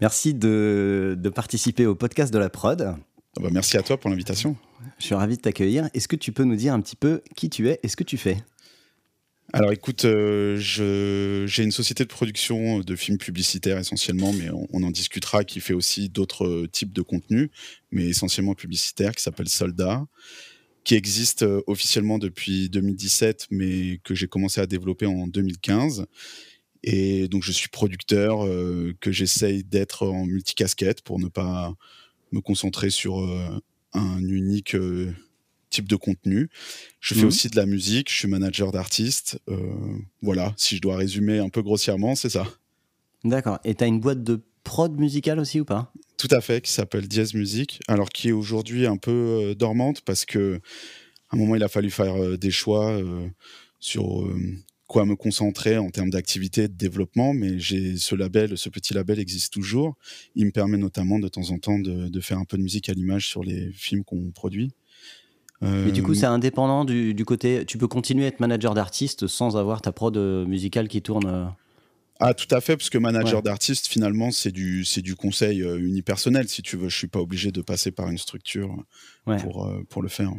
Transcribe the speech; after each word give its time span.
Merci 0.00 0.34
de, 0.34 1.18
participer 1.34 1.86
au 1.86 1.94
podcast 1.94 2.32
de 2.32 2.38
la 2.38 2.48
prod. 2.48 2.82
Ah 2.82 3.40
bah, 3.40 3.48
merci 3.52 3.76
à 3.76 3.82
toi 3.82 3.98
pour 3.98 4.10
l'invitation. 4.10 4.56
Je 4.98 5.04
suis 5.04 5.14
ravi 5.14 5.36
de 5.36 5.42
t'accueillir. 5.42 5.88
Est-ce 5.94 6.08
que 6.08 6.16
tu 6.16 6.32
peux 6.32 6.44
nous 6.44 6.56
dire 6.56 6.72
un 6.72 6.80
petit 6.80 6.96
peu 6.96 7.22
qui 7.36 7.50
tu 7.50 7.68
es 7.68 7.78
et 7.82 7.88
ce 7.88 7.96
que 7.96 8.04
tu 8.04 8.16
fais? 8.16 8.38
Alors 9.52 9.72
écoute, 9.72 10.04
euh, 10.04 10.56
j'ai 10.56 11.62
une 11.62 11.72
société 11.72 12.04
de 12.04 12.08
production 12.08 12.80
de 12.80 12.96
films 12.96 13.18
publicitaires 13.18 13.78
essentiellement, 13.78 14.32
mais 14.32 14.48
on, 14.72 14.82
en 14.82 14.90
discutera, 14.90 15.42
qui 15.44 15.60
fait 15.60 15.74
aussi 15.74 16.08
d'autres 16.08 16.66
types 16.70 16.92
de 16.92 17.02
contenus, 17.02 17.50
mais 17.90 18.06
essentiellement 18.06 18.54
publicitaires, 18.54 19.12
qui 19.12 19.22
s'appelle 19.22 19.48
Soldat, 19.48 20.06
qui 20.84 20.94
existe 20.94 21.42
euh, 21.42 21.62
officiellement 21.66 22.18
depuis 22.18 22.70
2017, 22.70 23.48
mais 23.50 24.00
que 24.04 24.14
j'ai 24.14 24.28
commencé 24.28 24.60
à 24.60 24.66
développer 24.66 25.06
en 25.06 25.26
2015. 25.26 26.06
Et 26.82 27.28
donc, 27.28 27.42
je 27.42 27.52
suis 27.52 27.68
producteur, 27.68 28.46
euh, 28.46 28.94
que 29.00 29.12
j'essaye 29.12 29.64
d'être 29.64 30.06
en 30.06 30.24
multicasquette 30.24 31.02
pour 31.02 31.18
ne 31.18 31.28
pas 31.28 31.74
me 32.32 32.40
concentrer 32.40 32.90
sur 32.90 33.20
euh, 33.20 33.60
un 33.92 34.20
unique 34.20 34.74
euh, 34.74 35.12
type 35.68 35.88
de 35.88 35.96
contenu. 35.96 36.48
Je 37.00 37.14
fais 37.14 37.22
mmh. 37.22 37.26
aussi 37.26 37.48
de 37.48 37.56
la 37.56 37.66
musique, 37.66 38.10
je 38.10 38.16
suis 38.16 38.28
manager 38.28 38.72
d'artistes. 38.72 39.38
voilà, 40.22 40.54
si 40.56 40.76
je 40.76 40.80
dois 40.80 40.96
résumer 40.96 41.38
un 41.38 41.48
peu 41.48 41.62
grossièrement, 41.62 42.14
c'est 42.14 42.30
ça. 42.30 42.46
D'accord. 43.24 43.58
Et 43.64 43.74
tu 43.74 43.84
as 43.84 43.86
une 43.86 44.00
boîte 44.00 44.24
de 44.24 44.40
prod 44.64 44.98
musicale 44.98 45.38
aussi 45.38 45.60
ou 45.60 45.64
pas? 45.64 45.92
Tout 46.16 46.28
à 46.30 46.40
fait, 46.40 46.60
qui 46.60 46.72
s'appelle 46.72 47.06
Diaz 47.06 47.34
Music, 47.34 47.80
alors 47.88 48.08
qui 48.08 48.28
est 48.28 48.32
aujourd'hui 48.32 48.86
un 48.86 48.96
peu 48.96 49.54
dormante 49.56 50.00
parce 50.02 50.24
que 50.24 50.60
à 51.30 51.36
un 51.36 51.38
moment 51.38 51.54
il 51.54 51.62
a 51.62 51.68
fallu 51.68 51.90
faire 51.90 52.36
des 52.36 52.50
choix 52.50 53.00
sur 53.78 54.26
quoi 54.90 55.06
me 55.06 55.14
concentrer 55.14 55.78
en 55.78 55.88
termes 55.88 56.10
d'activité 56.10 56.66
de 56.66 56.74
développement, 56.74 57.32
mais 57.32 57.60
j'ai 57.60 57.96
ce 57.96 58.16
label, 58.16 58.58
ce 58.58 58.68
petit 58.68 58.92
label 58.92 59.20
existe 59.20 59.52
toujours. 59.52 59.94
Il 60.34 60.46
me 60.46 60.50
permet 60.50 60.78
notamment 60.78 61.20
de 61.20 61.28
temps 61.28 61.50
en 61.50 61.58
temps 61.58 61.78
de, 61.78 62.20
faire 62.20 62.38
un 62.38 62.44
peu 62.44 62.56
de 62.56 62.62
musique 62.62 62.88
à 62.88 62.92
l'image 62.92 63.28
sur 63.28 63.44
les 63.44 63.70
films 63.72 64.02
qu'on 64.02 64.32
produit. 64.32 64.72
Et 65.62 65.92
du 65.92 66.02
coup, 66.02 66.10
euh, 66.10 66.14
c'est 66.14 66.26
indépendant 66.26 66.84
du, 66.84 67.24
côté. 67.24 67.64
Tu 67.66 67.78
peux 67.78 67.86
continuer 67.86 68.24
à 68.24 68.28
être 68.28 68.40
manager 68.40 68.74
d'artiste 68.74 69.28
sans 69.28 69.56
avoir 69.56 69.80
ta 69.80 69.92
prod 69.92 70.16
euh, 70.16 70.44
musicale 70.44 70.88
qui 70.88 71.02
tourne. 71.02 71.26
Euh 71.26 71.44
ah, 72.18 72.34
tout 72.34 72.52
à 72.54 72.60
fait, 72.60 72.76
parce 72.76 72.90
que 72.90 72.98
manager 72.98 73.42
d'artiste, 73.42 73.86
finalement, 73.86 74.30
c'est 74.30 74.52
du, 74.52 74.84
c'est 74.84 75.00
du 75.00 75.14
conseil 75.14 75.60
unipersonnel, 75.60 76.48
si 76.48 76.60
tu 76.60 76.76
veux. 76.76 76.90
Je 76.90 76.96
suis 76.96 77.06
pas 77.06 77.20
obligé 77.20 77.50
de 77.50 77.62
passer 77.62 77.92
par 77.92 78.10
une 78.10 78.18
structure 78.18 78.76
pour, 79.24 79.72
pour 79.88 80.02
le 80.02 80.08
faire. 80.08 80.32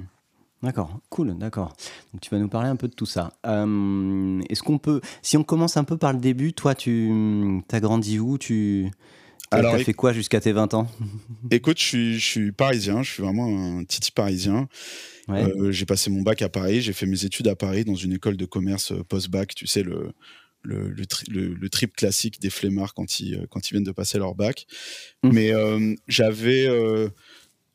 D'accord, 0.64 1.00
cool, 1.10 1.36
d'accord. 1.38 1.76
Donc 2.14 2.22
tu 2.22 2.30
vas 2.30 2.38
nous 2.38 2.48
parler 2.48 2.70
un 2.70 2.76
peu 2.76 2.88
de 2.88 2.94
tout 2.94 3.08
ça. 3.08 3.34
Euh, 3.48 4.42
est-ce 4.48 4.62
qu'on 4.62 4.78
peut, 4.78 5.02
si 5.24 5.36
on 5.36 5.44
commence 5.44 5.76
un 5.76 5.84
peu 5.84 5.98
par 5.98 6.14
le 6.14 6.20
début, 6.20 6.54
toi 6.54 6.76
tu 6.76 7.64
as 7.72 7.80
grandi 7.80 8.20
où 8.20 8.38
Tu 8.38 8.92
as 9.50 9.78
fait 9.80 9.94
quoi 9.94 10.14
jusqu'à 10.14 10.40
tes 10.40 10.52
20 10.52 10.76
ans? 10.76 10.88
Écoute, 11.52 11.80
je 11.80 11.84
suis, 11.84 12.20
je 12.20 12.26
suis, 12.26 12.52
parisien, 12.52 13.02
je 13.02 13.12
suis 13.12 13.24
vraiment 13.24 13.80
un 13.80 13.84
titi 13.86 14.12
parisien. 14.12 14.68
Euh, 15.30 15.72
j'ai 15.72 15.86
passé 15.86 16.10
mon 16.10 16.22
bac 16.22 16.42
à 16.42 16.50
Paris, 16.50 16.82
j'ai 16.82 16.94
fait 16.94 17.06
mes 17.06 17.26
études 17.26 17.48
à 17.48 17.56
Paris 17.56 17.86
dans 17.86 17.96
une 17.96 18.14
école 18.14 18.38
de 18.38 18.46
commerce 18.46 18.92
euh, 18.92 19.04
post-bac, 19.04 19.56
tu 19.56 19.66
sais, 19.66 19.82
le, 19.82 20.12
le, 20.62 20.94
le, 21.30 21.70
trip 21.70 21.96
classique 21.96 22.40
des 22.42 22.50
flemmards 22.50 22.94
quand 22.94 23.20
ils, 23.20 23.48
quand 23.50 23.68
ils 23.70 23.74
viennent 23.74 23.84
de 23.84 23.94
passer 23.94 24.20
leur 24.20 24.36
bac. 24.36 24.68
Mmh. 25.24 25.30
Mais 25.32 25.54
j'avais 26.08 26.68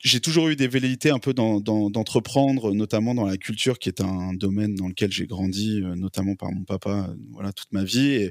j'ai 0.06 0.20
toujours 0.20 0.48
eu 0.48 0.56
des 0.56 0.68
velléités 0.68 1.10
un 1.10 1.18
peu 1.18 1.34
d'entreprendre, 1.34 2.72
notamment 2.72 3.12
dans 3.12 3.26
la 3.26 3.36
culture, 3.36 3.80
qui 3.80 3.88
est 3.88 4.00
un 4.00 4.34
domaine 4.34 4.76
dans 4.76 4.86
lequel 4.86 5.10
j'ai 5.10 5.26
grandi, 5.26 5.82
euh, 5.82 5.96
notamment 5.96 6.36
par 6.36 6.52
mon 6.52 6.62
papa, 6.62 7.08
euh, 7.10 7.16
voilà, 7.32 7.52
toute 7.52 7.72
ma 7.72 7.82
vie. 7.82 8.12
Et, 8.12 8.30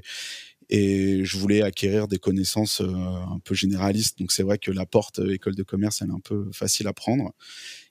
et 0.70 1.24
je 1.24 1.36
voulais 1.36 1.60
acquérir 1.60 2.08
des 2.08 2.18
connaissances 2.18 2.80
euh, 2.80 2.86
un 2.86 3.38
peu 3.44 3.54
généralistes. 3.54 4.18
Donc 4.18 4.32
c'est 4.32 4.42
vrai 4.42 4.56
que 4.56 4.70
la 4.70 4.86
porte 4.86 5.18
école 5.18 5.54
de 5.54 5.62
commerce, 5.62 6.00
elle 6.00 6.08
est 6.08 6.14
un 6.14 6.20
peu 6.20 6.48
facile 6.50 6.86
à 6.88 6.94
prendre. 6.94 7.34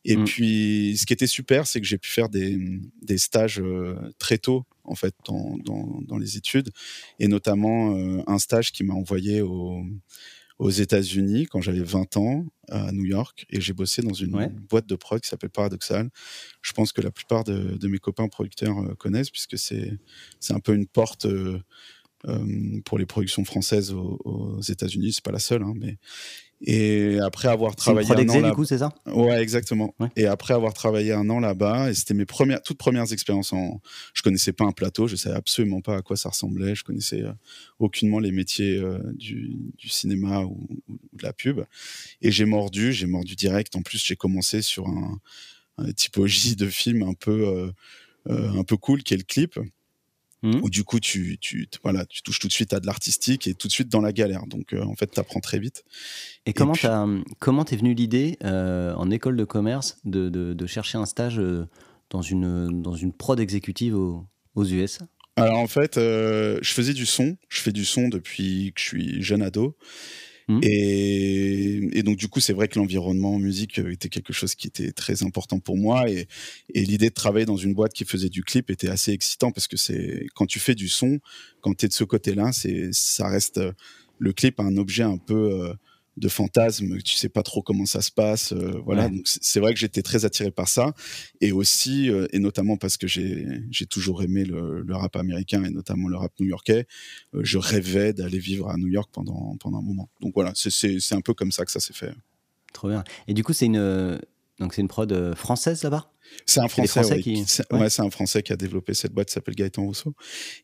Et 0.03 0.17
mmh. 0.17 0.25
puis, 0.25 0.97
ce 0.97 1.05
qui 1.05 1.13
était 1.13 1.27
super, 1.27 1.67
c'est 1.67 1.79
que 1.79 1.85
j'ai 1.85 1.99
pu 1.99 2.09
faire 2.09 2.29
des, 2.29 2.57
des 3.03 3.19
stages 3.19 3.61
très 4.17 4.39
tôt, 4.39 4.65
en 4.83 4.95
fait, 4.95 5.13
dans, 5.25 5.57
dans, 5.63 6.01
dans 6.01 6.17
les 6.17 6.37
études, 6.37 6.69
et 7.19 7.27
notamment 7.27 7.95
un 8.27 8.37
stage 8.37 8.71
qui 8.71 8.83
m'a 8.83 8.93
envoyé 8.93 9.41
au 9.41 9.83
aux 10.57 10.69
États-Unis 10.69 11.47
quand 11.47 11.61
j'avais 11.61 11.83
20 11.83 12.17
ans 12.17 12.45
à 12.69 12.91
New 12.91 13.05
York 13.05 13.45
et 13.49 13.59
j'ai 13.59 13.73
bossé 13.73 14.01
dans 14.01 14.13
une 14.13 14.47
boîte 14.69 14.87
de 14.87 14.95
prod 14.95 15.19
qui 15.19 15.27
s'appelle 15.27 15.49
Paradoxal. 15.49 16.09
Je 16.61 16.73
pense 16.73 16.91
que 16.91 17.01
la 17.01 17.11
plupart 17.11 17.43
de, 17.43 17.87
mes 17.87 17.99
copains 17.99 18.27
producteurs 18.27 18.77
euh, 18.79 18.95
connaissent 18.95 19.29
puisque 19.29 19.57
c'est 19.57 19.97
c'est 20.39 20.53
un 20.53 20.59
peu 20.59 20.73
une 20.73 20.87
porte 20.87 21.25
euh, 21.25 21.59
euh, 22.27 22.79
pour 22.85 22.97
les 22.97 23.05
productions 23.05 23.45
françaises 23.45 23.91
aux, 23.91 24.19
aux 24.23 24.61
États-Unis. 24.61 25.13
C'est 25.13 25.23
pas 25.23 25.31
la 25.31 25.39
seule, 25.39 25.61
hein, 25.61 25.73
mais 25.75 25.97
et 26.61 27.19
après 27.19 27.49
avoir 27.49 27.75
travaillé 27.75 28.09
un 28.09 28.29
an 28.29 28.39
là, 28.39 28.49
du 28.49 28.55
coup, 28.55 28.63
c'est 28.63 28.77
ça? 28.77 28.93
Ouais, 29.07 29.41
exactement. 29.41 29.93
Et 30.15 30.25
après 30.25 30.53
avoir 30.53 30.73
travaillé 30.73 31.11
un 31.11 31.29
an 31.29 31.39
là-bas, 31.39 31.89
et 31.89 31.93
c'était 31.93 32.13
mes 32.13 32.25
premières, 32.25 32.61
toutes 32.61 32.77
premières 32.77 33.11
expériences 33.11 33.51
en. 33.51 33.81
Je 34.13 34.21
connaissais 34.21 34.53
pas 34.53 34.63
un 34.63 34.71
plateau, 34.71 35.07
je 35.07 35.17
savais 35.17 35.35
absolument 35.35 35.81
pas 35.81 35.97
à 35.97 36.01
quoi 36.01 36.15
ça 36.15 36.29
ressemblait, 36.29 36.73
je 36.73 36.83
connaissais 36.83 37.21
euh, 37.21 37.33
aucunement 37.79 38.19
les 38.19 38.31
métiers 38.31 38.77
euh, 38.77 38.99
du, 39.13 39.57
du, 39.77 39.89
cinéma 39.89 40.41
ou, 40.41 40.67
de 41.13 41.23
la 41.23 41.33
pub. 41.33 41.61
Et 42.21 42.31
j'ai 42.31 42.45
mordu, 42.45 42.93
j'ai 42.93 43.07
mordu 43.07 43.35
direct. 43.35 43.75
En 43.75 43.81
plus, 43.81 44.03
j'ai 44.03 44.15
commencé 44.15 44.61
sur 44.61 44.87
un, 44.87 45.19
un, 45.77 45.91
typologie 45.91 46.55
de 46.55 46.67
film 46.67 47.03
un 47.03 47.13
peu, 47.13 47.71
euh, 48.29 48.49
un 48.57 48.63
peu 48.63 48.77
cool, 48.77 49.03
qui 49.03 49.13
est 49.13 49.17
le 49.17 49.23
clip. 49.23 49.59
Mmh. 50.43 50.59
Où 50.61 50.69
du 50.69 50.83
coup, 50.83 50.99
tu, 50.99 51.37
tu, 51.39 51.67
voilà, 51.81 52.05
tu 52.05 52.21
touches 52.21 52.39
tout 52.39 52.47
de 52.47 52.53
suite 52.53 52.73
à 52.73 52.79
de 52.79 52.85
l'artistique 52.85 53.47
et 53.47 53.55
tout 53.55 53.67
de 53.67 53.71
suite 53.71 53.89
dans 53.89 54.01
la 54.01 54.11
galère. 54.11 54.45
Donc, 54.47 54.73
euh, 54.73 54.83
en 54.83 54.93
fait, 54.95 55.09
tu 55.09 55.19
apprends 55.19 55.39
très 55.39 55.59
vite. 55.59 55.83
Et, 56.45 56.53
comment 56.53 56.73
comment 57.39 57.65
t'es 57.65 57.75
venu 57.75 57.93
l'idée 57.93 58.37
euh, 58.43 58.93
en 58.95 59.09
école 59.09 59.37
de 59.37 59.43
commerce 59.43 59.97
de, 60.05 60.29
de, 60.29 60.67
chercher 60.67 60.97
un 60.97 61.05
stage 61.05 61.39
euh, 61.39 61.67
dans, 62.09 62.21
une, 62.21 62.81
dans 62.81 62.95
une 62.95 63.13
prod 63.13 63.39
exécutive 63.39 63.95
aux, 63.95 64.27
aux 64.53 64.65
US 64.65 64.99
Alors, 65.35 65.57
en 65.57 65.67
fait, 65.67 65.95
je 65.95 66.59
faisais 66.63 66.93
du 66.93 67.05
son. 67.05 67.37
Je 67.49 67.61
fais 67.61 67.71
du 67.71 67.85
son 67.85 68.09
depuis 68.09 68.71
que 68.75 68.81
je 68.81 68.85
suis 68.85 69.23
jeune 69.23 69.41
ado. 69.41 69.75
Mmh. 70.47 70.59
Et, 70.61 72.03
donc, 72.03 72.17
du 72.17 72.27
coup, 72.27 72.39
c'est 72.39 72.53
vrai 72.53 72.67
que 72.67 72.77
l'environnement 72.77 73.35
en 73.35 73.39
musique 73.39 73.79
euh, 73.79 73.91
était 73.91 74.09
quelque 74.09 74.33
chose 74.33 74.53
qui 74.53 74.67
était 74.67 74.91
très 74.91 75.23
important 75.23 75.59
pour 75.59 75.77
moi. 75.77 76.09
Et, 76.09 76.27
l'idée 76.73 77.09
de 77.09 77.13
travailler 77.13 77.45
dans 77.45 77.57
une 77.57 77.73
boîte 77.73 77.93
qui 77.93 78.05
faisait 78.05 78.29
du 78.29 78.43
clip 78.43 78.69
était 78.69 78.89
assez 78.89 79.11
excitant 79.11 79.51
parce 79.51 79.67
que 79.67 79.77
c'est 79.77 80.27
quand 80.35 80.45
tu 80.45 80.59
fais 80.59 80.75
du 80.75 80.87
son, 80.87 81.19
quand 81.61 81.75
tu 81.75 81.85
es 81.85 81.87
de 81.87 81.93
ce 81.93 82.03
côté-là, 82.03 82.51
c'est 82.51 82.89
ça 82.91 83.27
reste 83.27 83.57
euh, 83.57 83.71
le 84.19 84.33
clip 84.33 84.59
un 84.59 84.77
objet 84.77 85.03
un 85.03 85.17
peu 85.17 85.63
euh, 85.63 85.73
de 86.17 86.29
fantasmes, 86.29 87.01
tu 87.01 87.15
sais 87.15 87.29
pas 87.29 87.43
trop 87.43 87.61
comment 87.61 87.85
ça 87.85 88.01
se 88.01 88.11
passe, 88.11 88.53
euh, 88.53 88.79
voilà. 88.85 89.09
Donc 89.09 89.23
c'est 89.25 89.59
vrai 89.59 89.73
que 89.73 89.79
j'étais 89.79 90.01
très 90.01 90.23
attiré 90.23 90.49
par 90.49 90.67
ça, 90.67 90.93
et 91.41 91.51
aussi 91.51 92.09
euh, 92.09 92.27
et 92.31 92.39
notamment 92.39 92.77
parce 92.77 92.97
que 92.97 93.07
j'ai 93.07 93.45
j'ai 93.69 93.85
toujours 93.85 94.23
aimé 94.23 94.45
le, 94.45 94.81
le, 94.81 94.95
rap 94.95 95.15
américain 95.17 95.63
et 95.63 95.69
notamment 95.69 96.07
le 96.07 96.17
rap 96.17 96.31
new-yorkais. 96.39 96.87
Euh, 97.33 97.41
je 97.43 97.57
rêvais 97.57 98.13
d'aller 98.13 98.39
vivre 98.39 98.69
à 98.69 98.77
New 98.77 98.87
York 98.87 99.09
pendant 99.11 99.57
pendant 99.59 99.79
un 99.79 99.83
moment. 99.83 100.09
Donc 100.21 100.33
voilà, 100.35 100.53
c'est 100.55 100.71
c'est 100.71 101.15
un 101.15 101.21
peu 101.21 101.33
comme 101.33 101.51
ça 101.51 101.65
que 101.65 101.71
ça 101.71 101.79
s'est 101.79 101.93
fait. 101.93 102.13
Trop 102.73 102.89
bien. 102.89 103.03
Et 103.27 103.33
du 103.33 103.43
coup, 103.43 103.53
c'est 103.53 103.65
une 103.65 104.19
donc 104.59 104.73
c'est 104.73 104.81
une 104.81 104.87
prod 104.87 105.35
française 105.35 105.83
là-bas? 105.83 106.09
C'est 106.45 106.59
un 106.59 106.67
Français, 106.67 107.19
qui... 107.21 107.43
ouais. 107.71 107.89
c'est 107.89 108.01
un 108.01 108.09
Français 108.09 108.43
qui 108.43 108.53
a 108.53 108.55
développé 108.55 108.93
cette 108.93 109.13
boîte, 109.13 109.29
s'appelle 109.29 109.55
Gaëtan 109.55 109.83
Rousseau. 109.83 110.13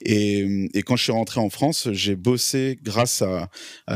Et, 0.02 0.70
et, 0.74 0.84
quand 0.84 0.96
je 0.96 1.04
suis 1.04 1.12
rentré 1.12 1.40
en 1.40 1.50
France, 1.50 1.90
j'ai 1.92 2.16
bossé 2.16 2.78
grâce 2.84 3.22
à, 3.22 3.50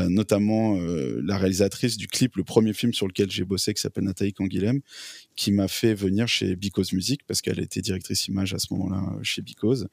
notamment 0.08 0.76
euh, 0.76 1.20
la 1.24 1.38
réalisatrice 1.38 1.96
du 1.96 2.08
clip, 2.08 2.36
le 2.36 2.44
premier 2.44 2.72
film 2.72 2.92
sur 2.92 3.06
lequel 3.06 3.30
j'ai 3.30 3.44
bossé, 3.44 3.72
qui 3.74 3.80
s'appelle 3.80 4.04
Nathalie 4.04 4.32
Canguilhem, 4.32 4.80
qui 5.36 5.52
m'a 5.52 5.68
fait 5.68 5.94
venir 5.94 6.26
chez 6.26 6.56
Because 6.56 6.92
Music 6.92 7.20
parce 7.26 7.42
qu'elle 7.42 7.60
était 7.60 7.82
directrice 7.82 8.26
image 8.26 8.54
à 8.54 8.58
ce 8.58 8.72
moment-là 8.72 9.02
euh, 9.14 9.22
chez 9.22 9.42
Because. 9.42 9.86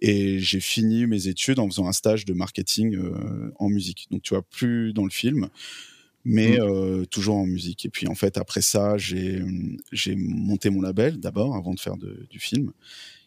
Et 0.00 0.38
j'ai 0.38 0.60
fini 0.60 1.06
mes 1.06 1.28
études 1.28 1.58
en 1.58 1.68
faisant 1.68 1.88
un 1.88 1.92
stage 1.92 2.24
de 2.24 2.34
marketing 2.34 2.96
euh, 2.96 3.52
en 3.58 3.68
musique. 3.68 4.06
Donc 4.10 4.22
tu 4.22 4.34
vois, 4.34 4.42
plus 4.42 4.92
dans 4.92 5.04
le 5.04 5.10
film 5.10 5.48
mais 6.24 6.58
mmh. 6.58 6.62
euh, 6.62 7.04
toujours 7.04 7.36
en 7.36 7.46
musique. 7.46 7.84
Et 7.84 7.88
puis 7.88 8.06
en 8.08 8.14
fait, 8.14 8.36
après 8.38 8.62
ça, 8.62 8.96
j'ai 8.96 9.42
monté 10.16 10.70
mon 10.70 10.80
label 10.80 11.18
d'abord 11.18 11.56
avant 11.56 11.74
de 11.74 11.80
faire 11.80 11.96
de, 11.96 12.26
du 12.30 12.38
film. 12.38 12.72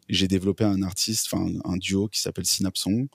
J'ai 0.07 0.27
développé 0.27 0.63
un 0.63 0.83
artiste, 0.83 1.27
enfin 1.31 1.47
un 1.65 1.77
duo 1.77 2.07
qui 2.07 2.19
s'appelle 2.19 2.45
Synapson. 2.45 3.07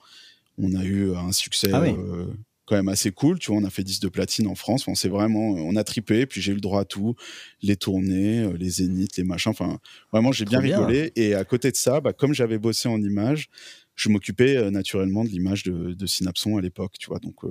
On 0.57 0.75
a 0.75 0.83
eu 0.83 1.15
un 1.15 1.31
succès 1.31 1.69
ah 1.71 1.83
euh, 1.83 2.27
quand 2.65 2.75
même 2.75 2.89
assez 2.89 3.11
cool. 3.11 3.39
Tu 3.39 3.51
vois, 3.51 3.61
on 3.61 3.63
a 3.63 3.69
fait 3.69 3.83
10 3.83 4.01
de 4.01 4.09
platine 4.09 4.47
en 4.47 4.55
France. 4.55 4.87
On 4.87 4.95
s'est 4.95 5.07
vraiment, 5.07 5.39
on 5.39 5.75
a 5.77 5.83
tripé. 5.83 6.25
Puis 6.25 6.41
j'ai 6.41 6.51
eu 6.51 6.55
le 6.55 6.61
droit 6.61 6.81
à 6.81 6.85
tout, 6.85 7.15
les 7.61 7.77
tournées, 7.77 8.51
les 8.57 8.69
zéniths, 8.69 9.15
les 9.15 9.23
machins. 9.23 9.51
Enfin, 9.51 9.79
vraiment, 10.11 10.33
j'ai 10.33 10.45
bien 10.45 10.59
rigolé. 10.59 11.13
Et 11.15 11.33
à 11.33 11.45
côté 11.45 11.71
de 11.71 11.77
ça, 11.77 12.01
bah, 12.01 12.11
comme 12.11 12.33
j'avais 12.33 12.57
bossé 12.59 12.89
en 12.89 13.01
image, 13.01 13.49
je 13.95 14.09
m'occupais 14.09 14.69
naturellement 14.69 15.23
de 15.23 15.29
l'image 15.29 15.63
de, 15.63 15.93
de, 15.93 16.05
Synapson 16.05 16.57
à 16.57 16.61
l'époque. 16.61 16.95
Tu 16.99 17.07
vois, 17.07 17.19
donc. 17.19 17.45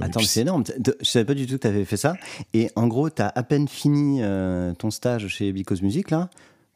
Attends, 0.00 0.20
c'est 0.20 0.42
énorme. 0.42 0.64
Je 1.00 1.04
savais 1.04 1.24
pas 1.24 1.34
du 1.34 1.46
tout 1.46 1.54
que 1.54 1.62
tu 1.62 1.66
avais 1.66 1.84
fait 1.84 1.96
ça. 1.96 2.14
Et 2.54 2.70
en 2.76 2.86
gros, 2.86 3.10
tu 3.10 3.20
as 3.22 3.28
à 3.28 3.42
peine 3.42 3.68
fini 3.68 4.22
ton 4.78 4.90
stage 4.90 5.26
chez 5.28 5.52
Because 5.52 5.82
Music, 5.82 6.10
là 6.10 6.30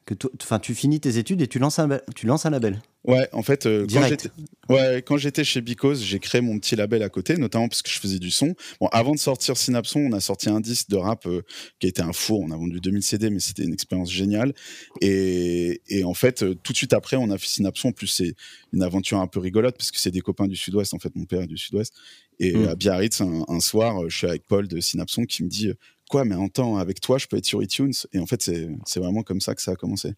que 0.07 0.15
enfin, 0.41 0.61
tu 0.61 0.75
finis 0.75 1.01
tes 1.01 1.19
études 1.19 1.43
et 1.43 1.49
tu 1.49 1.59
lances 1.59 1.81
un, 1.81 2.01
tu 2.15 2.27
lances 2.27 2.47
un 2.47 2.51
label. 2.51 2.81
Ouais, 3.05 3.29
en 3.33 3.43
fait, 3.43 3.67
euh, 3.67 3.87
quand 3.93 4.05
j'étais, 4.07 4.31
ouais, 4.69 5.03
quand 5.05 5.17
j'étais 5.17 5.45
chez 5.45 5.61
Because, 5.61 6.03
j'ai 6.03 6.19
créé 6.19 6.41
mon 6.41 6.59
petit 6.59 6.75
label 6.75 7.03
à 7.03 7.09
côté, 7.09 7.37
notamment 7.37 7.69
parce 7.69 7.83
que 7.83 7.91
je 7.91 7.99
faisais 7.99 8.19
du 8.19 8.31
son. 8.31 8.55
Bon, 8.81 8.87
avant 8.89 9.13
de 9.13 9.19
sortir 9.19 9.57
Synapson, 9.57 10.01
on 10.01 10.13
a 10.13 10.21
sorti 10.21 10.49
un 10.49 10.61
disque 10.61 10.89
de 10.91 10.97
rap 10.97 11.27
euh, 11.27 11.43
qui 11.79 11.87
a 11.87 11.89
été 11.89 12.03
un 12.03 12.13
four. 12.13 12.41
On 12.41 12.51
a 12.51 12.57
vendu 12.57 12.81
2000 12.81 13.03
CD, 13.03 13.31
mais 13.31 13.41
c'était 13.41 13.65
une 13.65 13.73
expérience 13.73 14.11
géniale. 14.11 14.55
Et, 15.01 15.83
et 15.89 16.05
en 16.05 16.15
fait, 16.15 16.43
euh, 16.43 16.55
tout 16.55 16.73
de 16.73 16.77
suite 16.77 16.93
après, 16.93 17.17
on 17.17 17.31
a 17.31 17.39
fait 17.39 17.47
Synapson. 17.47 17.89
En 17.89 17.93
plus, 17.93 18.09
c'est 18.09 18.35
une 18.73 18.83
aventure 18.83 19.19
un 19.19 19.27
peu 19.27 19.41
rigolote 19.41 19.77
parce 19.77 19.91
que 19.91 19.99
c'est 19.99 20.11
des 20.13 20.21
copains 20.21 20.47
du 20.47 20.57
Sud-Ouest. 20.57 20.95
En 20.95 20.99
fait, 20.99 21.15
mon 21.15 21.27
père 21.27 21.43
est 21.43 21.49
du 21.49 21.59
Sud-Ouest. 21.59 21.95
Et 22.39 22.55
hmm. 22.55 22.69
à 22.69 22.75
Biarritz, 22.75 23.21
un, 23.21 23.45
un, 23.49 23.61
soir, 23.61 24.09
je 24.09 24.17
suis 24.17 24.27
avec 24.27 24.47
Paul 24.47 24.69
de 24.69 24.81
Synapson 24.81 25.25
qui 25.25 25.43
me 25.43 25.49
dit 25.49 25.73
quoi, 26.09 26.25
mais 26.25 26.35
en 26.35 26.49
temps, 26.49 26.77
avec 26.77 27.01
toi, 27.01 27.19
je 27.19 27.27
peux 27.27 27.37
être 27.37 27.47
sur 27.47 27.63
iTunes? 27.63 27.93
Et 28.13 28.19
en 28.19 28.27
fait, 28.27 28.43
c'est 28.43 29.01
vraiment 29.01 29.23
comme 29.23 29.41
ça 29.41 29.55
que 29.55 29.63
ça 29.63 29.73
a 29.73 29.77
commencé. 29.77 30.15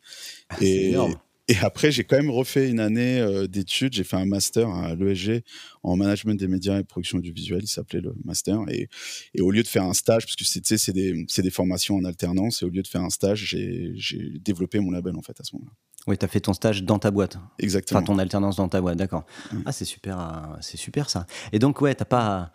Ah, 0.49 0.57
et, 0.61 0.95
et, 1.49 1.57
après, 1.63 1.91
j'ai 1.91 2.05
quand 2.05 2.17
même 2.17 2.31
refait 2.31 2.69
une 2.69 2.81
année 2.81 3.21
euh, 3.21 3.47
d'études. 3.47 3.95
J'ai 3.95 4.05
fait 4.05 4.17
un 4.17 4.27
master 4.27 4.69
à 4.69 4.95
l'ESG 4.95 5.43
en 5.83 5.97
management 5.97 6.39
des 6.39 6.49
médias 6.49 6.79
et 6.79 6.85
production 6.85 7.19
audiovisuelle. 7.19 7.63
Il 7.63 7.69
s'appelait 7.69 8.01
le 8.01 8.15
master. 8.25 8.61
Et, 8.69 8.89
et, 9.35 9.41
au 9.41 9.51
lieu 9.51 9.63
de 9.63 9.69
faire 9.69 9.85
un 9.85 9.95
stage, 9.95 10.27
parce 10.27 10.37
que 10.37 10.45
c'est 10.45 10.93
des, 10.93 11.27
des 11.27 11.51
formations 11.51 11.97
en 11.97 12.05
alternance, 12.05 12.63
et 12.63 12.65
au 12.65 12.69
lieu 12.69 12.83
de 12.83 12.89
faire 12.89 13.03
un 13.03 13.11
stage, 13.11 13.45
j'ai 13.45 14.39
développé 14.41 14.81
mon 14.81 14.91
label 14.91 15.17
en 15.17 15.23
fait 15.23 15.41
à 15.41 15.45
ce 15.45 15.55
moment-là. 15.57 15.73
Oui, 16.07 16.17
tu 16.17 16.25
as 16.25 16.29
fait 16.29 16.41
ton 16.41 16.55
stage 16.55 16.83
dans 16.85 16.99
ta 16.99 17.11
boîte. 17.11 17.39
Exactement. 17.59 17.99
Enfin, 17.99 18.07
ton 18.07 18.19
alternance 18.19 18.57
dans 18.57 18.69
ta 18.69 18.81
boîte, 18.81 18.97
d'accord. 18.97 19.25
Ah, 19.67 19.73
c'est 19.73 19.85
super, 19.85 20.19
euh, 20.19 20.57
c'est 20.61 20.79
super 20.79 21.11
ça. 21.11 21.27
Et 21.53 21.59
donc, 21.59 21.81
ouais, 21.81 21.95
t'as 21.95 22.05
pas 22.05 22.53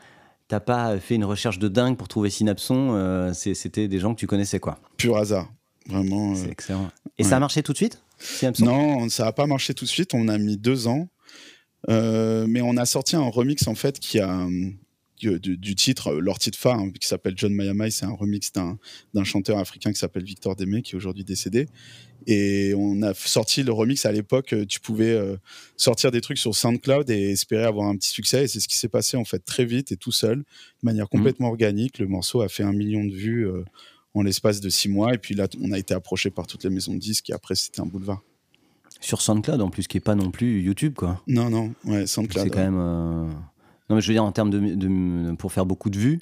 t'as 0.47 0.59
pas 0.59 0.99
fait 0.99 1.15
une 1.15 1.25
recherche 1.25 1.57
de 1.57 1.67
dingue 1.67 1.97
pour 1.97 2.07
trouver 2.07 2.29
Synapson, 2.29 2.93
euh, 2.93 3.33
c'était 3.33 3.87
des 3.87 3.99
gens 3.99 4.13
que 4.13 4.19
tu 4.19 4.27
connaissais 4.27 4.59
quoi. 4.59 4.77
Pur 4.97 5.17
hasard, 5.17 5.51
vraiment. 5.87 6.35
C'est 6.35 6.51
excellent. 6.51 6.89
Et 7.17 7.23
ça 7.23 7.37
a 7.37 7.39
marché 7.39 7.63
tout 7.63 7.71
de 7.71 7.77
suite? 7.77 8.02
Non, 8.59 9.09
ça 9.09 9.25
n'a 9.25 9.33
pas 9.33 9.47
marché 9.47 9.73
tout 9.73 9.85
de 9.85 9.89
suite. 9.89 10.13
On 10.13 10.27
a 10.27 10.37
mis 10.37 10.57
deux 10.57 10.87
ans, 10.87 11.09
euh, 11.89 12.45
mais 12.47 12.61
on 12.61 12.77
a 12.77 12.85
sorti 12.85 13.15
un 13.15 13.27
remix 13.27 13.67
en 13.67 13.75
fait 13.75 13.99
qui 13.99 14.19
a 14.19 14.47
du, 15.31 15.75
titre, 15.75 16.13
leur 16.13 16.39
titre 16.39 16.57
phare, 16.57 16.79
hein, 16.79 16.91
qui 16.99 17.07
s'appelle 17.07 17.33
John 17.35 17.53
Mayamai, 17.53 17.91
c'est 17.91 18.05
un 18.05 18.13
remix 18.13 18.51
d'un 18.51 19.23
chanteur 19.23 19.57
africain 19.57 19.91
qui 19.91 19.99
s'appelle 19.99 20.23
Victor 20.23 20.55
Démé, 20.55 20.81
qui 20.81 20.93
est 20.93 20.95
aujourd'hui 20.95 21.23
décédé. 21.23 21.67
Et 22.25 22.73
on 22.77 23.01
a 23.01 23.13
sorti 23.13 23.63
le 23.63 23.73
remix 23.73 24.05
à 24.05 24.11
l'époque, 24.11 24.55
tu 24.67 24.79
pouvais 24.79 25.11
euh, 25.11 25.35
sortir 25.75 26.11
des 26.11 26.21
trucs 26.21 26.37
sur 26.37 26.55
SoundCloud 26.55 27.09
et 27.09 27.31
espérer 27.31 27.65
avoir 27.65 27.87
un 27.87 27.97
petit 27.97 28.09
succès. 28.09 28.45
Et 28.45 28.47
c'est 28.47 28.59
ce 28.59 28.67
qui 28.67 28.77
s'est 28.77 28.89
passé 28.89 29.17
en 29.17 29.25
fait 29.25 29.39
très 29.39 29.65
vite 29.65 29.91
et 29.91 29.97
tout 29.97 30.11
seul, 30.11 30.39
de 30.39 30.43
manière 30.83 31.05
mmh. 31.05 31.17
complètement 31.17 31.47
organique. 31.49 31.99
Le 31.99 32.07
morceau 32.07 32.41
a 32.41 32.49
fait 32.49 32.63
un 32.63 32.73
million 32.73 33.03
de 33.03 33.13
vues 33.13 33.47
euh, 33.47 33.63
en 34.13 34.21
l'espace 34.21 34.59
de 34.61 34.69
six 34.69 34.89
mois. 34.89 35.13
Et 35.13 35.17
puis 35.17 35.35
là, 35.35 35.47
on 35.61 35.71
a 35.71 35.77
été 35.77 35.93
approché 35.93 36.29
par 36.29 36.47
toutes 36.47 36.63
les 36.63 36.69
maisons 36.69 36.93
de 36.93 36.99
disques 36.99 37.29
et 37.29 37.33
après, 37.33 37.55
c'était 37.55 37.81
un 37.81 37.85
boulevard. 37.85 38.21
Sur 38.99 39.21
SoundCloud 39.21 39.61
en 39.61 39.69
plus, 39.69 39.87
qui 39.87 39.97
est 39.97 40.01
pas 40.01 40.15
non 40.15 40.31
plus 40.31 40.61
YouTube, 40.61 40.93
quoi. 40.95 41.21
Non, 41.27 41.49
non, 41.49 41.73
ouais, 41.85 42.07
SoundCloud. 42.07 42.45
C'est 42.45 42.49
quand 42.49 42.59
même. 42.59 42.77
Euh, 42.77 43.25
non, 43.89 43.95
mais 43.95 44.01
je 44.01 44.07
veux 44.07 44.13
dire, 44.13 44.23
en 44.23 44.31
termes 44.31 44.49
de, 44.49 45.35
pour 45.35 45.51
faire 45.51 45.65
beaucoup 45.65 45.89
de 45.89 45.97
vues, 45.97 46.19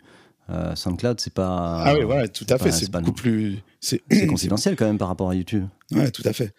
euh, 0.49 0.75
SoundCloud, 0.75 1.19
c'est 1.19 1.33
pas. 1.33 1.83
Ah 1.83 1.93
oui, 1.93 2.03
ouais, 2.03 2.27
tout 2.29 2.45
à 2.49 2.57
fait. 2.57 2.71
C'est 2.71 2.89
beaucoup 2.89 3.11
plus. 3.11 3.59
C'est 3.79 4.01
confidentiel 4.27 4.75
quand 4.75 4.85
même 4.85 4.97
par 4.97 5.09
rapport 5.09 5.29
à 5.29 5.35
YouTube. 5.35 5.65
Ouais, 5.91 6.09
tout 6.11 6.23
à 6.25 6.33
fait. 6.33 6.53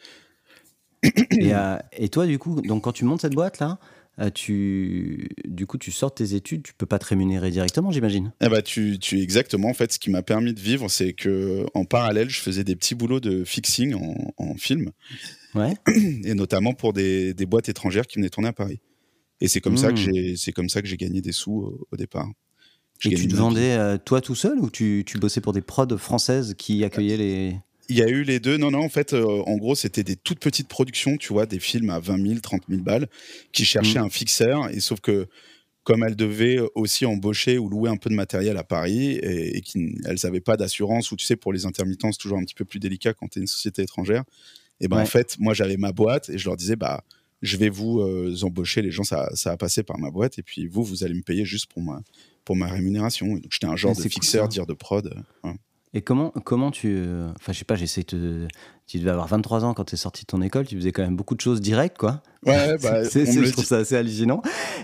et, 1.03 1.53
euh, 1.55 1.79
et, 1.93 2.09
toi, 2.09 2.27
du 2.27 2.39
coup, 2.39 2.61
donc 2.61 2.85
quand 2.85 2.93
tu 2.93 3.05
montes 3.05 3.23
cette 3.23 3.35
boîte 3.35 3.59
là, 3.59 3.79
tu, 4.35 5.29
du 5.45 5.67
coup, 5.67 5.79
tu 5.79 5.91
sors 5.91 6.15
tes 6.15 6.35
études, 6.35 6.63
tu 6.63 6.75
peux 6.75 6.87
pas 6.87 6.99
te 6.99 7.07
rémunérer 7.07 7.51
directement, 7.51 7.91
j'imagine. 7.91 8.33
Eh 8.41 8.49
bah, 8.49 8.63
tu, 8.63 8.99
tu 8.99 9.21
exactement. 9.21 9.69
En 9.69 9.75
fait, 9.75 9.93
ce 9.93 9.99
qui 9.99 10.11
m'a 10.11 10.23
permis 10.23 10.53
de 10.53 10.61
vivre, 10.61 10.89
c'est 10.89 11.13
que 11.13 11.67
en 11.75 11.85
parallèle, 11.85 12.29
je 12.29 12.41
faisais 12.41 12.65
des 12.65 12.77
petits 12.77 12.95
boulots 12.95 13.21
de 13.21 13.45
fixing 13.45 13.95
en, 13.95 14.33
en 14.37 14.55
film. 14.57 14.91
Ouais. 15.55 15.75
Et 16.25 16.35
notamment 16.35 16.75
pour 16.75 16.93
des, 16.93 17.35
des, 17.35 17.47
boîtes 17.47 17.69
étrangères 17.69 18.07
qui 18.07 18.17
venaient 18.19 18.31
tourner 18.31 18.49
à 18.49 18.53
Paris. 18.53 18.81
Et 19.41 19.49
c'est 19.49 19.61
comme, 19.61 19.77
ça 19.77 19.89
que 19.89 19.95
hmm. 19.95 20.13
j'ai, 20.15 20.37
c'est 20.37 20.53
comme 20.53 20.69
ça 20.69 20.83
que 20.83 20.89
j'ai 20.89 20.97
gagné 20.97 21.21
des 21.21 21.33
sous 21.33 21.87
au, 21.91 21.97
départ. 21.97 22.29
Et 23.05 23.15
tu 23.15 23.27
te 23.27 23.35
vendais 23.35 23.73
euh, 23.73 23.99
toi 23.99 24.21
tout 24.21 24.37
seul 24.37 24.61
ou 24.61 24.71
tu, 24.71 25.03
tu, 25.05 25.19
bossais 25.19 25.41
pour 25.41 25.53
des 25.53 25.63
prods 25.63 25.99
françaises 25.99 26.55
qui 26.57 26.85
accueillaient 26.85 27.17
les. 27.17 27.57
Il 27.89 27.97
y 27.97 28.03
a 28.03 28.09
eu 28.09 28.23
les 28.23 28.41
deux. 28.41 28.57
Non, 28.57 28.71
non, 28.71 28.81
en 28.81 28.89
fait, 28.89 29.13
euh, 29.13 29.25
en 29.25 29.57
gros, 29.57 29.75
c'était 29.75 30.05
des 30.05 30.17
toutes 30.17 30.39
petites 30.39 30.69
productions, 30.69 31.17
tu 31.17 31.33
vois, 31.33 31.47
des 31.47 31.59
films 31.59 31.91
à 31.91 31.99
20 31.99 32.27
000, 32.27 32.41
30 32.41 32.63
000 32.69 32.83
balles, 32.83 33.09
qui 33.53 33.65
cherchaient 33.65 34.01
hmm. 34.01 34.05
un 34.05 34.11
fixeur. 34.11 34.71
Et 34.71 34.81
sauf 34.81 35.01
que, 35.01 35.27
comme 35.83 36.05
elles 36.05 36.17
devaient 36.17 36.61
aussi 36.75 37.07
embaucher 37.07 37.59
ou 37.59 37.69
louer 37.69 37.91
un 37.91 37.97
peu 37.97 38.09
de 38.09 38.15
matériel 38.15 38.57
à 38.57 38.65
Paris, 38.65 39.19
et, 39.23 39.61
qu'elles 39.63 40.19
n'avaient 40.23 40.41
pas 40.41 40.57
d'assurance, 40.57 41.11
ou 41.11 41.17
tu 41.17 41.27
sais, 41.27 41.37
pour 41.37 41.53
les 41.53 41.67
intermittents, 41.67 42.13
c'est 42.13 42.19
toujours 42.19 42.39
un 42.39 42.45
petit 42.45 42.55
peu 42.55 42.65
plus 42.65 42.79
délicat 42.79 43.15
quand 43.15 43.29
tu 43.29 43.39
es 43.39 43.43
une 43.43 43.49
société 43.49 43.83
étrangère. 43.83 44.25
Et 44.81 44.89
ben, 44.89 45.01
en 45.01 45.07
fait, 45.07 45.37
moi, 45.39 45.55
j'avais 45.55 45.77
ma 45.77 45.93
boîte 45.93 46.29
et 46.29 46.39
je 46.39 46.45
leur 46.47 46.57
disais, 46.57 46.77
bah, 46.77 47.05
je 47.43 47.57
vais 47.57 47.69
vous 47.69 48.01
euh, 48.01 48.35
embaucher, 48.43 48.83
les 48.83 48.91
gens, 48.91 49.03
ça, 49.03 49.29
ça 49.35 49.53
a 49.53 49.57
passé 49.57 49.83
par 49.83 49.99
ma 49.99 50.11
boîte, 50.11 50.39
et 50.39 50.43
puis 50.43 50.67
vous, 50.67 50.85
vous 50.85 51.05
allez 51.05 51.15
me 51.15 51.23
payer 51.23 51.45
juste 51.45 51.67
pour 51.67 51.83
ma, 51.83 52.03
pour 52.45 52.57
ma 52.57 52.69
rémunération. 52.69 53.27
donc 53.27 53.51
j'étais 53.51 53.67
un 53.67 53.77
genre 53.77 53.97
de 53.97 54.03
fixeur, 54.03 54.49
dire 54.49 54.67
de 54.67 54.75
prod. 54.75 55.13
Euh, 55.45 55.53
et 55.95 56.03
comment, 56.03 56.31
comment 56.45 56.71
tu. 56.71 56.95
Euh, 56.97 57.29
enfin, 57.39 57.53
je 57.53 57.59
sais 57.59 57.65
pas, 57.65 57.75
j'essaie 57.75 58.05
de. 58.05 58.49
Tu 58.87 58.99
devais 58.99 59.11
avoir 59.11 59.29
23 59.29 59.65
ans 59.65 59.75
quand 59.75 59.85
tu 59.85 59.95
es 59.95 59.99
sorti 59.99 60.23
de 60.23 60.27
ton 60.27 60.43
école, 60.43 60.67
tu 60.67 60.77
faisais 60.77 60.93
quand 60.93 61.03
même 61.03 61.17
beaucoup 61.17 61.35
de 61.35 61.41
choses 61.41 61.61
directes, 61.61 61.99
quoi. 61.99 62.23
Ouais, 62.45 62.77
bah, 62.83 63.05
c'est, 63.09 63.27
je 63.27 63.53
trouve 63.53 63.65
ça 63.65 63.79
assez 63.79 63.97
hallucinant. 63.97 64.43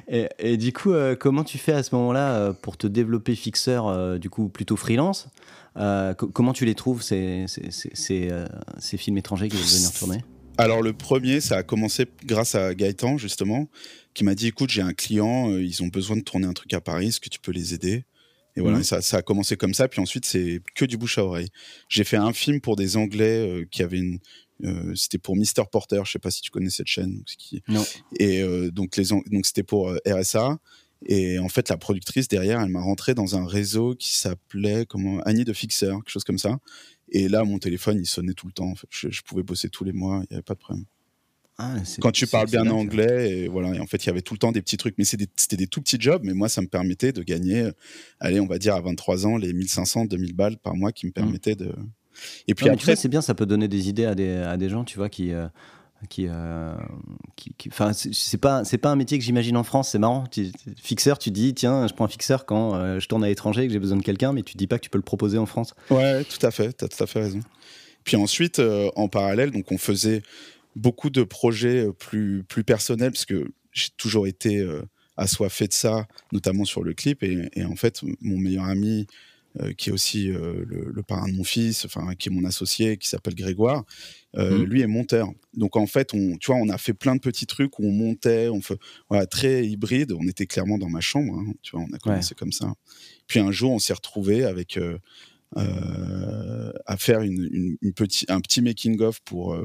Et, 0.08 0.28
et 0.38 0.56
du 0.56 0.72
coup, 0.72 0.92
comment 1.18 1.44
tu 1.44 1.58
fais 1.58 1.72
à 1.72 1.82
ce 1.82 1.94
moment-là 1.94 2.52
pour 2.52 2.76
te 2.76 2.86
développer 2.86 3.34
fixeur, 3.34 4.18
du 4.18 4.30
coup, 4.30 4.48
plutôt 4.48 4.76
freelance 4.76 5.28
Comment 5.74 6.52
tu 6.52 6.64
les 6.64 6.74
trouves, 6.74 7.02
ces, 7.02 7.44
ces, 7.48 7.70
ces, 7.70 8.30
ces 8.78 8.96
films 8.96 9.18
étrangers 9.18 9.48
qui 9.48 9.56
vont 9.56 9.62
venir 9.62 9.92
tourner? 9.92 10.24
Alors 10.60 10.82
le 10.82 10.92
premier, 10.92 11.40
ça 11.40 11.58
a 11.58 11.62
commencé 11.62 12.06
grâce 12.24 12.56
à 12.56 12.74
Gaëtan 12.74 13.16
justement, 13.16 13.68
qui 14.12 14.24
m'a 14.24 14.34
dit 14.34 14.48
écoute 14.48 14.70
j'ai 14.70 14.82
un 14.82 14.92
client, 14.92 15.52
euh, 15.52 15.62
ils 15.62 15.84
ont 15.84 15.86
besoin 15.86 16.16
de 16.16 16.22
tourner 16.22 16.48
un 16.48 16.52
truc 16.52 16.74
à 16.74 16.80
Paris, 16.80 17.06
est-ce 17.06 17.20
que 17.20 17.28
tu 17.28 17.38
peux 17.38 17.52
les 17.52 17.74
aider? 17.74 18.02
Et 18.58 18.60
voilà, 18.60 18.78
mhm. 18.78 18.82
ça, 18.82 19.16
a 19.16 19.22
commencé 19.22 19.56
comme 19.56 19.72
ça, 19.72 19.86
puis 19.86 20.00
ensuite 20.00 20.24
c'est 20.24 20.60
que 20.74 20.84
du 20.84 20.96
bouche 20.96 21.18
à 21.18 21.24
oreille. 21.24 21.48
J'ai 21.88 22.02
fait 22.02 22.16
un 22.16 22.32
film 22.32 22.60
pour 22.60 22.74
des 22.74 22.96
Anglais 22.96 23.38
euh, 23.38 23.64
qui 23.70 23.84
avaient 23.84 23.98
une, 23.98 24.18
euh, 24.64 24.92
c'était 24.96 25.18
pour 25.18 25.36
Mister 25.36 25.62
Porter, 25.70 26.02
je 26.04 26.10
sais 26.10 26.18
pas 26.18 26.32
si 26.32 26.42
tu 26.42 26.50
connais 26.50 26.70
cette 26.70 26.88
chaîne. 26.88 27.22
Qui... 27.38 27.62
Non. 27.68 27.84
Et 28.18 28.42
donc 28.72 28.96
les 28.96 29.04
donc 29.04 29.46
c'était 29.46 29.62
pour 29.62 29.94
RSA. 30.04 30.58
Et 31.06 31.38
en 31.38 31.48
fait, 31.48 31.68
la 31.68 31.76
productrice 31.76 32.26
derrière, 32.26 32.60
elle 32.60 32.70
m'a 32.70 32.80
rentré 32.80 33.14
dans 33.14 33.36
un 33.36 33.46
réseau 33.46 33.94
qui 33.94 34.16
s'appelait 34.16 34.84
comment 34.84 35.20
Annie 35.20 35.44
de 35.44 35.52
Fixer, 35.52 35.92
quelque 35.92 36.10
chose 36.10 36.24
comme 36.24 36.38
ça. 36.38 36.58
Et 37.10 37.28
là, 37.28 37.44
mon 37.44 37.60
téléphone, 37.60 38.00
il 38.00 38.06
sonnait 38.06 38.32
tout 38.32 38.48
le 38.48 38.52
temps. 38.52 38.74
je, 38.90 39.22
pouvais 39.22 39.44
bosser 39.44 39.68
tous 39.68 39.84
les 39.84 39.92
mois, 39.92 40.22
il 40.24 40.32
n'y 40.32 40.36
avait 40.38 40.42
pas 40.42 40.54
de 40.54 40.58
problème. 40.58 40.84
Ah, 41.60 41.74
Quand 42.00 42.12
tu 42.12 42.26
parles 42.28 42.48
bien 42.48 42.68
anglais, 42.68 43.30
et 43.30 43.48
voilà, 43.48 43.74
et 43.74 43.80
en 43.80 43.86
fait, 43.86 44.04
il 44.04 44.06
y 44.06 44.10
avait 44.10 44.22
tout 44.22 44.34
le 44.34 44.38
temps 44.38 44.52
des 44.52 44.62
petits 44.62 44.76
trucs, 44.76 44.96
mais 44.96 45.04
c'était 45.04 45.56
des, 45.56 45.66
tout 45.66 45.80
petits 45.80 45.96
jobs, 45.98 46.22
mais 46.24 46.32
moi, 46.32 46.48
ça 46.48 46.62
me 46.62 46.68
permettait 46.68 47.12
de 47.12 47.22
gagner, 47.22 47.62
euh, 47.62 47.72
allez, 48.20 48.38
on 48.38 48.46
va 48.46 48.58
dire 48.58 48.76
à 48.76 48.80
23 48.80 49.26
ans, 49.26 49.36
les 49.36 49.52
1500, 49.52 50.04
2000 50.04 50.34
balles 50.34 50.56
par 50.58 50.76
mois 50.76 50.92
qui 50.92 51.06
me 51.06 51.10
mmh. 51.10 51.14
permettaient 51.14 51.56
de. 51.56 51.74
Et 52.46 52.54
puis 52.54 52.68
après, 52.68 52.94
c'est 52.94 53.08
bien, 53.08 53.22
ça 53.22 53.34
peut 53.34 53.46
donner 53.46 53.68
des 53.68 53.88
idées 53.88 54.04
à 54.04 54.14
des, 54.14 54.36
à 54.36 54.56
des 54.56 54.68
gens, 54.68 54.84
tu 54.84 54.98
vois, 54.98 55.08
qui, 55.08 55.32
euh, 55.32 55.48
qui, 56.08 56.26
euh, 56.28 56.74
qui, 57.36 57.56
c'est 58.02 58.38
pas, 58.38 58.64
c'est 58.64 58.78
pas 58.78 58.90
un 58.90 58.96
métier 58.96 59.18
que 59.18 59.24
j'imagine 59.24 59.56
en 59.56 59.64
France. 59.64 59.90
C'est 59.90 59.98
marrant. 59.98 60.24
fixeur, 60.76 61.18
tu 61.18 61.30
dis, 61.30 61.54
tiens, 61.54 61.86
je 61.88 61.94
prends 61.94 62.04
un 62.04 62.08
fixeur 62.08 62.46
quand 62.46 62.74
euh, 62.74 63.00
je 63.00 63.08
tourne 63.08 63.24
à 63.24 63.28
l'étranger 63.28 63.64
et 63.64 63.66
que 63.66 63.72
j'ai 63.72 63.78
besoin 63.78 63.98
de 63.98 64.02
quelqu'un, 64.02 64.32
mais 64.32 64.42
tu 64.42 64.56
dis 64.56 64.66
pas 64.66 64.78
que 64.78 64.84
tu 64.84 64.90
peux 64.90 64.98
le 64.98 65.02
proposer 65.02 65.38
en 65.38 65.46
France. 65.46 65.74
Ouais, 65.90 66.22
tout 66.24 66.44
à 66.46 66.50
fait. 66.50 66.72
T'as 66.72 66.88
tout 66.88 67.02
à 67.02 67.06
fait 67.06 67.20
raison. 67.20 67.40
Puis 68.04 68.16
ensuite, 68.16 68.58
euh, 68.60 68.90
en 68.94 69.08
parallèle, 69.08 69.50
donc 69.50 69.72
on 69.72 69.78
faisait 69.78 70.22
beaucoup 70.78 71.10
de 71.10 71.22
projets 71.22 71.86
plus, 71.98 72.44
plus 72.44 72.64
personnels 72.64 73.12
parce 73.12 73.26
que 73.26 73.50
j'ai 73.72 73.90
toujours 73.96 74.26
été 74.26 74.66
assoiffé 75.16 75.66
de 75.66 75.72
ça, 75.72 76.06
notamment 76.32 76.64
sur 76.64 76.82
le 76.82 76.94
clip. 76.94 77.22
Et, 77.22 77.48
et 77.54 77.64
en 77.64 77.76
fait, 77.76 78.02
mon 78.20 78.38
meilleur 78.38 78.64
ami 78.64 79.06
euh, 79.60 79.72
qui 79.72 79.88
est 79.88 79.92
aussi 79.92 80.30
euh, 80.30 80.64
le, 80.66 81.02
parrain 81.02 81.26
de 81.26 81.34
mon 81.34 81.42
fils, 81.42 81.86
enfin 81.86 82.14
qui 82.14 82.28
est 82.28 82.32
mon 82.32 82.44
associé, 82.44 82.98
qui 82.98 83.08
s'appelle 83.08 83.34
Grégoire. 83.34 83.84
Euh, 84.36 84.58
mmh. 84.58 84.62
Lui 84.64 84.82
est 84.82 84.86
monteur. 84.86 85.32
Donc 85.54 85.76
en 85.76 85.86
fait, 85.86 86.12
on, 86.12 86.36
tu 86.36 86.52
vois, 86.52 86.60
on 86.60 86.68
a 86.68 86.76
fait 86.76 86.92
plein 86.92 87.16
de 87.16 87.20
petits 87.20 87.46
trucs 87.46 87.78
où 87.78 87.86
on 87.86 87.90
montait, 87.90 88.48
on 88.48 88.60
fait, 88.60 88.78
voilà, 89.08 89.26
très 89.26 89.66
hybride. 89.66 90.12
On 90.12 90.28
était 90.28 90.46
clairement 90.46 90.76
dans 90.76 90.90
ma 90.90 91.00
chambre, 91.00 91.34
hein, 91.34 91.52
tu 91.62 91.74
vois, 91.74 91.84
on 91.90 91.94
a 91.94 91.98
commencé 91.98 92.34
comme 92.34 92.52
ça. 92.52 92.72
Puis 93.26 93.40
un 93.40 93.50
jour, 93.50 93.72
on 93.72 93.78
s'est 93.78 93.94
retrouvé 93.94 94.44
avec 94.44 94.78
à 95.56 96.96
faire 96.98 97.22
une, 97.22 97.76
une, 97.80 97.92
petit, 97.94 98.26
un 98.28 98.40
petit 98.40 98.60
making 98.60 99.00
of 99.00 99.20
pour 99.22 99.58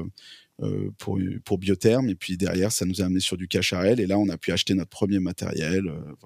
pour, 0.98 1.18
pour 1.44 1.58
Biotherm. 1.58 2.08
Et 2.08 2.14
puis 2.14 2.36
derrière, 2.36 2.72
ça 2.72 2.84
nous 2.84 3.02
a 3.02 3.04
amené 3.04 3.20
sur 3.20 3.36
du 3.36 3.48
Cacharel. 3.48 4.00
Et 4.00 4.06
là, 4.06 4.18
on 4.18 4.28
a 4.28 4.36
pu 4.36 4.52
acheter 4.52 4.74
notre 4.74 4.90
premier 4.90 5.18
matériel. 5.18 5.84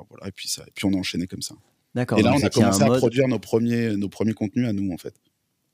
voilà, 0.08 0.28
et, 0.28 0.32
puis 0.32 0.48
ça, 0.48 0.62
et 0.66 0.70
puis 0.74 0.84
on 0.86 0.92
a 0.92 0.96
enchaîné 0.96 1.26
comme 1.26 1.42
ça. 1.42 1.54
D'accord. 1.94 2.18
Et 2.18 2.22
là, 2.22 2.34
on 2.34 2.42
a 2.42 2.50
commencé 2.50 2.82
à 2.82 2.86
produire 2.86 3.28
nos 3.28 3.38
premiers, 3.38 3.96
nos 3.96 4.08
premiers 4.08 4.34
contenus 4.34 4.68
à 4.68 4.72
nous, 4.72 4.92
en 4.92 4.98
fait. 4.98 5.14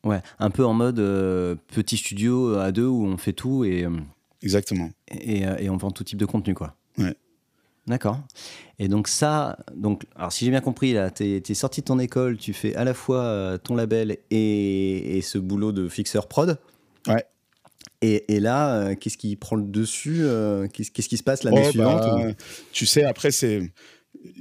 Ouais, 0.04 0.20
un 0.38 0.50
peu 0.50 0.64
en 0.64 0.74
mode 0.74 0.96
petit 0.96 1.96
studio 1.96 2.54
à 2.56 2.72
deux 2.72 2.86
où 2.86 3.06
on 3.06 3.16
fait 3.16 3.32
tout 3.32 3.64
et. 3.64 3.86
Exactement. 4.42 4.90
Et, 5.10 5.40
et, 5.40 5.70
on 5.70 5.76
vend 5.76 5.90
tout 5.90 6.04
type 6.04 6.18
de 6.18 6.26
contenu, 6.26 6.54
quoi. 6.54 6.76
Ouais. 6.98 7.14
D'accord. 7.86 8.20
Et 8.78 8.88
donc 8.88 9.08
ça, 9.08 9.58
donc, 9.74 10.04
alors 10.16 10.32
si 10.32 10.44
j'ai 10.44 10.50
bien 10.50 10.60
compris, 10.60 10.94
là, 10.94 11.10
tu 11.10 11.24
es, 11.24 11.54
sorti 11.54 11.80
de 11.80 11.86
ton 11.86 11.98
école, 11.98 12.38
tu 12.38 12.52
fais 12.52 12.74
à 12.76 12.84
la 12.84 12.94
fois 12.94 13.22
euh, 13.22 13.58
ton 13.58 13.74
label 13.74 14.18
et, 14.30 15.20
ce 15.22 15.38
boulot 15.38 15.72
de 15.72 15.88
fixeur 15.88 16.26
prod. 16.26 16.58
Ouais. 17.06 17.24
Et, 18.28 18.40
là, 18.40 18.76
euh, 18.76 18.94
qu'est-ce 18.94 19.16
qui 19.16 19.36
prend 19.36 19.56
le 19.56 19.64
dessus 19.64 20.18
euh, 20.20 20.66
qu'est-ce, 20.68 21.08
qui 21.08 21.16
se 21.16 21.22
passe 21.22 21.42
l'année 21.42 21.62
oh, 21.64 21.70
suivante 21.70 22.02
bah, 22.02 22.34
Tu 22.72 22.86
sais, 22.86 23.04
après, 23.04 23.30
c'est 23.30 23.62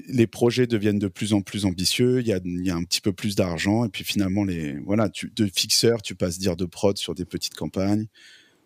les 0.07 0.27
projets 0.27 0.67
deviennent 0.67 0.99
de 0.99 1.07
plus 1.07 1.33
en 1.33 1.41
plus 1.41 1.65
ambitieux, 1.65 2.21
il 2.21 2.27
y 2.27 2.33
a, 2.33 2.39
y 2.43 2.69
a 2.69 2.75
un 2.75 2.83
petit 2.83 3.01
peu 3.01 3.11
plus 3.11 3.35
d'argent, 3.35 3.85
et 3.85 3.89
puis 3.89 4.03
finalement, 4.03 4.43
les, 4.43 4.77
voilà, 4.79 5.09
tu, 5.09 5.31
de 5.35 5.45
fixeur, 5.45 6.01
tu 6.01 6.15
passes 6.15 6.39
dire 6.39 6.55
de 6.55 6.65
prod 6.65 6.97
sur 6.97 7.15
des 7.15 7.25
petites 7.25 7.55
campagnes. 7.55 8.05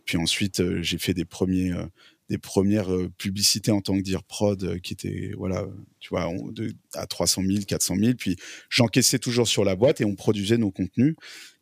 Puis 0.06 0.18
ensuite, 0.18 0.62
j'ai 0.82 0.98
fait 0.98 1.14
des 1.14 1.26
premiers 1.26 1.74
des 2.30 2.38
premières 2.38 2.94
euh, 2.94 3.10
publicités 3.18 3.72
en 3.72 3.82
tant 3.82 3.96
que 3.96 4.02
dire 4.02 4.24
prod 4.24 4.62
euh, 4.64 4.80
qui 4.80 4.94
étaient 4.94 5.32
voilà 5.38 5.66
tu 6.00 6.10
vois 6.10 6.30
de, 6.52 6.74
à 6.94 7.08
300 7.08 7.44
000 7.46 7.64
400 7.68 7.96
000 7.98 8.14
puis 8.18 8.36
j'encaissais 8.70 9.20
toujours 9.20 9.48
sur 9.48 9.64
la 9.64 9.76
boîte 9.76 10.02
et 10.02 10.06
on 10.06 10.16
produisait 10.16 10.58
nos 10.58 10.72
contenus 10.72 11.16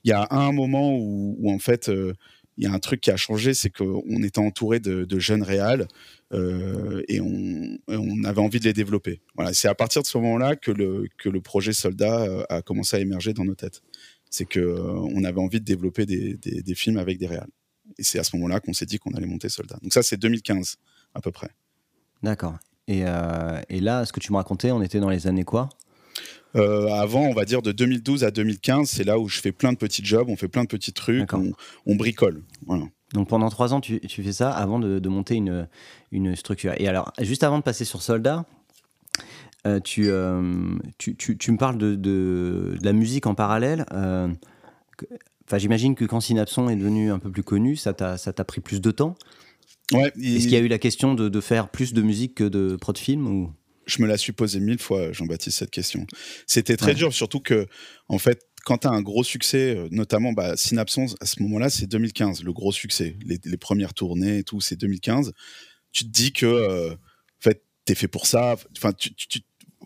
il 0.03 0.09
y 0.09 0.13
a 0.13 0.27
un 0.31 0.51
moment 0.51 0.95
où, 0.95 1.51
en 1.51 1.59
fait 1.59 1.89
euh, 1.89 2.13
il 2.57 2.63
y 2.63 2.67
a 2.67 2.71
un 2.73 2.79
truc 2.79 3.01
qui 3.01 3.11
a 3.11 3.17
changé 3.17 3.53
c'est 3.53 3.69
qu'on 3.69 4.23
était 4.23 4.39
entouré 4.39 4.79
de, 4.79 5.19
jeunes 5.19 5.43
réals 5.43 5.87
et 6.33 7.19
on, 7.21 8.23
avait 8.23 8.41
envie 8.41 8.59
de 8.59 8.65
les 8.65 8.73
développer 8.73 9.21
voilà 9.35 9.53
c'est 9.53 9.67
à 9.67 9.75
partir 9.75 10.01
de 10.01 10.07
ce 10.07 10.17
moment 10.17 10.37
là 10.37 10.55
que 10.55 10.71
le 10.71 11.41
projet 11.41 11.73
soldat 11.73 12.45
a 12.49 12.61
commencé 12.61 12.95
à 12.97 12.99
émerger 12.99 13.33
dans 13.33 13.45
nos 13.45 13.55
têtes 13.55 13.81
c'est 14.29 14.45
que 14.45 14.59
on 14.59 15.23
avait 15.23 15.39
envie 15.39 15.59
de 15.59 15.65
développer 15.65 16.05
des, 16.05 16.75
films 16.75 16.97
avec 16.97 17.17
des 17.17 17.27
réals 17.27 17.49
et 17.97 18.03
c'est 18.03 18.19
à 18.19 18.23
ce 18.23 18.35
moment-là 18.35 18.59
qu'on 18.59 18.73
s'est 18.73 18.85
dit 18.85 18.97
qu'on 18.97 19.11
allait 19.11 19.27
monter 19.27 19.49
Soldat. 19.49 19.77
Donc 19.81 19.93
ça, 19.93 20.03
c'est 20.03 20.17
2015 20.17 20.77
à 21.13 21.21
peu 21.21 21.31
près. 21.31 21.49
D'accord. 22.23 22.57
Euh, 22.89 23.61
et, 23.69 23.79
là, 23.79 24.05
ce 24.05 24.13
que 24.13 24.19
tu 24.19 24.31
me 24.31 24.37
racontais, 24.37 24.71
on 24.71 24.81
était 24.81 24.99
dans 24.99 25.09
les 25.09 25.27
années 25.27 25.43
quoi? 25.43 25.69
Euh, 26.55 26.87
avant, 26.89 27.23
on 27.23 27.33
va 27.33 27.45
dire 27.45 27.61
de 27.61 27.71
2012 27.71 28.23
à 28.23 28.31
2015, 28.31 28.89
c'est 28.89 29.03
là 29.03 29.19
où 29.19 29.27
je 29.27 29.39
fais 29.39 29.51
plein 29.51 29.73
de 29.73 29.77
petits 29.77 30.03
jobs, 30.03 30.29
on 30.29 30.35
fait 30.35 30.47
plein 30.47 30.63
de 30.63 30.67
petits 30.67 30.93
trucs, 30.93 31.31
on, 31.33 31.95
bricole. 31.95 32.41
Voilà. 32.65 32.85
Donc 33.13 33.29
pendant 33.29 33.49
trois 33.49 33.73
ans, 33.73 33.81
tu, 33.81 33.99
tu 34.01 34.23
fais 34.23 34.33
ça 34.33 34.51
avant 34.51 34.79
de, 34.79 35.09
monter 35.09 35.35
une, 35.35 35.67
une, 36.11 36.35
structure. 36.35 36.73
Et 36.77 36.87
alors, 36.87 37.13
juste 37.21 37.43
avant 37.43 37.57
de 37.57 37.63
passer 37.63 37.85
sur 37.85 38.01
Soldat, 38.01 38.45
euh, 39.67 39.79
tu, 39.79 40.09
tu, 40.97 41.15
tu, 41.15 41.37
tu, 41.37 41.51
me 41.51 41.57
parles 41.57 41.77
de, 41.77 41.95
de, 41.95 42.75
la 42.81 42.93
musique 42.93 43.27
en 43.27 43.35
parallèle. 43.35 43.85
Enfin, 45.47 45.57
j'imagine 45.59 45.95
que 45.95 46.05
quand 46.05 46.21
Synapson 46.21 46.69
est 46.69 46.75
devenu 46.75 47.11
un 47.11 47.19
peu 47.19 47.29
plus 47.29 47.43
connu, 47.43 47.75
ça 47.75 47.93
t'a, 47.93 48.17
ça 48.17 48.33
t'a 48.33 48.43
pris 48.43 48.61
plus 48.61 48.81
de 48.81 48.91
temps? 48.91 49.15
Ouais. 49.91 50.11
Est-ce 50.19 50.43
qu'il 50.43 50.51
y 50.51 50.55
a 50.55 50.59
eu 50.59 50.67
la 50.67 50.79
question 50.79 51.13
de, 51.13 51.29
de, 51.29 51.41
faire 51.41 51.69
plus 51.69 51.93
de 51.93 52.01
musique 52.01 52.35
que 52.35 52.43
de 52.43 52.75
prod 52.75 52.97
film 52.97 53.27
ou? 53.27 53.51
Je 53.85 54.01
me 54.01 54.07
la 54.07 54.17
suis 54.17 54.31
posée 54.31 54.59
mille 54.59 54.79
fois, 54.79 55.11
Jean-Baptiste, 55.11 55.59
cette 55.59 55.71
question. 55.71 56.07
C'était 56.47 56.77
très 56.77 56.93
dur, 56.93 57.13
surtout 57.13 57.39
que, 57.39 57.67
en 58.07 58.17
fait, 58.17 58.41
quand 58.63 58.79
tu 58.79 58.87
as 58.87 58.91
un 58.91 59.01
gros 59.01 59.23
succès, 59.23 59.75
euh, 59.75 59.87
notamment 59.91 60.33
bah, 60.33 60.57
Synapson, 60.57 61.05
à 61.21 61.25
ce 61.25 61.41
moment-là, 61.43 61.69
c'est 61.69 61.85
2015, 61.85 62.43
le 62.43 62.51
gros 62.51 62.71
succès. 62.71 63.15
Les, 63.23 63.39
les, 63.43 63.57
premières 63.57 63.93
tournées 63.93 64.39
et 64.39 64.43
tout, 64.43 64.59
c'est 64.59 64.75
2015. 64.75 65.33
Tu 65.91 66.03
te 66.03 66.09
dis 66.09 66.33
que, 66.33 66.47
euh, 66.47 66.93
en 66.93 67.41
fait, 67.41 67.63
t'es 67.85 67.93
fait 67.93 68.07
pour 68.07 68.25
ça. 68.25 68.55
Enfin, 68.75 68.91
tu, 68.91 69.13
tu, 69.13 69.41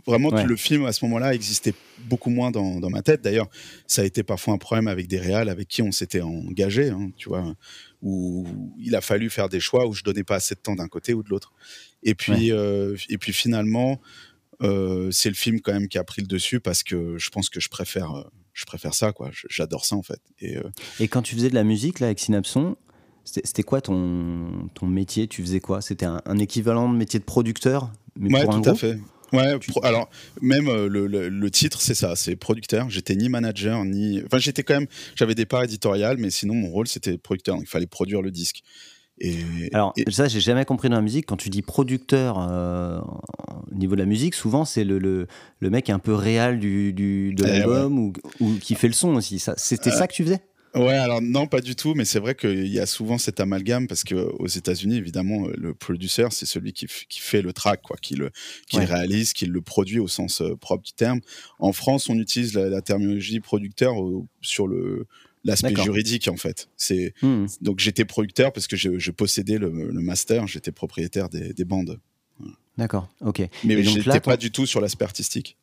Vraiment, 0.06 0.32
le 0.32 0.56
film 0.56 0.86
à 0.86 0.94
ce 0.94 1.04
moment-là 1.06 1.34
existait 1.34 1.74
beaucoup 2.06 2.30
moins 2.30 2.52
dans, 2.52 2.90
ma 2.90 3.02
tête. 3.02 3.22
D'ailleurs, 3.22 3.48
ça 3.86 4.02
a 4.02 4.06
été 4.06 4.24
parfois 4.24 4.54
un 4.54 4.58
problème 4.58 4.88
avec 4.88 5.08
des 5.08 5.20
réals 5.20 5.50
avec 5.50 5.68
qui 5.68 5.82
on 5.82 5.92
s'était 5.92 6.22
engagé, 6.22 6.90
hein, 6.90 7.12
tu 7.18 7.30
vois, 7.30 7.54
où 8.02 8.48
il 8.78 8.96
a 8.96 9.02
fallu 9.02 9.30
faire 9.30 9.50
des 9.50 9.60
choix 9.60 9.88
où 9.88 9.94
je 9.94 10.04
donnais 10.04 10.24
pas 10.24 10.36
assez 10.36 10.56
de 10.56 10.60
temps 10.60 10.76
d'un 10.76 10.88
côté 10.88 11.14
ou 11.14 11.24
de 11.24 11.30
l'autre. 11.30 11.54
Et 12.04 12.16
puis, 12.16 12.52
euh, 12.52 12.96
et 13.10 13.18
puis 13.18 13.34
finalement, 13.34 14.00
euh, 14.62 15.10
c'est 15.12 15.30
le 15.30 15.36
film 15.36 15.62
quand 15.62 15.74
même 15.74 15.88
qui 15.88 15.98
a 15.98 16.04
pris 16.04 16.22
le 16.22 16.28
dessus 16.28 16.60
parce 16.60 16.84
que 16.84 17.18
je 17.18 17.30
pense 17.30 17.50
que 17.50 17.60
je 17.60 17.70
préfère, 17.70 18.12
euh, 18.12 18.24
je 18.54 18.66
préfère 18.66 18.94
ça, 18.94 19.12
quoi. 19.12 19.32
J'adore 19.50 19.86
ça 19.86 19.96
en 19.96 20.04
fait. 20.04 20.22
Et, 20.40 20.58
et 21.00 21.08
quand 21.08 21.22
tu 21.22 21.36
faisais 21.36 21.50
de 21.50 21.56
la 21.56 21.64
musique 21.64 22.00
là 22.00 22.08
avec 22.08 22.20
Synapson, 22.20 22.76
c'était 23.26 23.64
quoi 23.64 23.82
ton, 23.82 24.70
ton 24.74 24.88
métier? 24.88 25.28
Tu 25.28 25.42
faisais 25.42 25.60
quoi? 25.60 25.82
C'était 25.82 26.06
un, 26.06 26.38
équivalent 26.40 26.92
de 26.92 26.98
métier 26.98 27.20
de 27.20 27.26
producteur 27.26 27.92
mais 28.16 28.30
pour 28.44 28.54
un 28.54 28.62
tout 28.62 28.70
à 28.70 28.76
fait. 28.76 28.98
Ouais, 29.32 29.60
alors 29.84 30.10
même 30.42 30.68
euh, 30.68 30.88
le, 30.88 31.06
le, 31.08 31.52
titre, 31.52 31.82
c'est 31.82 31.94
ça, 31.94 32.16
c'est 32.16 32.36
producteur. 32.36 32.90
J'étais 32.90 33.16
ni 33.16 33.30
manager, 33.30 33.86
ni. 33.86 34.22
Enfin, 34.26 34.40
j'étais 34.40 34.64
quand 34.64 34.74
même. 34.74 34.88
J'avais 35.16 35.36
des 35.36 35.46
parts 35.46 35.64
éditoriales, 35.64 36.18
mais 36.18 36.32
sinon, 36.32 36.56
mon 36.56 36.70
rôle, 36.70 36.88
c'était 36.88 37.18
producteur. 37.18 37.56
Donc, 37.56 37.66
il 37.66 37.70
fallait 37.70 37.86
produire 37.86 38.22
le 38.22 38.32
disque. 38.32 38.64
Et, 39.20 39.70
alors, 39.74 39.94
ça, 40.10 40.28
j'ai 40.28 40.40
jamais 40.40 40.66
compris 40.66 40.90
dans 40.90 40.96
la 40.96 41.02
musique. 41.02 41.26
Quand 41.26 41.38
tu 41.38 41.50
dis 41.50 41.62
producteur 41.62 42.38
euh, 42.40 43.00
au 43.72 43.76
niveau 43.76 43.96
de 43.96 44.00
la 44.00 44.06
musique, 44.06 44.34
souvent, 44.34 44.66
c'est 44.66 44.84
le, 44.84 44.98
le, 44.98 45.28
le, 45.60 45.70
mec 45.70 45.90
un 45.90 46.00
peu 46.00 46.14
réel 46.14 46.60
du, 46.60 46.94
du 46.94 47.34
de 47.34 47.44
eh 47.46 47.60
l'album 47.60 48.00
ou, 48.00 48.14
ou, 48.40 48.54
qui 48.56 48.76
fait 48.76 48.88
le 48.88 48.94
son 48.94 49.16
aussi. 49.16 49.44
C'était 49.58 49.92
ça 49.92 50.08
que 50.08 50.14
tu 50.14 50.24
faisais? 50.24 50.42
Ouais, 50.76 50.94
alors 50.94 51.20
non, 51.22 51.48
pas 51.48 51.62
du 51.62 51.76
tout, 51.76 51.96
mais 51.96 52.06
c'est 52.06 52.20
vrai 52.20 52.36
qu'il 52.36 52.68
y 52.68 52.80
a 52.80 52.86
souvent 52.86 53.18
cet 53.18 53.40
amalgame 53.40 53.88
parce 53.88 54.04
que 54.04 54.16
aux 54.16 54.48
États-Unis, 54.48 54.98
évidemment, 54.98 55.48
euh, 55.48 55.54
le 55.58 55.74
producer, 55.74 56.28
c'est 56.30 56.46
celui 56.46 56.74
qui, 56.74 56.86
qui, 56.86 57.20
fait 57.20 57.42
le 57.42 57.54
track, 57.54 57.82
quoi, 57.82 57.98
qui 58.00 58.14
le, 58.14 58.30
qui 58.70 58.78
le 58.78 58.86
réalise, 58.86 59.34
qui 59.34 59.48
le 59.48 59.62
produit 59.62 59.98
au 59.98 60.08
sens 60.08 60.42
euh, 60.42 60.56
propre 60.56 60.84
du 60.84 60.94
terme. 60.94 61.22
En 61.58 61.74
France, 61.74 62.08
on 62.08 62.20
utilise 62.20 62.54
la, 62.54 62.82
terminologie 62.84 63.40
producteur 63.40 63.96
sur 64.42 64.68
le 64.68 65.08
l'aspect 65.44 65.76
juridique 65.76 66.28
en 66.28 66.38
fait. 66.38 66.70
C'est 66.78 67.14
hmm. 67.22 67.46
donc 67.62 67.80
j'étais 67.80 68.06
producteur 68.06 68.52
parce 68.52 68.68
que 68.68 68.76
je, 68.76 69.12
possédais 69.12 69.58
le, 69.58 69.70
master, 69.70 70.48
j'étais 70.48 70.72
propriétaire 70.72 71.30
des, 71.30 71.54
des 71.54 71.66
bandes. 71.66 72.00
D'accord, 72.78 73.10
ok. 73.22 73.42
Mais 73.66 73.84
je 73.84 73.98
n'étais 73.98 74.22
pas 74.22 74.38
du 74.38 74.52
tout 74.52 74.66
sur 74.66 74.80
l'aspect 74.80 75.04
artistique. 75.04 75.58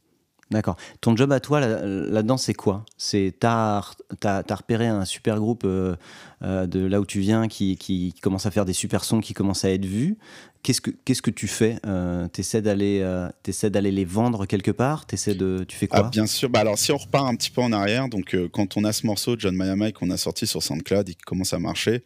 D'accord. 0.51 0.77
Ton 1.01 1.17
job 1.17 1.33
à 1.33 1.41
toi 1.41 1.61
là-dedans, 1.61 2.37
c'est 2.37 2.55
quoi? 2.55 2.85
C'est 2.97 3.35
t'as 3.41 3.83
as, 4.25 4.55
repéré 4.55 4.87
un 4.87 5.05
super 5.05 5.39
groupe 5.39 5.65
euh, 5.65 5.97
euh, 6.43 6.67
de 6.69 6.87
là 6.87 7.01
où 7.01 7.07
tu 7.07 7.19
viens 7.19 7.49
qui, 7.49 7.77
qui, 7.77 8.15
commence 8.23 8.47
à 8.47 8.53
faire 8.53 8.65
des 8.65 8.73
super 8.73 9.03
sons, 9.05 9.21
qui 9.21 9.35
commence 9.35 9.65
à 9.65 9.71
être 9.71 9.85
vus. 9.85 10.17
Qu'est-ce 10.63 10.81
que 10.81 10.91
que 10.91 11.31
tu 11.31 11.49
fais? 11.49 11.79
Euh, 11.85 12.29
T'essaies 12.29 12.63
d'aller 12.63 13.01
euh, 13.03 13.29
d'aller 13.65 13.91
les 13.91 14.05
vendre 14.05 14.47
quelque 14.47 14.71
part? 14.71 15.07
T'essaies 15.07 15.35
de 15.35 15.65
tu 15.67 15.77
fais 15.77 15.89
quoi? 15.89 16.05
Ah, 16.07 16.11
Bien 16.11 16.27
sûr. 16.27 16.49
Bah 16.49 16.61
alors 16.61 16.79
si 16.79 16.93
on 16.93 16.97
repart 16.97 17.27
un 17.27 17.35
petit 17.35 17.51
peu 17.51 17.63
en 17.63 17.73
arrière, 17.73 18.09
donc 18.09 18.37
quand 18.53 18.77
on 18.77 18.85
a 18.85 18.93
ce 18.93 19.07
morceau 19.07 19.35
de 19.35 19.41
John 19.41 19.55
Mayamai 19.57 19.93
qu'on 19.93 20.11
a 20.11 20.17
sorti 20.17 20.47
sur 20.47 20.63
SoundCloud 20.63 21.09
et 21.09 21.15
qui 21.15 21.23
commence 21.23 21.55
à 21.55 21.59
marcher, 21.59 22.05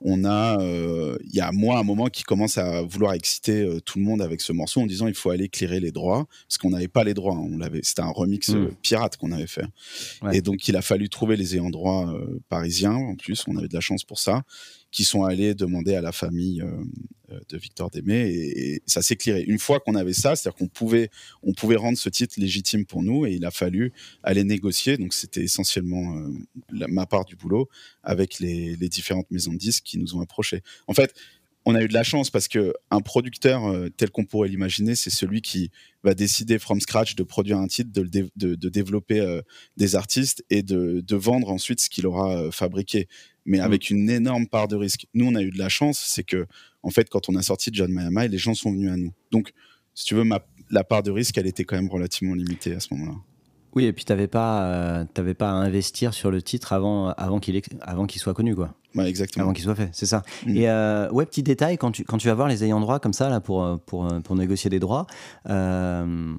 on 0.00 0.24
a, 0.24 0.60
euh, 0.60 1.18
il 1.24 1.34
y 1.34 1.40
a 1.40 1.52
moi 1.52 1.78
un 1.78 1.82
moment 1.82 2.06
qui 2.06 2.22
commence 2.22 2.56
à 2.58 2.82
vouloir 2.82 3.12
exciter 3.12 3.62
euh, 3.62 3.80
tout 3.80 3.98
le 3.98 4.04
monde 4.04 4.22
avec 4.22 4.40
ce 4.40 4.52
morceau 4.52 4.80
en 4.80 4.86
disant 4.86 5.06
il 5.06 5.14
faut 5.14 5.30
aller 5.30 5.48
clearer 5.48 5.80
les 5.80 5.92
droits 5.92 6.26
parce 6.48 6.58
qu'on 6.58 6.70
n'avait 6.70 6.88
pas 6.88 7.04
les 7.04 7.14
droits. 7.14 7.34
Hein. 7.34 7.48
on 7.52 7.58
l'avait, 7.58 7.80
c'était 7.82 8.02
un 8.02 8.10
remix 8.10 8.48
hmm. 8.48 8.56
euh, 8.56 8.70
pirate 8.82 9.16
qu'on 9.16 9.32
avait 9.32 9.46
fait. 9.46 9.66
Et 10.32 10.40
donc 10.40 10.68
il 10.68 10.76
a 10.76 10.82
fallu 10.82 11.08
trouver 11.08 11.36
les 11.36 11.54
ayants 11.54 11.70
droit 11.70 12.12
parisiens. 12.48 12.94
En 12.94 13.14
plus, 13.14 13.44
on 13.46 13.56
avait 13.56 13.68
de 13.68 13.74
la 13.74 13.80
chance 13.80 14.04
pour 14.04 14.18
ça 14.18 14.42
qui 14.90 15.04
sont 15.04 15.24
allés 15.24 15.54
demander 15.54 15.94
à 15.94 16.00
la 16.00 16.12
famille 16.12 16.62
euh, 16.62 16.66
euh, 16.66 16.84
de 17.48 17.56
Victor 17.56 17.90
Démé 17.90 18.28
et, 18.28 18.82
ça 18.86 19.02
s'est 19.02 19.16
clairé. 19.16 19.42
Une 19.46 19.58
fois 19.58 19.80
qu'on 19.80 19.94
avait 19.94 20.12
ça, 20.12 20.36
c'est-à-dire 20.36 20.56
qu'on 20.56 20.68
pouvait, 20.68 21.10
on 21.42 21.52
pouvait 21.52 21.76
rendre 21.76 21.98
ce 21.98 22.08
titre 22.08 22.34
légitime 22.38 22.84
pour 22.84 23.02
nous 23.02 23.26
et 23.26 23.32
il 23.32 23.44
a 23.44 23.50
fallu 23.50 23.92
aller 24.22 24.44
négocier. 24.44 24.96
Donc 24.96 25.14
c'était 25.14 25.42
essentiellement 25.42 26.16
euh, 26.16 26.86
ma 26.88 27.06
part 27.06 27.24
du 27.24 27.36
boulot 27.36 27.68
avec 28.02 28.38
les, 28.38 28.76
les, 28.76 28.88
différentes 28.88 29.30
maisons 29.30 29.52
de 29.52 29.58
disques 29.58 29.84
qui 29.84 29.98
nous 29.98 30.16
ont 30.16 30.20
approchés. 30.20 30.62
En 30.86 30.94
fait, 30.94 31.14
on 31.66 31.74
a 31.74 31.82
eu 31.82 31.88
de 31.88 31.94
la 31.94 32.02
chance 32.02 32.30
parce 32.30 32.48
que 32.48 32.72
un 32.90 33.00
producteur 33.00 33.62
tel 33.98 34.10
qu'on 34.10 34.24
pourrait 34.24 34.48
l'imaginer, 34.48 34.94
c'est 34.94 35.10
celui 35.10 35.42
qui 35.42 35.70
va 36.02 36.14
décider 36.14 36.58
from 36.58 36.80
scratch 36.80 37.14
de 37.16 37.22
produire 37.22 37.58
un 37.58 37.66
titre, 37.66 37.92
de, 37.92 38.02
de, 38.34 38.54
de 38.54 38.68
développer 38.70 39.40
des 39.76 39.94
artistes 39.94 40.42
et 40.48 40.62
de, 40.62 41.02
de 41.06 41.16
vendre 41.16 41.50
ensuite 41.50 41.80
ce 41.80 41.90
qu'il 41.90 42.06
aura 42.06 42.50
fabriqué 42.50 43.08
mais 43.44 43.58
mm. 43.58 43.62
avec 43.62 43.90
une 43.90 44.10
énorme 44.10 44.46
part 44.46 44.68
de 44.68 44.76
risque. 44.76 45.06
Nous, 45.14 45.26
on 45.26 45.34
a 45.34 45.42
eu 45.42 45.50
de 45.50 45.58
la 45.58 45.68
chance, 45.68 45.98
c'est 45.98 46.24
que, 46.24 46.46
en 46.82 46.90
fait, 46.90 47.08
quand 47.08 47.28
on 47.28 47.34
a 47.36 47.42
sorti 47.42 47.70
John 47.72 47.92
Mayamai, 47.92 48.28
les 48.28 48.38
gens 48.38 48.54
sont 48.54 48.72
venus 48.72 48.90
à 48.90 48.96
nous. 48.96 49.12
Donc, 49.30 49.52
si 49.94 50.04
tu 50.04 50.14
veux, 50.14 50.24
ma, 50.24 50.40
la 50.70 50.84
part 50.84 51.02
de 51.02 51.10
risque, 51.10 51.36
elle 51.38 51.46
était 51.46 51.64
quand 51.64 51.76
même 51.76 51.90
relativement 51.90 52.34
limitée 52.34 52.74
à 52.74 52.80
ce 52.80 52.94
moment-là. 52.94 53.18
Oui, 53.74 53.84
et 53.84 53.92
puis 53.92 54.04
tu 54.04 54.12
n'avais 54.12 54.26
pas, 54.26 54.64
euh, 54.64 55.34
pas 55.38 55.50
à 55.50 55.54
investir 55.54 56.12
sur 56.12 56.30
le 56.30 56.42
titre 56.42 56.72
avant, 56.72 57.10
avant 57.10 57.38
qu'il 57.38 57.60
avant 57.82 58.06
qu'il 58.06 58.20
soit 58.20 58.34
connu, 58.34 58.56
quoi. 58.56 58.74
Ouais, 58.96 59.08
exactement. 59.08 59.44
Avant 59.44 59.52
qu'il 59.52 59.62
soit 59.62 59.76
fait, 59.76 59.90
c'est 59.92 60.06
ça. 60.06 60.22
Mm. 60.44 60.56
Et 60.56 60.68
euh, 60.68 61.08
ouais, 61.12 61.24
petit 61.24 61.44
détail, 61.44 61.78
quand 61.78 61.92
tu, 61.92 62.04
quand 62.04 62.18
tu 62.18 62.26
vas 62.26 62.34
voir 62.34 62.48
les 62.48 62.64
ayants 62.64 62.80
droit 62.80 62.98
comme 62.98 63.12
ça, 63.12 63.28
là, 63.28 63.40
pour, 63.40 63.78
pour, 63.86 64.08
pour 64.22 64.34
négocier 64.34 64.70
des 64.70 64.80
droits, 64.80 65.06
euh, 65.48 66.34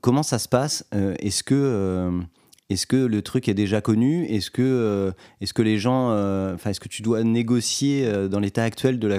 comment 0.00 0.24
ça 0.24 0.40
se 0.40 0.48
passe 0.48 0.84
Est-ce 0.92 1.44
que 1.44 2.24
est-ce 2.70 2.86
que 2.86 2.96
le 2.96 3.22
truc 3.22 3.48
est 3.48 3.54
déjà 3.54 3.80
connu? 3.80 4.26
Est-ce 4.26 4.50
que, 4.50 4.60
euh, 4.62 5.12
est-ce 5.40 5.54
que 5.54 5.62
les 5.62 5.78
gens, 5.78 6.10
euh, 6.10 6.54
enfin, 6.54 6.70
est-ce 6.70 6.80
que 6.80 6.88
tu 6.88 7.00
dois 7.00 7.24
négocier 7.24 8.04
euh, 8.04 8.28
dans 8.28 8.40
l'état 8.40 8.62
actuel 8.62 8.98
de 8.98 9.08
la, 9.08 9.18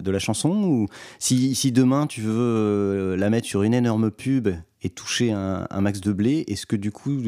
de 0.00 0.10
la 0.10 0.18
chanson? 0.18 0.50
Ou 0.50 0.88
si, 1.18 1.54
si, 1.54 1.72
demain 1.72 2.06
tu 2.06 2.20
veux 2.20 3.16
la 3.16 3.30
mettre 3.30 3.46
sur 3.46 3.62
une 3.62 3.72
énorme 3.72 4.10
pub 4.10 4.50
et 4.84 4.90
toucher 4.90 5.32
un, 5.32 5.80
max 5.80 6.00
de 6.00 6.12
blé, 6.12 6.44
est-ce 6.46 6.66
que 6.66 6.76
du 6.76 6.92
coup 6.92 7.18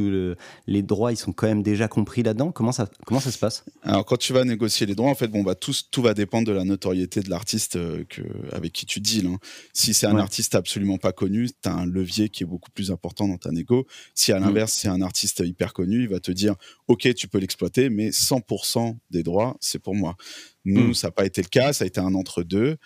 les 0.66 0.82
droits 0.82 1.10
ils 1.10 1.16
sont 1.16 1.32
quand 1.32 1.46
même 1.46 1.62
déjà 1.62 1.88
compris 1.88 2.22
là-dedans? 2.22 2.52
Comment 2.52 2.70
ça, 2.70 2.88
comment 3.06 3.18
ça 3.18 3.32
se 3.32 3.38
passe? 3.38 3.64
Alors 3.82 4.04
quand 4.04 4.18
tu 4.18 4.34
vas 4.34 4.44
négocier 4.44 4.86
les 4.86 4.94
droits, 4.94 5.10
en 5.10 5.14
fait, 5.14 5.28
bon 5.28 5.42
bah 5.42 5.54
tout, 5.54 5.72
tout 5.90 6.02
va 6.02 6.12
dépendre 6.12 6.46
de 6.46 6.52
la 6.52 6.64
notoriété 6.64 7.20
de 7.20 7.30
l'artiste 7.30 7.78
que, 8.08 8.22
avec 8.52 8.72
qui 8.72 8.84
tu 8.84 9.00
deals. 9.00 9.26
Hein. 9.26 9.38
Si 9.72 9.94
c'est 9.94 10.06
un 10.06 10.18
artiste 10.18 10.54
absolument 10.54 10.98
pas 10.98 11.12
connu, 11.12 11.48
tu 11.48 11.68
as 11.68 11.72
un 11.72 11.86
levier 11.86 12.28
qui 12.28 12.42
est 12.42 12.46
beaucoup 12.46 12.70
plus 12.70 12.90
important 12.90 13.26
dans 13.26 13.38
ta 13.38 13.50
négo. 13.50 13.86
Si 14.14 14.32
à 14.32 14.38
mm. 14.38 14.44
l'inverse 14.44 14.72
c'est 14.74 14.88
un 14.88 15.00
artiste 15.00 15.42
hyper 15.44 15.72
connu, 15.72 16.02
il 16.02 16.08
va 16.08 16.20
te 16.20 16.30
dire 16.30 16.56
ok 16.88 17.14
tu 17.14 17.26
peux 17.26 17.38
l'exploiter, 17.38 17.88
mais 17.88 18.10
100% 18.10 18.98
des 19.10 19.22
droits 19.22 19.56
c'est 19.60 19.78
pour 19.78 19.94
moi. 19.94 20.16
Nous, 20.66 20.88
mm. 20.88 20.94
ça 20.94 21.06
n'a 21.08 21.12
pas 21.12 21.24
été 21.24 21.40
le 21.40 21.48
cas, 21.48 21.72
ça 21.72 21.84
a 21.84 21.86
été 21.86 22.00
un 22.00 22.14
entre-deux. 22.14 22.76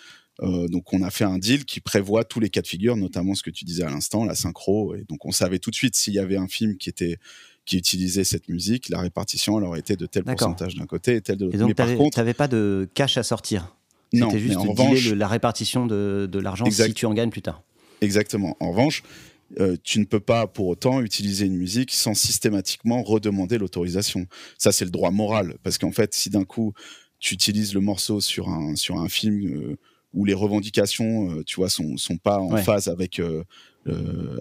Euh, 0.42 0.68
donc 0.68 0.92
on 0.92 1.02
a 1.02 1.10
fait 1.10 1.24
un 1.24 1.38
deal 1.38 1.64
qui 1.64 1.80
prévoit 1.80 2.24
tous 2.24 2.40
les 2.40 2.48
cas 2.48 2.62
de 2.62 2.66
figure, 2.66 2.96
notamment 2.96 3.34
ce 3.34 3.42
que 3.42 3.50
tu 3.50 3.64
disais 3.64 3.84
à 3.84 3.90
l'instant, 3.90 4.24
la 4.24 4.34
synchro. 4.34 4.94
Et 4.94 5.04
donc 5.08 5.26
on 5.26 5.32
savait 5.32 5.58
tout 5.58 5.70
de 5.70 5.74
suite 5.74 5.94
s'il 5.94 6.14
y 6.14 6.18
avait 6.18 6.36
un 6.36 6.48
film 6.48 6.76
qui 6.76 6.88
était 6.88 7.18
qui 7.66 7.76
utilisait 7.76 8.24
cette 8.24 8.48
musique, 8.48 8.88
la 8.88 9.00
répartition 9.00 9.58
elle 9.58 9.64
aurait 9.64 9.80
été 9.80 9.94
de 9.94 10.06
tel 10.06 10.24
pourcentage 10.24 10.74
d'un 10.74 10.86
côté 10.86 11.16
et 11.16 11.20
tel 11.20 11.36
de 11.36 11.44
l'autre. 11.44 11.56
Et 11.56 11.58
donc 11.58 12.10
tu 12.10 12.18
n'avais 12.18 12.34
pas 12.34 12.48
de 12.48 12.88
cash 12.94 13.18
à 13.18 13.22
sortir 13.22 13.76
C'était 14.12 14.38
juste 14.38 14.58
de 14.58 15.14
la 15.14 15.28
répartition 15.28 15.86
de, 15.86 16.28
de 16.30 16.38
l'argent 16.38 16.64
si 16.70 16.94
tu 16.94 17.06
en 17.06 17.14
gagnes 17.14 17.30
plus 17.30 17.42
tard. 17.42 17.62
Exactement. 18.00 18.56
En 18.60 18.70
revanche, 18.70 19.02
euh, 19.58 19.76
tu 19.82 19.98
ne 19.98 20.04
peux 20.04 20.20
pas 20.20 20.46
pour 20.46 20.68
autant 20.68 21.00
utiliser 21.00 21.46
une 21.46 21.56
musique 21.56 21.92
sans 21.92 22.14
systématiquement 22.14 23.02
redemander 23.02 23.58
l'autorisation. 23.58 24.26
Ça, 24.58 24.70
c'est 24.72 24.84
le 24.84 24.90
droit 24.90 25.10
moral. 25.10 25.56
Parce 25.62 25.76
qu'en 25.76 25.90
fait, 25.90 26.14
si 26.14 26.30
d'un 26.30 26.44
coup, 26.44 26.72
tu 27.18 27.34
utilises 27.34 27.74
le 27.74 27.80
morceau 27.80 28.20
sur 28.20 28.48
un, 28.48 28.76
sur 28.76 28.98
un 28.98 29.08
film 29.08 29.44
euh, 29.46 29.76
où 30.12 30.24
les 30.24 30.34
revendications, 30.34 31.30
euh, 31.30 31.44
tu 31.44 31.56
vois, 31.56 31.68
sont, 31.68 31.96
sont 31.96 32.16
pas 32.16 32.38
en 32.38 32.56
phase 32.56 32.88
avec, 32.88 33.20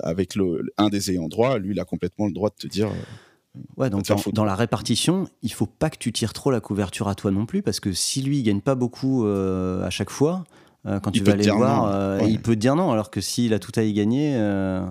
avec 0.04 0.36
le, 0.36 0.72
un 0.78 0.90
des 0.90 1.12
ayants 1.12 1.28
droit, 1.28 1.58
lui, 1.58 1.74
il 1.74 1.80
a 1.80 1.86
complètement 1.86 2.28
le 2.28 2.34
droit 2.34 2.50
de 2.50 2.56
te 2.56 2.68
dire. 2.68 2.90
Ouais, 3.78 3.90
donc 3.90 4.06
dans, 4.32 4.46
la 4.46 4.56
répartition, 4.56 5.28
il 5.42 5.52
faut 5.52 5.66
pas 5.66 5.90
que 5.90 5.98
tu 5.98 6.12
tires 6.12 6.34
trop 6.34 6.52
la 6.52 6.60
couverture 6.60 7.08
à 7.08 7.16
toi 7.16 7.32
non 7.32 7.46
plus, 7.46 7.62
parce 7.62 7.80
que 7.80 7.94
si 7.94 8.22
lui, 8.22 8.40
il 8.40 8.44
gagne 8.44 8.62
pas 8.62 8.76
beaucoup 8.76 9.26
à 9.26 9.90
chaque 9.90 10.10
fois, 10.12 10.46
euh, 10.86 11.00
quand 11.00 11.12
tu 11.12 11.24
vas 11.24 11.34
aller 11.34 11.50
voir, 11.50 11.86
euh, 11.94 12.20
il 12.28 12.42
peut 12.42 12.56
te 12.56 12.60
dire 12.60 12.76
non, 12.76 12.92
alors 12.92 13.12
que 13.12 13.22
s'il 13.22 13.54
a 13.54 13.60
tout 13.60 13.72
à 13.76 13.84
y 13.84 13.94
gagner. 13.94 14.36
Euh, 14.36 14.86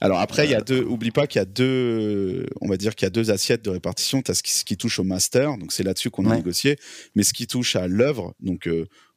alors 0.00 0.20
après, 0.20 0.46
il 0.46 0.50
y 0.50 0.54
a 0.54 0.60
deux. 0.60 0.84
Oublie 0.84 1.10
pas 1.10 1.26
qu'il 1.26 1.40
y 1.40 1.42
a 1.42 1.44
deux. 1.44 2.46
On 2.60 2.68
va 2.68 2.76
dire 2.76 2.94
qu'il 2.94 3.06
y 3.06 3.08
a 3.08 3.10
deux 3.10 3.30
assiettes 3.30 3.64
de 3.64 3.70
répartition. 3.70 4.22
Tu 4.22 4.30
as 4.30 4.34
ce 4.34 4.42
qui, 4.42 4.76
touche 4.76 5.00
au 5.00 5.04
master, 5.04 5.58
donc 5.58 5.72
c'est 5.72 5.82
là-dessus 5.82 6.10
qu'on 6.10 6.30
a 6.30 6.36
négocié. 6.36 6.76
Mais 7.16 7.24
ce 7.24 7.32
qui 7.32 7.46
touche 7.48 7.74
à 7.74 7.88
l'œuvre, 7.88 8.34
donc 8.38 8.68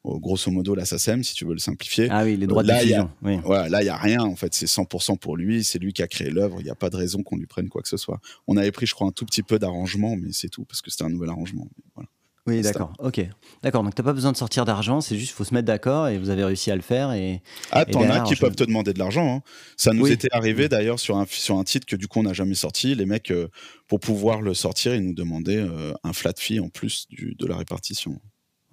grosso 0.04 0.52
modo 0.52 0.76
la 0.76 0.86
SACEM, 0.86 1.24
si 1.24 1.34
tu 1.36 1.46
veux 1.46 1.54
le 1.54 1.60
simplifier. 1.60 2.08
Ah 2.10 2.24
oui, 2.24 2.38
les 2.38 2.48
droits 2.48 2.64
de 2.64 2.72
diffusion. 2.72 3.10
Voilà, 3.44 3.70
là, 3.70 3.82
il 3.84 3.86
y 3.86 3.90
a 3.90 3.98
rien 3.98 4.22
en 4.22 4.36
fait. 4.36 4.54
C'est 4.54 4.66
100% 4.66 5.18
pour 5.18 5.38
lui. 5.38 5.64
C'est 5.64 5.80
lui 5.80 5.94
qui 5.94 6.02
a 6.02 6.08
créé 6.08 6.30
l'œuvre. 6.30 6.58
Il 6.60 6.64
n'y 6.64 6.72
a 6.72 6.76
pas 6.76 6.90
de 6.90 6.98
raison 6.98 7.24
qu'on 7.24 7.38
lui 7.38 7.48
prenne 7.48 7.70
quoi 7.70 7.82
que 7.82 7.90
ce 7.90 7.98
soit. 7.98 8.20
On 8.48 8.58
avait 8.58 8.72
pris, 8.72 8.86
je 8.86 8.94
crois, 8.94 9.08
un 9.08 9.12
tout 9.12 9.26
petit 9.26 9.44
peu 9.44 9.60
d'arrangement, 9.60 10.16
mais 10.16 10.30
c'est 10.32 10.50
tout 10.50 10.66
parce 10.66 10.82
que 10.82 10.90
c'était 10.90 11.04
un 11.04 11.10
nouvel 11.10 11.30
arrangement. 11.30 11.68
Voilà. 11.96 12.10
Oui, 12.48 12.62
d'accord. 12.62 12.92
Ok. 12.98 13.22
D'accord. 13.62 13.84
Donc, 13.84 13.94
tu 13.94 14.02
n'as 14.02 14.06
pas 14.06 14.14
besoin 14.14 14.32
de 14.32 14.38
sortir 14.38 14.66
d'argent. 14.66 15.00
C'est 15.00 15.16
juste, 15.16 15.34
faut 15.34 15.44
se 15.44 15.54
mettre 15.54 15.68
d'accord 15.68 16.08
et 16.08 16.18
vous 16.18 16.30
avez 16.30 16.44
réussi 16.44 16.72
à 16.72 16.76
le 16.76 16.82
faire. 16.82 17.12
Et, 17.12 17.42
ah, 17.72 17.86
t'en 17.86 18.02
as 18.10 18.22
qui 18.22 18.36
peuvent 18.36 18.56
te 18.56 18.64
demander 18.64 18.94
de 18.94 19.00
l'argent. 19.00 19.36
Hein. 19.36 19.42
Ça 19.78 19.94
nous 19.94 20.08
était 20.08 20.30
arrivé 20.32 20.68
d'ailleurs 20.68 21.00
sur 21.00 21.18
un, 21.18 21.26
sur 21.30 21.58
un 21.58 21.64
titre 21.64 21.86
que 21.86 21.96
du 21.96 22.08
coup, 22.08 22.20
on 22.20 22.24
n'a 22.24 22.34
jamais 22.34 22.56
sorti. 22.56 22.96
Les 22.96 23.06
mecs, 23.06 23.30
euh, 23.30 23.48
pour 23.88 24.00
pouvoir 24.00 24.42
le 24.42 24.56
sortir, 24.56 24.96
ils 24.96 25.06
nous 25.06 25.14
demandaient 25.14 25.60
euh, 25.60 25.94
un 26.04 26.14
flat 26.14 26.34
fee 26.36 26.60
en 26.60 26.70
plus 26.70 27.08
du, 27.10 27.36
de 27.38 27.46
la 27.46 27.58
répartition. 27.58 28.20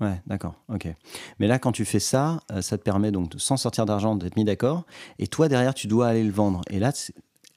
Ouais, 0.01 0.21
d'accord, 0.27 0.55
ok. 0.69 0.87
Mais 1.39 1.49
là, 1.49 1.59
quand 1.59 1.73
tu 1.73 1.85
fais 1.85 1.99
ça, 1.99 2.41
euh, 2.53 2.63
ça 2.63 2.79
te 2.79 2.83
permet 2.83 3.11
donc, 3.11 3.33
sans 3.37 3.57
sortir 3.57 3.85
d'argent, 3.85 4.15
d'être 4.15 4.37
mis 4.37 4.45
d'accord. 4.45 4.85
Et 5.19 5.27
toi, 5.27 5.49
derrière, 5.49 5.75
tu 5.75 5.89
dois 5.89 6.09
aller 6.09 6.23
le 6.23 6.31
vendre. 6.31 6.63
Et 6.71 6.79
là, 6.79 6.93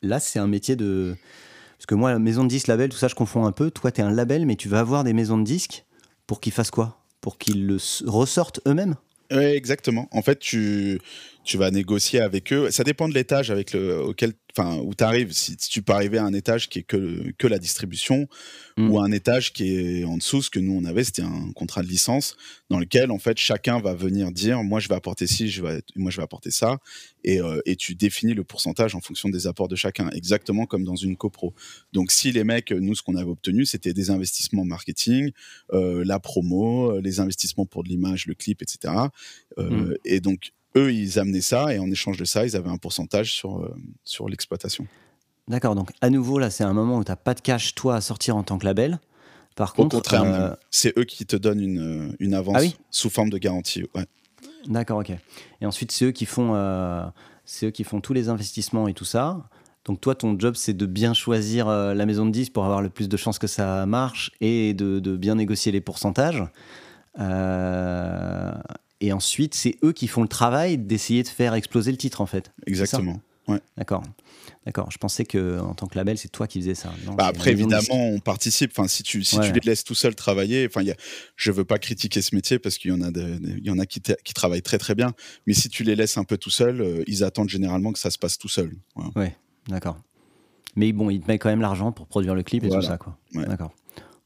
là 0.01 0.19
c'est 0.19 0.39
un 0.39 0.47
métier 0.47 0.75
de. 0.75 1.15
Parce 1.77 1.85
que 1.85 1.95
moi, 1.95 2.17
maison 2.19 2.43
de 2.43 2.49
disques, 2.49 2.67
label, 2.67 2.89
tout 2.89 2.97
ça, 2.97 3.07
je 3.07 3.15
confonds 3.15 3.45
un 3.45 3.51
peu. 3.51 3.69
Toi, 3.71 3.91
tu 3.91 4.01
un 4.01 4.11
label, 4.11 4.45
mais 4.45 4.55
tu 4.55 4.69
vas 4.69 4.79
avoir 4.79 5.03
des 5.03 5.13
maisons 5.13 5.37
de 5.37 5.43
disques 5.43 5.85
pour 6.27 6.39
qu'ils 6.39 6.53
fassent 6.53 6.71
quoi? 6.71 6.97
Pour 7.21 7.37
qu'ils 7.37 7.67
le 7.67 7.77
ressortent 8.05 8.59
eux-mêmes? 8.67 8.95
Oui, 9.31 9.43
exactement. 9.43 10.07
En 10.11 10.21
fait, 10.21 10.39
tu, 10.39 10.99
tu 11.43 11.57
vas 11.57 11.71
négocier 11.71 12.19
avec 12.19 12.53
eux. 12.53 12.69
Ça 12.71 12.83
dépend 12.83 13.09
de 13.09 13.13
l'étage 13.13 13.49
avec 13.49 13.73
le, 13.73 13.99
auquel 14.01 14.33
enfin, 14.57 14.77
où 14.83 14.93
tu 14.93 15.03
arrives, 15.03 15.31
si, 15.31 15.55
tu 15.57 15.81
peux 15.81 15.93
arriver 15.93 16.17
à 16.17 16.25
un 16.25 16.33
étage 16.33 16.69
qui 16.69 16.79
est 16.79 16.83
que, 16.83 17.31
que 17.37 17.47
la 17.47 17.57
distribution 17.57 18.27
mm. 18.77 18.91
ou 18.91 18.99
à 18.99 19.05
un 19.05 19.11
étage 19.11 19.53
qui 19.53 19.75
est 19.75 20.03
en 20.03 20.17
dessous, 20.17 20.41
ce 20.41 20.49
que 20.49 20.59
nous 20.59 20.73
on 20.73 20.85
avait, 20.85 21.03
c'était 21.03 21.21
un 21.21 21.51
contrat 21.53 21.81
de 21.81 21.87
licence 21.87 22.35
dans 22.69 22.79
lequel 22.79 23.11
en 23.11 23.19
fait 23.19 23.37
chacun 23.37 23.79
va 23.79 23.93
venir 23.93 24.31
dire 24.31 24.61
moi 24.63 24.79
je 24.79 24.87
vais 24.89 24.95
apporter 24.95 25.25
ci, 25.27 25.49
je 25.49 25.63
vais, 25.63 25.81
moi 25.95 26.11
je 26.11 26.17
vais 26.17 26.23
apporter 26.23 26.51
ça, 26.51 26.79
et, 27.23 27.41
euh, 27.41 27.61
et, 27.65 27.75
tu 27.75 27.95
définis 27.95 28.33
le 28.33 28.43
pourcentage 28.43 28.95
en 28.95 29.01
fonction 29.01 29.29
des 29.29 29.47
apports 29.47 29.67
de 29.67 29.75
chacun, 29.75 30.09
exactement 30.09 30.65
comme 30.65 30.83
dans 30.83 30.95
une 30.95 31.15
copro. 31.15 31.53
Donc 31.93 32.11
si 32.11 32.31
les 32.31 32.43
mecs, 32.43 32.71
nous 32.71 32.95
ce 32.95 33.01
qu'on 33.01 33.15
avait 33.15 33.29
obtenu, 33.29 33.65
c'était 33.65 33.93
des 33.93 34.09
investissements 34.09 34.65
marketing, 34.65 35.31
euh, 35.73 36.03
la 36.05 36.19
promo, 36.19 36.99
les 36.99 37.19
investissements 37.19 37.65
pour 37.65 37.83
de 37.83 37.89
l'image, 37.89 38.25
le 38.25 38.33
clip, 38.33 38.61
etc. 38.61 38.93
Euh, 39.57 39.69
mm. 39.69 39.95
Et 40.05 40.19
donc 40.19 40.51
eux, 40.75 40.93
ils 40.93 41.19
amenaient 41.19 41.41
ça 41.41 41.73
et 41.73 41.79
en 41.79 41.89
échange 41.89 42.17
de 42.17 42.25
ça, 42.25 42.45
ils 42.45 42.55
avaient 42.55 42.69
un 42.69 42.77
pourcentage 42.77 43.33
sur, 43.33 43.59
euh, 43.59 43.75
sur 44.03 44.29
l'exploitation. 44.29 44.87
D'accord, 45.47 45.75
donc 45.75 45.91
à 46.01 46.09
nouveau, 46.09 46.39
là, 46.39 46.49
c'est 46.49 46.63
un 46.63 46.73
moment 46.73 46.97
où 46.97 47.03
tu 47.03 47.11
n'as 47.11 47.15
pas 47.15 47.33
de 47.33 47.41
cash, 47.41 47.75
toi, 47.75 47.95
à 47.95 48.01
sortir 48.01 48.37
en 48.37 48.43
tant 48.43 48.57
que 48.57 48.65
label. 48.65 48.99
Par 49.55 49.71
Au 49.71 49.83
contre, 49.83 49.97
contraire, 49.97 50.23
euh, 50.23 50.55
c'est 50.69 50.97
eux 50.97 51.03
qui 51.03 51.25
te 51.25 51.35
donnent 51.35 51.61
une, 51.61 52.15
une 52.19 52.33
avance 52.33 52.57
ah 52.59 52.77
sous 52.89 53.09
forme 53.09 53.29
de 53.29 53.37
garantie. 53.37 53.83
Ouais. 53.95 54.05
D'accord, 54.67 54.99
ok. 54.99 55.11
Et 55.59 55.65
ensuite, 55.65 55.91
c'est 55.91 56.05
eux, 56.05 56.11
qui 56.11 56.25
font, 56.25 56.53
euh, 56.55 57.03
c'est 57.43 57.67
eux 57.67 57.71
qui 57.71 57.83
font 57.83 57.99
tous 57.99 58.13
les 58.13 58.29
investissements 58.29 58.87
et 58.87 58.93
tout 58.93 59.05
ça. 59.05 59.49
Donc 59.83 59.99
toi, 59.99 60.15
ton 60.15 60.39
job, 60.39 60.53
c'est 60.55 60.75
de 60.75 60.85
bien 60.85 61.13
choisir 61.13 61.67
la 61.67 62.05
maison 62.05 62.27
de 62.27 62.31
10 62.31 62.51
pour 62.51 62.63
avoir 62.63 62.83
le 62.83 62.89
plus 62.89 63.09
de 63.09 63.17
chances 63.17 63.39
que 63.39 63.47
ça 63.47 63.87
marche 63.87 64.31
et 64.39 64.75
de, 64.75 64.99
de 64.99 65.17
bien 65.17 65.35
négocier 65.35 65.71
les 65.71 65.81
pourcentages. 65.81 66.43
Euh, 67.19 68.51
et 69.01 69.11
ensuite, 69.11 69.55
c'est 69.55 69.75
eux 69.83 69.91
qui 69.91 70.07
font 70.07 70.21
le 70.21 70.27
travail 70.27 70.77
d'essayer 70.77 71.23
de 71.23 71.27
faire 71.27 71.55
exploser 71.55 71.91
le 71.91 71.97
titre, 71.97 72.21
en 72.21 72.27
fait. 72.27 72.53
Exactement. 72.67 73.19
Ouais. 73.47 73.59
D'accord. 73.75 74.03
D'accord. 74.65 74.91
Je 74.91 74.99
pensais 74.99 75.25
que 75.25 75.59
en 75.59 75.73
tant 75.73 75.87
que 75.87 75.97
label, 75.97 76.17
c'est 76.19 76.29
toi 76.29 76.47
qui 76.47 76.59
faisais 76.59 76.75
ça. 76.75 76.93
bah 77.17 77.25
après, 77.25 77.51
évidemment, 77.51 77.81
on 77.91 78.19
participe. 78.19 78.71
Enfin, 78.71 78.87
si 78.87 79.01
tu 79.01 79.23
si 79.23 79.39
tu 79.39 79.51
les 79.51 79.59
laisses 79.61 79.83
tout 79.83 79.95
seul 79.95 80.13
travailler, 80.13 80.67
enfin, 80.67 80.83
y 80.83 80.91
a, 80.91 80.95
je 81.35 81.51
veux 81.51 81.65
pas 81.65 81.79
critiquer 81.79 82.21
ce 82.21 82.35
métier 82.35 82.59
parce 82.59 82.77
qu'il 82.77 82.91
y 82.91 82.93
en 82.93 83.01
a 83.01 83.09
il 83.09 83.65
y 83.65 83.71
en 83.71 83.79
a 83.79 83.87
qui, 83.87 83.99
qui, 83.99 84.33
travaillent 84.35 84.61
très 84.61 84.77
très 84.77 84.93
bien. 84.93 85.13
Mais 85.47 85.53
si 85.53 85.69
tu 85.69 85.83
les 85.83 85.95
laisses 85.95 86.17
un 86.17 86.23
peu 86.23 86.37
tout 86.37 86.51
seul, 86.51 86.81
euh, 86.81 87.03
ils 87.07 87.23
attendent 87.23 87.49
généralement 87.49 87.91
que 87.91 87.99
ça 87.99 88.11
se 88.11 88.19
passe 88.19 88.37
tout 88.37 88.49
seul. 88.49 88.71
Ouais. 89.15 89.35
D'accord. 89.67 89.97
Mais 90.75 90.93
bon, 90.93 91.09
ils 91.09 91.19
te 91.19 91.27
mettent 91.27 91.41
quand 91.41 91.49
même 91.49 91.61
l'argent 91.61 91.91
pour 91.91 92.05
produire 92.05 92.35
le 92.35 92.43
clip 92.43 92.63
et 92.63 92.69
tout 92.69 92.81
ça, 92.81 92.97
quoi. 92.97 93.17
D'accord. 93.33 93.73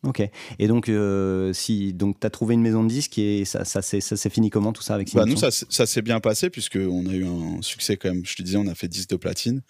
Ok. 0.05 0.21
Et 0.59 0.67
donc, 0.67 0.87
euh, 0.87 1.51
si 1.53 1.93
donc 1.93 2.19
tu 2.19 2.27
as 2.27 2.29
trouvé 2.29 2.53
une 2.53 2.61
maison 2.61 2.83
de 2.83 2.89
disques 2.89 3.17
et 3.17 3.43
ça, 3.45 3.65
ça 3.65 3.81
s'est 3.81 4.29
fini 4.29 4.49
comment 4.49 4.71
tout 4.71 4.83
ça 4.83 4.93
avec 4.95 5.13
bah 5.13 5.25
Nous, 5.25 5.37
ça, 5.37 5.49
ça 5.51 5.85
s'est 5.85 6.01
bien 6.01 6.19
passé 6.19 6.49
puisqu'on 6.49 7.05
a 7.07 7.13
eu 7.13 7.25
un 7.25 7.61
succès 7.61 7.97
quand 7.97 8.09
même. 8.09 8.25
Je 8.25 8.35
te 8.35 8.43
disais, 8.43 8.57
on 8.57 8.67
a 8.67 8.75
fait 8.75 8.87
10 8.87 9.07
de 9.07 9.15
platine. 9.15 9.61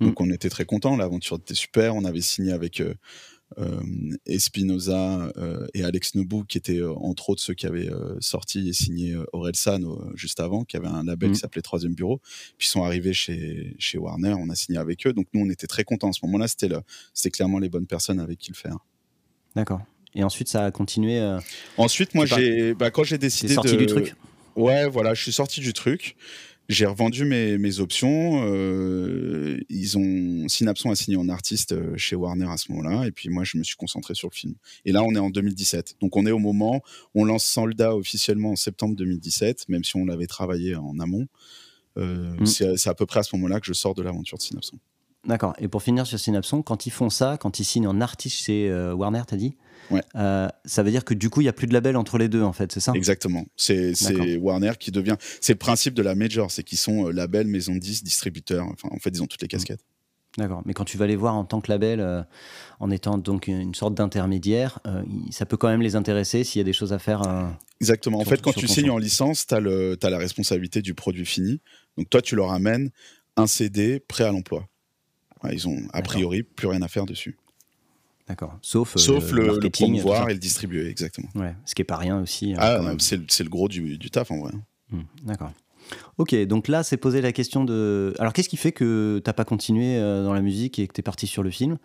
Hmm. 0.00 0.06
Donc, 0.06 0.20
on 0.20 0.30
était 0.30 0.48
très 0.48 0.64
contents. 0.64 0.96
L'aventure 0.96 1.36
était 1.36 1.54
super. 1.54 1.94
On 1.94 2.04
avait 2.04 2.22
signé 2.22 2.52
avec 2.52 2.80
euh, 2.80 2.94
euh, 3.58 3.80
Espinoza 4.26 5.30
et 5.74 5.84
Alex 5.84 6.14
Nebou, 6.14 6.44
qui 6.44 6.58
étaient 6.58 6.82
entre 6.82 7.30
autres 7.30 7.42
ceux 7.42 7.54
qui 7.54 7.66
avaient 7.66 7.90
sorti 8.20 8.68
et 8.68 8.72
signé 8.72 9.14
Orelsan 9.32 9.80
juste 10.14 10.40
avant, 10.40 10.64
qui 10.64 10.78
avait 10.78 10.88
un 10.88 11.04
label 11.04 11.30
qui 11.30 11.36
hmm. 11.36 11.40
s'appelait 11.40 11.62
Troisième 11.62 11.94
Bureau. 11.94 12.20
Puis 12.56 12.66
ils 12.68 12.70
sont 12.70 12.84
arrivés 12.84 13.12
chez, 13.12 13.76
chez 13.78 13.98
Warner. 13.98 14.34
On 14.38 14.48
a 14.48 14.54
signé 14.54 14.78
avec 14.78 15.06
eux. 15.06 15.12
Donc, 15.12 15.26
nous, 15.34 15.42
on 15.44 15.50
était 15.50 15.66
très 15.66 15.84
contents. 15.84 16.08
À 16.08 16.12
ce 16.12 16.24
moment-là, 16.24 16.48
c'était 16.48 17.30
clairement 17.30 17.58
les 17.58 17.68
bonnes 17.68 17.86
personnes 17.86 18.18
avec 18.18 18.38
qui 18.38 18.50
le 18.50 18.56
faire. 18.56 18.78
D'accord. 19.54 19.80
Et 20.14 20.22
ensuite, 20.22 20.48
ça 20.48 20.64
a 20.64 20.70
continué. 20.70 21.18
Euh, 21.18 21.38
ensuite, 21.76 22.14
moi, 22.14 22.26
j'ai, 22.26 22.74
bah, 22.74 22.90
quand 22.90 23.04
j'ai 23.04 23.18
décidé 23.18 23.54
sorti 23.54 23.76
du 23.76 23.86
truc. 23.86 24.14
Ouais, 24.56 24.88
voilà, 24.88 25.14
je 25.14 25.22
suis 25.22 25.32
sorti 25.32 25.60
du 25.60 25.72
truc. 25.72 26.16
J'ai 26.68 26.86
revendu 26.86 27.24
mes, 27.24 27.58
mes 27.58 27.80
options. 27.80 28.42
Euh, 28.46 29.58
ils 29.68 29.98
ont 29.98 30.48
Synapson 30.48 30.90
a 30.90 30.96
signé 30.96 31.16
en 31.16 31.28
artiste 31.28 31.72
euh, 31.72 31.94
chez 31.96 32.16
Warner 32.16 32.46
à 32.48 32.56
ce 32.56 32.72
moment-là, 32.72 33.06
et 33.06 33.10
puis 33.10 33.28
moi, 33.28 33.44
je 33.44 33.58
me 33.58 33.64
suis 33.64 33.76
concentré 33.76 34.14
sur 34.14 34.28
le 34.30 34.34
film. 34.34 34.54
Et 34.84 34.92
là, 34.92 35.02
on 35.02 35.14
est 35.14 35.18
en 35.18 35.30
2017. 35.30 35.96
Donc, 36.00 36.16
on 36.16 36.24
est 36.24 36.30
au 36.30 36.38
moment, 36.38 36.80
on 37.14 37.24
lance 37.24 37.44
Soldat 37.44 37.94
officiellement 37.94 38.52
en 38.52 38.56
septembre 38.56 38.96
2017, 38.96 39.68
même 39.68 39.84
si 39.84 39.96
on 39.96 40.06
l'avait 40.06 40.26
travaillé 40.26 40.76
en 40.76 40.98
amont. 41.00 41.26
Mm. 41.96 42.46
C'est 42.46 42.88
à 42.88 42.94
peu 42.94 43.06
près 43.06 43.20
à 43.20 43.22
ce 43.24 43.36
moment-là 43.36 43.60
que 43.60 43.66
je 43.66 43.72
sors 43.72 43.94
de 43.94 44.02
l'aventure 44.02 44.38
de 44.38 44.42
Synapson. 44.42 44.78
D'accord. 45.26 45.54
Et 45.58 45.68
pour 45.68 45.82
finir 45.82 46.06
sur 46.06 46.18
Synapson, 46.18 46.62
quand 46.62 46.86
ils 46.86 46.90
font 46.90 47.10
ça, 47.10 47.36
quand 47.38 47.58
ils 47.58 47.64
signent 47.64 47.88
en 47.88 48.00
artiste 48.00 48.36
chez 48.36 48.68
euh, 48.68 48.94
Warner, 48.94 49.22
t'as 49.26 49.36
dit 49.36 49.56
ouais. 49.90 50.02
Euh, 50.16 50.48
ça 50.64 50.82
veut 50.82 50.90
dire 50.90 51.04
que 51.04 51.14
du 51.14 51.30
coup, 51.30 51.40
il 51.40 51.44
n'y 51.44 51.48
a 51.48 51.52
plus 51.52 51.66
de 51.66 51.72
label 51.72 51.96
entre 51.96 52.18
les 52.18 52.28
deux, 52.28 52.42
en 52.42 52.52
fait, 52.52 52.72
c'est 52.72 52.80
ça? 52.80 52.92
Exactement. 52.94 53.46
C'est 53.56 53.92
Warner 54.38 54.72
qui 54.78 54.90
devient. 54.90 55.16
C'est 55.40 55.54
le 55.54 55.58
principe 55.58 55.94
de 55.94 56.02
la 56.02 56.14
major, 56.14 56.50
c'est 56.50 56.62
qu'ils 56.62 56.78
sont 56.78 57.06
euh, 57.06 57.12
label, 57.12 57.46
maison 57.46 57.74
de 57.74 57.78
10, 57.78 58.04
distributeur. 58.04 58.66
Enfin, 58.66 58.88
en 58.90 58.98
fait, 58.98 59.10
ils 59.10 59.22
ont 59.22 59.26
toutes 59.26 59.42
les 59.42 59.48
casquettes. 59.48 59.84
D'accord. 60.36 60.62
Mais 60.66 60.74
quand 60.74 60.84
tu 60.84 60.98
vas 60.98 61.06
les 61.06 61.14
voir 61.14 61.34
en 61.36 61.44
tant 61.44 61.60
que 61.60 61.70
label, 61.70 62.00
euh, 62.00 62.22
en 62.80 62.90
étant 62.90 63.18
donc 63.18 63.46
une 63.46 63.74
sorte 63.74 63.94
d'intermédiaire, 63.94 64.80
euh, 64.86 65.02
ça 65.30 65.46
peut 65.46 65.56
quand 65.56 65.68
même 65.68 65.82
les 65.82 65.94
intéresser 65.94 66.42
s'il 66.42 66.58
y 66.58 66.60
a 66.60 66.64
des 66.64 66.72
choses 66.72 66.92
à 66.92 66.98
faire. 66.98 67.22
Exactement. 67.80 68.18
En 68.18 68.24
fait, 68.24 68.42
quand 68.42 68.52
tu 68.52 68.66
signes 68.66 68.90
en 68.90 68.98
licence, 68.98 69.46
tu 69.46 69.54
as, 69.54 69.58
as, 69.58 70.10
la 70.10 70.18
responsabilité 70.18 70.82
du 70.82 70.92
produit 70.92 71.24
fini. 71.24 71.60
Donc 71.96 72.10
toi, 72.10 72.20
tu 72.20 72.34
leur 72.34 72.50
amènes 72.50 72.90
un 73.36 73.46
CD 73.46 74.00
prêt 74.00 74.24
à 74.24 74.32
l'emploi. 74.32 74.68
Ils 75.52 75.68
ont 75.68 75.78
a 75.92 76.02
priori 76.02 76.42
plus 76.42 76.66
rien 76.66 76.82
à 76.82 76.88
faire 76.88 77.06
dessus. 77.06 77.36
D'accord. 78.28 78.58
Sauf, 78.62 78.96
Sauf 78.96 79.32
le, 79.32 79.58
le, 79.58 79.70
promouvoir 79.70 80.30
et 80.30 80.32
le 80.32 80.38
distribuer, 80.38 80.88
exactement. 80.88 81.28
Ouais, 81.34 81.54
ce 81.66 81.74
qui 81.74 81.82
est 81.82 81.84
pas 81.84 81.98
rien 81.98 82.20
aussi. 82.20 82.54
ah, 82.56 82.80
c'est 82.98 83.18
le 83.18 83.50
gros 83.50 83.68
du, 83.68 83.98
du, 83.98 84.10
taf 84.10 84.30
en 84.30 84.38
vrai. 84.38 84.52
Mmh, 84.90 85.00
d'accord. 85.24 85.52
Ok, 86.16 86.34
donc 86.46 86.68
là, 86.68 86.82
c'est 86.82 86.96
poser 86.96 87.20
la 87.20 87.32
question 87.32 87.64
de. 87.64 88.14
Alors, 88.18 88.32
qu'est-ce 88.32 88.48
qui 88.48 88.56
fait 88.56 88.72
que 88.72 89.20
t'as 89.22 89.34
pas 89.34 89.44
continué 89.44 89.96
euh, 89.96 90.24
dans 90.24 90.32
la 90.32 90.40
musique 90.40 90.78
et 90.78 90.88
que 90.88 90.94
tu 90.94 91.00
es 91.00 91.02
parti 91.02 91.26
sur 91.26 91.42
le 91.42 91.50
film? 91.50 91.76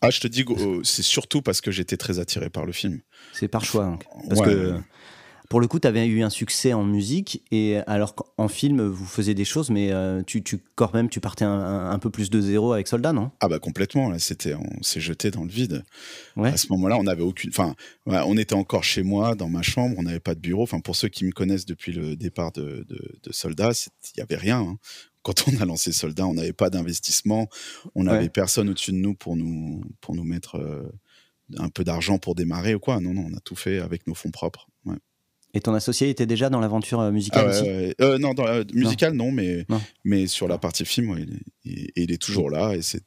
Ah, 0.00 0.08
je 0.08 0.20
te 0.20 0.28
dis, 0.28 0.46
c'est 0.82 1.02
surtout 1.02 1.42
parce 1.42 1.60
que 1.60 1.70
j'étais 1.70 1.98
très 1.98 2.18
attiré 2.18 2.48
par 2.48 2.64
le 2.64 2.72
film. 2.72 3.00
C'est 3.34 3.48
par 3.48 3.64
choix. 3.64 3.84
Donc. 3.84 4.04
Parce 4.28 4.40
que 4.40 4.80
pour 5.50 5.60
le 5.60 5.66
coup, 5.66 5.80
tu 5.80 5.88
avais 5.88 6.06
eu 6.06 6.22
un 6.22 6.30
succès 6.30 6.72
en 6.74 6.84
musique, 6.84 7.42
et 7.50 7.78
alors 7.88 8.14
qu'en 8.14 8.46
film, 8.46 8.86
vous 8.86 9.04
faisiez 9.04 9.34
des 9.34 9.44
choses, 9.44 9.68
mais 9.68 9.90
euh, 9.90 10.22
tu, 10.22 10.44
tu, 10.44 10.60
quand 10.76 10.94
même, 10.94 11.08
tu 11.08 11.18
partais 11.18 11.44
un, 11.44 11.98
peu 11.98 12.08
plus 12.08 12.30
de 12.30 12.40
zéro 12.40 12.72
avec 12.72 12.86
Soldat, 12.86 13.12
non? 13.12 13.32
Ah 13.40 13.48
bah 13.48 13.58
complètement, 13.58 14.08
là, 14.08 14.20
c'était, 14.20 14.54
on 14.54 14.82
s'est 14.82 15.00
jeté 15.00 15.32
dans 15.32 15.42
le 15.42 15.50
vide. 15.50 15.82
À 16.36 16.56
ce 16.56 16.68
moment-là, 16.70 16.96
on 16.98 17.02
n'avait 17.02 17.24
aucune... 17.24 17.50
Enfin, 17.50 17.74
on 18.06 18.36
était 18.36 18.54
encore 18.54 18.84
chez 18.84 19.02
moi, 19.02 19.34
dans 19.34 19.48
ma 19.48 19.62
chambre, 19.62 19.96
on 19.98 20.04
n'avait 20.04 20.20
pas 20.20 20.36
de 20.36 20.40
bureau. 20.40 20.62
Enfin, 20.62 20.78
pour 20.78 20.94
ceux 20.94 21.08
qui 21.08 21.24
me 21.24 21.32
connaissent 21.32 21.66
depuis 21.66 21.92
le 21.92 22.14
départ 22.14 22.52
de, 22.52 22.86
de, 22.88 23.32
Soldat, 23.32 23.72
il 24.04 24.18
n'y 24.18 24.22
avait 24.22 24.36
rien. 24.36 24.60
Hein. 24.60 24.78
quand 25.22 25.48
on 25.48 25.60
a 25.60 25.64
lancé 25.64 25.90
Soldat, 25.90 26.28
on 26.28 26.34
n'avait 26.34 26.52
pas 26.52 26.70
d'investissement, 26.70 27.48
on 27.96 28.04
n'avait 28.04 28.28
personne 28.28 28.68
au-dessus 28.68 28.92
de 28.92 28.98
nous 28.98 29.16
pour 29.16 29.34
nous, 29.34 29.82
pour 30.00 30.14
nous 30.14 30.24
mettre 30.24 30.58
euh, 30.58 30.88
un 31.58 31.70
peu 31.70 31.82
d'argent 31.82 32.18
pour 32.18 32.36
démarrer 32.36 32.76
ou 32.76 32.78
quoi. 32.78 33.00
Non, 33.00 33.14
non, 33.14 33.26
on 33.28 33.36
a 33.36 33.40
tout 33.40 33.56
fait 33.56 33.80
avec 33.80 34.06
nos 34.06 34.14
fonds 34.14 34.30
propres. 34.30 34.69
Et 35.52 35.60
ton 35.60 35.74
associé 35.74 36.10
était 36.10 36.26
déjà 36.26 36.48
dans 36.48 36.60
l'aventure 36.60 37.00
euh, 37.00 37.10
musicale 37.10 37.46
ah 37.48 37.50
aussi 37.50 37.94
euh, 38.00 38.18
Non, 38.18 38.34
dans 38.34 38.44
la, 38.44 38.62
musicale 38.72 39.14
non, 39.14 39.32
mais, 39.32 39.66
mais 40.04 40.26
sur 40.26 40.46
la 40.46 40.58
partie 40.58 40.84
film, 40.84 41.16
il, 41.64 41.90
il, 41.96 42.12
est 42.12 42.22
toujours 42.22 42.50
là. 42.50 42.74
Et 42.74 42.82
c'est, 42.82 43.02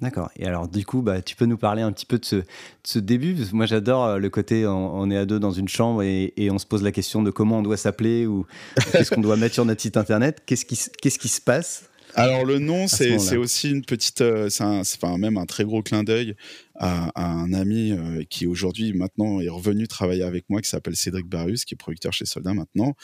D'accord. 0.00 0.30
Et 0.36 0.46
alors, 0.46 0.66
du 0.66 0.84
coup, 0.86 1.02
bah, 1.02 1.20
tu 1.20 1.36
peux 1.36 1.44
nous 1.44 1.58
parler 1.58 1.82
un 1.82 1.92
petit 1.92 2.06
peu 2.06 2.18
de 2.18 2.24
ce, 2.24 2.42
ce 2.84 2.98
début? 2.98 3.36
Moi, 3.52 3.66
j'adore 3.66 4.04
euh, 4.06 4.18
le 4.18 4.30
côté 4.30 4.66
on, 4.66 5.10
est 5.10 5.16
à 5.16 5.26
deux 5.26 5.38
dans 5.38 5.50
une 5.50 5.68
chambre 5.68 6.02
et, 6.02 6.32
et, 6.38 6.50
on 6.50 6.58
se 6.58 6.64
pose 6.64 6.82
la 6.82 6.90
question 6.90 7.22
de 7.22 7.30
comment 7.30 7.58
on 7.58 7.62
doit 7.62 7.76
s'appeler 7.76 8.26
ou 8.26 8.46
qu'est-ce 8.92 9.10
qu'on 9.10 9.20
doit 9.20 9.36
mettre 9.36 9.54
sur 9.54 9.66
notre 9.66 9.82
site 9.82 9.98
internet? 9.98 10.42
Qu'est-ce 10.46 10.64
qui, 10.64 10.78
qu'est-ce 11.02 11.18
qui 11.18 11.28
se 11.28 11.40
passe? 11.40 11.89
Alors 12.14 12.44
le 12.44 12.58
nom, 12.58 12.86
c'est 12.88 13.36
aussi 13.36 13.70
une 13.70 13.84
petite, 13.84 14.22
c'est 14.48 14.64
enfin 14.64 15.18
même 15.18 15.36
un 15.36 15.46
très 15.46 15.64
gros 15.64 15.82
clin 15.82 16.02
d'œil 16.04 16.34
à, 16.80 17.22
un 17.22 17.52
ami 17.52 17.92
euh, 17.92 18.24
qui 18.28 18.46
aujourd'hui 18.46 18.94
maintenant 18.94 19.40
est 19.40 19.50
revenu 19.50 19.86
travailler 19.86 20.22
avec 20.22 20.48
moi, 20.48 20.62
qui 20.62 20.68
s'appelle 20.68 20.96
Cédric 20.96 21.26
Barus, 21.26 21.66
qui 21.66 21.74
est 21.74 21.76
producteur 21.76 22.12
chez 22.14 22.24
Soldat 22.24 22.54
maintenant. 22.54 22.94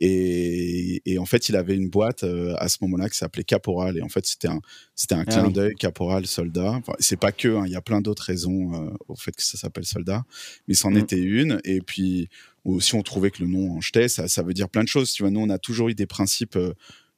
Et, 0.00 1.00
et 1.06 1.18
en 1.18 1.24
fait, 1.24 1.48
il 1.48 1.56
avait 1.56 1.74
une 1.74 1.88
boîte 1.88 2.24
euh, 2.24 2.54
à 2.58 2.68
ce 2.68 2.76
moment-là 2.82 3.08
qui 3.08 3.16
s'appelait 3.16 3.44
Caporal. 3.44 3.96
Et 3.96 4.02
en 4.02 4.10
fait, 4.10 4.26
c'était 4.26 4.48
un, 4.48 4.60
c'était 4.94 5.14
un 5.14 5.24
ah 5.26 5.30
clin 5.30 5.50
d'œil 5.50 5.74
Caporal 5.76 6.26
Soldat. 6.26 6.72
Enfin, 6.72 6.92
c'est 6.98 7.18
pas 7.18 7.32
que, 7.32 7.48
hein, 7.48 7.64
il 7.64 7.72
y 7.72 7.76
a 7.76 7.80
plein 7.80 8.02
d'autres 8.02 8.24
raisons 8.24 8.74
euh, 8.74 8.90
au 9.08 9.16
fait 9.16 9.34
que 9.34 9.42
ça 9.42 9.56
s'appelle 9.56 9.86
Soldat, 9.86 10.24
mais 10.68 10.74
c'en 10.74 10.90
mm. 10.90 10.98
était 10.98 11.20
une. 11.20 11.60
Et 11.64 11.80
puis 11.80 12.28
aussi, 12.64 12.94
on 12.94 13.02
trouvait 13.02 13.30
que 13.30 13.42
le 13.42 13.48
nom 13.48 13.72
en 13.72 13.80
jetait, 13.80 14.08
ça, 14.08 14.28
ça 14.28 14.42
veut 14.42 14.52
dire 14.52 14.68
plein 14.68 14.84
de 14.84 14.88
choses. 14.88 15.10
Tu 15.12 15.22
vois, 15.22 15.30
nous, 15.30 15.40
on 15.40 15.48
a 15.48 15.58
toujours 15.58 15.88
eu 15.88 15.94
des 15.94 16.06
principes 16.06 16.58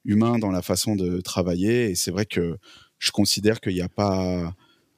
humains 0.05 0.39
dans 0.39 0.51
la 0.51 0.61
façon 0.61 0.95
de 0.95 1.19
travailler. 1.21 1.89
Et 1.89 1.95
c'est 1.95 2.11
vrai 2.11 2.25
que 2.25 2.57
je 2.99 3.11
considère 3.11 3.59
qu'il 3.59 3.73
n'y 3.73 3.81
a 3.81 3.89
pas 3.89 4.53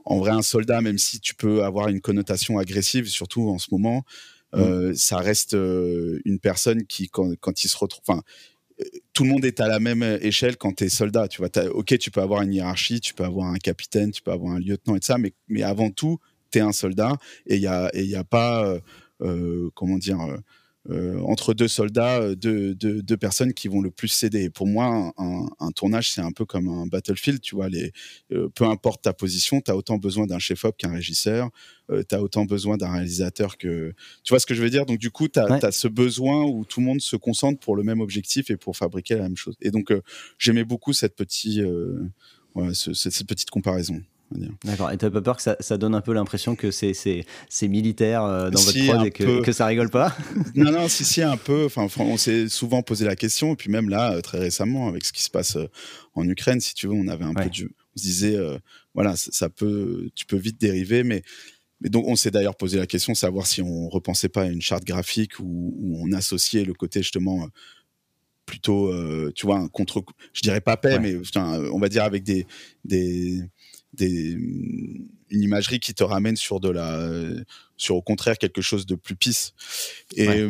en 0.10 0.20
vrai, 0.20 0.32
un 0.32 0.42
soldat, 0.42 0.80
même 0.80 0.98
si 0.98 1.20
tu 1.20 1.36
peux 1.36 1.66
avoir 1.66 1.90
une 1.90 2.00
connotation 2.00 2.58
agressive, 2.58 3.08
surtout 3.10 3.50
en 3.50 3.58
ce 3.58 3.68
moment, 3.72 4.06
mmh. 4.54 4.60
euh, 4.60 4.94
ça 4.96 5.18
reste 5.18 5.54
euh, 5.54 6.22
une 6.24 6.40
personne 6.40 6.86
qui, 6.86 7.10
quand, 7.10 7.64
il 7.64 7.68
se 7.68 7.78
retrouve, 7.78 8.02
enfin, 8.08 8.22
euh, 8.80 8.86
tout 9.12 9.26
le 9.26 9.30
monde 9.32 9.44
est 9.44 9.60
à 9.60 9.68
la 9.68 9.82
même 9.82 10.04
échelle 10.22 10.56
quand 10.56 10.78
tu 10.78 10.86
es 10.86 10.90
soldat. 10.90 11.28
Tu 11.28 11.42
vois, 11.42 11.50
ok, 11.72 11.98
tu 11.98 12.10
peux 12.10 12.22
avoir 12.22 12.42
une 12.42 12.54
hiérarchie, 12.54 13.02
tu 13.02 13.14
peux 13.14 13.26
avoir 13.26 13.48
un 13.48 13.58
capitaine, 13.58 14.12
tu 14.12 14.22
peux 14.22 14.32
avoir 14.32 14.54
un 14.54 14.60
lieutenant 14.60 14.96
et 14.96 15.02
ça, 15.02 15.18
mais, 15.18 15.34
mais 15.50 15.64
avant 15.64 15.92
tout, 15.92 16.20
tu 16.52 16.60
es 16.60 16.62
un 16.62 16.72
soldat 16.72 17.18
et 17.46 17.56
il 17.56 17.62
n'y 17.62 17.68
a, 17.68 17.92
y 17.94 18.16
a 18.16 18.24
pas, 18.24 18.80
comment 19.20 19.98
dire, 19.98 20.20
euh, 20.90 21.20
entre 21.20 21.54
deux 21.54 21.68
soldats, 21.68 22.22
euh, 22.22 22.36
deux, 22.36 22.74
deux, 22.74 23.18
personnes 23.18 23.54
qui 23.54 23.68
vont 23.68 23.82
le 23.82 23.92
plus 23.92 24.08
céder. 24.08 24.50
pour 24.50 24.68
moi, 24.68 25.14
un, 25.18 25.72
tournage, 25.72 26.12
c'est 26.12 26.22
un 26.22 26.32
peu 26.32 26.46
comme 26.46 26.70
un 26.70 26.88
battlefield, 26.88 27.42
tu 27.42 27.56
vois. 27.56 27.68
Les, 27.68 27.92
euh, 28.32 28.48
peu 28.56 28.64
importe 28.64 29.02
ta 29.02 29.12
position, 29.12 29.60
tu 29.60 29.70
as 29.70 29.76
autant 29.76 29.98
besoin 29.98 30.28
d'un 30.28 30.40
chef-op 30.40 30.78
qu'un 30.78 30.92
régisseur, 30.92 31.50
tu 31.90 32.16
as 32.16 32.22
autant 32.22 32.46
besoin 32.46 32.78
d'un 32.78 32.92
réalisateur 32.92 33.58
que... 33.58 33.94
Tu 34.24 34.32
vois 34.32 34.40
ce 34.40 34.46
que 34.46 34.54
je 34.54 34.62
veux 34.62 34.70
dire? 34.70 34.86
Donc 34.86 35.00
du 35.00 35.12
coup, 35.12 35.28
tu 35.28 35.40
as, 35.40 35.72
ce 35.72 35.88
besoin 35.88 36.44
où 36.44 36.64
tout 36.64 36.80
le 36.80 36.86
monde 36.86 37.02
se 37.02 37.16
concentre 37.16 37.60
pour 37.60 37.76
le 37.76 37.84
même 37.84 38.00
objectif 38.00 38.50
et 38.50 38.58
pour 38.58 38.76
fabriquer 38.78 39.16
la 39.16 39.24
même 39.24 39.38
chose. 39.38 39.56
Et 39.62 39.72
donc, 39.72 39.94
j'aimais 40.38 40.64
beaucoup 40.64 40.94
cette, 40.94 41.16
petite, 41.16 41.62
cette 42.74 43.28
petite 43.28 43.50
comparaison. 43.50 44.02
D'accord. 44.64 44.92
Et 44.92 44.98
t'as 44.98 45.10
pas 45.10 45.22
peur 45.22 45.38
que 45.38 45.44
ça, 45.60 45.78
donne 45.78 45.96
un 45.96 46.02
peu 46.02 46.14
l'impression 46.14 46.56
que 46.56 46.70
c'est, 46.72 47.26
militaire 47.64 48.24
euh, 48.24 48.50
dans 48.50 48.60
votre 48.60 48.86
prod 48.86 49.06
et 49.06 49.12
que, 49.12 49.42
que, 49.42 49.52
ça 49.52 49.66
rigole 49.66 49.90
pas? 49.90 50.16
Non, 50.56 50.72
non, 50.72 50.88
si, 50.88 51.06
si, 51.06 51.22
un 51.22 51.38
peu. 51.38 51.66
Enfin, 51.66 51.88
on 52.00 52.18
s'est 52.18 52.50
souvent 52.50 52.82
posé 52.82 53.06
la 53.06 53.16
question. 53.16 53.54
Et 53.54 53.56
puis 53.56 53.70
même 53.70 53.90
là, 53.90 54.14
euh, 54.14 54.22
très 54.22 54.40
récemment, 54.40 54.88
avec 54.88 55.06
ce 55.06 55.14
qui 55.14 55.24
se 55.24 55.30
passe 55.30 55.56
euh, 55.56 55.68
en 56.14 56.28
Ukraine, 56.28 56.60
si 56.60 56.74
tu 56.74 56.88
veux, 56.88 56.94
on 56.94 57.08
avait 57.08 57.26
un 57.26 57.34
peu 57.34 57.50
du... 57.50 57.66
On 57.66 58.00
se 58.00 58.04
disait, 58.04 58.38
voilà, 58.94 59.16
ça, 59.16 59.50
peut, 59.50 60.10
tu 60.14 60.26
peux 60.26 60.38
vite 60.38 60.60
dériver, 60.60 61.04
mais... 61.04 61.24
Mais 61.80 61.90
donc, 61.90 62.08
on 62.08 62.16
s'est 62.16 62.32
d'ailleurs 62.32 62.56
posé 62.56 62.80
la 62.80 62.88
question, 62.88 63.14
savoir 63.14 63.46
si 63.46 63.62
on 63.62 63.88
repensait 63.88 64.30
pas 64.30 64.44
à 64.44 64.46
une 64.48 64.64
charte 64.64 64.84
graphique 64.84 65.40
où, 65.40 66.00
on 66.02 66.12
associait 66.12 66.64
le 66.64 66.74
côté 66.74 67.04
justement 67.04 67.48
plutôt, 68.48 68.92
tu 69.34 69.46
vois, 69.46 69.60
un 69.60 69.68
contre, 69.68 70.04
je 70.34 70.42
dirais 70.42 70.62
pas 70.62 70.76
paix, 70.76 70.98
mais 70.98 71.16
on 71.72 71.78
va 71.78 71.88
dire 71.88 72.04
avec 72.04 72.24
des, 72.24 72.48
des, 72.84 73.44
une 74.00 75.08
imagerie 75.30 75.80
qui 75.80 75.94
te 75.94 76.04
ramène 76.04 76.36
sur 76.36 76.60
de 76.60 76.70
la 76.70 77.10
sur 77.78 77.96
au 77.96 78.02
contraire 78.02 78.38
quelque 78.38 78.62
chose 78.62 78.86
de 78.86 78.96
plus 78.96 79.16
pisse. 79.16 79.54
Et 80.16 80.28
euh, 80.28 80.50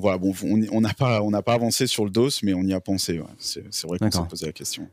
voilà 0.00 0.18
bon 0.18 0.34
on 0.42 0.80
n'a 0.80 0.94
pas 0.94 1.22
on 1.22 1.30
n'a 1.30 1.42
pas 1.42 1.54
avancé 1.54 1.86
sur 1.86 2.04
le 2.04 2.10
dos 2.10 2.28
mais 2.42 2.54
on 2.54 2.62
y 2.62 2.72
a 2.72 2.80
pensé 2.80 3.20
c'est 3.38 3.62
vrai 3.84 3.98
qu'on 3.98 4.10
s'est 4.10 4.28
posé 4.28 4.46
la 4.46 4.52
question. 4.52 4.88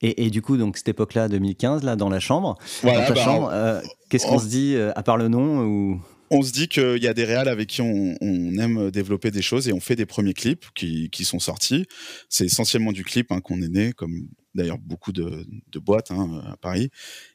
Et, 0.00 0.30
du 0.30 0.42
coup, 0.42 0.56
donc 0.56 0.76
cette 0.76 0.88
époque-là, 0.88 1.28
2015, 1.28 1.82
là, 1.82 1.96
dans 1.96 2.08
la 2.08 2.20
chambre, 2.20 2.56
bah, 2.84 3.08
euh, 3.50 3.82
qu'est-ce 4.08 4.26
qu'on 4.26 4.38
se 4.38 4.46
dit 4.46 4.74
euh, 4.76 4.92
à 4.94 5.02
part 5.02 5.16
le 5.16 5.26
nom 5.26 5.64
ou? 5.64 6.00
On 6.30 6.42
se 6.42 6.52
dit 6.52 6.68
qu'il 6.68 7.02
y 7.02 7.08
a 7.08 7.14
des 7.14 7.24
réals 7.24 7.48
avec 7.48 7.68
qui 7.68 7.80
on, 7.80 8.14
aime 8.20 8.90
développer 8.90 9.30
des 9.30 9.42
choses 9.42 9.66
et 9.66 9.72
on 9.72 9.80
fait 9.80 9.96
des 9.96 10.06
premiers 10.06 10.34
clips 10.34 10.66
qui, 10.74 11.24
sont 11.24 11.38
sortis. 11.40 11.86
C'est 12.28 12.44
essentiellement 12.44 12.92
du 12.92 13.02
clip 13.02 13.32
hein, 13.32 13.40
qu'on 13.40 13.62
est 13.62 13.68
né, 13.68 13.92
comme 13.92 14.28
d'ailleurs 14.54 14.78
beaucoup 14.78 15.12
de, 15.12 15.46
boîtes 15.78 16.10
hein, 16.10 16.42
à 16.46 16.56
Paris. 16.56 16.90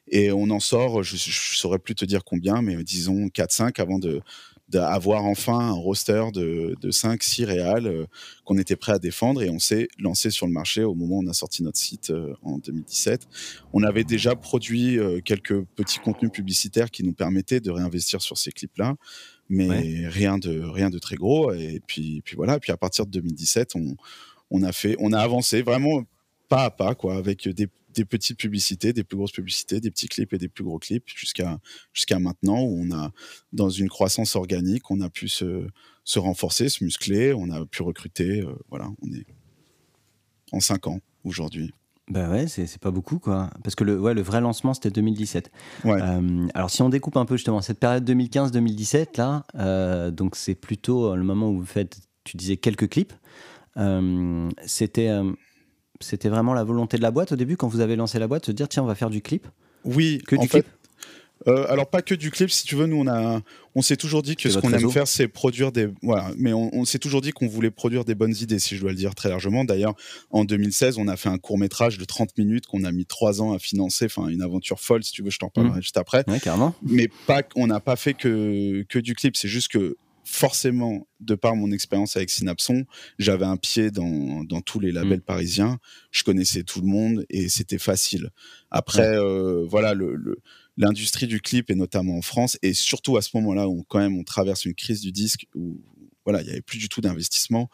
Et 0.08 0.30
on 0.32 0.50
en 0.50 0.60
sort, 0.60 1.02
je 1.02 1.14
ne 1.14 1.18
saurais 1.18 1.78
plus 1.78 1.94
te 1.94 2.04
dire 2.04 2.24
combien, 2.24 2.62
mais 2.62 2.82
disons 2.84 3.26
4-5 3.26 3.80
avant 3.80 3.98
de, 3.98 4.20
d'avoir 4.68 5.24
enfin 5.24 5.58
un 5.58 5.72
roster 5.72 6.24
de, 6.32 6.74
de 6.80 6.90
5, 6.90 7.22
6 7.22 7.44
réals 7.44 7.86
euh, 7.86 8.06
qu'on 8.44 8.56
était 8.56 8.76
prêt 8.76 8.92
à 8.92 8.98
défendre 8.98 9.42
et 9.42 9.50
on 9.50 9.58
s'est 9.58 9.88
lancé 9.98 10.30
sur 10.30 10.46
le 10.46 10.52
marché 10.52 10.82
au 10.84 10.94
moment 10.94 11.16
où 11.16 11.22
on 11.24 11.28
a 11.28 11.34
sorti 11.34 11.62
notre 11.62 11.78
site 11.78 12.10
euh, 12.10 12.34
en 12.42 12.58
2017. 12.58 13.28
On 13.72 13.82
avait 13.82 14.04
déjà 14.04 14.34
produit 14.34 14.98
euh, 14.98 15.20
quelques 15.20 15.64
petits 15.76 15.98
contenus 15.98 16.30
publicitaires 16.32 16.90
qui 16.90 17.04
nous 17.04 17.12
permettaient 17.12 17.60
de 17.60 17.70
réinvestir 17.70 18.22
sur 18.22 18.38
ces 18.38 18.52
clips-là, 18.52 18.96
mais 19.50 20.08
rien, 20.08 20.38
de, 20.38 20.60
rien 20.60 20.88
de 20.88 20.98
très 20.98 21.16
gros. 21.16 21.52
Et 21.52 21.80
puis, 21.86 22.22
puis 22.24 22.34
voilà, 22.34 22.58
puis 22.58 22.72
à 22.72 22.78
partir 22.78 23.04
de 23.04 23.10
2017, 23.10 23.72
on, 23.76 23.96
on, 24.50 24.62
a, 24.62 24.72
fait, 24.72 24.96
on 24.98 25.12
a 25.12 25.18
avancé 25.18 25.60
vraiment 25.60 26.04
pas 26.54 26.64
à 26.64 26.70
pas, 26.70 26.94
quoi, 26.94 27.16
avec 27.16 27.48
des 27.48 27.68
des 27.94 28.04
petites 28.04 28.38
publicités, 28.38 28.92
des 28.92 29.04
plus 29.04 29.16
grosses 29.16 29.32
publicités, 29.32 29.80
des 29.80 29.90
petits 29.90 30.08
clips 30.08 30.32
et 30.32 30.38
des 30.38 30.48
plus 30.48 30.64
gros 30.64 30.78
clips, 30.78 31.08
jusqu'à 31.14 31.58
jusqu'à 31.92 32.18
maintenant 32.18 32.60
où 32.60 32.82
on 32.82 32.90
a, 32.92 33.12
dans 33.52 33.70
une 33.70 33.88
croissance 33.88 34.34
organique, 34.36 34.90
on 34.90 35.00
a 35.00 35.08
pu 35.08 35.28
se, 35.28 35.66
se 36.02 36.18
renforcer, 36.18 36.68
se 36.68 36.82
muscler, 36.82 37.32
on 37.32 37.50
a 37.50 37.64
pu 37.66 37.82
recruter. 37.82 38.40
Euh, 38.40 38.52
voilà, 38.68 38.88
on 39.02 39.12
est 39.12 39.26
en 40.52 40.60
cinq 40.60 40.86
ans 40.88 40.98
aujourd'hui. 41.22 41.72
Ben 42.08 42.30
ouais, 42.30 42.48
c'est 42.48 42.78
pas 42.78 42.90
beaucoup 42.90 43.18
quoi. 43.18 43.48
Parce 43.62 43.74
que 43.74 43.84
le, 43.84 43.98
ouais, 43.98 44.12
le 44.12 44.22
vrai 44.22 44.40
lancement 44.40 44.74
c'était 44.74 44.90
2017. 44.90 45.50
Ouais. 45.84 46.02
Euh, 46.02 46.46
alors 46.52 46.70
si 46.70 46.82
on 46.82 46.88
découpe 46.88 47.16
un 47.16 47.24
peu 47.24 47.36
justement 47.36 47.62
cette 47.62 47.78
période 47.78 48.08
2015-2017 48.10 49.16
là, 49.16 49.44
euh, 49.54 50.10
donc 50.10 50.36
c'est 50.36 50.54
plutôt 50.54 51.16
le 51.16 51.22
moment 51.22 51.48
où 51.48 51.60
vous 51.60 51.66
faites, 51.66 52.00
tu 52.24 52.36
disais 52.36 52.56
quelques 52.56 52.90
clips. 52.90 53.14
c'était 54.66 55.10
c'était 56.04 56.28
vraiment 56.28 56.54
la 56.54 56.64
volonté 56.64 56.96
de 56.96 57.02
la 57.02 57.10
boîte 57.10 57.32
au 57.32 57.36
début 57.36 57.56
quand 57.56 57.68
vous 57.68 57.80
avez 57.80 57.96
lancé 57.96 58.18
la 58.18 58.28
boîte 58.28 58.48
de 58.48 58.52
dire 58.52 58.68
tiens 58.68 58.82
on 58.82 58.86
va 58.86 58.94
faire 58.94 59.10
du 59.10 59.22
clip 59.22 59.46
Oui, 59.84 60.22
que 60.26 60.36
du 60.36 60.48
clip. 60.48 60.66
euh, 61.48 61.66
alors 61.68 61.88
pas 61.88 62.02
que 62.02 62.14
du 62.14 62.30
clip, 62.30 62.50
si 62.50 62.64
tu 62.64 62.74
veux, 62.76 62.86
nous 62.86 62.96
on 62.96 63.08
a, 63.08 63.40
on 63.74 63.82
s'est 63.82 63.96
toujours 63.96 64.22
dit 64.22 64.36
que 64.36 64.48
ce 64.48 64.58
qu'on 64.58 64.72
aime 64.72 64.90
faire, 64.90 65.08
c'est 65.08 65.28
produire 65.28 65.72
des, 65.72 65.88
voilà, 66.02 66.30
mais 66.36 66.52
on, 66.52 66.84
s'est 66.84 66.98
toujours 66.98 67.20
dit 67.20 67.32
qu'on 67.32 67.48
voulait 67.48 67.70
produire 67.70 68.04
des 68.04 68.14
bonnes 68.14 68.34
idées, 68.40 68.58
si 68.58 68.76
je 68.76 68.80
dois 68.80 68.90
le 68.90 68.96
dire 68.96 69.14
très 69.14 69.28
largement. 69.28 69.64
D'ailleurs, 69.64 69.94
en 70.30 70.44
2016, 70.44 70.98
on 70.98 71.08
a 71.08 71.16
fait 71.16 71.28
un 71.28 71.38
court 71.38 71.58
métrage 71.58 71.98
de 71.98 72.04
30 72.04 72.36
minutes 72.38 72.66
qu'on 72.66 72.84
a 72.84 72.92
mis 72.92 73.06
trois 73.06 73.42
ans 73.42 73.52
à 73.52 73.58
financer, 73.58 74.06
enfin 74.06 74.28
une 74.28 74.42
aventure 74.42 74.80
folle, 74.80 75.02
si 75.02 75.12
tu 75.12 75.22
veux, 75.22 75.30
je 75.30 75.38
t'en 75.38 75.48
parlerai 75.48 75.78
mmh. 75.78 75.82
juste 75.82 75.96
après. 75.96 76.24
Ouais, 76.28 76.40
carrément. 76.40 76.74
Mais 76.82 77.08
pas, 77.26 77.42
on 77.56 77.66
n'a 77.66 77.80
pas 77.80 77.96
fait 77.96 78.14
que 78.14 78.84
que 78.88 78.98
du 78.98 79.14
clip, 79.14 79.36
c'est 79.36 79.48
juste 79.48 79.68
que 79.68 79.96
forcément, 80.24 81.06
de 81.20 81.34
par 81.34 81.54
mon 81.54 81.70
expérience 81.70 82.16
avec 82.16 82.30
Synapson, 82.30 82.84
j'avais 83.18 83.44
un 83.44 83.56
pied 83.56 83.90
dans, 83.90 84.44
dans 84.44 84.60
tous 84.60 84.80
les 84.80 84.90
labels 84.90 85.18
mmh. 85.18 85.22
parisiens. 85.22 85.78
Je 86.10 86.24
connaissais 86.24 86.62
tout 86.62 86.80
le 86.80 86.86
monde 86.86 87.24
et 87.28 87.48
c'était 87.48 87.78
facile. 87.78 88.30
Après, 88.70 89.16
euh, 89.16 89.64
voilà, 89.66 89.94
le, 89.94 90.16
le 90.16 90.38
l'industrie 90.76 91.26
du 91.26 91.40
clip 91.40 91.70
et 91.70 91.74
notamment 91.74 92.18
en 92.18 92.22
France 92.22 92.58
et 92.62 92.74
surtout 92.74 93.16
à 93.16 93.22
ce 93.22 93.30
moment-là 93.34 93.68
où 93.68 93.84
quand 93.84 94.00
même 94.00 94.18
on 94.18 94.24
traverse 94.24 94.64
une 94.64 94.74
crise 94.74 95.00
du 95.00 95.12
disque 95.12 95.46
où 95.54 95.80
voilà 96.24 96.40
il 96.42 96.48
y 96.48 96.50
avait 96.50 96.62
plus 96.62 96.78
du 96.78 96.88
tout 96.88 97.00
d'investissement 97.00 97.70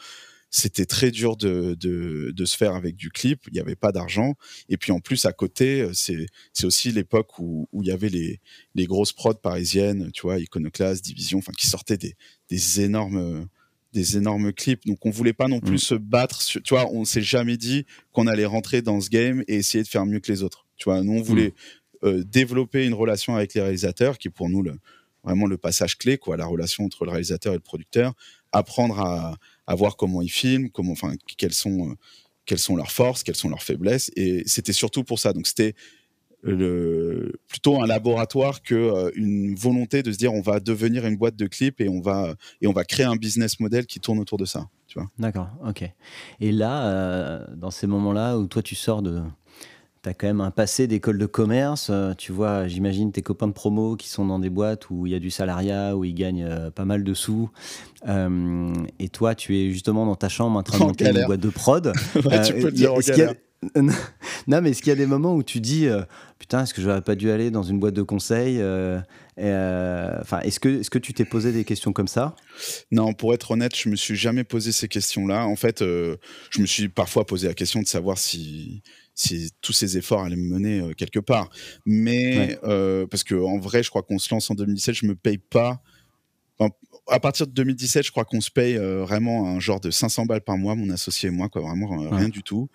c'était 0.50 0.86
très 0.86 1.10
dur 1.10 1.36
de, 1.36 1.74
de, 1.78 2.32
de, 2.34 2.44
se 2.44 2.56
faire 2.56 2.74
avec 2.74 2.96
du 2.96 3.10
clip 3.10 3.42
il 3.48 3.54
n'y 3.54 3.60
avait 3.60 3.76
pas 3.76 3.92
d'argent 3.92 4.34
et 4.68 4.76
puis 4.76 4.92
en 4.92 5.00
plus 5.00 5.24
à 5.24 5.32
côté 5.32 5.88
c'est 5.92 6.26
c'est 6.52 6.66
aussi 6.66 6.90
l'époque 6.90 7.38
où, 7.38 7.68
où 7.72 7.82
il 7.82 7.88
y 7.88 7.92
avait 7.92 8.08
les 8.08 8.40
les 8.74 8.86
grosses 8.86 9.12
prods 9.12 9.34
parisiennes 9.34 10.10
tu 10.12 10.22
vois 10.22 10.38
Iconoclast 10.38 11.04
Division 11.04 11.38
enfin 11.38 11.52
qui 11.56 11.68
sortaient 11.68 11.96
des 11.96 12.16
des 12.48 12.80
énormes 12.80 13.46
des 13.92 14.16
énormes 14.16 14.52
clips. 14.52 14.86
Donc 14.86 15.04
on 15.04 15.10
voulait 15.10 15.32
pas 15.32 15.48
non 15.48 15.60
plus 15.60 15.74
mmh. 15.74 15.78
se 15.78 15.94
battre. 15.94 16.42
tu 16.44 16.60
vois, 16.68 16.88
on 16.92 17.04
s'est 17.04 17.22
jamais 17.22 17.56
dit 17.56 17.86
qu'on 18.12 18.26
allait 18.28 18.44
rentrer 18.44 18.82
dans 18.82 19.00
ce 19.00 19.10
game 19.10 19.42
et 19.48 19.56
essayer 19.56 19.82
de 19.82 19.88
faire 19.88 20.06
mieux 20.06 20.20
que 20.20 20.30
les 20.30 20.42
autres. 20.44 20.66
Tu 20.76 20.84
vois, 20.84 21.02
nous 21.02 21.14
on 21.14 21.22
voulait 21.22 21.48
mmh. 21.48 21.80
Euh, 22.02 22.24
développer 22.24 22.86
une 22.86 22.94
relation 22.94 23.36
avec 23.36 23.52
les 23.52 23.60
réalisateurs, 23.60 24.16
qui 24.16 24.28
est 24.28 24.30
pour 24.30 24.48
nous 24.48 24.62
le, 24.62 24.72
vraiment 25.24 25.46
le 25.46 25.56
passage 25.56 25.98
clé, 25.98 26.18
quoi, 26.18 26.36
la 26.36 26.46
relation 26.46 26.84
entre 26.84 27.04
le 27.04 27.10
réalisateur 27.10 27.52
et 27.52 27.56
le 27.56 27.62
producteur, 27.62 28.14
apprendre 28.52 28.98
à, 29.00 29.74
voir 29.74 29.96
comment 29.96 30.22
ils 30.22 30.30
filment, 30.30 30.68
enfin, 30.88 31.14
quelles 31.36 31.52
sont, 31.52 31.90
euh, 31.90 31.94
quelles 32.44 32.58
sont 32.58 32.74
leurs 32.74 32.90
forces, 32.90 33.22
quelles 33.22 33.36
sont 33.36 33.48
leurs 33.48 33.62
faiblesses, 33.62 34.10
et 34.16 34.42
c'était 34.46 34.72
surtout 34.72 35.04
pour 35.04 35.18
ça. 35.18 35.32
Donc 35.32 35.46
c'était 35.46 35.74
plutôt 36.42 37.82
un 37.82 37.86
laboratoire 37.86 38.62
que 38.62 38.74
euh, 38.74 39.10
une 39.14 39.54
volonté 39.54 40.02
de 40.02 40.10
se 40.10 40.16
dire 40.16 40.32
on 40.32 40.40
va 40.40 40.58
devenir 40.58 41.06
une 41.06 41.18
boîte 41.18 41.36
de 41.36 41.46
clips 41.46 41.82
et 41.82 41.88
on 41.90 42.00
va 42.00 42.34
et 42.62 42.66
on 42.66 42.72
va 42.72 42.84
créer 42.84 43.04
un 43.04 43.16
business 43.16 43.60
model 43.60 43.84
qui 43.84 44.00
tourne 44.00 44.18
autour 44.18 44.38
de 44.38 44.46
ça. 44.46 44.66
D'accord, 45.18 45.50
ok. 45.66 45.84
Et 46.40 46.50
là, 46.50 47.46
dans 47.56 47.70
ces 47.70 47.86
moments-là 47.86 48.38
où 48.38 48.46
toi 48.46 48.62
tu 48.62 48.74
sors 48.74 49.02
de 49.02 49.20
tu 50.02 50.08
as 50.08 50.14
quand 50.14 50.26
même 50.26 50.40
un 50.40 50.50
passé 50.50 50.86
d'école 50.86 51.18
de 51.18 51.26
commerce. 51.26 51.88
Euh, 51.90 52.14
tu 52.16 52.32
vois, 52.32 52.66
j'imagine 52.68 53.12
tes 53.12 53.22
copains 53.22 53.48
de 53.48 53.52
promo 53.52 53.96
qui 53.96 54.08
sont 54.08 54.24
dans 54.24 54.38
des 54.38 54.48
boîtes 54.48 54.88
où 54.90 55.06
il 55.06 55.12
y 55.12 55.14
a 55.14 55.18
du 55.18 55.30
salariat, 55.30 55.96
où 55.96 56.04
ils 56.04 56.14
gagnent 56.14 56.44
euh, 56.44 56.70
pas 56.70 56.84
mal 56.84 57.04
de 57.04 57.14
sous. 57.14 57.50
Euh, 58.08 58.72
et 58.98 59.08
toi, 59.08 59.34
tu 59.34 59.58
es 59.58 59.70
justement 59.70 60.06
dans 60.06 60.16
ta 60.16 60.28
chambre 60.28 60.58
en 60.58 60.62
train 60.62 60.78
de 60.78 60.84
monter 60.84 61.10
une 61.10 61.26
boîte 61.26 61.40
de 61.40 61.50
prod. 61.50 61.92
tu 62.14 62.54
peux 62.54 62.66
le 62.66 62.72
dire 62.72 62.94
en 62.94 63.00
galère. 63.00 63.34
non, 63.76 64.62
mais 64.62 64.70
est-ce 64.70 64.80
qu'il 64.80 64.88
y 64.88 64.92
a 64.92 64.96
des 64.96 65.04
moments 65.04 65.34
où 65.34 65.42
tu 65.42 65.60
dis 65.60 65.86
Putain, 66.38 66.62
est-ce 66.62 66.72
que 66.72 66.80
je 66.80 66.88
n'aurais 66.88 67.02
pas 67.02 67.14
dû 67.14 67.30
aller 67.30 67.50
dans 67.50 67.62
une 67.62 67.78
boîte 67.78 67.92
de 67.92 68.00
conseil 68.00 68.56
Enfin, 69.36 70.40
est-ce 70.40 70.58
que, 70.58 70.80
est 70.80 70.88
que 70.88 70.98
tu 70.98 71.12
t'es 71.12 71.26
posé 71.26 71.52
des 71.52 71.64
questions 71.64 71.92
comme 71.92 72.08
ça? 72.08 72.34
Non, 72.90 73.12
pour 73.12 73.34
être 73.34 73.50
honnête, 73.50 73.76
je 73.76 73.90
me 73.90 73.96
suis 73.96 74.16
jamais 74.16 74.44
posé 74.44 74.72
ces 74.72 74.88
questions-là. 74.88 75.46
En 75.46 75.56
fait, 75.56 75.80
je 75.80 76.16
me 76.58 76.64
suis 76.64 76.88
parfois 76.88 77.26
posé 77.26 77.48
la 77.48 77.54
question 77.54 77.82
de 77.82 77.86
savoir 77.86 78.16
si 78.16 78.82
si 79.20 79.50
tous 79.60 79.72
ces 79.72 79.98
efforts 79.98 80.22
allaient 80.22 80.36
me 80.36 80.48
mener 80.48 80.80
euh, 80.80 80.92
quelque 80.94 81.20
part. 81.20 81.50
Mais 81.84 82.58
euh, 82.64 83.06
parce 83.06 83.22
que 83.22 83.34
en 83.34 83.58
vrai, 83.58 83.82
je 83.82 83.90
crois 83.90 84.02
qu'on 84.02 84.18
se 84.18 84.32
lance 84.34 84.50
en 84.50 84.54
2017, 84.54 84.94
je 84.94 85.06
me 85.06 85.14
paye 85.14 85.38
pas. 85.38 85.82
à 87.06 87.20
partir 87.20 87.46
de 87.46 87.52
2017, 87.52 88.06
je 88.06 88.10
crois 88.10 88.24
qu'on 88.24 88.40
se 88.40 88.50
paye 88.50 88.76
euh, 88.76 89.02
vraiment 89.02 89.48
un 89.48 89.60
genre 89.60 89.80
de 89.80 89.90
500 89.90 90.24
balles 90.24 90.40
par 90.40 90.56
mois, 90.56 90.74
mon 90.74 90.88
associé 90.90 91.28
et 91.28 91.32
moi, 91.32 91.48
quoi, 91.48 91.60
vraiment 91.60 92.10
rien 92.10 92.30
du 92.30 92.42
tout. 92.42 92.70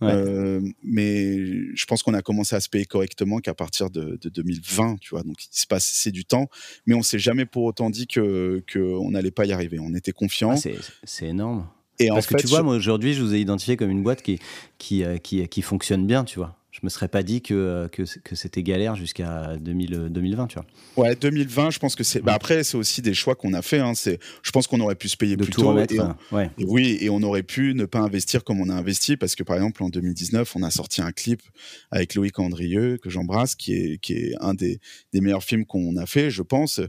mais 0.00 1.36
je 1.74 1.86
pense 1.86 2.04
qu'on 2.04 2.14
a 2.14 2.22
commencé 2.22 2.54
à 2.54 2.60
se 2.60 2.68
payer 2.68 2.84
correctement 2.84 3.40
qu'à 3.40 3.54
partir 3.54 3.90
de, 3.90 4.18
2020, 4.22 4.98
tu 5.00 5.10
vois. 5.10 5.24
Donc 5.24 5.42
il 5.44 5.58
se 5.58 5.66
passe 5.66 5.84
c'est 5.84 6.12
du 6.12 6.24
temps, 6.24 6.48
mais 6.86 6.94
on 6.94 7.02
s'est 7.02 7.18
jamais 7.18 7.44
pour 7.44 7.64
autant 7.64 7.90
dit 7.90 8.06
que 8.06 8.62
qu'on 8.72 9.10
n'allait 9.10 9.32
pas 9.32 9.46
y 9.46 9.52
arriver. 9.52 9.80
On 9.80 9.94
était 9.94 10.12
confiant. 10.12 10.54
c'est 10.56 11.26
énorme. 11.26 11.66
Et 12.00 12.08
Parce 12.08 12.26
que 12.26 12.36
tu 12.36 12.46
vois, 12.46 12.62
moi 12.62 12.74
aujourd'hui, 12.74 13.14
je 13.14 13.22
vous 13.22 13.34
ai 13.34 13.40
identifié 13.40 13.76
comme 13.76 13.90
une 13.90 14.02
boîte 14.02 14.22
qui, 14.22 14.38
qui, 14.78 15.04
euh, 15.04 15.18
qui, 15.18 15.46
qui 15.48 15.62
fonctionne 15.62 16.06
bien, 16.06 16.24
tu 16.24 16.38
vois 16.38 16.57
je 16.80 16.86
me 16.86 16.90
serais 16.90 17.08
pas 17.08 17.24
dit 17.24 17.42
que, 17.42 17.54
euh, 17.54 17.88
que, 17.88 18.02
que 18.20 18.36
c'était 18.36 18.62
galère 18.62 18.94
jusqu'à 18.94 19.56
2020, 19.56 20.46
tu 20.46 20.58
vois. 20.58 20.66
Ouais, 20.96 21.16
2020, 21.16 21.70
je 21.70 21.78
pense 21.80 21.96
que 21.96 22.04
c'est. 22.04 22.20
Bah 22.20 22.34
après, 22.34 22.62
c'est 22.62 22.76
aussi 22.76 23.02
des 23.02 23.14
choix 23.14 23.34
qu'on 23.34 23.52
a 23.52 23.62
fait. 23.62 23.80
Hein. 23.80 23.94
C'est, 23.94 24.20
je 24.42 24.50
pense 24.52 24.68
qu'on 24.68 24.78
aurait 24.78 24.94
pu 24.94 25.08
se 25.08 25.16
payer 25.16 25.36
plus 25.36 25.50
tôt. 25.50 25.76
et, 25.76 25.98
ouais. 26.30 26.50
oui, 26.58 26.98
et 27.00 27.10
on 27.10 27.20
aurait 27.22 27.42
pu 27.42 27.74
ne 27.74 27.84
pas 27.84 27.98
investir 27.98 28.44
comme 28.44 28.60
on 28.60 28.68
a 28.68 28.74
investi 28.74 29.16
parce 29.16 29.34
que 29.34 29.42
par 29.42 29.56
exemple 29.56 29.82
en 29.82 29.88
2019, 29.88 30.54
on 30.54 30.62
a 30.62 30.70
sorti 30.70 31.02
un 31.02 31.10
clip 31.10 31.42
avec 31.90 32.14
Loïc 32.14 32.38
Andrieux 32.38 32.98
que 32.98 33.10
j'embrasse, 33.10 33.56
qui 33.56 33.72
est 33.72 33.98
qui 33.98 34.12
est 34.12 34.34
un 34.40 34.54
des, 34.54 34.78
des 35.12 35.20
meilleurs 35.20 35.42
films 35.42 35.66
qu'on 35.66 35.96
a 35.96 36.06
fait, 36.06 36.30
je 36.30 36.42
pense, 36.42 36.80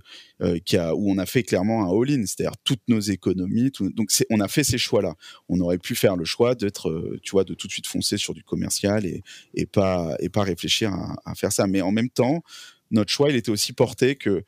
euh, 0.42 0.60
qui 0.64 0.78
a 0.78 0.94
où 0.96 1.10
on 1.10 1.18
a 1.18 1.26
fait 1.26 1.42
clairement 1.42 1.84
un 1.84 1.90
all-in, 1.90 2.26
c'est-à-dire 2.28 2.58
toutes 2.64 2.88
nos 2.88 3.00
économies. 3.00 3.72
donc 3.80 4.12
c'est, 4.12 4.28
on 4.30 4.40
a 4.40 4.48
fait 4.48 4.64
ces 4.64 4.78
choix-là. 4.78 5.16
On 5.48 5.60
aurait 5.62 5.80
pu 5.80 5.96
faire 5.96 6.16
le 6.16 6.26
choix 6.26 6.54
d'être, 6.54 6.90
euh, 6.90 7.20
tu 7.24 7.32
vois, 7.32 7.44
de 7.44 7.56
tout 7.56 7.68
de 7.68 7.72
suite 7.72 7.88
foncer 7.88 8.18
sur 8.18 8.36
du 8.36 8.44
commercial 8.44 9.06
et, 9.06 9.24
et 9.56 9.66
pas 9.66 9.79
et 10.20 10.30
pas 10.30 10.44
réfléchir 10.44 10.94
à, 11.26 11.36
faire 11.36 11.52
ça. 11.52 11.68
Mais 11.68 11.82
en 11.82 11.92
même 11.92 12.10
temps, 12.10 12.44
notre 12.92 13.12
choix, 13.12 13.30
il 13.30 13.36
était 13.36 13.52
aussi 13.52 13.74
porté 13.74 14.16
que 14.16 14.44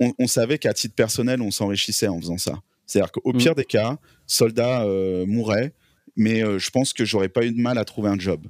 on, 0.00 0.28
savait 0.28 0.58
qu'à 0.58 0.72
titre 0.72 0.94
personnel, 0.94 1.42
on 1.42 1.50
s'enrichissait 1.50 2.06
en 2.06 2.20
faisant 2.20 2.38
ça. 2.38 2.60
C'est-à-dire 2.86 3.10
qu'au 3.10 3.32
mm. 3.32 3.38
pire 3.38 3.54
des 3.56 3.64
cas, 3.64 3.98
soldat 4.26 4.84
euh, 4.84 5.26
mourrait, 5.26 5.72
mais 6.16 6.44
euh, 6.44 6.58
je 6.58 6.70
pense 6.70 6.92
que 6.92 7.04
j'aurais 7.04 7.28
pas 7.28 7.44
eu 7.44 7.52
de 7.52 7.60
mal 7.60 7.78
à 7.78 7.84
trouver 7.84 8.08
un 8.08 8.18
job. 8.18 8.46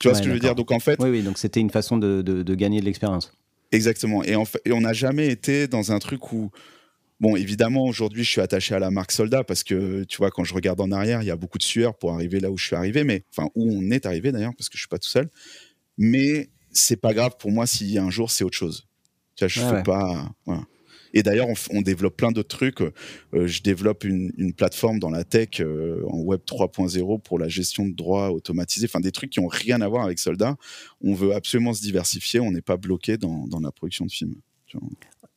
Tu 0.00 0.08
vois 0.08 0.16
ce 0.16 0.22
que 0.22 0.28
je 0.28 0.32
veux 0.32 0.40
dire? 0.40 0.54
Donc 0.54 0.70
en 0.70 0.78
fait, 0.78 0.98
oui, 1.00 1.10
oui. 1.10 1.22
Donc 1.22 1.38
c'était 1.38 1.60
une 1.60 1.70
façon 1.70 1.96
de, 1.96 2.22
de, 2.22 2.54
gagner 2.54 2.80
de 2.80 2.84
l'expérience. 2.84 3.32
Exactement. 3.72 4.22
Et, 4.24 4.36
en 4.36 4.44
fait, 4.44 4.62
et 4.64 4.72
on 4.72 4.80
n'a 4.80 4.92
jamais 4.92 5.28
été 5.28 5.66
dans 5.66 5.92
un 5.92 5.98
truc 5.98 6.32
où 6.32 6.50
Bon, 7.20 7.34
évidemment, 7.34 7.84
aujourd'hui, 7.84 8.22
je 8.22 8.30
suis 8.30 8.40
attaché 8.40 8.74
à 8.74 8.78
la 8.78 8.90
marque 8.90 9.10
Soldat 9.10 9.42
parce 9.42 9.64
que, 9.64 10.04
tu 10.04 10.18
vois, 10.18 10.30
quand 10.30 10.44
je 10.44 10.54
regarde 10.54 10.80
en 10.80 10.92
arrière, 10.92 11.20
il 11.22 11.26
y 11.26 11.32
a 11.32 11.36
beaucoup 11.36 11.58
de 11.58 11.64
sueur 11.64 11.96
pour 11.96 12.12
arriver 12.12 12.38
là 12.38 12.50
où 12.50 12.56
je 12.56 12.66
suis 12.66 12.76
arrivé, 12.76 13.02
mais 13.02 13.24
enfin, 13.30 13.48
où 13.56 13.72
on 13.72 13.90
est 13.90 14.06
arrivé 14.06 14.30
d'ailleurs, 14.30 14.54
parce 14.56 14.68
que 14.68 14.76
je 14.76 14.82
suis 14.82 14.88
pas 14.88 14.98
tout 14.98 15.08
seul 15.08 15.28
mais 15.98 16.48
c'est 16.70 16.96
pas 16.96 17.12
grave 17.12 17.32
pour 17.38 17.50
moi 17.50 17.66
si 17.66 17.98
un 17.98 18.08
jour 18.08 18.30
c'est 18.30 18.44
autre 18.44 18.56
chose. 18.56 18.86
Tu 19.34 19.44
vois, 19.44 19.48
je 19.48 19.60
fais 19.60 19.82
pas. 19.82 20.32
Et 21.14 21.22
d'ailleurs, 21.22 21.48
on, 21.70 21.80
développe 21.80 22.16
plein 22.16 22.32
d'autres 22.32 22.54
trucs. 22.54 22.82
Euh, 22.82 23.46
je 23.46 23.62
développe 23.62 24.04
une, 24.04 24.52
plateforme 24.52 24.98
dans 24.98 25.08
la 25.08 25.24
tech 25.24 25.60
euh, 25.60 26.04
en 26.06 26.18
Web 26.18 26.42
3.0 26.46 27.22
pour 27.22 27.38
la 27.38 27.48
gestion 27.48 27.86
de 27.86 27.94
droits 27.94 28.30
automatisés. 28.30 28.86
Enfin, 28.88 29.00
des 29.00 29.10
trucs 29.10 29.30
qui 29.30 29.40
ont 29.40 29.48
rien 29.48 29.80
à 29.80 29.88
voir 29.88 30.04
avec 30.04 30.18
Soldat. 30.18 30.56
On 31.00 31.14
veut 31.14 31.34
absolument 31.34 31.72
se 31.72 31.80
diversifier. 31.80 32.40
On 32.40 32.52
n'est 32.52 32.60
pas 32.60 32.76
bloqué 32.76 33.16
dans, 33.16 33.48
la 33.60 33.72
production 33.72 34.04
de 34.04 34.10
films. 34.10 34.34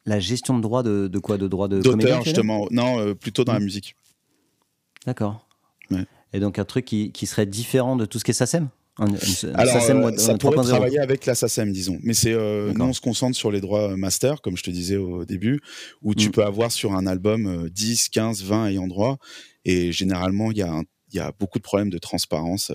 La 0.05 0.19
gestion 0.19 0.57
de 0.57 0.61
droits 0.61 0.83
de, 0.83 1.07
quoi 1.19 1.37
De 1.37 1.47
droits 1.47 1.67
de 1.67 1.81
D'auteur, 1.81 2.23
justement. 2.23 2.67
Non, 2.71 2.99
euh, 2.99 3.13
plutôt 3.13 3.43
dans 3.43 3.53
la 3.53 3.59
mmh. 3.59 3.63
musique. 3.63 3.95
D'accord. 5.05 5.47
Et 6.33 6.39
donc 6.39 6.59
un 6.59 6.65
truc 6.65 6.85
qui, 6.85 7.11
qui, 7.11 7.27
serait 7.27 7.45
différent 7.45 7.97
de 7.97 8.05
tout 8.05 8.17
ce 8.17 8.23
qui 8.23 8.31
est 8.31 8.35
SACEM 8.35 8.69
alors, 8.97 9.77
euh, 9.77 10.17
ça 10.17 10.37
pourrait 10.37 10.63
travailler 10.63 10.99
avec 10.99 11.25
la 11.25 11.33
SACEM, 11.33 11.71
disons. 11.71 11.97
Mais 12.03 12.13
c'est 12.13 12.33
euh, 12.33 12.73
nous, 12.73 12.85
on 12.85 12.93
se 12.93 13.01
concentre 13.01 13.35
sur 13.35 13.49
les 13.49 13.61
droits 13.61 13.95
master, 13.95 14.41
comme 14.41 14.57
je 14.57 14.63
te 14.63 14.69
disais 14.69 14.97
au 14.97 15.25
début, 15.25 15.59
où 16.01 16.13
tu 16.13 16.27
mm. 16.27 16.31
peux 16.31 16.43
avoir 16.43 16.71
sur 16.71 16.93
un 16.93 17.07
album 17.07 17.69
10, 17.69 18.09
15, 18.09 18.43
20 18.43 18.67
ayant 18.67 18.87
droit. 18.87 19.17
Et 19.65 19.91
généralement, 19.91 20.51
il 20.51 20.57
y, 20.57 20.61
a 20.61 20.81
y 21.13 21.19
a 21.19 21.31
beaucoup 21.39 21.57
de 21.57 21.63
problèmes 21.63 21.89
de 21.89 21.97
transparence 21.97 22.71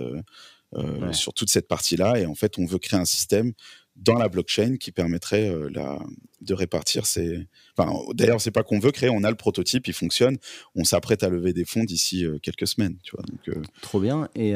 euh, 0.74 1.12
sur 1.12 1.32
toute 1.32 1.50
cette 1.50 1.68
partie-là. 1.68 2.18
Et 2.18 2.26
en 2.26 2.34
fait, 2.34 2.58
on 2.58 2.66
veut 2.66 2.78
créer 2.78 2.98
un 2.98 3.04
système 3.04 3.52
dans 3.96 4.18
la 4.18 4.28
blockchain 4.28 4.76
qui 4.76 4.92
permettrait 4.92 5.48
euh, 5.48 5.68
la, 5.72 5.98
de 6.40 6.54
répartir 6.54 7.06
ces. 7.06 7.46
Enfin, 7.76 7.92
D'ailleurs, 8.14 8.40
c'est 8.40 8.50
pas 8.50 8.62
qu'on 8.62 8.78
veut 8.78 8.92
créer, 8.92 9.10
on 9.10 9.24
a 9.24 9.30
le 9.30 9.36
prototype, 9.36 9.88
il 9.88 9.94
fonctionne. 9.94 10.38
On 10.74 10.84
s'apprête 10.84 11.22
à 11.22 11.28
lever 11.28 11.52
des 11.52 11.64
fonds 11.64 11.84
d'ici 11.84 12.24
euh, 12.24 12.38
quelques 12.38 12.66
semaines. 12.66 12.96
Tu 13.02 13.16
vois, 13.16 13.24
donc, 13.24 13.48
euh, 13.48 13.62
Trop 13.80 14.00
bien. 14.00 14.28
Et, 14.34 14.54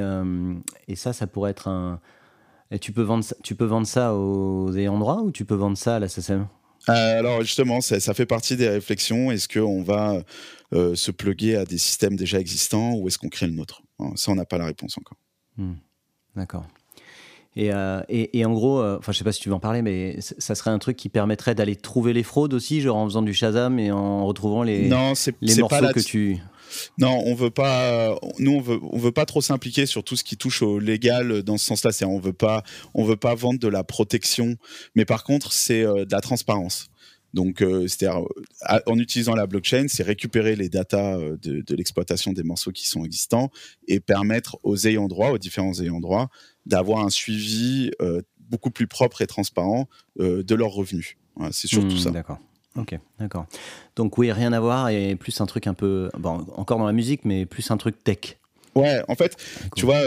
et, 0.88 0.96
ça, 0.96 1.12
ça 1.12 1.26
pourrait 1.26 1.50
être 1.50 1.68
un. 1.68 2.00
Et 2.70 2.79
tu 2.79 2.92
peux 2.92 3.03
vendre 3.03 3.24
ça, 3.24 3.35
tu 3.42 3.55
peux 3.57 3.64
vendre 3.64 3.87
ça 3.87 4.14
aux 4.14 4.72
ayants 4.76 4.98
droit 4.98 5.22
ou 5.22 5.33
tu 5.33 5.44
peux 5.44 5.57
vendre 5.57 5.76
ça 5.76 5.96
à 5.96 5.98
la 5.98 6.09
SSM 6.09 6.46
alors 6.87 7.42
justement, 7.42 7.83
ça, 7.83 8.00
ça, 8.00 8.14
fait 8.14 8.24
partie 8.24 8.57
des 8.57 8.66
réflexions. 8.66 9.31
Est-ce 9.31 9.46
qu'on 9.48 9.83
va 9.83 10.22
se 10.72 11.11
pluguer 11.11 11.57
à 11.57 11.66
des 11.66 11.76
systèmes 11.76 12.16
déjà 12.16 12.40
existants 12.40 12.94
ou 12.94 13.07
est-ce 13.07 13.18
qu'on 13.18 13.29
crée 13.29 13.46
le 13.46 13.53
nôtre? 13.53 13.83
Ça, 14.16 14.33
on 14.33 14.35
n'a 14.35 14.46
pas 14.46 14.57
la 14.57 14.64
réponse 14.64 14.96
encore. 14.96 15.18
Hmm. 15.59 15.74
D'accord. 16.35 16.64
Euh, 17.58 18.02
et, 18.08 18.38
et, 18.38 18.44
en 18.44 18.52
gros, 18.52 18.80
euh, 18.80 18.98
enfin, 18.98 19.12
je 19.12 19.18
sais 19.18 19.24
pas 19.24 19.32
si 19.32 19.40
tu 19.40 19.48
veux 19.48 19.54
en 19.54 19.60
parler, 19.60 19.82
mais 19.82 20.16
ça 20.20 20.54
serait 20.54 20.70
un 20.70 20.78
truc 20.78 20.96
qui 20.96 21.08
permettrait 21.08 21.54
d'aller 21.54 21.76
trouver 21.76 22.12
les 22.12 22.22
fraudes 22.22 22.54
aussi, 22.54 22.80
genre 22.80 22.96
en 22.96 23.06
faisant 23.06 23.22
du 23.22 23.34
Shazam 23.34 23.78
et 23.78 23.90
en 23.90 24.24
retrouvant 24.26 24.62
les, 24.62 24.88
non, 24.88 25.14
les 25.40 25.56
morceaux 25.56 25.92
que 25.92 26.00
tu. 26.00 26.38
Non, 26.98 27.20
on 27.26 27.34
veut 27.34 27.50
pas. 27.50 28.16
Nous, 28.38 28.52
on 28.52 28.60
veut, 28.60 28.78
on 28.92 28.98
veut 28.98 29.10
pas 29.10 29.26
trop 29.26 29.40
s'impliquer 29.40 29.86
sur 29.86 30.04
tout 30.04 30.14
ce 30.14 30.22
qui 30.22 30.36
touche 30.36 30.62
au 30.62 30.78
légal 30.78 31.42
dans 31.42 31.58
ce 31.58 31.64
sens-là. 31.64 31.90
C'est 31.90 32.04
on 32.04 32.20
veut 32.20 32.32
pas, 32.32 32.62
on 32.94 33.02
veut 33.02 33.16
pas 33.16 33.34
vendre 33.34 33.58
de 33.58 33.66
la 33.66 33.82
protection, 33.82 34.56
mais 34.94 35.04
par 35.04 35.24
contre, 35.24 35.52
c'est 35.52 35.82
de 35.82 36.12
la 36.12 36.20
transparence. 36.20 36.88
Donc, 37.34 37.62
euh, 37.62 37.86
c'est-à-dire, 37.86 38.22
en 38.86 38.98
utilisant 38.98 39.34
la 39.34 39.46
blockchain, 39.46 39.86
c'est 39.88 40.02
récupérer 40.02 40.56
les 40.56 40.68
datas 40.68 41.18
euh, 41.18 41.36
de, 41.42 41.74
l'exploitation 41.74 42.32
des 42.32 42.42
morceaux 42.42 42.72
qui 42.72 42.88
sont 42.88 43.04
existants 43.04 43.50
et 43.86 44.00
permettre 44.00 44.58
aux 44.62 44.86
ayants 44.86 45.08
droit, 45.08 45.30
aux 45.30 45.38
différents 45.38 45.78
ayants 45.80 46.00
droit, 46.00 46.28
d'avoir 46.66 47.04
un 47.04 47.10
suivi 47.10 47.90
euh, 48.00 48.22
beaucoup 48.38 48.70
plus 48.70 48.86
propre 48.86 49.22
et 49.22 49.26
transparent 49.26 49.88
de 50.18 50.54
leurs 50.54 50.72
revenus. 50.72 51.16
c'est 51.52 51.68
surtout 51.68 51.94
mmh, 51.94 51.98
ça. 51.98 52.10
D'accord. 52.10 52.38
Ok, 52.76 52.98
d'accord. 53.20 53.46
Donc 53.94 54.18
oui, 54.18 54.32
rien 54.32 54.52
à 54.52 54.58
voir 54.58 54.88
et 54.88 55.14
plus 55.14 55.40
un 55.40 55.46
truc 55.46 55.68
un 55.68 55.74
peu, 55.74 56.10
bon, 56.18 56.46
encore 56.56 56.78
dans 56.78 56.86
la 56.86 56.92
musique, 56.92 57.24
mais 57.24 57.46
plus 57.46 57.70
un 57.70 57.76
truc 57.76 58.02
tech. 58.02 58.38
Ouais, 58.74 59.02
en 59.06 59.14
fait, 59.14 59.36
tu 59.76 59.84
vois, 59.84 60.00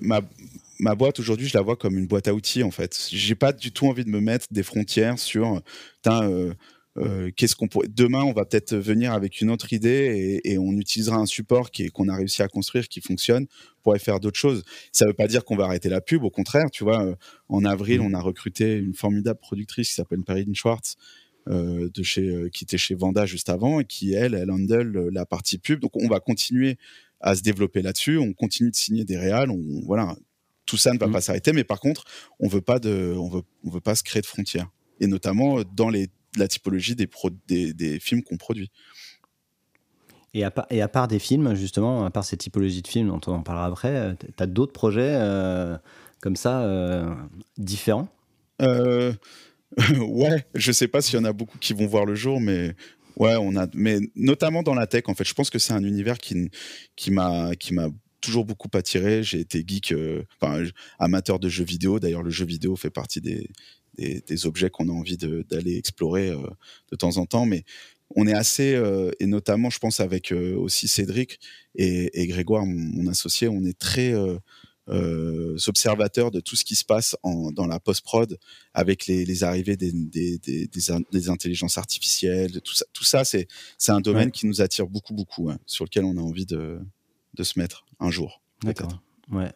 ma, 0.00 0.22
ma 0.80 0.94
boîte 0.94 1.20
aujourd'hui, 1.20 1.46
je 1.46 1.56
la 1.56 1.62
vois 1.62 1.76
comme 1.76 1.98
une 1.98 2.06
boîte 2.06 2.28
à 2.28 2.34
outils 2.34 2.62
en 2.62 2.70
fait. 2.70 3.08
J'ai 3.10 3.34
pas 3.34 3.52
du 3.52 3.72
tout 3.72 3.86
envie 3.86 4.04
de 4.04 4.10
me 4.10 4.20
mettre 4.20 4.46
des 4.50 4.62
frontières 4.62 5.18
sur, 5.18 5.60
euh, 6.06 6.54
euh, 6.98 7.30
qu'est-ce 7.36 7.54
qu'on 7.54 7.68
pourrait. 7.68 7.88
Demain, 7.88 8.24
on 8.24 8.32
va 8.32 8.44
peut-être 8.44 8.74
venir 8.74 9.12
avec 9.12 9.40
une 9.40 9.50
autre 9.50 9.72
idée 9.72 10.40
et, 10.44 10.58
on 10.58 10.72
utilisera 10.72 11.16
un 11.16 11.26
support 11.26 11.70
qui 11.70 11.88
qu'on 11.88 12.08
a 12.08 12.16
réussi 12.16 12.42
à 12.42 12.48
construire, 12.48 12.88
qui 12.88 13.00
fonctionne, 13.00 13.46
pour 13.82 13.96
faire 13.98 14.20
d'autres 14.20 14.38
choses. 14.38 14.64
Ça 14.92 15.04
ne 15.04 15.10
veut 15.10 15.14
pas 15.14 15.28
dire 15.28 15.44
qu'on 15.44 15.56
va 15.56 15.64
arrêter 15.64 15.88
la 15.88 16.00
pub. 16.00 16.24
Au 16.24 16.30
contraire, 16.30 16.70
tu 16.72 16.84
vois, 16.84 17.04
euh, 17.04 17.14
en 17.48 17.64
avril, 17.64 18.00
mmh. 18.00 18.06
on 18.06 18.14
a 18.14 18.20
recruté 18.20 18.76
une 18.76 18.94
formidable 18.94 19.38
productrice 19.40 19.88
qui 19.88 19.94
s'appelle 19.94 20.22
Perrine 20.24 20.54
Schwartz. 20.54 20.96
de 21.46 22.02
chez, 22.02 22.48
qui 22.52 22.64
était 22.64 22.78
chez 22.78 22.94
Vanda 22.94 23.26
juste 23.26 23.48
avant 23.48 23.80
et 23.80 23.84
qui 23.84 24.12
elle, 24.12 24.34
elle 24.34 24.50
handle 24.50 25.08
la 25.12 25.26
partie 25.26 25.58
pub. 25.58 25.80
Donc 25.80 25.96
on 25.96 26.08
va 26.08 26.20
continuer 26.20 26.76
à 27.20 27.34
se 27.34 27.42
développer 27.42 27.82
là-dessus. 27.82 28.18
On 28.18 28.32
continue 28.32 28.70
de 28.70 28.76
signer 28.76 29.04
des 29.04 29.18
réals. 29.18 29.50
On, 29.50 29.80
voilà, 29.84 30.16
tout 30.70 30.76
ça 30.76 30.92
ne 30.92 30.98
va 30.98 31.08
mmh. 31.08 31.12
pas 31.12 31.20
s'arrêter, 31.20 31.52
mais 31.52 31.64
par 31.64 31.80
contre, 31.80 32.04
on 32.38 32.46
veut 32.46 32.60
pas 32.60 32.78
de, 32.78 33.12
on 33.16 33.28
veut, 33.28 33.42
on 33.64 33.70
veut 33.70 33.80
pas 33.80 33.96
se 33.96 34.04
créer 34.04 34.22
de 34.22 34.26
frontières, 34.26 34.68
et 35.00 35.08
notamment 35.08 35.62
dans 35.74 35.88
les, 35.88 36.08
la 36.36 36.46
typologie 36.46 36.94
des, 36.94 37.10
des, 37.48 37.74
des 37.74 37.98
films 37.98 38.22
qu'on 38.22 38.36
produit. 38.36 38.70
Et 40.32 40.44
à, 40.44 40.52
et 40.70 40.80
à, 40.80 40.86
part 40.86 41.08
des 41.08 41.18
films, 41.18 41.56
justement, 41.56 42.04
à 42.04 42.10
part 42.10 42.24
ces 42.24 42.36
typologies 42.36 42.82
de 42.82 42.86
films 42.86 43.08
dont 43.08 43.20
on 43.26 43.32
en 43.32 43.42
parlera 43.42 43.66
après, 43.66 43.96
euh, 43.96 44.14
tu 44.14 44.42
as 44.42 44.46
d'autres 44.46 44.72
projets 44.72 45.16
euh, 45.16 45.76
comme 46.20 46.36
ça 46.36 46.62
euh, 46.62 47.12
différents? 47.58 48.08
Ouais, 50.00 50.44
je 50.56 50.72
sais 50.72 50.88
pas 50.88 51.00
s'il 51.00 51.16
y 51.16 51.22
en 51.22 51.24
a 51.24 51.32
beaucoup 51.32 51.56
qui 51.58 51.74
vont 51.74 51.86
voir 51.86 52.04
le 52.04 52.16
jour, 52.16 52.40
mais 52.40 52.74
ouais, 53.16 53.36
on 53.36 53.56
a, 53.56 53.68
mais 53.72 54.00
notamment 54.16 54.64
dans 54.64 54.74
la 54.74 54.88
tech, 54.88 55.04
en 55.06 55.14
fait, 55.14 55.22
je 55.22 55.32
pense 55.32 55.48
que 55.48 55.60
c'est 55.60 55.72
un 55.72 55.84
univers 55.84 56.18
qui, 56.18 56.50
qui 56.96 57.12
m'a, 57.12 57.54
qui 57.54 57.72
m'a 57.72 57.88
toujours 58.20 58.44
beaucoup 58.44 58.68
attiré. 58.74 59.22
J'ai 59.22 59.40
été 59.40 59.64
geek, 59.66 59.92
euh, 59.92 60.22
amateur 60.98 61.38
de 61.38 61.48
jeux 61.48 61.64
vidéo. 61.64 61.98
D'ailleurs, 61.98 62.22
le 62.22 62.30
jeu 62.30 62.44
vidéo 62.44 62.76
fait 62.76 62.90
partie 62.90 63.20
des, 63.20 63.48
des, 63.96 64.46
objets 64.46 64.70
qu'on 64.70 64.88
a 64.88 64.92
envie 64.92 65.16
d'aller 65.16 65.76
explorer 65.76 66.30
euh, 66.30 66.38
de 66.90 66.96
temps 66.96 67.16
en 67.16 67.26
temps. 67.26 67.46
Mais 67.46 67.64
on 68.16 68.26
est 68.26 68.34
assez, 68.34 68.74
euh, 68.74 69.10
et 69.20 69.26
notamment, 69.26 69.70
je 69.70 69.78
pense, 69.78 70.00
avec 70.00 70.32
aussi 70.32 70.88
Cédric 70.88 71.40
et, 71.74 72.26
Grégoire, 72.26 72.66
mon, 72.66 73.06
associé, 73.08 73.48
on 73.48 73.64
est 73.64 73.78
très 73.78 74.14
observateurs 75.68 76.32
de 76.32 76.40
tout 76.40 76.56
ce 76.56 76.64
qui 76.64 76.74
se 76.74 76.84
passe 76.84 77.16
en, 77.22 77.52
dans 77.52 77.68
la 77.68 77.78
post-prod 77.78 78.36
avec 78.74 79.06
les, 79.06 79.44
arrivées 79.44 79.76
des, 79.76 79.92
des, 79.92 80.68
des, 80.68 81.28
intelligences 81.28 81.78
artificielles, 81.78 82.60
tout 82.62 82.74
ça. 82.74 82.84
Tout 82.92 83.04
ça, 83.04 83.24
c'est 83.24 83.46
un 83.88 84.00
domaine 84.00 84.32
qui 84.32 84.46
nous 84.46 84.60
attire 84.60 84.88
beaucoup, 84.88 85.14
beaucoup, 85.14 85.50
hein, 85.50 85.58
sur 85.66 85.84
lequel 85.84 86.04
on 86.04 86.16
a 86.16 86.20
envie 86.20 86.46
de, 86.46 86.80
de 87.34 87.42
se 87.44 87.58
mettre 87.58 87.84
un 88.00 88.10
jour. 88.10 88.40
D'accord. 88.62 89.00
Ouais. 89.30 89.52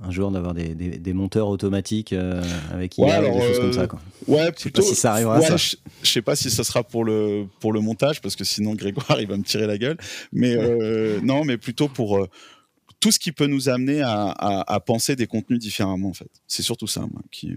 Un 0.00 0.10
jour 0.10 0.32
d'avoir 0.32 0.54
des, 0.54 0.74
des, 0.74 1.12
monteurs 1.12 1.48
automatiques 1.48 2.12
euh, 2.12 2.42
avec 2.72 2.98
IA, 2.98 3.20
des 3.20 3.40
choses 3.40 3.60
comme 3.60 3.72
ça. 3.72 3.82
Euh, 3.82 3.86
quoi. 3.86 4.00
Ouais, 4.26 4.50
plutôt. 4.50 4.82
Je 4.82 4.88
sais 4.88 4.90
pas 4.90 4.94
si 4.94 5.00
ça 5.00 5.12
arrivera. 5.12 5.40
ça. 5.40 5.56
Je, 5.56 5.76
sais 6.02 6.22
pas 6.22 6.34
si 6.34 6.50
ça 6.50 6.64
sera 6.64 6.82
pour 6.82 7.04
le 7.04 7.46
pour 7.60 7.72
le 7.72 7.80
montage 7.80 8.20
parce 8.20 8.34
que 8.34 8.42
sinon 8.42 8.74
Grégoire 8.74 9.16
il 9.20 9.28
va 9.28 9.36
me 9.36 9.44
tirer 9.44 9.68
la 9.68 9.78
gueule. 9.78 9.96
Mais 10.32 10.56
euh, 10.56 11.20
non, 11.22 11.44
mais 11.44 11.58
plutôt 11.58 11.86
pour 11.86 12.26
tout 12.98 13.12
ce 13.12 13.20
qui 13.20 13.30
peut 13.30 13.46
nous 13.46 13.68
amener 13.68 14.02
à, 14.02 14.30
à, 14.30 14.80
penser 14.80 15.14
des 15.14 15.28
contenus 15.28 15.60
différemment 15.60 16.08
en 16.08 16.14
fait. 16.14 16.30
C'est 16.48 16.62
surtout 16.62 16.88
ça 16.88 17.02
moi, 17.02 17.22
qui. 17.30 17.54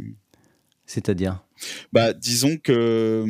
C'est-à-dire? 0.85 1.43
Bah 1.91 2.13
disons 2.13 2.57
que 2.57 3.25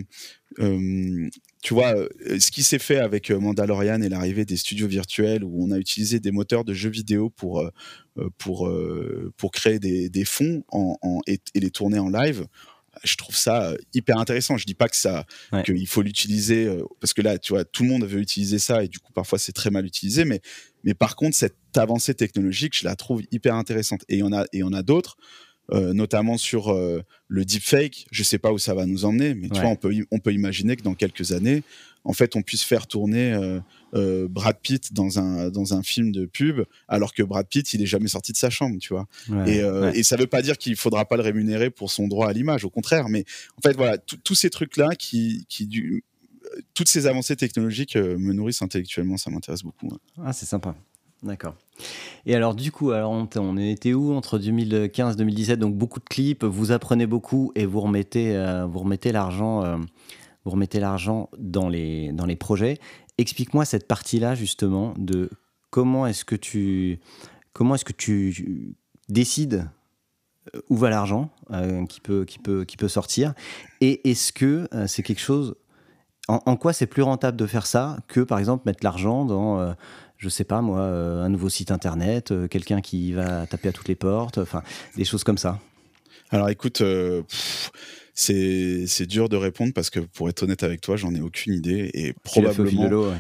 tu 1.67 1.73
vois, 1.73 1.97
euh, 1.97 2.08
ce 2.39 2.49
qui 2.49 2.63
s'est 2.63 2.80
fait 2.80 2.99
avec 2.99 3.30
euh, 3.30 3.41
Mandalorian 3.41 4.01
et 4.01 4.08
l'arrivée 4.08 4.45
des 4.45 4.56
studios 4.56 4.88
virtuels 4.88 5.43
où 5.43 5.65
on 5.65 5.71
a 5.71 5.77
utilisé 5.77 6.21
des 6.21 6.32
moteurs 6.32 6.63
de 6.63 6.73
jeux 6.73 6.89
vidéo 6.89 7.30
pour, 7.30 7.60
euh, 7.60 7.73
pour, 8.38 8.73
pour 9.36 9.51
créer 9.51 9.77
des, 9.77 10.10
des 10.10 10.23
fonds 10.23 10.63
en, 10.71 11.19
et, 11.27 11.41
les 11.56 11.69
tourner 11.69 11.99
en 11.99 12.08
live, 12.08 12.47
je 13.03 13.17
trouve 13.17 13.36
ça 13.36 13.75
hyper 13.93 14.17
intéressant. 14.17 14.56
Je 14.56 14.65
dis 14.65 14.75
pas 14.75 14.88
que 14.88 14.95
ça, 14.95 15.25
qu'il 15.65 15.88
faut 15.89 16.03
l'utiliser 16.03 16.73
parce 17.01 17.13
que 17.13 17.21
là, 17.21 17.38
tu 17.38 17.51
vois, 17.51 17.65
tout 17.65 17.84
le 17.84 17.89
monde 17.89 18.06
veut 18.06 18.21
utiliser 18.21 18.60
ça 18.60 18.86
et 18.86 18.88
du 18.88 18.99
coup 18.99 19.12
parfois 19.12 19.38
c'est 19.38 19.51
très 19.51 19.69
mal 19.69 19.86
utilisé. 19.86 20.23
Mais, 20.23 20.39
mais 20.86 20.93
par 20.93 21.17
contre, 21.17 21.36
cette 21.36 21.58
avancée 21.75 22.13
technologique, 22.13 22.77
je 22.77 22.86
la 22.86 22.95
trouve 22.95 23.23
hyper 23.30 23.56
intéressante. 23.56 24.06
Et 24.08 24.15
il 24.15 24.19
y 24.19 24.23
en 24.23 24.32
a, 24.32 24.45
et 24.53 24.63
en 24.63 24.71
a 24.71 24.84
d'autres. 24.84 25.17
Euh, 25.73 25.91
notamment 25.91 26.38
sur 26.38 26.71
euh, 26.71 27.03
le 27.27 27.43
deepfake. 27.43 28.08
Je 28.10 28.23
sais 28.23 28.38
pas 28.38 28.53
où 28.53 28.58
ça 28.58 28.73
va 28.73 28.86
nous 28.86 29.03
emmener, 29.03 29.36
mais 29.36 29.49
tu 29.49 29.60
vois, 29.60 29.69
on 29.69 29.75
peut, 29.75 29.93
on 30.12 30.19
peut 30.19 30.32
imaginer 30.32 30.77
que 30.77 30.82
dans 30.82 30.93
quelques 30.93 31.34
années, 31.34 31.62
en 32.06 32.13
fait, 32.13 32.38
on 32.38 32.41
puisse 32.41 32.63
faire 32.63 32.88
tourner 32.88 33.60
euh, 33.93 34.27
Brad 34.30 34.58
Pitt 34.62 34.93
dans 34.93 35.19
un, 35.19 35.49
dans 35.49 35.73
un 35.73 35.84
film 35.84 36.13
de 36.13 36.25
pub, 36.25 36.63
alors 36.88 37.13
que 37.13 37.21
Brad 37.21 37.45
Pitt, 37.47 37.73
il 37.73 37.82
est 37.82 37.86
jamais 37.86 38.08
sorti 38.08 38.32
de 38.32 38.38
sa 38.38 38.49
chambre, 38.49 38.77
tu 38.80 38.93
vois. 38.93 39.08
et, 39.45 39.62
et, 39.93 40.03
ça 40.03 40.15
veut 40.15 40.27
pas 40.27 40.41
dire 40.41 40.58
qu'il 40.58 40.77
faudra 40.77 41.03
pas 41.03 41.17
le 41.17 41.23
rémunérer 41.23 41.69
pour 41.69 41.91
son 41.91 42.08
droit 42.08 42.30
à 42.30 42.34
l'image, 42.34 42.63
au 42.63 42.69
contraire. 42.69 43.10
Mais 43.10 43.25
en 43.58 43.62
fait, 43.62 43.75
voilà, 43.75 43.97
tous 43.97 44.36
ces 44.36 44.49
trucs-là 44.49 44.95
qui, 44.97 45.45
qui 45.49 45.67
du, 45.67 46.06
toutes 46.75 46.88
ces 46.88 47.08
avancées 47.08 47.36
technologiques 47.36 47.97
me 47.97 48.32
nourrissent 48.32 48.62
intellectuellement, 48.62 49.17
ça 49.17 49.32
m'intéresse 49.32 49.63
beaucoup. 49.63 49.89
Ah, 50.23 50.32
c'est 50.32 50.45
sympa. 50.45 50.77
D'accord. 51.23 51.56
Et 52.25 52.36
alors 52.36 52.53
du 52.53 52.71
coup, 52.71 52.91
alors 52.91 53.12
on, 53.12 53.58
était 53.58 53.93
où 53.93 54.13
entre 54.13 54.38
2015 54.38 55.13
et 55.13 55.17
2017 55.17 55.60
Donc 55.60 55.75
beaucoup 55.75 55.99
de 55.99 56.06
clips, 56.06 56.43
vous 56.43 56.71
apprenez 56.71 57.08
beaucoup 57.08 57.51
et 57.56 57.65
vous 57.65 57.82
remettez, 57.82 58.36
euh, 58.36 58.65
vous 58.65 58.80
remettez 58.80 59.12
l'argent, 59.12 59.63
euh, 59.63 59.77
vous 60.45 60.51
remettez 60.51 60.80
l'argent 60.80 61.30
dans 61.38 61.69
les 61.69 62.12
dans 62.12 62.25
les 62.25 62.36
projets. 62.36 62.77
Explique-moi 63.17 63.65
cette 63.65 63.88
partie-là 63.88 64.36
justement 64.36 64.93
de 64.97 65.30
comment 65.71 66.06
est-ce 66.06 66.25
que 66.25 66.36
tu 66.36 66.99
comment 67.53 67.75
est-ce 67.75 67.86
que 67.86 67.93
tu 67.93 68.75
décides 69.10 69.67
euh, 70.53 70.62
où 70.69 70.77
va 70.77 70.89
l'argent 70.89 71.32
qui 71.89 72.01
peut 72.01 72.25
qui 72.25 72.39
peut 72.39 72.65
qui 72.65 72.77
peut 72.77 72.89
sortir? 72.89 73.34
Et 73.82 74.10
est-ce 74.10 74.34
que 74.34 74.67
c'est 74.86 75.01
quelque 75.01 75.21
chose 75.21 75.56
en, 76.27 76.41
en 76.45 76.58
quoi 76.58 76.73
c'est 76.73 76.88
plus 76.88 77.03
rentable 77.03 77.38
de 77.38 77.47
faire 77.47 77.65
ça 77.65 77.97
que 78.08 78.19
par 78.19 78.38
exemple 78.38 78.63
mettre 78.65 78.84
l'argent 78.84 79.23
dans 79.23 79.73
je 80.17 80.30
sais 80.30 80.43
pas 80.43 80.62
moi, 80.62 80.80
euh, 80.80 81.23
un 81.23 81.30
nouveau 81.30 81.49
site 81.49 81.71
internet, 81.71 82.32
euh, 82.32 82.47
quelqu'un 82.47 82.82
qui 82.82 83.13
va 83.13 83.45
taper 83.47 83.69
à 83.69 83.71
toutes 83.71 83.88
les 83.88 83.95
portes, 83.95 84.38
enfin 84.38 84.63
des 84.95 85.06
choses 85.06 85.23
comme 85.23 85.38
ça 85.38 85.60
Alors 86.32 86.49
écoute, 86.49 86.82
euh, 86.82 87.23
c'est 88.13 89.06
dur 89.06 89.30
de 89.30 89.38
répondre 89.38 89.73
parce 89.73 89.89
que 89.89 89.99
pour 89.99 90.30
être 90.30 90.43
honnête 90.43 90.63
avec 90.63 90.82
toi, 90.82 90.95
j'en 90.95 91.13
ai 91.13 91.21
aucune 91.21 91.53
idée 91.53 91.91
et 91.93 92.13
probablement. 92.23 92.88
Ouais, 92.88 93.17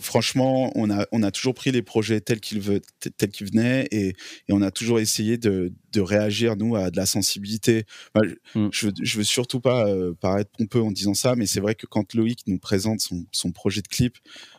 franchement, 0.00 0.72
on 0.74 0.90
a, 0.90 1.06
on 1.12 1.22
a 1.22 1.30
toujours 1.30 1.54
pris 1.54 1.70
les 1.70 1.82
projets 1.82 2.20
tels 2.20 2.40
qu'ils 2.40 2.80
tels 3.16 3.30
qu'ils 3.30 3.48
venaient 3.48 3.86
et, 3.90 4.08
et, 4.08 4.52
on 4.52 4.62
a 4.62 4.70
toujours 4.70 5.00
essayé 5.00 5.38
de, 5.38 5.72
de, 5.92 6.00
réagir, 6.00 6.56
nous, 6.56 6.76
à 6.76 6.90
de 6.90 6.96
la 6.96 7.06
sensibilité. 7.06 7.84
Mm. 8.54 8.68
je, 8.72 8.88
je 9.00 9.18
veux 9.18 9.24
surtout 9.24 9.60
pas 9.60 9.86
paraître 10.20 10.50
pompeux 10.56 10.82
en 10.82 10.90
disant 10.90 11.14
ça, 11.14 11.34
mais 11.36 11.46
c'est 11.46 11.60
vrai 11.60 11.74
que 11.74 11.86
quand 11.86 12.14
Loïc 12.14 12.40
nous 12.46 12.58
présente 12.58 13.00
son, 13.00 13.24
son 13.32 13.52
projet 13.52 13.82
de 13.82 13.88
clip, 13.88 14.16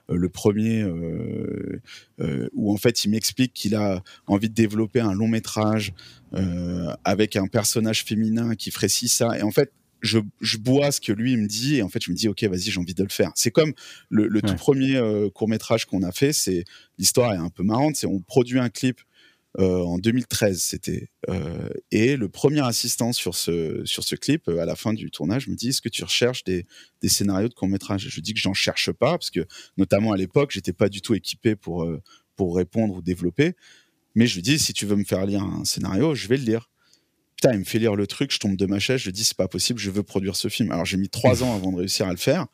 euh, 0.09 0.15
le 0.17 0.29
premier 0.29 0.81
euh, 0.81 1.81
euh, 2.19 2.49
où 2.53 2.73
en 2.73 2.77
fait 2.77 3.05
il 3.05 3.11
m'explique 3.11 3.53
qu'il 3.53 3.75
a 3.75 4.01
envie 4.27 4.49
de 4.49 4.53
développer 4.53 4.99
un 4.99 5.13
long 5.13 5.27
métrage 5.27 5.93
avec 7.05 7.35
un 7.35 7.47
personnage 7.47 8.03
féminin 8.03 8.53
qui 8.53 8.69
ferait 8.69 8.87
ci 8.87 9.07
ça 9.07 9.35
et 9.39 9.41
en 9.41 9.49
fait 9.49 9.71
je, 10.01 10.19
bois 10.57 10.91
ce 10.91 11.01
que 11.01 11.11
lui 11.11 11.35
me 11.37 11.47
dit 11.47 11.77
et 11.77 11.81
en 11.81 11.89
fait 11.89 12.01
je 12.03 12.11
me 12.11 12.15
dis 12.15 12.27
ok 12.27 12.43
vas-y 12.43 12.71
j'ai 12.71 12.79
envie 12.79 12.93
de 12.93 13.03
le 13.03 13.09
faire 13.09 13.31
c'est 13.35 13.51
comme 13.51 13.73
le, 14.09 14.41
tout 14.41 14.55
premier 14.55 14.99
court 15.33 15.49
métrage 15.49 15.85
qu'on 15.85 16.03
a 16.03 16.11
fait 16.11 16.33
c'est 16.33 16.63
l'histoire 16.97 17.33
est 17.33 17.37
un 17.37 17.49
peu 17.49 17.63
marrante 17.63 17.95
c'est 17.95 18.07
on 18.07 18.19
produit 18.19 18.59
un 18.59 18.69
clip 18.69 19.01
euh, 19.57 19.81
en 19.81 19.97
2013, 19.97 20.61
c'était. 20.61 21.09
Euh, 21.27 21.69
et 21.91 22.17
le 22.17 22.29
premier 22.29 22.61
assistant 22.61 23.13
sur 23.13 23.33
ce, 23.33 23.81
sur 23.83 24.03
ce 24.03 24.15
clip, 24.15 24.47
euh, 24.47 24.59
à 24.59 24.65
la 24.65 24.75
fin 24.75 24.93
du 24.93 25.09
tournage, 25.09 25.47
me 25.47 25.55
dit 25.55 25.69
Est-ce 25.69 25.81
que 25.81 25.89
tu 25.89 26.03
recherches 26.03 26.43
des, 26.43 26.67
des 27.01 27.09
scénarios 27.09 27.49
de 27.49 27.53
court-métrage? 27.55 28.07
Je 28.09 28.21
dis 28.21 28.33
que 28.33 28.39
j'en 28.39 28.53
cherche 28.53 28.91
pas, 28.91 29.17
parce 29.17 29.31
que, 29.31 29.45
notamment 29.77 30.11
à 30.11 30.17
l'époque, 30.17 30.51
j'étais 30.51 30.73
pas 30.73 30.87
du 30.87 31.01
tout 31.01 31.15
équipé 31.15 31.55
pour, 31.55 31.87
pour 32.35 32.55
répondre 32.55 32.95
ou 32.95 33.01
développer. 33.01 33.55
Mais 34.13 34.27
je 34.27 34.35
lui 34.35 34.43
dis 34.43 34.59
Si 34.59 34.73
tu 34.73 34.85
veux 34.85 34.95
me 34.95 35.03
faire 35.03 35.25
lire 35.25 35.41
un 35.41 35.65
scénario, 35.65 36.13
je 36.13 36.27
vais 36.27 36.37
le 36.37 36.43
lire. 36.43 36.69
Putain, 37.41 37.53
il 37.53 37.59
me 37.59 37.63
fait 37.63 37.79
lire 37.79 37.95
le 37.95 38.05
truc, 38.05 38.33
je 38.33 38.37
tombe 38.37 38.57
de 38.57 38.65
ma 38.65 38.79
chaise, 38.79 38.99
je 38.99 39.11
dis 39.11 39.23
C'est 39.23 39.37
pas 39.37 39.47
possible, 39.47 39.79
je 39.79 39.89
veux 39.89 40.03
produire 40.03 40.35
ce 40.35 40.49
film. 40.49 40.73
Alors 40.73 40.83
j'ai 40.83 40.97
mis 40.97 41.07
trois 41.07 41.41
ans 41.41 41.55
avant 41.55 41.71
de 41.71 41.77
réussir 41.77 42.05
à 42.05 42.11
le 42.11 42.17
faire. 42.17 42.47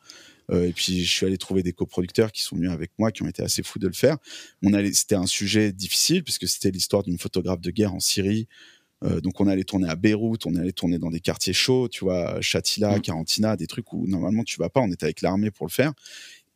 et 0.52 0.72
puis 0.72 1.04
je 1.04 1.12
suis 1.12 1.26
allé 1.26 1.38
trouver 1.38 1.64
des 1.64 1.72
coproducteurs 1.72 2.30
qui 2.30 2.42
sont 2.42 2.54
venus 2.54 2.70
avec 2.70 2.92
moi, 2.96 3.10
qui 3.10 3.24
ont 3.24 3.26
été 3.26 3.42
assez 3.42 3.64
fous 3.64 3.80
de 3.80 3.88
le 3.88 3.92
faire. 3.92 4.16
On 4.62 4.72
allait, 4.74 4.92
c'était 4.92 5.16
un 5.16 5.26
sujet 5.26 5.72
difficile 5.72 6.22
puisque 6.22 6.46
c'était 6.46 6.70
l'histoire 6.70 7.02
d'une 7.02 7.18
photographe 7.18 7.60
de 7.60 7.72
guerre 7.72 7.94
en 7.94 7.98
Syrie. 7.98 8.46
donc 9.24 9.40
on 9.40 9.48
allait 9.48 9.64
tourner 9.64 9.88
à 9.88 9.96
Beyrouth, 9.96 10.46
on 10.46 10.54
allait 10.54 10.70
tourner 10.70 11.00
dans 11.00 11.10
des 11.10 11.18
quartiers 11.18 11.52
chauds, 11.52 11.88
tu 11.88 12.04
vois, 12.04 12.40
Chatila, 12.40 13.00
Carantina, 13.00 13.54
mmh. 13.54 13.56
des 13.56 13.66
trucs 13.66 13.92
où 13.92 14.06
normalement 14.06 14.44
tu 14.44 14.56
vas 14.60 14.68
pas. 14.68 14.82
On 14.82 14.92
était 14.92 15.06
avec 15.06 15.20
l'armée 15.20 15.50
pour 15.50 15.66
le 15.66 15.72
faire. 15.72 15.94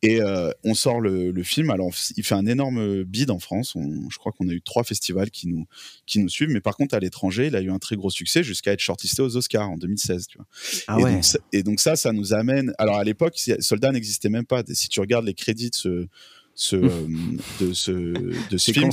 Et 0.03 0.19
euh, 0.19 0.49
on 0.63 0.73
sort 0.73 0.99
le, 0.99 1.31
le, 1.31 1.43
film. 1.43 1.69
Alors, 1.69 1.91
il 2.17 2.23
fait 2.23 2.33
un 2.33 2.47
énorme 2.47 3.03
bid 3.03 3.29
en 3.29 3.37
France. 3.37 3.75
On, 3.75 4.09
je 4.09 4.17
crois 4.17 4.31
qu'on 4.31 4.49
a 4.49 4.51
eu 4.51 4.61
trois 4.61 4.83
festivals 4.83 5.29
qui 5.29 5.47
nous, 5.47 5.67
qui 6.07 6.19
nous 6.19 6.29
suivent. 6.29 6.49
Mais 6.49 6.61
par 6.61 6.75
contre, 6.75 6.95
à 6.95 6.99
l'étranger, 6.99 7.47
il 7.47 7.55
a 7.55 7.61
eu 7.61 7.69
un 7.69 7.77
très 7.77 7.95
gros 7.95 8.09
succès 8.09 8.43
jusqu'à 8.43 8.71
être 8.71 8.79
shortlisté 8.79 9.21
aux 9.21 9.37
Oscars 9.37 9.69
en 9.69 9.77
2016. 9.77 10.25
Tu 10.27 10.37
vois. 10.37 10.47
Ah 10.87 10.97
et, 10.99 11.03
ouais. 11.03 11.13
donc, 11.13 11.25
et, 11.53 11.63
donc, 11.63 11.79
ça, 11.79 11.95
ça 11.95 12.13
nous 12.13 12.33
amène. 12.33 12.73
Alors, 12.79 12.97
à 12.97 13.03
l'époque, 13.03 13.37
Soldat 13.59 13.91
n'existait 13.91 14.29
même 14.29 14.45
pas. 14.45 14.63
Si 14.67 14.89
tu 14.89 14.99
regardes 14.99 15.25
les 15.25 15.35
crédits 15.35 15.69
de 15.69 15.75
ce, 15.75 16.07
ce, 16.55 16.75
euh, 16.75 17.07
de 17.59 17.73
ce, 17.73 17.91
de 17.91 18.57
ce 18.57 18.71
film. 18.71 18.89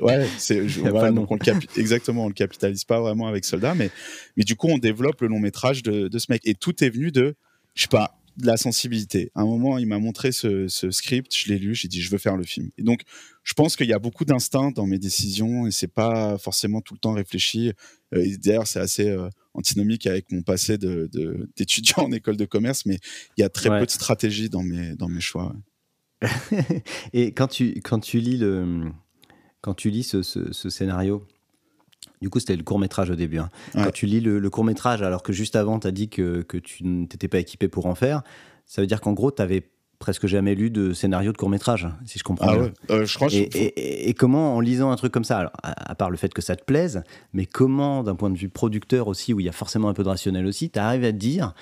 ouais, 0.00 0.26
c'est, 0.38 0.60
voilà, 0.66 1.12
donc 1.12 1.30
on 1.30 1.36
le 1.36 1.80
exactement, 1.80 2.24
on 2.24 2.28
le 2.28 2.34
capitalise 2.34 2.84
pas 2.84 3.00
vraiment 3.00 3.28
avec 3.28 3.44
Soldat, 3.44 3.74
mais, 3.74 3.90
mais 4.36 4.44
du 4.44 4.56
coup, 4.56 4.68
on 4.68 4.78
développe 4.78 5.20
le 5.20 5.28
long 5.28 5.40
métrage 5.40 5.82
de, 5.82 6.08
de 6.08 6.18
ce 6.18 6.26
mec. 6.30 6.42
Et 6.44 6.54
tout 6.54 6.82
est 6.82 6.90
venu 6.90 7.12
de, 7.12 7.34
je 7.74 7.82
sais 7.82 7.88
pas, 7.88 8.18
de 8.36 8.46
la 8.46 8.56
sensibilité. 8.56 9.30
À 9.34 9.42
un 9.42 9.46
moment, 9.46 9.78
il 9.78 9.86
m'a 9.86 9.98
montré 9.98 10.32
ce, 10.32 10.68
script, 10.90 11.34
je 11.34 11.48
l'ai 11.48 11.58
lu, 11.58 11.74
j'ai 11.74 11.88
dit 11.88 12.00
je 12.00 12.10
veux 12.10 12.18
faire 12.18 12.36
le 12.36 12.44
film. 12.44 12.70
Et 12.76 12.82
donc, 12.82 13.02
je 13.42 13.54
pense 13.54 13.76
qu'il 13.76 13.86
y 13.86 13.92
a 13.92 13.98
beaucoup 13.98 14.24
d'instinct 14.24 14.72
dans 14.72 14.86
mes 14.86 14.98
décisions 14.98 15.66
et 15.66 15.70
c'est 15.70 15.92
pas 15.92 16.36
forcément 16.38 16.80
tout 16.80 16.94
le 16.94 16.98
temps 16.98 17.12
réfléchi. 17.12 17.72
Euh, 18.14 18.36
d'ailleurs, 18.42 18.66
c'est 18.66 18.80
assez 18.80 19.08
euh, 19.08 19.28
antinomique 19.54 20.06
avec 20.06 20.30
mon 20.32 20.42
passé 20.42 20.78
d'étudiant 20.78 22.02
de, 22.02 22.08
en 22.08 22.12
école 22.12 22.36
de 22.36 22.44
commerce, 22.44 22.86
mais 22.86 22.98
il 23.36 23.40
y 23.40 23.44
a 23.44 23.48
très 23.48 23.68
peu 23.68 23.86
de 23.86 23.90
stratégie 23.90 24.50
dans 24.50 24.62
mes, 24.62 24.94
dans 24.96 25.08
mes 25.08 25.20
choix. 25.20 25.54
et 27.12 27.32
quand 27.32 27.48
tu, 27.48 27.80
quand 27.82 28.00
tu 28.00 28.20
lis 28.20 28.38
le, 28.38 28.90
quand 29.60 29.74
tu 29.74 29.90
lis 29.90 30.04
ce, 30.04 30.22
ce 30.22 30.70
scénario, 30.70 31.26
du 32.20 32.30
coup, 32.30 32.40
c'était 32.40 32.56
le 32.56 32.62
court 32.62 32.78
métrage 32.78 33.10
au 33.10 33.14
début. 33.14 33.38
Hein. 33.38 33.50
Quand 33.74 33.92
tu 33.92 34.06
lis 34.06 34.20
le, 34.20 34.50
court 34.50 34.64
métrage, 34.64 35.02
alors 35.02 35.22
que 35.22 35.32
juste 35.32 35.56
avant, 35.56 35.78
tu 35.78 35.86
as 35.86 35.90
dit 35.90 36.08
que, 36.08 36.42
que 36.42 36.56
tu 36.56 36.84
n'étais 36.84 37.28
pas 37.28 37.38
équipé 37.38 37.68
pour 37.68 37.86
en 37.86 37.94
faire, 37.94 38.22
ça 38.64 38.80
veut 38.80 38.86
dire 38.86 39.00
qu'en 39.00 39.12
gros, 39.12 39.30
tu 39.30 39.42
avais 39.42 39.68
presque 39.98 40.26
jamais 40.26 40.54
lu 40.54 40.70
de 40.70 40.92
scénario 40.92 41.32
de 41.32 41.36
court 41.36 41.48
métrage, 41.48 41.88
si 42.04 42.18
je 42.18 42.24
comprends 42.24 42.48
ah 42.48 42.56
bien. 42.56 42.72
Euh, 42.90 43.06
je 43.06 43.14
crois 43.14 43.28
et, 43.32 44.08
et, 44.08 44.14
comment, 44.14 44.56
en 44.56 44.60
lisant 44.60 44.90
un 44.90 44.96
truc 44.96 45.12
comme 45.12 45.24
ça, 45.24 45.38
alors, 45.38 45.52
à, 45.62 45.94
part 45.94 46.10
le 46.10 46.16
fait 46.16 46.32
que 46.32 46.42
ça 46.42 46.56
te 46.56 46.64
plaise, 46.64 47.02
mais 47.32 47.46
comment, 47.46 48.02
d'un 48.02 48.14
point 48.14 48.30
de 48.30 48.36
vue 48.36 48.48
producteur 48.48 49.08
aussi, 49.08 49.32
où 49.32 49.40
il 49.40 49.46
y 49.46 49.48
a 49.48 49.52
forcément 49.52 49.88
un 49.88 49.94
peu 49.94 50.02
de 50.02 50.08
rationnel 50.08 50.46
aussi, 50.46 50.70
tu 50.70 50.78
arrives 50.78 51.04
à 51.04 51.12
te 51.12 51.16
dire, 51.16 51.54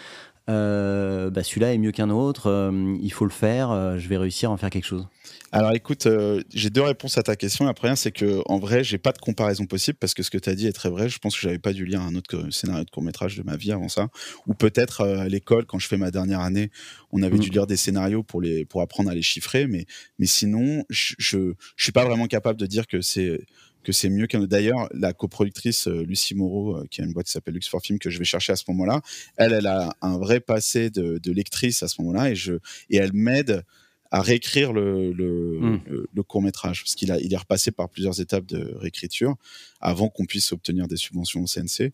euh, 0.50 1.30
bah, 1.30 1.42
celui-là 1.42 1.74
est 1.74 1.78
mieux 1.78 1.92
qu'un 1.92 2.10
autre, 2.10 2.48
euh, 2.48 2.96
il 3.00 3.12
faut 3.12 3.24
le 3.24 3.30
faire, 3.30 3.98
je 3.98 4.08
vais 4.08 4.16
réussir 4.16 4.50
à 4.50 4.52
en 4.52 4.56
faire 4.56 4.70
quelque 4.70 4.86
chose? 4.86 5.06
Alors 5.54 5.72
écoute, 5.72 6.08
j'ai 6.52 6.68
deux 6.68 6.82
réponses 6.82 7.16
à 7.16 7.22
ta 7.22 7.36
question. 7.36 7.64
La 7.64 7.74
première, 7.74 7.96
c'est 7.96 8.10
que 8.10 8.42
en 8.46 8.58
vrai, 8.58 8.82
j'ai 8.82 8.98
pas 8.98 9.12
de 9.12 9.18
comparaison 9.18 9.66
possible 9.66 9.96
parce 10.00 10.12
que 10.12 10.24
ce 10.24 10.30
que 10.32 10.36
tu 10.36 10.50
as 10.50 10.56
dit 10.56 10.66
est 10.66 10.72
très 10.72 10.90
vrai. 10.90 11.08
Je 11.08 11.20
pense 11.20 11.36
que 11.36 11.42
j'avais 11.42 11.60
pas 11.60 11.72
dû 11.72 11.86
lire 11.86 12.00
un 12.00 12.16
autre 12.16 12.50
scénario 12.50 12.82
de 12.82 12.90
court-métrage 12.90 13.36
de 13.36 13.44
ma 13.44 13.56
vie 13.56 13.70
avant 13.70 13.88
ça. 13.88 14.08
Ou 14.48 14.54
peut-être 14.54 15.02
à 15.02 15.28
l'école, 15.28 15.64
quand 15.64 15.78
je 15.78 15.86
fais 15.86 15.96
ma 15.96 16.10
dernière 16.10 16.40
année, 16.40 16.72
on 17.12 17.22
avait 17.22 17.38
dû 17.38 17.50
mm. 17.50 17.52
lire 17.52 17.66
des 17.68 17.76
scénarios 17.76 18.24
pour, 18.24 18.40
les, 18.40 18.64
pour 18.64 18.82
apprendre 18.82 19.10
à 19.10 19.14
les 19.14 19.22
chiffrer. 19.22 19.68
Mais, 19.68 19.86
mais 20.18 20.26
sinon, 20.26 20.82
je, 20.90 21.14
je, 21.18 21.52
je 21.76 21.84
suis 21.84 21.92
pas 21.92 22.04
vraiment 22.04 22.26
capable 22.26 22.58
de 22.58 22.66
dire 22.66 22.88
que 22.88 23.00
c'est 23.00 23.38
que 23.84 23.92
c'est 23.92 24.08
mieux 24.08 24.26
qu'un. 24.26 24.40
D'ailleurs, 24.40 24.88
la 24.92 25.12
coproductrice 25.12 25.86
euh, 25.86 26.02
Lucie 26.02 26.34
Moreau, 26.34 26.78
euh, 26.78 26.84
qui 26.90 27.00
a 27.00 27.04
une 27.04 27.12
boîte 27.12 27.26
qui 27.26 27.32
s'appelle 27.32 27.54
Lux 27.54 27.68
for 27.68 27.80
Film, 27.80 28.00
que 28.00 28.10
je 28.10 28.18
vais 28.18 28.24
chercher 28.24 28.52
à 28.52 28.56
ce 28.56 28.64
moment-là, 28.68 29.02
elle, 29.36 29.52
elle 29.52 29.68
a 29.68 29.94
un 30.02 30.18
vrai 30.18 30.40
passé 30.40 30.90
de, 30.90 31.20
lectrice 31.30 31.84
à 31.84 31.88
ce 31.88 32.00
moment-là 32.00 32.30
et, 32.30 32.34
je, 32.34 32.54
et 32.90 32.96
elle 32.96 33.12
m'aide 33.12 33.62
à 34.10 34.22
réécrire 34.22 34.72
le, 34.72 35.12
le, 35.12 35.58
hmm. 35.60 36.22
court 36.26 36.42
métrage 36.42 36.82
parce 36.82 36.94
qu'il 36.94 37.10
a 37.10 37.18
il 37.18 37.32
est 37.32 37.36
repassé 37.36 37.72
par 37.72 37.88
plusieurs 37.88 38.20
étapes 38.20 38.46
de 38.46 38.74
réécriture 38.76 39.34
avant 39.80 40.08
qu'on 40.08 40.24
puisse 40.24 40.52
obtenir 40.52 40.86
des 40.86 40.96
subventions 40.96 41.42
au 41.42 41.46
CNC 41.46 41.92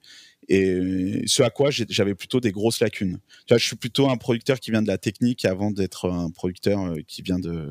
et 0.49 1.23
ce 1.27 1.43
à 1.43 1.51
quoi 1.51 1.71
j'avais 1.71 2.15
plutôt 2.15 2.41
des 2.41 2.51
grosses 2.51 2.81
lacunes. 2.81 3.19
Tu 3.47 3.55
vois, 3.55 3.59
je 3.59 3.65
suis 3.65 3.77
plutôt 3.77 4.11
un 4.11 4.17
producteur 4.17 4.59
qui 4.59 4.71
vient 4.71 4.83
de 4.83 4.89
la 4.89 4.99
technique 4.99 5.45
avant 5.45 5.71
d'être 5.71 6.11
un 6.11 6.31
producteur 6.31 6.85
euh, 6.85 7.01
qui 7.07 7.23
vient 7.23 7.39
de 7.39 7.69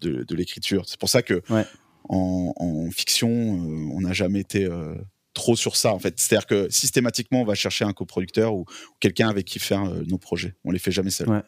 de, 0.00 0.24
de 0.24 0.34
l'écriture. 0.34 0.84
C'est 0.86 0.98
pour 0.98 1.08
ça 1.08 1.22
que 1.22 1.42
ouais 1.48 1.64
en, 2.08 2.88
fiction, 2.90 3.28
euh, 3.28 3.90
on 3.92 4.00
n'a 4.00 4.12
jamais 4.12 4.40
été 4.40 4.64
euh, 4.64 4.94
trop 5.34 5.56
sur 5.56 5.76
ça 5.76 5.92
en 5.92 5.98
fait. 5.98 6.18
C'est-à-dire 6.18 6.46
que 6.46 6.68
systématiquement, 6.70 7.42
on 7.42 7.44
va 7.44 7.54
chercher 7.54 7.84
un 7.84 7.92
coproducteur 7.92 8.54
ou, 8.54 8.64
quelqu'un 9.00 9.28
avec 9.28 9.46
qui 9.46 9.58
faire 9.58 9.84
euh, 9.84 10.02
nos 10.06 10.18
projets. 10.18 10.54
On 10.64 10.70
les 10.70 10.78
fait 10.78 10.92
jamais 10.92 11.10
seuls. 11.10 11.28
Ouais. 11.28 11.42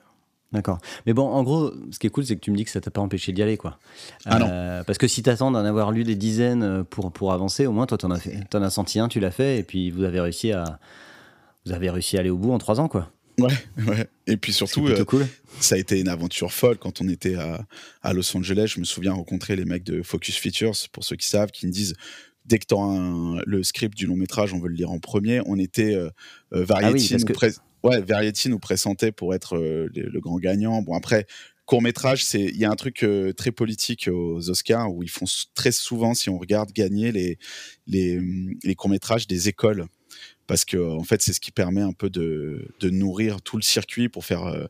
D'accord. 0.52 0.78
Mais 1.06 1.12
bon, 1.12 1.28
en 1.28 1.42
gros, 1.44 1.72
ce 1.92 1.98
qui 1.98 2.08
est 2.08 2.10
cool, 2.10 2.26
c'est 2.26 2.34
que 2.34 2.40
tu 2.40 2.50
me 2.50 2.56
dis 2.56 2.64
que 2.64 2.70
ça 2.70 2.80
t'a 2.80 2.90
pas 2.90 3.00
empêché 3.00 3.32
d'y 3.32 3.42
aller, 3.42 3.56
quoi. 3.56 3.78
Ah 4.24 4.38
non. 4.38 4.82
Parce 4.84 4.98
que 4.98 5.06
si 5.06 5.22
t'attends 5.22 5.50
d'en 5.50 5.64
avoir 5.64 5.92
lu 5.92 6.02
des 6.02 6.16
dizaines 6.16 6.84
pour, 6.84 7.12
pour 7.12 7.32
avancer, 7.32 7.66
au 7.66 7.72
moins, 7.72 7.86
toi, 7.86 7.98
t'en 7.98 8.10
as, 8.10 8.18
fait, 8.18 8.54
en 8.54 8.62
as 8.62 8.70
senti 8.70 8.98
un, 8.98 9.08
tu 9.08 9.20
l'as 9.20 9.30
fait, 9.30 9.58
et 9.58 9.62
puis 9.62 9.90
vous 9.90 10.02
avez 10.02 10.20
réussi 10.20 10.50
à, 10.50 10.80
vous 11.66 11.72
avez 11.72 11.90
réussi 11.90 12.16
à 12.16 12.20
aller 12.20 12.30
au 12.30 12.36
bout 12.36 12.52
en 12.52 12.58
trois 12.58 12.80
ans, 12.80 12.88
quoi. 12.88 13.10
Ouais, 13.38 13.54
ouais. 13.86 14.06
Et 14.26 14.36
puis 14.36 14.52
surtout, 14.52 14.86
euh, 14.86 15.04
ça 15.60 15.74
a 15.74 15.78
été 15.78 15.98
une 16.00 16.08
aventure 16.08 16.52
folle 16.52 16.76
quand 16.78 17.00
on 17.00 17.08
était 17.08 17.36
à, 17.36 17.64
à, 18.02 18.12
Los 18.12 18.36
Angeles. 18.36 18.72
Je 18.74 18.80
me 18.80 18.84
souviens 18.84 19.12
rencontrer 19.12 19.56
les 19.56 19.64
mecs 19.64 19.84
de 19.84 20.02
Focus 20.02 20.36
Features, 20.36 20.74
pour 20.92 21.04
ceux 21.04 21.16
qui 21.16 21.26
savent, 21.26 21.50
qui 21.50 21.66
me 21.66 21.72
disent 21.72 21.94
dès 22.44 22.58
que 22.58 22.66
tu 22.66 22.74
as 22.74 23.42
le 23.46 23.62
script 23.62 23.96
du 23.96 24.06
long 24.06 24.16
métrage, 24.16 24.52
on 24.52 24.58
veut 24.58 24.68
le 24.68 24.74
lire 24.74 24.90
en 24.90 24.98
premier. 24.98 25.40
On 25.46 25.58
était 25.58 25.94
euh, 25.94 26.10
euh 26.52 26.64
Variety, 26.64 27.14
ah 27.14 27.48
ouais, 27.82 28.00
Variety 28.02 28.48
nous 28.48 28.58
pressentait 28.58 29.12
pour 29.12 29.34
être 29.34 29.56
euh, 29.56 29.88
le, 29.94 30.20
grand 30.20 30.38
gagnant. 30.38 30.82
Bon 30.82 30.94
après. 30.94 31.26
Court 31.66 31.82
métrage, 31.82 32.24
c'est 32.24 32.42
il 32.42 32.56
y 32.56 32.64
a 32.64 32.70
un 32.70 32.74
truc 32.74 33.06
très 33.36 33.52
politique 33.52 34.08
aux 34.12 34.50
Oscars 34.50 34.92
où 34.92 35.04
ils 35.04 35.08
font 35.08 35.26
très 35.54 35.70
souvent, 35.70 36.14
si 36.14 36.28
on 36.28 36.36
regarde, 36.36 36.72
gagner 36.72 37.12
les 37.12 37.38
les, 37.86 38.20
les 38.64 38.74
courts 38.74 38.90
métrages 38.90 39.28
des 39.28 39.48
écoles 39.48 39.86
parce 40.50 40.64
que 40.64 40.78
en 40.78 41.04
fait 41.04 41.22
c'est 41.22 41.32
ce 41.32 41.38
qui 41.38 41.52
permet 41.52 41.80
un 41.80 41.92
peu 41.92 42.10
de, 42.10 42.74
de 42.80 42.90
nourrir 42.90 43.40
tout 43.40 43.56
le 43.56 43.62
circuit 43.62 44.08
pour 44.08 44.24
faire 44.24 44.46
euh, 44.46 44.64
euh, 44.64 44.66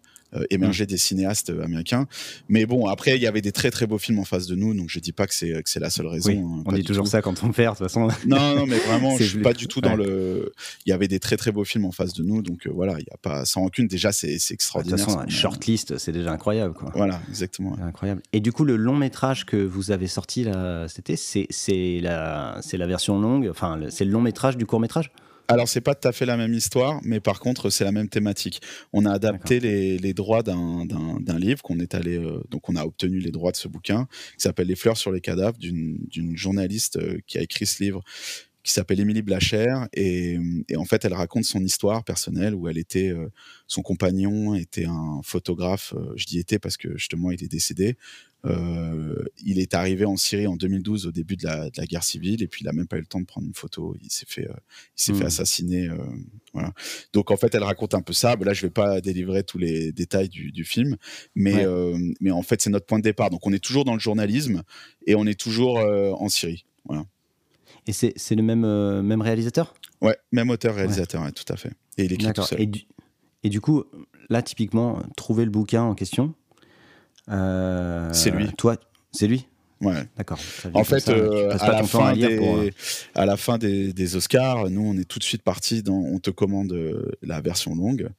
émerger 0.50 0.84
mm. 0.84 0.88
des 0.88 0.96
cinéastes 0.96 1.50
américains. 1.50 2.06
Mais 2.48 2.66
bon, 2.66 2.86
après 2.86 3.16
il 3.16 3.22
y 3.22 3.26
avait 3.26 3.40
des 3.40 3.52
très 3.52 3.70
très 3.70 3.86
beaux 3.86 3.98
films 3.98 4.18
en 4.18 4.24
face 4.24 4.46
de 4.46 4.54
nous, 4.54 4.74
donc 4.74 4.88
je 4.88 4.98
dis 5.00 5.12
pas 5.12 5.26
que 5.26 5.34
c'est 5.34 5.62
que 5.62 5.70
c'est 5.70 5.80
la 5.80 5.90
seule 5.90 6.06
raison. 6.06 6.30
Hein, 6.32 6.62
on 6.66 6.72
dit 6.72 6.84
toujours 6.84 7.06
ça 7.06 7.22
quand 7.22 7.42
on 7.42 7.52
perd 7.52 7.74
de 7.74 7.78
toute 7.78 7.88
façon. 7.88 8.08
Non, 8.26 8.54
non, 8.54 8.66
mais 8.66 8.78
vraiment, 8.78 9.16
je 9.18 9.24
suis 9.24 9.38
pas 9.38 9.52
du 9.52 9.66
tout 9.66 9.80
dans 9.80 9.96
le. 9.96 10.52
Il 10.86 10.90
y 10.90 10.92
avait 10.92 11.08
des 11.08 11.18
très 11.18 11.36
très 11.36 11.52
beaux 11.52 11.64
films 11.64 11.84
en 11.84 11.92
face 11.92 12.12
de 12.12 12.22
nous, 12.22 12.42
donc 12.42 12.66
euh, 12.66 12.70
voilà, 12.72 12.94
il 12.98 13.04
y 13.04 13.12
a 13.12 13.16
pas 13.20 13.44
sans 13.44 13.64
aucune. 13.64 13.86
Déjà, 13.86 14.12
c'est 14.12 14.38
extraordinaire. 14.50 14.98
De 14.98 15.04
toute 15.04 15.14
façon, 15.14 15.28
shortlist, 15.28 15.98
c'est 15.98 16.12
déjà 16.12 16.32
incroyable, 16.32 16.74
quoi. 16.74 16.92
Voilà, 16.94 17.20
exactement. 17.28 17.76
Incroyable. 17.82 18.22
Et 18.32 18.40
du 18.40 18.52
coup, 18.52 18.64
le 18.64 18.76
long 18.76 18.96
métrage 18.96 19.46
que 19.46 19.56
vous 19.56 19.90
avez 19.90 20.06
sorti 20.06 20.44
là, 20.44 20.86
c'était 20.88 21.16
c'est 21.16 22.00
la 22.00 22.58
c'est 22.62 22.76
la 22.76 22.86
version 22.86 23.20
longue, 23.20 23.48
enfin 23.50 23.78
c'est 23.88 24.04
le 24.04 24.10
long 24.10 24.20
métrage 24.20 24.56
du 24.56 24.66
court 24.66 24.80
métrage? 24.80 25.10
Alors, 25.50 25.68
c'est 25.68 25.80
pas 25.80 25.94
tout 25.94 26.06
à 26.06 26.12
fait 26.12 26.26
la 26.26 26.36
même 26.36 26.54
histoire, 26.54 27.00
mais 27.02 27.20
par 27.20 27.40
contre, 27.40 27.70
c'est 27.70 27.84
la 27.84 27.92
même 27.92 28.08
thématique. 28.08 28.60
On 28.92 29.04
a 29.04 29.12
adapté 29.12 29.58
les, 29.58 30.14
droits 30.14 30.42
d'un 30.42 31.38
livre 31.38 31.62
qu'on 31.62 31.80
est 31.80 31.94
allé, 31.94 32.16
euh, 32.16 32.42
donc 32.50 32.68
on 32.68 32.76
a 32.76 32.84
obtenu 32.84 33.18
les 33.18 33.30
droits 33.30 33.52
de 33.52 33.56
ce 33.56 33.68
bouquin 33.68 34.06
qui 34.36 34.42
s'appelle 34.42 34.66
Les 34.66 34.76
fleurs 34.76 34.96
sur 34.96 35.12
les 35.12 35.20
cadavres 35.20 35.58
d'une 35.58 36.36
journaliste 36.36 36.96
euh, 36.96 37.18
qui 37.26 37.38
a 37.38 37.42
écrit 37.42 37.66
ce 37.66 37.82
livre 37.82 38.02
qui 38.62 38.72
s'appelle 38.72 39.00
Émilie 39.00 39.22
Blacher 39.22 39.72
et, 39.94 40.38
en 40.76 40.84
fait 40.84 41.06
elle 41.06 41.14
raconte 41.14 41.44
son 41.44 41.64
histoire 41.64 42.04
personnelle 42.04 42.54
où 42.54 42.68
elle 42.68 42.76
était 42.76 43.08
euh, 43.08 43.30
son 43.66 43.80
compagnon 43.80 44.54
était 44.54 44.84
un 44.84 45.20
photographe 45.24 45.94
je 46.14 46.26
dis 46.26 46.38
était 46.38 46.58
parce 46.58 46.76
que 46.76 46.98
justement 46.98 47.30
il 47.30 47.42
est 47.42 47.48
décédé 47.48 47.96
euh, 48.46 49.24
il 49.44 49.58
est 49.58 49.74
arrivé 49.74 50.06
en 50.06 50.16
Syrie 50.16 50.46
en 50.46 50.56
2012 50.56 51.06
au 51.06 51.12
début 51.12 51.36
de 51.36 51.44
la, 51.44 51.68
de 51.68 51.76
la, 51.76 51.84
guerre 51.84 52.02
civile 52.02 52.42
et 52.42 52.48
puis 52.48 52.64
il 52.64 52.68
a 52.68 52.72
même 52.72 52.86
pas 52.86 52.96
eu 52.96 53.00
le 53.00 53.06
temps 53.06 53.20
de 53.20 53.26
prendre 53.26 53.46
une 53.46 53.54
photo. 53.54 53.94
Il 54.02 54.10
s'est 54.10 54.26
fait, 54.26 54.48
euh, 54.48 54.54
il 54.96 55.02
s'est 55.02 55.12
fait 55.12 55.24
hmm. 55.24 55.26
assassiner. 55.26 55.88
Euh, 55.88 55.96
voilà. 56.54 56.72
Donc 57.12 57.30
en 57.30 57.36
fait, 57.36 57.54
elle 57.54 57.62
raconte 57.62 57.94
un 57.94 58.00
peu 58.00 58.12
ça. 58.12 58.36
là, 58.36 58.52
je 58.54 58.62
vais 58.62 58.70
pas 58.70 59.00
délivrer 59.00 59.42
tous 59.42 59.58
les 59.58 59.92
détails 59.92 60.28
du, 60.28 60.52
du 60.52 60.64
film, 60.64 60.96
mais 61.34 61.66
mais 62.20 62.30
en 62.30 62.42
fait, 62.42 62.60
c'est 62.62 62.70
notre 62.70 62.86
point 62.86 62.98
de 62.98 63.04
départ. 63.04 63.30
Donc 63.30 63.46
on 63.46 63.52
est 63.52 63.62
toujours 63.62 63.84
dans 63.84 63.94
le 63.94 64.00
journalisme 64.00 64.62
et 65.06 65.14
on 65.14 65.26
est 65.26 65.38
toujours 65.38 65.78
en 65.78 66.28
Syrie. 66.28 66.64
Voilà. 66.84 67.04
Et 67.86 67.92
c'est, 67.92 68.12
c'est 68.16 68.34
le 68.34 68.42
même 68.42 69.02
même 69.02 69.20
réalisateur? 69.20 69.74
Ouais, 70.00 70.16
même 70.32 70.48
auteur 70.48 70.74
réalisateur, 70.74 71.22
ouais. 71.22 71.32
tout 71.32 71.50
à 71.52 71.56
fait. 71.56 71.72
Et 71.98 72.04
il 72.04 72.12
écrit 72.12 72.32
tout 72.32 72.42
seul. 72.42 72.60
Et 72.60 72.66
du, 72.66 72.80
et 73.42 73.48
du 73.48 73.60
coup, 73.60 73.84
là, 74.28 74.42
typiquement, 74.42 75.02
trouver 75.16 75.44
le 75.44 75.50
bouquin 75.50 75.82
en 75.82 75.94
question, 75.94 76.34
c'est 77.28 78.30
lui. 78.30 78.52
Toi, 78.56 78.76
c'est 79.12 79.26
lui 79.26 79.46
Ouais. 79.80 80.04
D'accord. 80.16 80.38
En 80.74 80.84
fait, 80.84 81.08
euh, 81.08 81.56
à, 81.58 81.72
la 81.72 81.82
fin 81.84 82.12
des, 82.12 82.38
euh, 82.38 82.70
à 83.14 83.24
la 83.24 83.36
fin 83.38 83.56
des, 83.56 84.16
Oscars, 84.16 84.68
nous, 84.68 84.82
on 84.82 84.96
est 84.98 85.06
tout 85.06 85.18
de 85.18 85.24
suite 85.24 85.42
parti 85.42 85.82
dans. 85.82 85.94
On 85.96 86.18
te 86.18 86.30
commande 86.30 86.76
la 87.22 87.40
version 87.40 87.74
longue. 87.74 88.10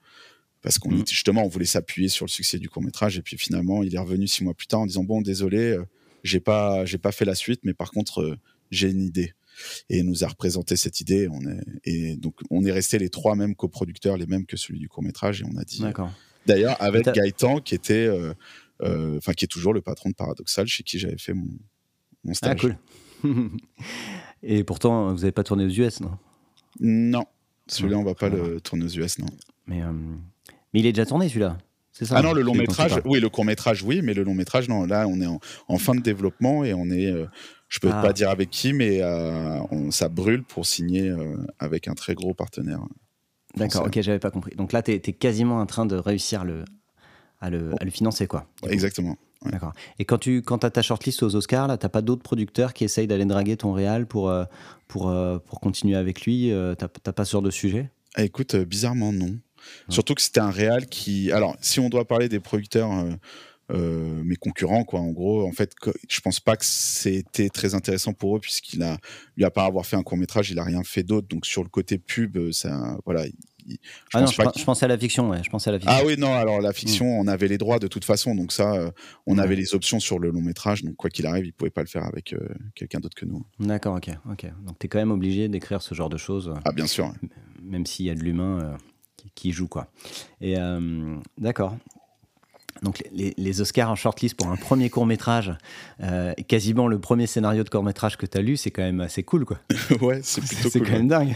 Parce 0.63 0.79
qu'on 0.79 0.91
mm. 0.91 1.07
justement, 1.07 1.43
on 1.43 1.47
voulait 1.47 1.65
s'appuyer 1.65 2.09
sur 2.09 2.25
le 2.25 2.31
succès 2.31 2.57
du 2.57 2.69
court 2.69 2.81
métrage. 2.81 3.17
Et 3.17 3.21
puis 3.21 3.37
finalement, 3.37 3.83
il 3.83 3.93
est 3.93 3.99
revenu 3.99 4.27
six 4.27 4.43
mois 4.43 4.53
plus 4.53 4.67
tard 4.67 4.81
en 4.81 4.85
disant 4.87 5.03
Bon, 5.03 5.21
désolé, 5.21 5.77
j'ai 6.23 6.39
pas, 6.39 6.83
j'ai 6.85 6.97
pas 6.97 7.11
fait 7.11 7.25
la 7.25 7.35
suite, 7.35 7.61
mais 7.63 7.73
par 7.73 7.91
contre, 7.91 8.37
j'ai 8.71 8.89
une 8.89 9.01
idée. 9.01 9.33
Et 9.89 9.99
il 9.99 10.05
nous 10.05 10.23
a 10.23 10.27
représenté 10.27 10.75
cette 10.75 10.99
idée. 10.99 11.27
On 11.27 11.41
est, 11.41 11.61
et 11.83 12.15
donc, 12.15 12.39
on 12.49 12.65
est 12.65 12.71
resté 12.71 12.97
les 12.97 13.09
trois 13.09 13.35
mêmes 13.35 13.53
coproducteurs, 13.53 14.17
les 14.17 14.25
mêmes 14.25 14.47
que 14.47 14.57
celui 14.57 14.79
du 14.79 14.89
court 14.89 15.03
métrage. 15.03 15.41
Et 15.41 15.45
on 15.45 15.57
a 15.57 15.63
dit 15.63 15.83
D'ailleurs, 16.47 16.75
avec 16.81 17.05
Gaëtan, 17.05 17.59
qui 17.59 17.75
était, 17.75 18.09
enfin, 18.81 19.33
qui 19.33 19.45
est 19.45 19.47
toujours 19.47 19.73
le 19.73 19.81
patron 19.81 20.09
de 20.09 20.15
Paradoxal, 20.15 20.67
chez 20.67 20.83
qui 20.83 20.99
j'avais 20.99 21.17
fait 21.17 21.33
mon, 21.33 21.47
mon 22.23 22.31
ah, 22.31 22.33
stage. 22.33 22.57
Ah, 22.63 22.77
cool. 23.21 23.49
Et 24.43 24.63
pourtant, 24.63 25.13
vous 25.13 25.19
n'avez 25.19 25.31
pas 25.31 25.43
tourné 25.43 25.65
aux 25.65 25.69
US, 25.69 26.01
non? 26.01 26.17
Non, 26.79 27.25
celui-là, 27.67 27.97
on 27.97 28.03
va 28.03 28.15
pas 28.15 28.29
le 28.29 28.59
tourner 28.61 28.85
aux 28.85 28.89
US, 28.89 29.19
non. 29.19 29.27
Mais, 29.67 29.81
mais 30.73 30.79
il 30.79 30.85
est 30.85 30.93
déjà 30.93 31.05
tourné, 31.05 31.29
celui-là 31.29 31.57
ça, 32.05 32.15
ah 32.17 32.21
non, 32.21 32.33
le 32.33 32.41
long 32.41 32.55
métrage, 32.55 32.99
oui, 33.05 33.19
le 33.19 33.29
court 33.29 33.45
métrage, 33.45 33.83
oui, 33.83 34.01
mais 34.03 34.13
le 34.13 34.23
long 34.23 34.33
métrage, 34.33 34.69
non. 34.69 34.85
Là, 34.85 35.07
on 35.07 35.19
est 35.21 35.27
en, 35.67 35.77
fin 35.77 35.93
de 35.93 36.01
développement 36.01 36.63
et 36.63 36.73
on 36.73 36.89
est, 36.89 37.07
euh, 37.07 37.25
je 37.67 37.79
peux 37.79 37.91
ah. 37.91 38.01
pas 38.01 38.13
dire 38.13 38.29
avec 38.29 38.49
qui, 38.49 38.73
mais 38.73 39.01
euh, 39.01 39.59
on, 39.71 39.91
ça 39.91 40.09
brûle 40.09 40.43
pour 40.43 40.65
signer 40.65 41.09
euh, 41.09 41.35
avec 41.59 41.87
un 41.87 41.93
très 41.93 42.15
gros 42.15 42.33
partenaire. 42.33 42.79
D'accord, 43.55 43.85
ok, 43.85 44.01
j'avais 44.01 44.19
pas 44.19 44.31
compris. 44.31 44.55
Donc 44.55 44.71
là, 44.71 44.81
tu 44.81 44.91
es, 44.91 44.99
quasiment 44.99 45.59
en 45.59 45.65
train 45.65 45.85
de 45.85 45.95
réussir 45.95 46.45
le, 46.45 46.63
à, 47.41 47.49
le, 47.49 47.71
à 47.79 47.83
le 47.83 47.91
financer, 47.91 48.27
quoi. 48.27 48.47
Exactement. 48.67 49.17
D'accord. 49.43 49.73
Et 49.97 50.05
quand 50.05 50.19
tu 50.19 50.43
quand 50.43 50.63
as 50.63 50.69
ta 50.69 50.81
shortlist 50.81 51.23
aux 51.23 51.35
Oscars, 51.35 51.67
là, 51.67 51.77
t'as 51.77 51.89
pas 51.89 52.01
d'autres 52.01 52.21
producteurs 52.21 52.73
qui 52.73 52.83
essayent 52.83 53.07
d'aller 53.07 53.25
draguer 53.25 53.57
ton 53.57 53.73
réal 53.73 54.05
pour, 54.05 54.31
pour, 54.87 55.11
pour 55.45 55.59
continuer 55.59 55.95
avec 55.95 56.21
lui 56.25 56.53
T'as 56.77 57.11
pas 57.11 57.25
ce 57.25 57.31
genre 57.31 57.41
de 57.41 57.49
sujet? 57.49 57.89
Ah, 58.13 58.23
Écoute, 58.23 58.55
bizarrement, 58.55 59.11
non. 59.11 59.35
Surtout 59.89 60.15
que 60.15 60.21
c'était 60.21 60.39
un 60.39 60.51
réal 60.51 60.87
qui. 60.87 61.31
Alors, 61.31 61.55
si 61.61 61.79
on 61.79 61.89
doit 61.89 62.05
parler 62.05 62.29
des 62.29 62.39
producteurs. 62.39 62.91
Euh, 62.91 63.11
euh, 63.69 64.21
mes 64.25 64.35
concurrents 64.35 64.83
quoi 64.83 64.99
en 64.99 65.11
gros 65.11 65.47
en 65.47 65.53
fait 65.53 65.75
je 66.09 66.19
pense 66.19 66.41
pas 66.41 66.57
que 66.57 66.65
c'était 66.65 67.47
très 67.47 67.73
intéressant 67.73 68.11
pour 68.11 68.35
eux 68.35 68.39
puisqu'il 68.41 68.83
a 68.83 68.97
lui 69.37 69.45
a 69.45 69.51
pas 69.51 69.63
avoir 69.63 69.85
fait 69.85 69.95
un 69.95 70.03
court 70.03 70.17
métrage 70.17 70.51
il 70.51 70.59
a 70.59 70.63
rien 70.65 70.83
fait 70.83 71.03
d'autre 71.03 71.29
donc 71.29 71.45
sur 71.45 71.63
le 71.63 71.69
côté 71.69 71.97
pub 71.97 72.35
euh, 72.35 72.51
ça 72.51 72.97
voilà 73.05 73.23
je, 73.81 74.17
ah 74.17 74.21
non, 74.21 74.27
je, 74.27 74.63
pensais 74.63 74.85
à 74.85 74.87
la 74.87 74.97
fiction, 74.97 75.29
ouais. 75.29 75.43
je 75.43 75.49
pensais 75.49 75.69
à 75.69 75.73
la 75.73 75.79
fiction. 75.79 75.97
Ah 75.99 76.05
oui, 76.05 76.15
non, 76.17 76.33
alors 76.33 76.61
la 76.61 76.73
fiction, 76.73 77.05
on 77.19 77.27
avait 77.27 77.47
les 77.47 77.57
droits 77.57 77.79
de 77.79 77.87
toute 77.87 78.05
façon, 78.05 78.35
donc 78.35 78.51
ça, 78.51 78.91
on 79.27 79.37
avait 79.37 79.55
les 79.55 79.75
options 79.75 79.99
sur 79.99 80.19
le 80.19 80.29
long 80.29 80.41
métrage, 80.41 80.83
donc 80.83 80.95
quoi 80.95 81.09
qu'il 81.09 81.25
arrive, 81.25 81.45
il 81.45 81.53
pouvait 81.53 81.71
pas 81.71 81.81
le 81.81 81.87
faire 81.87 82.05
avec 82.05 82.35
quelqu'un 82.75 82.99
d'autre 82.99 83.15
que 83.15 83.25
nous. 83.25 83.45
D'accord, 83.59 83.95
ok, 83.95 84.09
ok. 84.29 84.51
Donc 84.65 84.79
tu 84.79 84.85
es 84.85 84.89
quand 84.89 84.99
même 84.99 85.11
obligé 85.11 85.47
d'écrire 85.47 85.81
ce 85.81 85.95
genre 85.95 86.09
de 86.09 86.17
choses. 86.17 86.53
Ah 86.65 86.71
bien 86.71 86.87
sûr. 86.87 87.13
Même 87.61 87.85
s'il 87.85 88.05
y 88.05 88.09
a 88.09 88.15
de 88.15 88.21
l'humain 88.21 88.77
qui, 89.35 89.51
joue 89.51 89.67
quoi. 89.67 89.91
Et 90.39 90.57
euh, 90.57 91.15
d'accord. 91.37 91.77
Donc 92.83 93.03
les, 93.11 93.61
Oscars 93.61 93.91
en 93.91 93.95
shortlist 93.95 94.35
pour 94.35 94.47
un 94.47 94.55
premier 94.55 94.89
court 94.89 95.05
métrage, 95.05 95.53
euh, 96.01 96.33
quasiment 96.47 96.87
le 96.87 96.99
premier 96.99 97.27
scénario 97.27 97.63
de 97.63 97.69
court 97.69 97.83
métrage 97.83 98.17
que 98.17 98.25
tu 98.25 98.37
as 98.37 98.41
lu, 98.41 98.57
c'est 98.57 98.71
quand 98.71 98.81
même 98.81 99.01
assez 99.01 99.23
cool 99.23 99.45
quoi. 99.45 99.59
ouais, 100.01 100.21
c'est 100.23 100.41
plutôt 100.41 100.69
C'est 100.69 100.79
quand 100.79 100.93
même 100.93 101.07
dingue. 101.07 101.35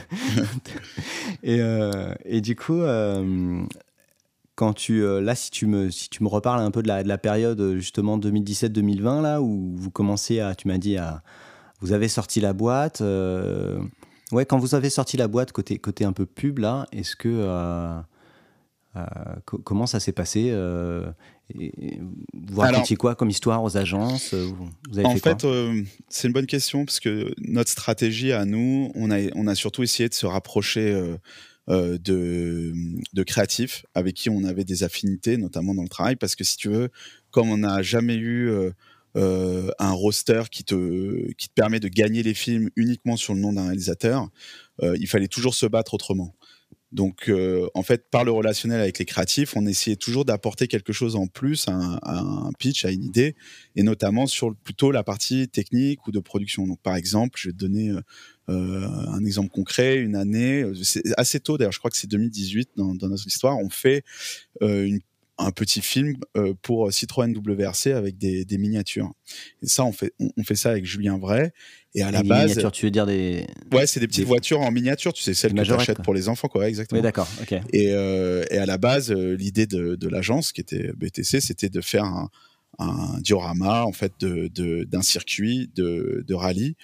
et, 1.44 1.60
euh, 1.60 2.14
et, 2.26 2.42
du 2.42 2.56
coup, 2.56 2.82
quand 4.56 4.74
tu 4.74 5.04
là, 5.22 5.36
si 5.36 5.52
tu 5.52 5.68
me 5.68 5.92
si 5.92 6.10
tu 6.10 6.24
me 6.24 6.30
reparles 6.30 6.62
un 6.62 6.72
peu 6.72 6.82
de 6.82 6.88
la, 6.88 7.04
de 7.04 7.08
la 7.08 7.18
période 7.18 7.76
justement 7.76 8.18
2017-2020 8.18 9.22
là 9.22 9.42
où 9.42 9.76
vous 9.76 9.92
commencez 9.92 10.40
à, 10.40 10.56
tu 10.56 10.68
m'as 10.68 10.78
dit 10.78 10.98
à, 10.98 11.22
vous 11.82 11.92
avez 11.92 12.08
sorti 12.08 12.42
la 12.42 12.54
boîte. 12.54 13.04
Ouais, 14.32 14.46
quand 14.46 14.58
vous 14.58 14.74
avez 14.74 14.90
sorti 14.90 15.18
la 15.18 15.28
boîte 15.28 15.52
côté, 15.52 15.78
côté 15.78 16.04
un 16.04 16.14
peu 16.14 16.26
pub, 16.26 16.58
là, 16.60 16.88
est-ce 16.92 17.16
que. 17.16 18.02
Euh, 18.96 19.00
euh, 19.02 19.58
comment 19.64 19.88
ça 19.88 20.00
s'est 20.00 20.12
passé 20.12 20.50
euh, 20.52 21.12
Vous 21.54 22.60
racontiez 22.60 22.96
quoi 22.96 23.16
comme 23.16 23.30
histoire 23.30 23.64
aux 23.64 23.78
agences 23.78 24.34
vous 24.34 25.00
avez 25.00 25.08
En 25.08 25.18
fait, 25.18 25.46
c'est 26.10 26.28
une 26.28 26.34
bonne 26.34 26.46
question 26.46 26.86
parce 26.86 27.00
que 27.00 27.34
notre 27.38 27.70
stratégie 27.70 28.32
à 28.32 28.46
nous, 28.46 28.92
on 28.96 29.12
a, 29.12 29.20
on 29.36 29.48
a 29.48 29.56
surtout 29.56 29.84
essayé 29.84 30.10
de 30.10 30.14
se 30.14 30.26
rapprocher. 30.26 30.94
de, 31.68 32.74
de 33.14 33.24
créatifs 33.24 33.88
avec 33.96 34.14
qui 34.14 34.30
on 34.30 34.44
avait 34.44 34.64
des 34.64 34.84
affinités, 34.84 35.36
notamment 35.38 35.74
dans 35.74 35.82
le 35.82 35.90
travail, 35.90 36.16
parce 36.16 36.36
que 36.36 36.44
si 36.44 36.58
tu 36.58 36.70
veux, 36.70 36.90
comme 37.32 37.50
on 37.50 37.58
n'a 37.58 37.82
jamais 37.82 38.16
eu 38.16 38.52
euh, 39.18 39.72
un 39.80 39.94
roster 39.94 40.44
qui 40.52 40.66
te, 40.66 41.32
qui 41.34 41.48
te 41.48 41.54
permet 41.54 41.80
de 41.80 41.88
gagner 41.88 42.22
les 42.22 42.34
films 42.34 42.70
uniquement 42.76 43.16
sur 43.16 43.34
le 43.34 43.40
nom 43.40 43.54
d'un 43.54 43.64
réalisateur, 43.68 44.28
euh, 44.84 44.98
il 45.00 45.08
fallait 45.08 45.30
toujours 45.30 45.56
se 45.56 45.66
battre 45.66 45.94
autrement. 45.94 46.36
Donc, 46.96 47.28
euh, 47.28 47.68
en 47.74 47.84
fait, 47.84 48.10
par 48.10 48.24
le 48.24 48.32
relationnel 48.32 48.80
avec 48.80 49.00
les 49.00 49.06
créatifs, 49.06 49.58
on 49.58 49.66
essayait 49.66 49.98
toujours 49.98 50.24
d'apporter 50.24 50.70
quelque 50.70 50.94
chose 50.94 51.18
en 51.18 51.28
plus 51.28 51.68
à 51.68 51.74
un, 51.74 52.52
pitch, 52.58 52.86
à 52.86 52.92
une 52.92 53.04
idée, 53.04 53.36
et 53.76 53.84
notamment 53.84 54.28
sur 54.28 54.56
plutôt 54.56 54.92
la 54.92 55.04
partie 55.04 55.50
technique 55.50 56.08
ou 56.08 56.14
de 56.14 56.20
production. 56.20 56.66
Donc, 56.66 56.82
par 56.82 56.96
exemple, 56.96 57.38
je 57.38 57.50
vais 57.50 57.54
te 57.54 57.58
donner 57.58 57.92
un 58.48 59.26
exemple 59.26 59.50
concret. 59.50 59.98
Une 59.98 60.16
année, 60.16 60.64
c'est 60.84 61.04
assez 61.18 61.42
tôt 61.42 61.58
d'ailleurs, 61.58 61.74
je 61.74 61.80
crois 61.80 61.92
que 61.92 61.98
c'est 61.98 62.10
2018 62.10 62.70
dans, 62.78 62.96
dans, 62.96 63.10
notre 63.10 63.28
histoire, 63.28 63.58
on 63.58 63.70
fait 63.70 64.06
une 64.62 65.02
un 65.38 65.52
petit 65.52 65.82
film 65.82 66.16
euh, 66.38 66.54
pour 66.62 66.92
Citroën 66.92 67.36
WRC 67.36 67.88
avec 67.88 68.18
des, 68.18 68.46
miniatures. 68.58 69.12
Et 69.62 69.68
ça, 69.68 69.84
on 69.84 69.92
fait, 69.92 70.14
on, 70.20 70.44
fait 70.44 70.56
ça 70.56 70.72
avec 70.72 70.86
Julien 70.86 71.18
Vrai. 71.18 71.54
Et 71.94 72.04
à 72.04 72.12
la 72.12 72.24
base. 72.24 72.50
Miniatures, 72.50 72.72
tu 72.72 72.86
veux 72.86 72.92
dire 72.92 73.06
des. 73.06 73.46
Ouais, 73.72 73.88
c'est 73.88 74.00
des 74.00 74.08
petites 74.08 74.26
voitures 74.26 74.62
en 74.62 74.72
miniature, 74.72 75.14
tu 75.14 75.24
sais, 75.24 75.34
celles 75.34 75.54
que 75.54 75.62
tu 75.62 75.74
achètes 75.74 76.02
pour 76.02 76.14
les 76.14 76.30
enfants, 76.30 76.48
quoi, 76.48 76.68
exactement. 76.68 77.00
Oui, 77.00 77.04
d'accord, 77.04 77.28
ok. 77.42 77.54
Et, 77.74 77.92
euh, 77.92 78.44
et, 78.50 78.58
à 78.58 78.66
la 78.66 78.78
base, 78.78 79.12
euh, 79.12 79.36
l'idée 79.36 79.66
de, 79.66 79.96
de 79.96 80.08
l'agence, 80.08 80.52
qui 80.52 80.62
était 80.62 80.92
BTC, 80.94 81.42
c'était 81.42 81.70
de 81.70 81.82
faire 81.82 82.06
un, 82.06 82.30
un 82.80 83.20
diorama 83.22 83.86
en 83.86 83.92
fait 83.92 84.14
de, 84.20 84.84
d'un 84.84 85.02
circuit 85.02 85.70
de, 85.76 86.24
de 86.28 86.34
rallye 86.34 86.76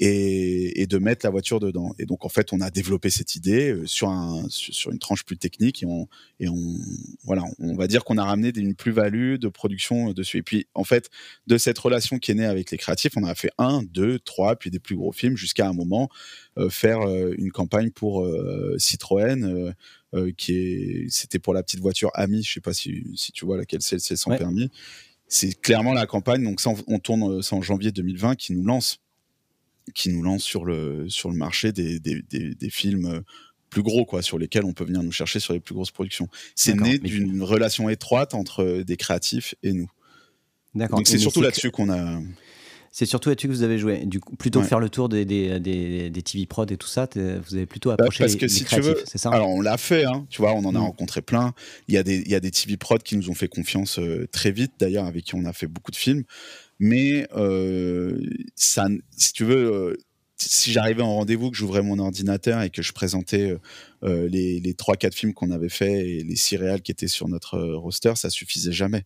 et, 0.00 0.80
et, 0.80 0.86
de 0.86 0.98
mettre 0.98 1.24
la 1.24 1.30
voiture 1.30 1.60
dedans. 1.60 1.94
Et 1.98 2.06
donc 2.06 2.24
en 2.24 2.28
fait, 2.28 2.52
on 2.52 2.60
a 2.60 2.70
développé 2.70 3.10
cette 3.10 3.36
idée 3.36 3.70
euh, 3.70 3.86
sur 3.86 4.08
un 4.08 4.44
sur 4.48 4.90
une 4.90 4.98
tranche 4.98 5.24
plus 5.24 5.36
technique 5.36 5.82
et 5.82 5.86
on 5.86 6.08
et 6.40 6.48
on 6.48 6.78
voilà, 7.24 7.44
on 7.58 7.76
va 7.76 7.86
dire 7.86 8.02
qu'on 8.04 8.18
a 8.18 8.24
ramené 8.24 8.50
une 8.56 8.74
plus-value 8.74 9.36
de 9.36 9.48
production 9.48 10.12
dessus. 10.12 10.38
Et 10.38 10.42
puis 10.42 10.66
en 10.74 10.84
fait, 10.84 11.10
de 11.46 11.58
cette 11.58 11.78
relation 11.78 12.18
qui 12.18 12.30
est 12.32 12.34
née 12.34 12.46
avec 12.46 12.70
les 12.70 12.78
créatifs, 12.78 13.12
on 13.16 13.24
a 13.24 13.34
fait 13.34 13.50
un, 13.58 13.82
deux, 13.82 14.18
trois, 14.18 14.56
puis 14.56 14.70
des 14.70 14.80
plus 14.80 14.96
gros 14.96 15.12
films 15.12 15.36
jusqu'à 15.36 15.68
un 15.68 15.74
moment 15.74 16.08
euh, 16.58 16.70
faire 16.70 17.00
euh, 17.02 17.34
une 17.38 17.52
campagne 17.52 17.90
pour 17.90 18.26
Citroën. 18.78 19.74
qui 20.36 20.52
est, 20.54 21.06
c'était 21.08 21.38
pour 21.38 21.54
la 21.54 21.62
petite 21.62 21.80
voiture 21.80 22.10
Ami, 22.14 22.42
je 22.42 22.54
sais 22.54 22.60
pas 22.60 22.72
si, 22.72 23.04
si 23.14 23.32
tu 23.32 23.44
vois 23.44 23.56
laquelle 23.56 23.82
c'est, 23.82 24.00
c'est 24.00 24.16
sans 24.16 24.36
permis 24.36 24.70
c'est 25.30 25.58
clairement 25.60 25.94
la 25.94 26.06
campagne. 26.06 26.44
Donc 26.44 26.60
ça, 26.60 26.72
on 26.86 26.98
tourne 26.98 27.38
euh, 27.38 27.42
ça 27.42 27.56
en 27.56 27.62
janvier 27.62 27.92
2020 27.92 28.34
qui 28.34 28.52
nous 28.52 28.64
lance, 28.64 28.98
qui 29.94 30.10
nous 30.10 30.22
lance 30.22 30.42
sur 30.42 30.64
le 30.64 31.08
sur 31.08 31.30
le 31.30 31.36
marché 31.36 31.72
des, 31.72 31.98
des, 31.98 32.22
des, 32.22 32.70
films 32.70 33.06
euh, 33.06 33.20
plus 33.70 33.82
gros 33.82 34.04
quoi, 34.04 34.22
sur 34.22 34.38
lesquels 34.38 34.64
on 34.64 34.72
peut 34.72 34.84
venir 34.84 35.02
nous 35.02 35.12
chercher 35.12 35.40
sur 35.40 35.52
les 35.52 35.60
plus 35.60 35.74
grosses 35.74 35.90
productions. 35.90 36.28
C'est 36.54 36.74
né 36.74 36.98
d'une 36.98 37.42
relation 37.42 37.88
étroite 37.88 38.34
entre 38.34 38.62
euh, 38.62 38.84
des 38.84 38.96
créatifs 38.96 39.54
et 39.62 39.72
nous. 39.72 39.90
D'accord. 40.74 40.98
Donc 40.98 41.08
c'est 41.08 41.18
surtout 41.18 41.42
là-dessus 41.42 41.70
qu'on 41.70 41.90
a. 41.90 42.20
C'est 42.92 43.06
surtout 43.06 43.28
là-dessus 43.28 43.46
que 43.46 43.52
vous 43.52 43.62
avez 43.62 43.78
joué. 43.78 44.04
Du 44.04 44.18
coup, 44.18 44.34
plutôt 44.34 44.60
que 44.60 44.66
faire 44.66 44.80
le 44.80 44.88
tour 44.88 45.08
des, 45.08 45.24
des, 45.24 45.60
des, 45.60 46.22
TV 46.22 46.46
prod 46.46 46.70
et 46.72 46.76
tout 46.76 46.88
ça, 46.88 47.08
vous 47.14 47.54
avez 47.54 47.66
plutôt 47.66 47.90
bah, 47.90 47.96
approché 48.00 48.24
parce 48.24 48.34
que 48.34 48.48
si 48.48 48.64
tu 48.64 48.80
veux, 48.80 49.00
c'est 49.06 49.18
ça? 49.18 49.30
Alors 49.30 49.48
on 49.48 49.60
l'a 49.60 49.76
fait, 49.76 50.04
hein, 50.04 50.26
tu 50.28 50.42
vois, 50.42 50.54
on 50.54 50.64
en 50.64 50.74
a 50.74 50.78
mm. 50.78 50.82
rencontré 50.82 51.22
plein. 51.22 51.54
Il 51.86 51.94
y, 51.94 51.98
a 51.98 52.02
des, 52.02 52.16
il 52.18 52.28
y 52.28 52.34
a 52.34 52.40
des 52.40 52.50
TV 52.50 52.76
prod 52.76 53.00
qui 53.00 53.16
nous 53.16 53.30
ont 53.30 53.34
fait 53.34 53.46
confiance 53.46 54.00
euh, 54.00 54.26
très 54.32 54.50
vite, 54.50 54.72
d'ailleurs, 54.80 55.04
avec 55.04 55.24
qui 55.24 55.36
on 55.36 55.44
a 55.44 55.52
fait 55.52 55.68
beaucoup 55.68 55.92
de 55.92 55.96
films. 55.96 56.24
Mais 56.80 57.28
euh, 57.36 58.20
ça, 58.56 58.88
si 59.16 59.32
tu 59.32 59.44
veux, 59.44 59.72
euh, 59.72 59.96
si 60.36 60.72
j'arrivais 60.72 61.02
en 61.02 61.14
rendez-vous, 61.14 61.52
que 61.52 61.56
j'ouvrais 61.56 61.82
mon 61.82 62.00
ordinateur 62.00 62.62
et 62.62 62.70
que 62.70 62.82
je 62.82 62.92
présentais 62.92 63.54
les, 64.02 64.58
les 64.58 64.72
3-4 64.72 65.12
films 65.12 65.34
qu'on 65.34 65.50
avait 65.50 65.68
fait 65.68 66.08
et 66.08 66.24
les 66.24 66.36
6 66.36 66.56
réals 66.56 66.82
qui 66.82 66.90
étaient 66.90 67.08
sur 67.08 67.28
notre 67.28 67.58
roster, 67.58 68.14
ça 68.16 68.30
suffisait 68.30 68.72
jamais. 68.72 69.04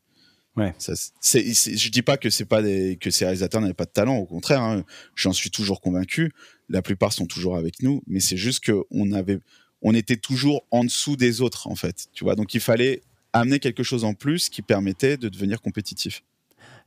Ouais. 0.57 0.73
Ça, 0.79 0.95
je 0.95 1.89
dis 1.89 2.03
pas 2.03 2.17
que 2.17 2.31
c'est 2.31 2.45
pas 2.45 2.63
des, 2.63 2.97
que 3.01 3.11
ces 3.11 3.25
réalisateurs 3.25 3.61
n'avaient 3.61 3.75
pas 3.75 3.87
de 3.87 3.91
talent, 3.91 4.17
au 4.17 4.27
contraire, 4.27 4.63
hein, 4.63 4.85
j'en 5.17 5.33
suis 5.33 5.51
toujours 5.51 5.81
convaincu. 5.81 6.33
La 6.69 6.81
plupart 6.81 7.13
sont 7.13 7.27
toujours 7.27 7.57
avec 7.57 7.83
nous, 7.83 8.03
mais 8.07 8.21
c'est 8.21 8.37
juste 8.37 8.61
que 8.61 8.85
on 8.91 9.11
avait, 9.13 9.41
on 9.83 9.95
était 9.95 10.17
toujours 10.17 10.65
en 10.71 10.85
dessous 10.85 11.17
des 11.17 11.41
autres 11.41 11.67
en 11.67 11.75
fait, 11.75 12.07
tu 12.13 12.23
vois. 12.23 12.37
Donc 12.37 12.55
il 12.55 12.61
fallait 12.61 13.03
amener 13.33 13.59
quelque 13.59 13.83
chose 13.83 14.05
en 14.05 14.15
plus 14.15 14.49
qui 14.49 14.63
permettait 14.63 15.17
de 15.17 15.29
devenir 15.29 15.61
compétitif. 15.61 16.23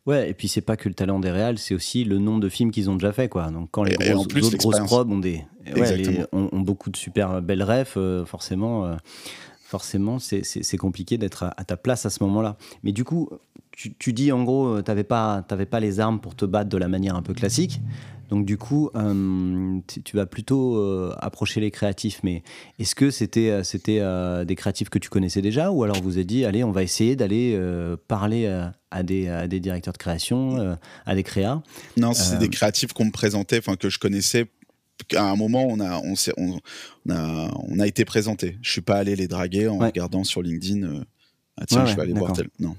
Ouais, 0.07 0.29
et 0.29 0.33
puis 0.33 0.47
c'est 0.47 0.61
pas 0.61 0.77
que 0.77 0.87
le 0.87 0.95
talent 0.95 1.19
des 1.19 1.29
réals, 1.29 1.57
c'est 1.57 1.75
aussi 1.75 2.05
le 2.05 2.17
nombre 2.17 2.39
de 2.39 2.47
films 2.47 2.71
qu'ils 2.71 2.89
ont 2.89 2.95
déjà 2.95 3.11
fait, 3.11 3.27
quoi. 3.27 3.51
Donc 3.51 3.67
quand 3.71 3.83
les 3.83 3.95
grosses, 3.95 4.25
autres 4.25 4.57
grosses 4.57 4.79
probes 4.79 5.11
ont 5.11 5.19
des, 5.19 5.43
ouais, 5.75 6.25
ont, 6.31 6.61
beaucoup 6.61 6.89
de 6.89 6.95
super 6.95 7.41
belles 7.41 7.61
refs, 7.63 7.97
euh, 7.97 8.25
forcément. 8.25 8.85
Euh, 8.85 8.95
forcément, 9.67 10.17
c'est 10.17 10.77
compliqué 10.77 11.17
d'être 11.17 11.43
à, 11.43 11.63
ta 11.65 11.75
place 11.75 12.05
à 12.05 12.09
ce 12.09 12.23
moment-là. 12.23 12.55
Mais 12.83 12.93
du 12.93 13.03
coup, 13.03 13.29
tu, 13.71 14.13
dis 14.13 14.31
en 14.31 14.45
gros, 14.45 14.67
euh, 14.67 14.81
tu 14.81 14.89
n'avais 14.89 15.03
pas, 15.03 15.41
pas 15.41 15.79
les 15.81 15.99
armes 15.99 16.21
pour 16.21 16.35
te 16.35 16.45
battre 16.45 16.69
de 16.69 16.77
la 16.77 16.87
manière 16.87 17.17
un 17.17 17.21
peu 17.21 17.33
classique. 17.33 17.81
Donc 18.29 18.45
du 18.45 18.57
coup, 18.57 18.89
euh, 18.95 19.79
tu 20.03 20.15
vas 20.15 20.25
plutôt 20.25 20.77
euh, 20.77 21.13
approcher 21.19 21.61
les 21.61 21.71
créatifs. 21.71 22.19
Mais 22.23 22.43
est-ce 22.79 22.95
que 22.95 23.09
c'était 23.09 23.63
c'était 23.63 24.01
des 24.45 24.55
créatifs 24.55 24.89
que 24.89 24.99
tu 24.99 25.09
connaissais 25.09 25.41
déjà 25.41 25.71
ou 25.71 25.83
alors 25.83 26.01
vous 26.01 26.17
avez 26.17 26.25
dit, 26.25 26.45
allez, 26.45 26.63
on 26.63 26.71
va 26.71 26.83
essayer 26.83 27.15
d'aller 27.15 27.59
parler 28.07 28.47
à 28.91 29.03
des, 29.03 29.27
à, 29.27 29.47
des, 29.47 29.59
directeurs 29.59 29.93
de 29.93 29.97
création, 29.97 30.77
à 31.05 31.15
des 31.15 31.23
créas 31.23 31.61
Non, 31.97 32.13
c'est 32.13 32.37
des 32.37 32.49
créatifs 32.49 32.93
qu'on 32.93 33.05
me 33.05 33.11
présentait, 33.11 33.59
enfin 33.59 33.75
que 33.75 33.89
je 33.89 33.99
connaissais 33.99 34.47
à 35.15 35.29
un 35.29 35.35
moment, 35.35 35.65
on 35.67 35.79
a, 35.79 35.99
on, 35.99 36.15
on, 36.37 36.59
a, 37.11 37.51
on 37.69 37.79
a 37.79 37.87
été 37.87 38.03
présenté. 38.03 38.57
Je 38.61 38.71
suis 38.71 38.81
pas 38.81 38.95
allé 38.95 39.15
les 39.15 39.27
draguer 39.27 39.67
en 39.67 39.77
regardant 39.77 40.23
sur 40.23 40.41
LinkedIn 40.41 41.03
Ah, 41.55 41.65
tiens, 41.67 41.85
je 41.85 41.95
vais 41.95 42.01
aller 42.01 42.13
voir 42.13 42.33
tel. 42.33 42.49
Non. 42.59 42.75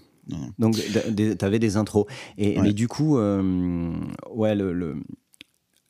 Donc, 0.59 0.77
tu 0.77 1.45
avais 1.45 1.59
des 1.59 1.77
intros. 1.77 2.07
Et, 2.37 2.61
Mais 2.61 2.73
du 2.73 2.89
coup, 2.89 3.17
ouais, 3.19 4.55
le, 4.55 4.73
le, 4.73 4.97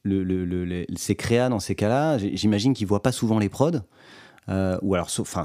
le, 0.09 0.86
ces 0.96 1.14
créas 1.14 1.48
dans 1.48 1.61
ces 1.61 1.74
cas-là, 1.74 2.18
j'imagine 2.18 2.74
qu'ils 2.74 2.86
voient 2.86 3.02
pas 3.02 3.12
souvent 3.12 3.38
les 3.38 3.48
prods. 3.48 3.80
Euh, 4.48 4.78
ou 4.80 4.94
alors 4.94 5.11
sauf, 5.11 5.36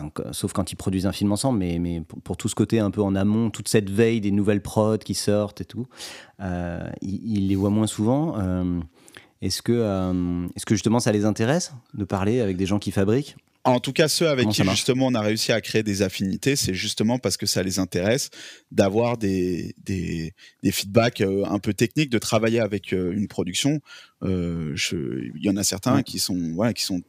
quand 0.53 0.71
ils 0.71 0.75
produisent 0.75 1.05
un 1.05 1.11
film 1.11 1.31
ensemble, 1.31 1.59
mais, 1.59 1.77
mais 1.77 2.01
pour, 2.01 2.37
tout 2.37 2.47
ce 2.47 2.55
côté 2.55 2.79
un 2.79 2.89
peu 2.89 3.01
en 3.01 3.15
amont, 3.15 3.49
toute 3.49 3.67
cette 3.67 3.89
veille 3.89 4.21
des 4.21 4.31
nouvelles 4.31 4.61
prods 4.61 4.99
qui 4.99 5.13
sortent 5.13 5.59
et 5.59 5.65
tout, 5.65 5.87
euh, 6.39 6.89
ils, 7.01 7.47
les 7.47 7.55
voient 7.55 7.69
moins 7.69 7.87
souvent. 7.87 8.39
Euh, 8.39 8.79
est-ce 9.41 9.61
que, 9.61 9.73
est-ce 10.55 10.65
que 10.65 10.73
justement 10.73 11.01
ça 11.01 11.11
les 11.11 11.25
intéresse 11.25 11.73
de 11.93 12.05
parler 12.05 12.39
avec 12.39 12.55
des 12.55 12.65
gens 12.65 12.79
qui 12.79 12.91
fabriquent? 12.91 13.35
En 13.65 13.79
tout 13.79 13.93
cas, 13.93 14.07
ceux 14.07 14.27
avec 14.27 14.49
qui 14.49 14.63
justement 14.63 15.07
on 15.07 15.13
a 15.13 15.21
réussi 15.21 15.51
à 15.53 15.61
créer 15.61 15.83
des 15.83 16.01
affinités, 16.01 16.55
c'est 16.55 16.73
justement 16.73 17.17
parce 17.17 17.37
que 17.37 17.45
ça 17.45 17.63
les 17.63 17.79
intéresse 17.79 18.29
d'avoir 18.71 19.17
des, 19.17 19.73
des, 19.83 20.33
des, 20.63 20.71
feedbacks 20.71 21.21
euh, 21.21 21.45
un 21.45 21.59
peu 21.59 21.73
techniques, 21.73 22.09
de 22.09 22.17
travailler 22.17 22.59
avec 22.59 22.93
euh, 22.93 23.13
une 23.13 23.27
production. 23.27 23.79
Euh, 24.23 24.75
il 24.91 25.41
y 25.41 25.49
en 25.49 25.55
a 25.55 25.63
certains 25.63 26.03
qui 26.03 26.19
sont, 26.19 26.57
qui 26.75 26.83
sont 26.83 27.01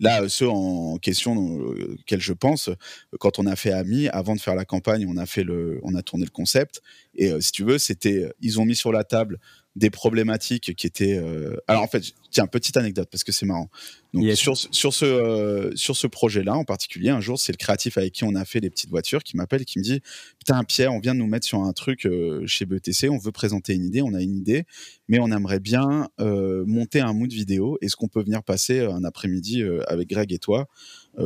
là 0.00 0.28
ceux 0.28 0.48
en 0.48 0.96
question 0.98 1.34
auxquels 1.36 2.20
je 2.20 2.32
pense. 2.32 2.70
Quand 3.18 3.38
on 3.38 3.46
a 3.46 3.56
fait 3.56 3.72
Ami, 3.72 4.08
avant 4.08 4.34
de 4.34 4.40
faire 4.40 4.54
la 4.54 4.64
campagne, 4.64 5.06
on 5.08 5.16
a 5.16 5.26
fait 5.26 5.44
le, 5.44 5.80
on 5.82 5.94
a 5.94 6.02
tourné 6.02 6.24
le 6.24 6.30
concept. 6.30 6.82
Et 7.14 7.32
si 7.40 7.52
tu 7.52 7.64
veux, 7.64 7.78
c'était, 7.78 8.32
ils 8.40 8.60
ont 8.60 8.64
mis 8.64 8.76
sur 8.76 8.92
la 8.92 9.04
table 9.04 9.38
des 9.74 9.90
problématiques 9.90 10.74
qui 10.74 10.86
étaient. 10.86 11.16
Euh, 11.16 11.56
alors 11.66 11.82
en 11.82 11.86
fait, 11.86 12.04
tiens, 12.30 12.46
petite 12.46 12.76
anecdote 12.76 13.08
parce 13.10 13.24
que 13.24 13.32
c'est 13.32 13.46
marrant. 13.46 13.70
Donc 14.12 14.30
sur, 14.36 14.54
sur 14.56 14.92
ce 14.92 15.06
euh, 15.06 15.70
sur 15.74 15.96
ce 15.96 16.06
projet-là 16.06 16.54
en 16.54 16.64
particulier, 16.64 17.08
un 17.08 17.20
jour, 17.20 17.38
c'est 17.38 17.52
le 17.52 17.56
créatif 17.56 17.96
avec 17.96 18.12
qui 18.12 18.24
on 18.24 18.34
a 18.34 18.44
fait 18.44 18.60
les 18.60 18.68
petites 18.68 18.90
voitures 18.90 19.22
qui 19.22 19.36
m'appelle 19.36 19.62
et 19.62 19.64
qui 19.64 19.78
me 19.78 19.84
dit 19.84 20.00
putain 20.38 20.62
Pierre, 20.64 20.92
on 20.92 21.00
vient 21.00 21.14
de 21.14 21.20
nous 21.20 21.26
mettre 21.26 21.46
sur 21.46 21.62
un 21.62 21.72
truc 21.72 22.04
euh, 22.04 22.46
chez 22.46 22.66
BTC, 22.66 23.08
on 23.08 23.18
veut 23.18 23.32
présenter 23.32 23.74
une 23.74 23.84
idée, 23.84 24.02
on 24.02 24.12
a 24.12 24.20
une 24.20 24.36
idée, 24.36 24.64
mais 25.08 25.18
on 25.18 25.30
aimerait 25.30 25.60
bien 25.60 26.08
monter 26.18 27.00
un 27.00 27.14
mood 27.14 27.32
vidéo. 27.32 27.78
Est-ce 27.80 27.96
qu'on 27.96 28.08
peut 28.08 28.22
venir 28.22 28.42
passer 28.42 28.80
un 28.80 29.04
après-midi 29.04 29.64
avec 29.86 30.08
Greg 30.08 30.32
et 30.32 30.38
toi? 30.38 30.68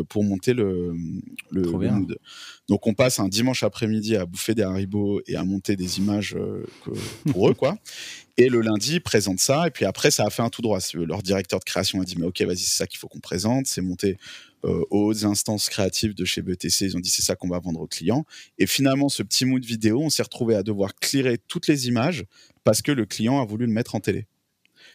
Pour 0.08 0.24
monter 0.24 0.52
le, 0.52 0.94
le, 1.50 1.62
mood. 1.62 2.18
Donc 2.68 2.86
on 2.86 2.94
passe 2.94 3.20
un 3.20 3.28
dimanche 3.28 3.62
après-midi 3.62 4.16
à 4.16 4.26
bouffer 4.26 4.54
des 4.54 4.62
haribots 4.62 5.20
et 5.26 5.36
à 5.36 5.44
monter 5.44 5.76
des 5.76 5.98
images 5.98 6.36
pour 7.30 7.48
eux 7.48 7.54
quoi. 7.54 7.76
Et 8.38 8.48
le 8.48 8.60
lundi, 8.60 8.96
ils 8.96 9.00
présentent 9.00 9.40
ça. 9.40 9.66
Et 9.66 9.70
puis 9.70 9.84
après, 9.86 10.10
ça 10.10 10.24
a 10.26 10.30
fait 10.30 10.42
un 10.42 10.50
tout 10.50 10.60
droit. 10.60 10.78
Leur 10.94 11.22
directeur 11.22 11.58
de 11.58 11.64
création 11.64 12.00
a 12.00 12.04
dit 12.04 12.16
Mais 12.18 12.26
ok, 12.26 12.42
vas-y, 12.42 12.58
c'est 12.58 12.76
ça 12.76 12.86
qu'il 12.86 12.98
faut 12.98 13.08
qu'on 13.08 13.20
présente. 13.20 13.66
C'est 13.66 13.80
monté 13.80 14.18
euh, 14.64 14.84
aux 14.90 15.24
instances 15.24 15.68
créatives 15.68 16.14
de 16.14 16.24
chez 16.24 16.42
BTC. 16.42 16.84
Ils 16.84 16.96
ont 16.96 17.00
dit 17.00 17.10
C'est 17.10 17.22
ça 17.22 17.34
qu'on 17.34 17.48
va 17.48 17.58
vendre 17.58 17.80
aux 17.80 17.86
clients. 17.86 18.26
Et 18.58 18.66
finalement, 18.66 19.08
ce 19.08 19.22
petit 19.22 19.46
mood 19.46 19.64
vidéo, 19.64 20.02
on 20.02 20.10
s'est 20.10 20.22
retrouvé 20.22 20.54
à 20.54 20.62
devoir 20.62 20.94
clearer 20.96 21.38
toutes 21.48 21.66
les 21.66 21.88
images 21.88 22.24
parce 22.62 22.82
que 22.82 22.92
le 22.92 23.06
client 23.06 23.40
a 23.40 23.46
voulu 23.46 23.66
le 23.66 23.72
mettre 23.72 23.94
en 23.94 24.00
télé. 24.00 24.26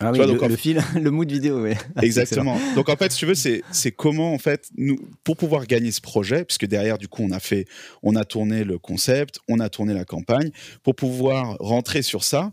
Ah 0.01 0.11
oui, 0.11 0.19
le, 0.19 0.55
fil, 0.55 0.81
le 0.99 1.11
mood 1.11 1.31
vidéo, 1.31 1.63
oui. 1.63 1.73
Exactement. 2.01 2.57
donc 2.75 2.89
en 2.89 2.95
fait, 2.95 3.11
si 3.11 3.19
tu 3.19 3.25
veux, 3.25 3.35
c'est, 3.35 3.63
comment 3.91 4.33
en 4.33 4.37
fait 4.37 4.69
nous 4.77 4.97
pour 5.23 5.37
pouvoir 5.37 5.65
gagner 5.65 5.91
ce 5.91 6.01
projet, 6.01 6.43
puisque 6.45 6.65
derrière 6.65 6.97
du 6.97 7.07
coup 7.07 7.23
on 7.23 7.31
a 7.31 7.39
fait, 7.39 7.65
on 8.03 8.15
a 8.15 8.25
tourné 8.25 8.63
le 8.63 8.77
concept, 8.77 9.39
on 9.47 9.59
a 9.59 9.69
tourné 9.69 9.93
la 9.93 10.05
campagne, 10.05 10.51
pour 10.83 10.95
pouvoir 10.95 11.57
rentrer 11.59 12.01
sur 12.01 12.23
ça, 12.23 12.51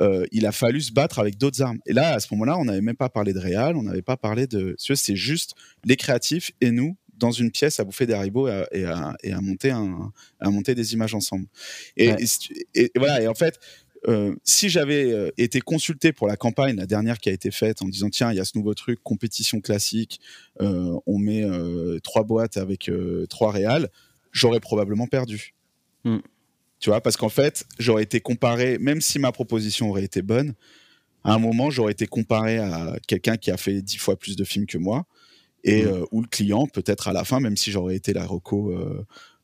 euh, 0.00 0.24
il 0.32 0.46
a 0.46 0.52
fallu 0.52 0.80
se 0.80 0.92
battre 0.92 1.18
avec 1.18 1.36
d'autres 1.36 1.62
armes. 1.62 1.78
Et 1.86 1.92
là, 1.92 2.14
à 2.14 2.20
ce 2.20 2.28
moment-là, 2.32 2.56
on 2.58 2.64
n'avait 2.64 2.80
même 2.80 2.96
pas 2.96 3.08
parlé 3.08 3.32
de 3.32 3.38
réal, 3.38 3.76
on 3.76 3.82
n'avait 3.82 4.02
pas 4.02 4.16
parlé 4.16 4.46
de. 4.46 4.74
C'est 4.78 5.16
juste 5.16 5.54
les 5.84 5.96
créatifs 5.96 6.52
et 6.60 6.70
nous 6.70 6.96
dans 7.16 7.30
une 7.30 7.50
pièce 7.50 7.78
à 7.78 7.84
bouffer 7.84 8.06
des 8.06 8.14
haribots 8.14 8.48
et 8.48 8.84
à, 8.86 9.40
monter, 9.42 9.70
à 9.70 10.50
monter 10.50 10.74
des 10.74 10.94
images 10.94 11.14
ensemble. 11.14 11.46
Et, 11.98 12.12
voilà. 12.96 13.20
Et 13.20 13.28
en 13.28 13.34
fait, 13.34 13.60
euh, 14.08 14.34
si 14.44 14.68
j'avais 14.68 15.12
euh, 15.12 15.30
été 15.36 15.60
consulté 15.60 16.12
pour 16.12 16.26
la 16.26 16.36
campagne, 16.36 16.76
la 16.76 16.86
dernière 16.86 17.18
qui 17.18 17.28
a 17.28 17.32
été 17.32 17.50
faite, 17.50 17.82
en 17.82 17.88
disant 17.88 18.08
tiens, 18.10 18.32
il 18.32 18.36
y 18.36 18.40
a 18.40 18.44
ce 18.44 18.56
nouveau 18.56 18.74
truc, 18.74 19.00
compétition 19.02 19.60
classique, 19.60 20.20
on 20.58 21.18
met 21.18 21.44
trois 22.02 22.24
boîtes 22.24 22.56
avec 22.56 22.90
trois 23.28 23.52
réals, 23.52 23.88
j'aurais 24.32 24.60
probablement 24.60 25.06
perdu. 25.06 25.54
Mm. 26.04 26.18
Tu 26.80 26.88
vois, 26.88 27.02
parce 27.02 27.16
qu'en 27.18 27.28
fait, 27.28 27.66
j'aurais 27.78 28.02
été 28.02 28.20
comparé, 28.20 28.78
même 28.78 29.02
si 29.02 29.18
ma 29.18 29.32
proposition 29.32 29.90
aurait 29.90 30.04
été 30.04 30.22
bonne, 30.22 30.54
à 31.24 31.34
un 31.34 31.38
moment, 31.38 31.70
j'aurais 31.70 31.92
été 31.92 32.06
comparé 32.06 32.58
à 32.58 32.96
quelqu'un 33.06 33.36
qui 33.36 33.50
a 33.50 33.58
fait 33.58 33.82
dix 33.82 33.98
fois 33.98 34.16
plus 34.16 34.36
de 34.36 34.44
films 34.44 34.66
que 34.66 34.78
moi, 34.78 35.04
et 35.62 35.84
euh, 35.84 36.04
où 36.10 36.22
le 36.22 36.26
client, 36.26 36.66
peut-être 36.66 37.08
à 37.08 37.12
la 37.12 37.24
fin, 37.24 37.40
même 37.40 37.56
si 37.56 37.70
j'aurais 37.70 37.96
été 37.96 38.14
la 38.14 38.24
reco 38.26 38.74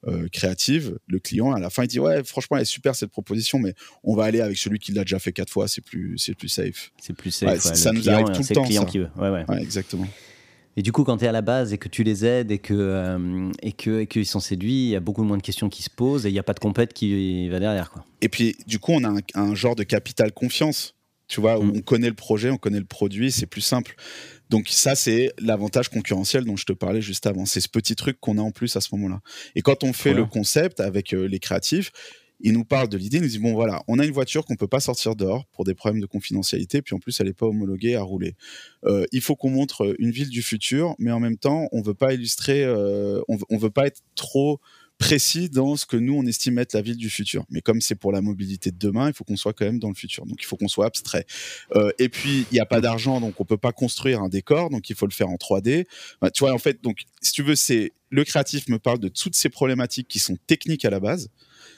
euh, 0.07 0.29
créative, 0.29 0.99
le 1.09 1.19
client 1.19 1.53
à 1.53 1.59
la 1.59 1.71
fin 1.71 1.85
il 1.85 1.89
dit 1.89 1.99
ouais, 1.99 2.23
franchement, 2.23 2.57
elle 2.57 2.63
est 2.63 2.67
super 2.67 2.95
cette 2.95 3.11
proposition, 3.11 3.59
mais 3.59 3.75
on 4.05 4.15
va 4.15 4.25
aller 4.25 4.41
avec 4.41 4.57
celui 4.57 4.79
qui 4.79 4.93
l'a 4.93 5.03
déjà 5.03 5.19
fait 5.19 5.33
quatre 5.33 5.51
fois, 5.51 5.69
c'est 5.69 5.81
plus, 5.81 6.17
c'est 6.19 6.35
plus 6.35 6.49
safe. 6.49 6.93
C'est 7.01 7.15
plus 7.15 7.31
safe. 7.31 7.61
ça 7.61 7.93
nous 7.93 8.09
arrive 8.09 8.27
tout 8.27 8.43
le 8.49 8.55
temps. 8.55 8.63
Le 8.63 8.67
client 8.67 8.85
qui 8.85 8.99
veut. 8.99 9.09
Ouais, 9.17 9.31
ouais. 9.31 9.45
exactement. 9.61 10.07
Et 10.79 10.83
du 10.83 10.93
coup, 10.93 11.05
quand 11.05 11.17
tu 11.17 11.25
es 11.25 11.29
à 11.29 11.33
la 11.33 11.41
base 11.41 11.73
et 11.73 11.79
que 11.79 11.89
tu 11.89 12.03
les 12.03 12.25
aides 12.27 12.51
et 12.51 12.59
que 12.59 12.75
euh, 12.75 13.51
et 13.63 13.73
que 13.73 14.01
et 14.01 14.07
qu'ils 14.07 14.27
sont 14.27 14.41
séduits, 14.41 14.85
il 14.85 14.91
y 14.91 14.97
a 14.97 15.01
beaucoup 15.01 15.25
moins 15.25 15.39
de 15.39 15.43
questions 15.43 15.71
qui 15.71 15.83
se 15.83 15.89
posent 15.89 16.27
et 16.27 16.29
il 16.29 16.33
n'y 16.33 16.39
a 16.39 16.43
pas 16.43 16.53
de 16.53 16.61
compète 16.61 16.93
qui 16.93 17.49
va 17.49 17.59
derrière 17.59 17.91
quoi. 17.91 18.05
Et 18.21 18.29
puis 18.29 18.57
du 18.67 18.79
coup, 18.79 18.93
on 18.93 19.03
a 19.05 19.21
un, 19.35 19.55
genre 19.55 19.75
de 19.75 19.85
capital 19.85 20.33
confiance, 20.33 20.95
tu 21.29 21.41
vois, 21.41 21.59
où 21.59 21.63
mm. 21.63 21.73
on 21.77 21.81
connaît 21.81 22.09
le 22.09 22.15
projet, 22.15 22.51
on 22.51 22.59
connaît 22.59 22.79
le 22.79 22.85
produit, 22.85 23.33
c'est 23.33 23.47
plus 23.47 23.63
simple. 23.63 23.97
Donc 24.51 24.69
ça, 24.69 24.95
c'est 24.95 25.33
l'avantage 25.39 25.89
concurrentiel 25.89 26.45
dont 26.45 26.57
je 26.57 26.65
te 26.65 26.73
parlais 26.73 27.03
juste 27.03 27.27
avant. 27.27 27.47
C'est 27.47 27.61
ce 27.61 27.69
petit 27.69 27.97
truc 27.97 28.19
qu'on 28.21 28.39
a 28.39 28.43
en 28.43 28.51
plus 28.53 28.77
à 28.77 28.81
ce 28.81 28.95
moment-là. 28.95 29.21
Et 29.55 29.63
quand 29.63 29.85
on 29.85 29.93
fait 29.93 30.15
le 30.15 30.25
concept 30.25 30.81
avec 30.81 31.13
euh, 31.13 31.27
les 31.27 31.39
créatifs, 31.39 31.93
il 32.41 32.53
nous 32.53 32.65
parle 32.65 32.89
de 32.89 32.99
l'idée, 32.99 33.17
il 33.17 33.23
nous 33.23 33.29
dit 33.29 33.39
bon 33.39 33.55
voilà, 33.55 33.83
on 33.89 33.99
a 33.99 34.05
une 34.05 34.13
voiture 34.13 34.45
qu'on 34.45 34.57
peut 34.57 34.69
pas 34.69 34.81
sortir 34.81 35.17
dehors 35.17 35.47
pour 35.47 35.65
des 35.65 35.75
problèmes 35.75 36.01
de 36.01 36.07
confidentialité, 36.07 36.83
puis 36.83 36.95
en 36.95 36.99
plus 36.99 37.19
elle 37.21 37.29
n'est 37.29 37.33
pas 37.33 37.47
homologuée 37.47 37.95
à 37.95 38.03
rouler. 38.03 38.35
Euh, 38.85 39.07
il 39.13 39.21
faut 39.21 39.37
qu'on 39.37 39.51
montre 39.51 39.95
une 39.99 40.11
ville 40.11 40.29
du 40.29 40.43
futur, 40.43 40.95
mais 40.99 41.11
en 41.13 41.21
même 41.21 41.39
temps 41.39 41.69
on 41.73 41.81
veut 41.81 41.95
pas 41.95 42.13
illustrer, 42.13 42.65
euh, 42.65 43.21
on, 43.29 43.57
veut 43.57 43.71
pas 43.71 43.87
être 43.87 44.03
trop 44.15 44.61
précis 44.99 45.49
dans 45.51 45.77
ce 45.77 45.87
que 45.87 45.97
nous 45.97 46.15
on 46.15 46.25
estime 46.27 46.59
être 46.59 46.73
la 46.73 46.83
ville 46.83 46.97
du 46.97 47.11
futur. 47.11 47.45
Mais 47.51 47.61
comme 47.61 47.81
c'est 47.81 47.95
pour 47.95 48.13
la 48.13 48.21
mobilité 48.21 48.71
de 48.71 48.79
demain, 48.79 49.09
il 49.09 49.15
faut 49.15 49.25
qu'on 49.25 49.37
soit 49.37 49.53
quand 49.53 49.65
même 49.65 49.79
dans 49.79 49.89
le 49.89 49.95
futur. 49.95 50.27
Donc 50.27 50.39
il 50.41 50.47
faut 50.47 50.57
qu'on 50.57 50.69
soit 50.69 50.87
abstrait. 50.87 51.27
Euh, 51.75 51.91
et 51.99 52.09
puis 52.09 52.47
il 52.51 52.55
n'y 52.55 52.61
a 52.61 52.67
pas 52.67 52.81
d'argent, 52.81 53.21
donc 53.21 53.41
on 53.41 53.45
peut 53.45 53.57
pas 53.57 53.73
construire 53.73 54.23
un 54.23 54.29
décor, 54.29 54.71
donc 54.71 54.89
il 54.91 54.97
faut 54.97 55.07
le 55.07 55.13
faire 55.13 55.29
en 55.29 55.37
3D. 55.37 55.87
tu 56.33 56.41
vois 56.41 56.53
en 56.53 56.59
fait, 56.59 56.83
donc 56.83 57.05
si 57.21 57.33
tu 57.33 57.43
veux, 57.43 57.57
c'est 57.57 57.93
le 58.11 58.25
créatif 58.25 58.69
me 58.69 58.79
parle 58.79 58.99
de 58.99 59.09
toutes 59.09 59.35
ces 59.35 59.49
problématiques 59.49 60.09
qui 60.09 60.19
sont 60.19 60.37
techniques 60.47 60.85
à 60.85 60.91
la 60.91 61.01
base. 61.01 61.29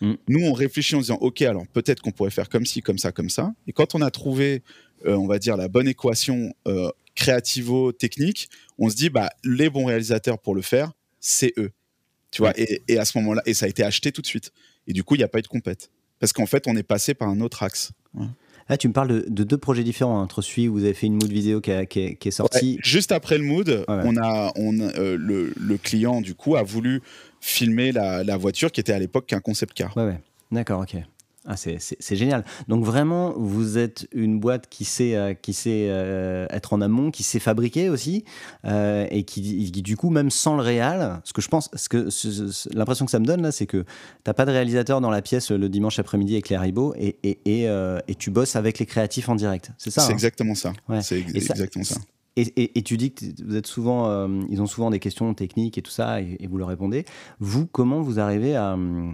Mm. 0.01 0.15
Nous, 0.29 0.45
on 0.45 0.53
réfléchit 0.53 0.95
en 0.95 1.01
disant, 1.01 1.19
OK, 1.21 1.43
alors 1.43 1.67
peut-être 1.67 2.03
qu'on 2.03 2.13
pourrait 2.13 2.31
faire 2.31 2.49
comme 2.49 2.67
ci, 2.67 2.83
comme 2.83 2.99
ça, 2.99 3.13
comme 3.13 3.31
ça. 3.31 3.53
Et 3.67 3.73
quand 3.73 3.95
on 3.95 4.03
a 4.03 4.11
trouvé, 4.11 4.63
euh, 5.07 5.17
on 5.17 5.27
va 5.27 5.39
dire, 5.39 5.57
la 5.57 5.69
bonne 5.69 5.89
équation 5.89 6.55
euh, 6.67 6.91
créativo-technique, 7.15 8.49
on 8.79 8.89
se 8.89 8.97
dit, 8.97 9.11
bah, 9.11 9.31
les 9.45 9.71
bons 9.71 9.87
réalisateurs 9.87 10.39
pour 10.39 10.55
le 10.55 10.63
faire, 10.63 10.93
c'est 11.21 11.53
eux. 11.57 11.73
Tu 12.31 12.43
vois, 12.43 12.53
et, 12.57 12.99
à 12.99 13.05
ce 13.05 13.17
moment-là, 13.19 13.43
et 13.47 13.55
ça 13.55 13.67
a 13.67 13.69
été 13.69 13.83
acheté 13.83 14.13
tout 14.13 14.23
de 14.23 14.27
suite. 14.27 14.53
Et 14.87 14.93
du 14.93 15.03
coup, 15.03 15.15
il 15.15 15.19
n'y 15.19 15.25
a 15.25 15.29
pas 15.29 15.39
eu 15.39 15.43
de 15.43 15.49
compète. 15.49 15.91
Parce 16.19 16.33
qu'en 16.33 16.47
fait, 16.47 16.67
on 16.67 16.77
est 16.77 16.83
passé 16.83 17.15
par 17.15 17.29
un 17.29 17.41
autre 17.41 17.63
axe. 17.63 17.93
Là, 18.69 18.77
tu 18.77 18.87
me 18.89 18.93
parles 18.93 19.25
de, 19.27 19.45
deux 19.45 19.57
projets 19.57 19.83
différents. 19.83 20.19
Hein. 20.19 20.25
Entre 20.25 20.43
celui 20.43 20.69
où 20.69 20.75
vous 20.75 20.85
avez 20.85 20.93
fait 20.93 21.07
une 21.07 21.15
mood 21.15 21.31
vidéo 21.31 21.61
qui, 21.61 21.71
est 21.71 22.31
sortie. 22.31 22.79
juste 22.83 23.13
après 23.13 23.39
le 23.39 23.45
mood, 23.45 23.85
on 23.89 24.17
a, 24.17 24.53
on, 24.57 24.79
euh, 24.79 25.17
le, 25.19 25.55
le, 25.57 25.79
client, 25.79 26.21
du 26.21 26.35
coup, 26.35 26.57
a 26.57 26.63
voulu 26.63 27.01
filmer 27.41 27.93
la, 27.93 28.37
voiture 28.37 28.71
qui 28.73 28.81
était 28.81 28.93
à 28.93 28.99
l'époque 28.99 29.27
qu'un 29.27 29.41
concept 29.41 29.75
car. 29.75 29.97
Ouais, 29.97 30.05
ouais. 30.05 30.21
D'accord, 30.51 30.81
ok. 30.81 30.97
Ah, 31.51 31.57
c'est 31.57 32.15
génial. 32.15 32.45
Donc 32.69 32.85
vraiment, 32.85 33.33
vous 33.37 33.79
êtes 33.79 34.07
une 34.13 34.39
boîte 34.39 34.69
qui 34.69 34.85
sait, 34.85 35.17
euh, 35.17 35.33
qui 35.33 35.55
sait 35.55 35.87
euh, 35.89 36.47
être 36.51 36.75
en 36.75 36.83
amont, 36.83 37.11
qui 37.11 37.23
sait 37.23 37.39
fabriquer 37.39 37.89
aussi, 37.89 38.25
euh, 38.67 39.07
et 39.11 39.23
qui, 39.23 39.71
du 39.71 39.97
coup, 39.97 40.11
même 40.11 40.31
sans 40.31 40.57
le 40.57 40.63
réal, 40.63 41.21
ce 41.25 41.33
que 41.33 41.41
je 41.41 41.49
pense, 41.49 41.71
ce 41.73 41.89
que 41.89 42.09
l'impression 42.77 43.07
que 43.07 43.11
ça 43.11 43.19
me 43.19 43.25
donne 43.25 43.41
là, 43.41 43.51
c'est 43.51 43.67
que 43.67 43.87
t'as 44.25 44.35
pas 44.35 44.45
de 44.45 44.51
réalisateur 44.51 45.01
dans 45.01 45.11
la 45.11 45.23
pièce 45.23 45.51
le 45.51 45.71
dimanche 45.71 45.99
après-midi 45.99 46.35
avec 46.35 46.51
les 46.51 46.57
haribots, 46.57 46.95
et, 46.99 47.17
et, 47.23 47.39
et, 47.47 47.65
et, 48.09 48.15
tu 48.15 48.31
bosses 48.31 48.55
avec 48.55 48.79
les 48.79 48.87
créatifs 48.87 49.31
en 49.31 49.35
direct. 49.35 49.73
C'est 49.79 49.91
ça 49.91 50.03
C'est 50.03 50.13
hein 50.13 50.15
exactement 50.15 50.55
ça. 50.55 50.73
C'est 51.01 51.19
exactement 51.19 51.85
ça. 51.85 51.97
Et, 52.41 52.83
tu 52.83 52.97
dis 52.97 53.13
que 53.13 53.25
vous 53.45 53.57
êtes 53.57 53.67
souvent, 53.67 54.09
euh, 54.09 54.43
ils 54.49 54.63
ont 54.63 54.67
souvent 54.67 54.91
des 54.91 55.01
questions 55.01 55.33
techniques 55.35 55.77
et 55.77 55.83
tout 55.83 55.91
ça, 55.91 56.21
et, 56.21 56.47
vous 56.49 56.57
leur 56.57 56.69
répondez. 56.69 57.05
Vous, 57.41 57.67
comment 57.67 58.01
vous 58.01 58.21
arrivez 58.21 58.55
à, 58.55 58.75
euh, 58.75 59.11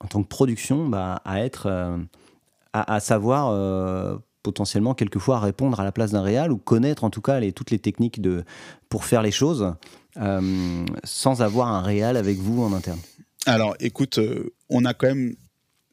en 0.00 0.06
tant 0.06 0.22
que 0.22 0.28
production, 0.28 0.86
bah, 0.86 1.20
à 1.24 1.40
être, 1.40 1.66
euh, 1.66 1.96
à, 2.72 3.00
savoir 3.00 4.20
potentiellement 4.42 4.94
quelquefois 4.94 5.40
répondre 5.40 5.80
à 5.80 5.84
la 5.84 5.92
place 5.92 6.12
d'un 6.12 6.22
réal 6.22 6.52
ou 6.52 6.58
connaître 6.58 7.04
en 7.04 7.10
tout 7.10 7.20
cas 7.20 7.40
les, 7.40 7.52
toutes 7.52 7.70
les 7.70 7.78
techniques 7.78 8.20
de, 8.20 8.44
pour 8.88 9.04
faire 9.04 9.22
les 9.22 9.32
choses 9.32 9.74
sans 11.04 11.42
avoir 11.42 11.68
un 11.68 11.82
réal 11.82 12.16
avec 12.16 12.38
vous 12.38 12.62
en 12.62 12.72
interne 12.72 12.98
Alors, 13.46 13.74
écoute, 13.80 14.20
on 14.68 14.84
a 14.84 14.94
quand 14.94 15.06
même 15.06 15.34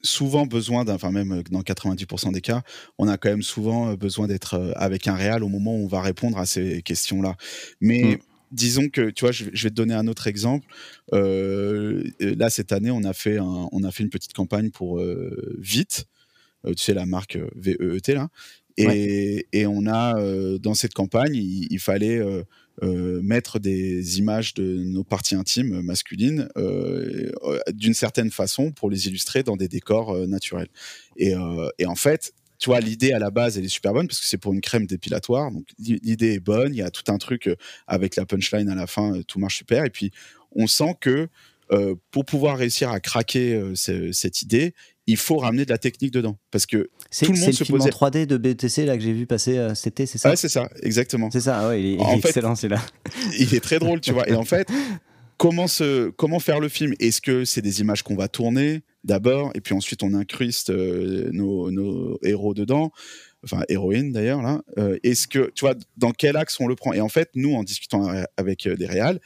souvent 0.06 0.46
besoin 0.46 0.88
enfin 0.88 1.12
même 1.12 1.32
euh, 1.34 1.44
dans 1.52 1.62
90% 1.62 2.32
des 2.32 2.42
cas, 2.42 2.62
on 2.98 3.08
a 3.08 3.18
quand 3.18 3.30
même 3.30 3.42
souvent 3.42 3.90
euh, 3.90 3.96
besoin 3.96 4.28
d'être 4.28 4.56
euh, 4.56 4.72
avec 4.76 5.08
un 5.08 5.16
réal 5.16 5.44
au 5.44 5.50
moment 5.50 5.76
où 5.76 5.84
on 5.84 5.88
va 5.88 6.02
répondre 6.02 6.38
à 6.38 6.46
ces 6.46 6.82
questions-là. 6.82 7.36
Mais 7.82 8.04
mm. 8.04 8.18
Disons 8.56 8.90
que, 8.90 9.10
tu 9.10 9.26
vois, 9.26 9.32
je, 9.32 9.46
vais 9.46 9.70
te 9.70 9.76
donner 9.76 9.94
un 9.94 10.08
autre 10.08 10.28
exemple. 10.28 10.68
là, 11.12 12.50
cette 12.50 12.72
année, 12.72 12.92
on 12.92 13.04
a 13.04 13.14
fait, 13.14 13.40
on 13.40 13.84
a 13.84 13.92
fait 13.92 14.04
une 14.04 14.10
petite 14.10 14.34
campagne 14.34 14.72
pour 14.72 15.02
Vite, 15.58 16.08
tu 16.66 16.74
sais, 16.78 16.94
la 16.94 17.06
marque 17.06 17.38
VEET, 17.56 18.14
là. 18.14 18.30
Et, 18.78 19.48
et 19.54 19.66
on 19.66 19.88
a, 19.88 20.16
dans 20.60 20.74
cette 20.74 20.94
campagne, 20.94 21.36
il, 21.36 21.80
fallait 21.80 22.22
mettre 22.82 23.60
des 23.60 24.20
images 24.20 24.54
de 24.54 24.84
nos 24.84 25.04
parties 25.04 25.36
intimes 25.36 25.82
masculines 25.82 26.50
d'une 27.74 27.94
certaine 27.94 28.32
façon 28.32 28.72
pour 28.72 28.90
les 28.90 29.08
illustrer 29.08 29.44
dans 29.44 29.56
des 29.56 29.68
décors 29.68 30.28
naturels. 30.28 30.70
Et, 31.18 31.34
et, 31.80 31.86
en 31.86 31.96
fait, 31.96 32.34
tu 32.66 32.72
vois, 32.72 32.80
l'idée 32.80 33.14
à 33.14 33.20
la 33.20 33.30
base, 33.30 33.60
elle 33.60 33.66
est 33.66 33.70
super 33.70 33.94
bonne 33.94 34.08
parce 34.08 34.20
que 34.20 34.26
c'est 34.26 34.40
pour 34.40 34.52
une 34.52 34.60
crème 34.60 34.88
dépilatoire. 34.88 35.52
Donc 35.52 35.68
l'idée 35.78 36.34
est 36.34 36.40
bonne. 36.40 36.74
Il 36.74 36.78
y 36.78 36.82
a 36.82 36.90
tout 36.90 37.04
un 37.12 37.20
truc 37.20 37.46
euh, 37.46 37.56
avec 37.86 38.16
la 38.16 38.26
punchline 38.26 38.70
à 38.70 38.74
la 38.74 38.88
fin, 38.88 39.18
euh, 39.18 39.22
tout 39.22 39.38
marche 39.38 39.58
super. 39.58 39.86
Et 39.86 39.92
puis 39.92 40.10
on 40.56 40.66
sent 40.66 40.96
que 41.00 41.28
euh, 41.72 41.94
pour 42.10 42.26
pouvoir 42.26 42.58
réussir 42.58 42.90
à 42.90 43.00
craquer 43.00 43.62
cette 43.76 44.42
idée, 44.42 44.74
il 45.06 45.18
faut 45.18 45.38
ramener 45.38 45.66
de 45.66 45.70
la 45.70 45.78
technique 45.78 46.10
dedans 46.10 46.40
parce 46.50 46.66
que 46.66 46.90
tout 47.22 47.34
le 47.34 47.40
monde 47.40 47.52
se 47.52 47.64
film 47.64 47.80
en 47.80 47.86
3D 47.86 48.26
de 48.26 48.38
BTC 48.38 48.88
là 48.88 48.98
que 48.98 49.04
j'ai 49.04 49.14
vu 49.14 49.28
passer 49.28 49.60
cet 49.76 49.94
été, 49.94 50.08
c'est 50.08 50.18
ça? 50.18 50.32
Ouais, 50.32 50.36
c'est 50.36 50.50
ça, 50.50 50.68
exactement. 50.82 51.30
C'est 51.30 51.42
ça, 51.42 51.68
ouais, 51.68 51.84
il 51.84 52.02
est, 52.02 52.18
excellent, 52.18 52.56
c'est 52.56 52.68
là. 52.68 52.84
Il 53.40 53.54
est 53.54 53.60
très 53.60 53.78
drôle, 53.78 54.02
tu 54.02 54.12
vois. 54.12 54.28
Et 54.28 54.34
en 54.34 54.44
fait, 54.44 54.68
comment, 55.38 55.68
se, 55.68 56.10
comment 56.10 56.40
faire 56.40 56.60
le 56.60 56.70
film? 56.70 56.96
Est-ce 57.00 57.22
que 57.22 57.46
c'est 57.46 57.62
des 57.62 57.82
images 57.82 58.02
qu'on 58.02 58.16
va 58.16 58.28
tourner? 58.28 58.82
D'abord, 59.06 59.52
et 59.54 59.62
puis 59.62 59.74
ensuite 59.74 60.04
on 60.04 60.14
incruste 60.14 60.72
euh, 60.72 61.30
nos, 61.32 62.20
héros 62.24 62.54
dedans, 62.54 62.92
enfin 63.44 63.62
héroïnes 63.70 64.12
d'ailleurs 64.12 64.42
là. 64.42 64.64
Euh, 64.78 64.98
est-ce 65.04 65.28
que 65.28 65.52
tu 65.56 65.64
vois 65.64 65.76
dans 65.96 66.12
quel 66.12 66.36
axe 66.36 66.60
on 66.60 66.68
le 66.68 66.76
prend? 66.76 66.92
Et 66.92 67.02
en 67.02 67.10
fait, 67.10 67.30
nous 67.36 67.54
en 67.54 67.64
discutant 67.64 68.12
avec 68.36 68.68
euh, 68.68 68.76
des 68.76 68.88
réals, 68.88 69.22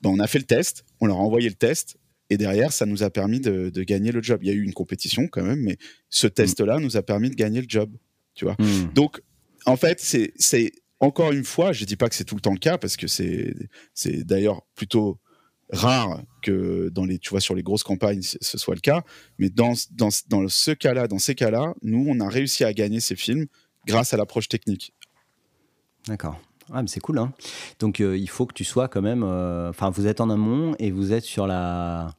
ben, 0.00 0.10
on 0.10 0.18
a 0.18 0.26
fait 0.26 0.38
le 0.38 0.46
test, 0.46 0.84
on 1.00 1.06
leur 1.06 1.18
a 1.18 1.20
envoyé 1.20 1.48
le 1.48 1.54
test. 1.54 1.96
Et 2.30 2.36
derrière, 2.36 2.72
ça 2.72 2.84
nous 2.84 3.02
a 3.02 3.08
permis 3.08 3.40
de, 3.40 3.70
gagner 3.84 4.12
le 4.12 4.22
job. 4.22 4.40
Il 4.42 4.48
y 4.48 4.50
a 4.50 4.54
eu 4.54 4.62
une 4.62 4.74
compétition 4.74 5.28
quand 5.28 5.42
même, 5.42 5.60
mais 5.60 5.78
ce 6.10 6.26
mm. 6.26 6.30
test-là 6.30 6.78
nous 6.78 6.98
a 6.98 7.02
permis 7.02 7.30
de 7.30 7.34
gagner 7.34 7.62
le 7.62 7.66
job. 7.68 7.90
Tu 8.34 8.44
vois. 8.44 8.54
Mm. 8.58 8.92
Donc, 8.92 9.22
en 9.64 9.76
fait, 9.76 9.98
c'est 10.00 10.72
encore 11.00 11.32
une 11.32 11.44
fois, 11.44 11.72
je 11.72 11.86
dis 11.86 11.96
pas 11.96 12.08
que 12.08 12.14
c'est 12.14 12.24
tout 12.24 12.34
le 12.34 12.42
temps 12.42 12.52
le 12.52 12.58
cas 12.58 12.76
parce 12.76 12.96
que 12.96 13.06
c'est 13.06 13.54
d'ailleurs 14.24 14.62
plutôt 14.74 15.18
rare 15.70 16.22
que 16.48 16.88
dans 16.90 17.04
les, 17.04 17.18
tu 17.18 17.30
vois, 17.30 17.40
sur 17.40 17.54
les 17.54 17.62
grosses 17.62 17.82
campagnes, 17.82 18.22
ce 18.22 18.58
soit 18.58 18.74
le 18.74 18.80
cas. 18.80 19.02
Mais 19.38 19.50
dans, 19.50 19.74
dans, 19.92 20.08
dans 20.28 20.48
ce 20.48 20.70
cas-là, 20.70 21.08
dans 21.08 21.18
ces 21.18 21.34
cas-là, 21.34 21.74
nous, 21.82 22.06
on 22.08 22.20
a 22.20 22.28
réussi 22.28 22.64
à 22.64 22.72
gagner 22.72 23.00
ces 23.00 23.16
films 23.16 23.46
grâce 23.86 24.14
à 24.14 24.16
l'approche 24.16 24.48
technique. 24.48 24.94
D'accord. 26.06 26.40
Ah, 26.72 26.82
mais 26.82 26.88
c'est 26.88 27.00
cool. 27.00 27.18
Hein 27.18 27.32
Donc, 27.78 28.00
euh, 28.00 28.16
il 28.16 28.28
faut 28.28 28.46
que 28.46 28.54
tu 28.54 28.64
sois 28.64 28.88
quand 28.88 29.02
même. 29.02 29.22
Euh, 29.22 29.70
enfin, 29.70 29.90
vous 29.90 30.06
êtes 30.06 30.20
en 30.20 30.30
amont 30.30 30.74
et 30.78 30.90
vous 30.90 31.12
êtes 31.12 31.24
sur 31.24 31.46
la. 31.46 32.14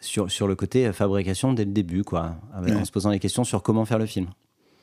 Sur, 0.00 0.32
sur 0.32 0.48
le 0.48 0.56
côté 0.56 0.92
fabrication 0.92 1.52
dès 1.52 1.64
le 1.64 1.70
début, 1.70 2.02
quoi, 2.02 2.34
en 2.52 2.84
se 2.84 2.90
posant 2.90 3.10
les 3.10 3.20
questions 3.20 3.44
sur 3.44 3.62
comment 3.62 3.84
faire 3.84 4.00
le 4.00 4.06
film. 4.06 4.26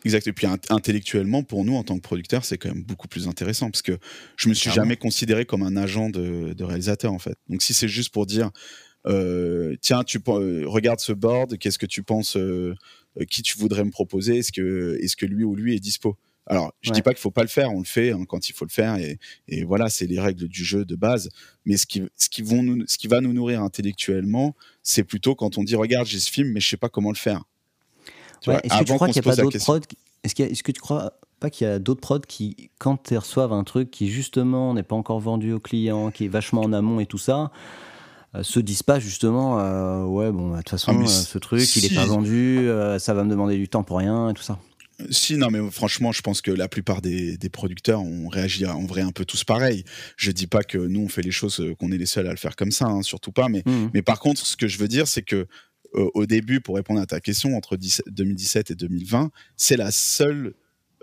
Exact. 0.06 0.28
Et 0.28 0.34
puis 0.34 0.48
intellectuellement, 0.70 1.44
pour 1.44 1.66
nous, 1.66 1.76
en 1.76 1.84
tant 1.84 1.96
que 1.96 2.02
producteur, 2.02 2.46
c'est 2.46 2.58
quand 2.58 2.70
même 2.70 2.84
beaucoup 2.84 3.08
plus 3.08 3.28
intéressant 3.28 3.70
parce 3.70 3.82
que 3.82 3.98
je 4.38 4.50
me 4.50 4.54
suis 4.54 4.72
jamais 4.72 4.96
considéré 4.96 5.46
comme 5.46 5.64
un 5.64 5.76
agent 5.76 6.10
de, 6.10 6.64
réalisateur, 6.64 7.12
en 7.12 7.20
fait. 7.20 7.38
Donc 7.50 7.62
si 7.62 7.74
c'est 7.74 7.88
juste 7.88 8.14
pour 8.14 8.26
dire, 8.26 8.52
euh, 9.08 9.76
tiens, 9.82 10.04
tu 10.04 10.20
euh, 10.28 10.64
regarde 10.68 11.00
ce 11.00 11.12
board, 11.12 11.58
qu'est-ce 11.58 11.80
que 11.80 11.86
tu 11.86 12.04
penses, 12.04 12.38
euh, 12.38 12.76
qui 13.30 13.42
tu 13.42 13.58
voudrais 13.58 13.84
me 13.84 13.92
proposer, 13.92 14.38
est-ce 14.38 14.52
que, 14.52 14.98
est-ce 15.02 15.16
que 15.16 15.26
lui 15.26 15.44
ou 15.44 15.56
lui 15.56 15.76
est 15.76 15.80
dispo? 15.80 16.18
Alors, 16.46 16.74
je 16.82 16.90
ne 16.90 16.96
dis 16.96 17.04
pas 17.04 17.12
qu'il 17.12 17.20
faut 17.20 17.30
pas 17.30 17.44
le 17.44 17.48
faire, 17.48 17.72
on 17.72 17.78
le 17.78 17.86
fait 17.86 18.12
hein, 18.12 18.26
quand 18.28 18.50
il 18.50 18.54
faut 18.54 18.66
le 18.66 18.72
faire, 18.72 18.98
et, 18.98 19.64
voilà, 19.66 19.88
c'est 19.88 20.08
les 20.08 20.20
règles 20.20 20.48
du 20.48 20.64
jeu 20.64 20.84
de 20.84 20.96
base. 20.96 21.30
Mais 21.66 21.78
ce 21.78 21.86
qui, 21.86 22.02
ce 22.16 22.28
qui, 22.28 22.42
vont 22.42 22.64
nous, 22.64 22.88
ce 22.88 22.98
qui 22.98 23.08
va 23.08 23.22
nous 23.22 23.34
nourrir 23.34 23.62
intellectuellement, 23.62 24.56
c'est 24.82 25.04
plutôt 25.04 25.36
quand 25.36 25.60
on 25.60 25.64
dit, 25.64 25.76
regarde, 25.76 26.08
j'ai 26.08 26.20
ce 26.20 26.32
film, 26.32 26.52
mais 26.52 26.60
je 26.60 26.68
sais 26.68 26.78
pas 26.78 26.90
comment 26.90 27.12
le 27.12 27.18
faire. 27.18 27.44
Est-ce 28.48 28.80
que 28.80 28.84
tu 28.84 28.94
crois 28.94 29.08
qu'il 29.08 29.22
n'y 29.22 29.28
a 29.28 29.36
pas 29.36 29.42
d'autres 29.42 29.60
prods 29.60 29.80
Est-ce 30.24 30.64
que 30.64 30.72
tu 30.72 30.82
crois 30.82 31.14
pas 31.40 31.50
qu'il 31.50 31.68
y 31.68 31.70
a 31.70 31.80
d'autres 31.80 32.02
prods 32.02 32.20
qui, 32.20 32.70
quand 32.80 33.12
ils 33.12 33.18
reçoivent 33.18 33.54
un 33.54 33.64
truc 33.64 33.92
qui 33.92 34.10
justement 34.10 34.74
n'est 34.74 34.84
pas 34.84 34.96
encore 34.96 35.20
vendu 35.20 35.54
au 35.54 35.60
client, 35.60 36.12
qui 36.12 36.26
est 36.26 36.30
vachement 36.30 36.62
en 36.62 36.74
amont 36.74 37.00
et 37.00 37.06
tout 37.06 37.18
ça, 37.18 37.52
euh, 38.36 38.44
se 38.44 38.60
disent 38.60 38.84
pas 38.84 39.00
justement 39.00 39.60
euh, 39.60 40.04
ouais 40.04 40.32
bon 40.32 40.50
bah, 40.50 40.58
de 40.58 40.62
toute 40.62 40.70
façon 40.70 40.96
ah, 40.96 41.02
euh, 41.02 41.08
ce 41.08 41.38
truc 41.40 41.76
il 41.78 41.86
est 41.86 41.96
pas 41.96 42.06
vendu, 42.06 42.70
ça 43.00 43.14
va 43.14 43.24
me 43.24 43.30
demander 43.30 43.58
du 43.58 43.68
temps 43.68 43.84
pour 43.84 43.98
rien 43.98 44.30
et 44.30 44.34
tout 44.34 44.44
ça. 44.44 44.60
Si, 45.12 45.38
non, 45.38 45.48
mais 45.50 45.60
franchement, 45.72 46.12
je 46.12 46.22
pense 46.22 46.42
que 46.42 46.52
la 46.52 46.68
plupart 46.68 47.02
des, 47.02 47.38
producteurs 47.54 48.02
ont 48.02 48.28
réagi 48.28 48.66
en 48.66 48.86
vrai 48.86 49.00
un 49.00 49.12
peu 49.12 49.24
tous 49.24 49.46
pareil. 49.46 49.86
Je 50.18 50.30
dis 50.32 50.46
pas 50.46 50.62
que 50.62 50.78
nous, 50.78 51.00
on 51.00 51.08
fait 51.08 51.22
les 51.22 51.32
choses, 51.32 51.64
qu'on 51.80 51.94
est 51.94 51.98
les 51.98 52.06
seuls 52.06 52.28
à 52.28 52.32
le 52.32 52.38
faire 52.38 52.58
comme 52.58 52.72
ça, 52.72 52.88
hein, 52.88 53.02
surtout 53.02 53.32
pas. 53.32 53.48
Mais, 53.48 53.64
mmh. 53.66 53.92
mais 53.94 54.02
par 54.02 54.20
contre, 54.20 54.46
ce 54.46 54.58
que 54.58 54.68
je 54.68 54.78
veux 54.78 54.90
dire, 54.90 55.08
c'est 55.08 55.22
que 55.22 55.48
au 55.94 56.26
début, 56.26 56.62
pour 56.62 56.76
répondre 56.76 57.00
à 57.02 57.06
ta 57.06 57.20
question, 57.20 57.56
entre 57.56 57.78
2017 58.08 58.72
et 58.72 58.76
2020, 58.76 59.32
c'est 59.58 59.78
la 59.78 59.92
seule 59.92 60.54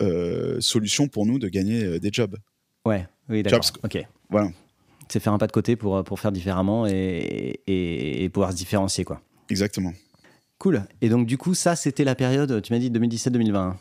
euh, 0.01 0.57
solution 0.59 1.07
pour 1.07 1.25
nous 1.25 1.39
de 1.39 1.47
gagner 1.47 1.83
euh, 1.83 1.99
des 1.99 2.09
jobs. 2.11 2.37
Ouais, 2.85 3.07
oui, 3.29 3.41
d'accord. 3.41 3.61
Ok. 3.83 3.97
Voilà. 4.29 4.51
C'est 5.09 5.19
faire 5.19 5.33
un 5.33 5.37
pas 5.37 5.47
de 5.47 5.51
côté 5.51 5.75
pour, 5.75 6.03
pour 6.03 6.19
faire 6.19 6.31
différemment 6.31 6.85
et, 6.85 7.61
et, 7.65 8.29
pouvoir 8.29 8.51
se 8.51 8.57
différencier, 8.57 9.05
quoi. 9.05 9.21
Exactement. 9.49 9.93
Cool. 10.59 10.83
Et 11.01 11.09
donc, 11.09 11.25
du 11.25 11.37
coup, 11.37 11.53
ça, 11.53 11.75
c'était 11.75 12.03
la 12.03 12.13
période, 12.13 12.61
tu 12.61 12.73
m'as 12.73 12.79
dit 12.79 12.91
2017-2020. 12.91 13.75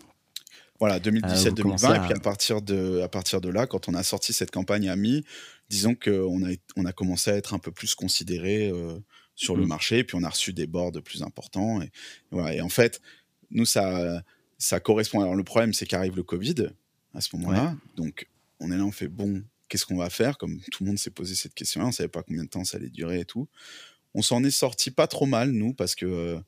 Voilà, 0.78 0.98
2017-2020. 1.00 1.96
Et 1.96 2.00
puis 2.00 2.12
à 2.12 2.20
partir, 2.20 2.62
de, 2.62 3.00
à 3.00 3.08
partir 3.08 3.40
de 3.40 3.48
là, 3.48 3.66
quand 3.66 3.88
on 3.88 3.94
a 3.94 4.02
sorti 4.02 4.32
cette 4.32 4.50
campagne 4.50 4.88
AMI, 4.88 5.24
disons 5.68 5.94
qu'on 5.94 6.44
a, 6.44 6.50
on 6.76 6.84
a 6.84 6.92
commencé 6.92 7.30
à 7.30 7.34
être 7.34 7.54
un 7.54 7.58
peu 7.58 7.72
plus 7.72 7.94
considéré 7.94 8.70
euh, 8.70 8.98
sur 9.36 9.56
le 9.56 9.64
mmh. 9.64 9.68
marché, 9.68 10.04
puis 10.04 10.16
on 10.16 10.24
a 10.24 10.28
reçu 10.28 10.52
des 10.52 10.66
boards 10.66 11.02
plus 11.04 11.22
importants. 11.22 11.80
Et, 11.82 11.90
voilà. 12.30 12.54
et 12.54 12.60
en 12.60 12.68
fait, 12.68 13.00
nous, 13.50 13.66
ça, 13.66 14.22
ça 14.58 14.80
correspond. 14.80 15.20
Alors, 15.20 15.34
le 15.34 15.44
problème, 15.44 15.72
c'est 15.72 15.86
qu'arrive 15.86 16.16
le 16.16 16.22
Covid 16.22 16.68
à 17.14 17.20
ce 17.20 17.36
moment-là. 17.36 17.76
Donc, 17.96 18.28
on 18.60 18.70
est 18.72 18.76
là, 18.76 18.84
on 18.84 18.92
fait 18.92 19.08
bon, 19.08 19.42
qu'est-ce 19.68 19.86
qu'on 19.86 19.96
va 19.96 20.10
faire? 20.10 20.38
Comme 20.38 20.60
tout 20.72 20.84
le 20.84 20.88
monde 20.88 20.98
s'est 20.98 21.10
posé 21.10 21.34
cette 21.34 21.54
question-là, 21.54 21.86
on 21.86 21.92
savait 21.92 22.08
pas 22.08 22.22
combien 22.22 22.44
de 22.44 22.48
temps 22.48 22.64
ça 22.64 22.78
allait 22.78 22.88
durer 22.88 23.20
et 23.20 23.24
tout. 23.24 23.48
On 24.14 24.22
s'en 24.22 24.42
est 24.44 24.50
sorti 24.50 24.90
pas 24.90 25.06
trop 25.06 25.26
mal, 25.26 25.50
nous, 25.50 25.74
parce 25.74 25.94
que 25.94 26.06
euh, 26.06 26.38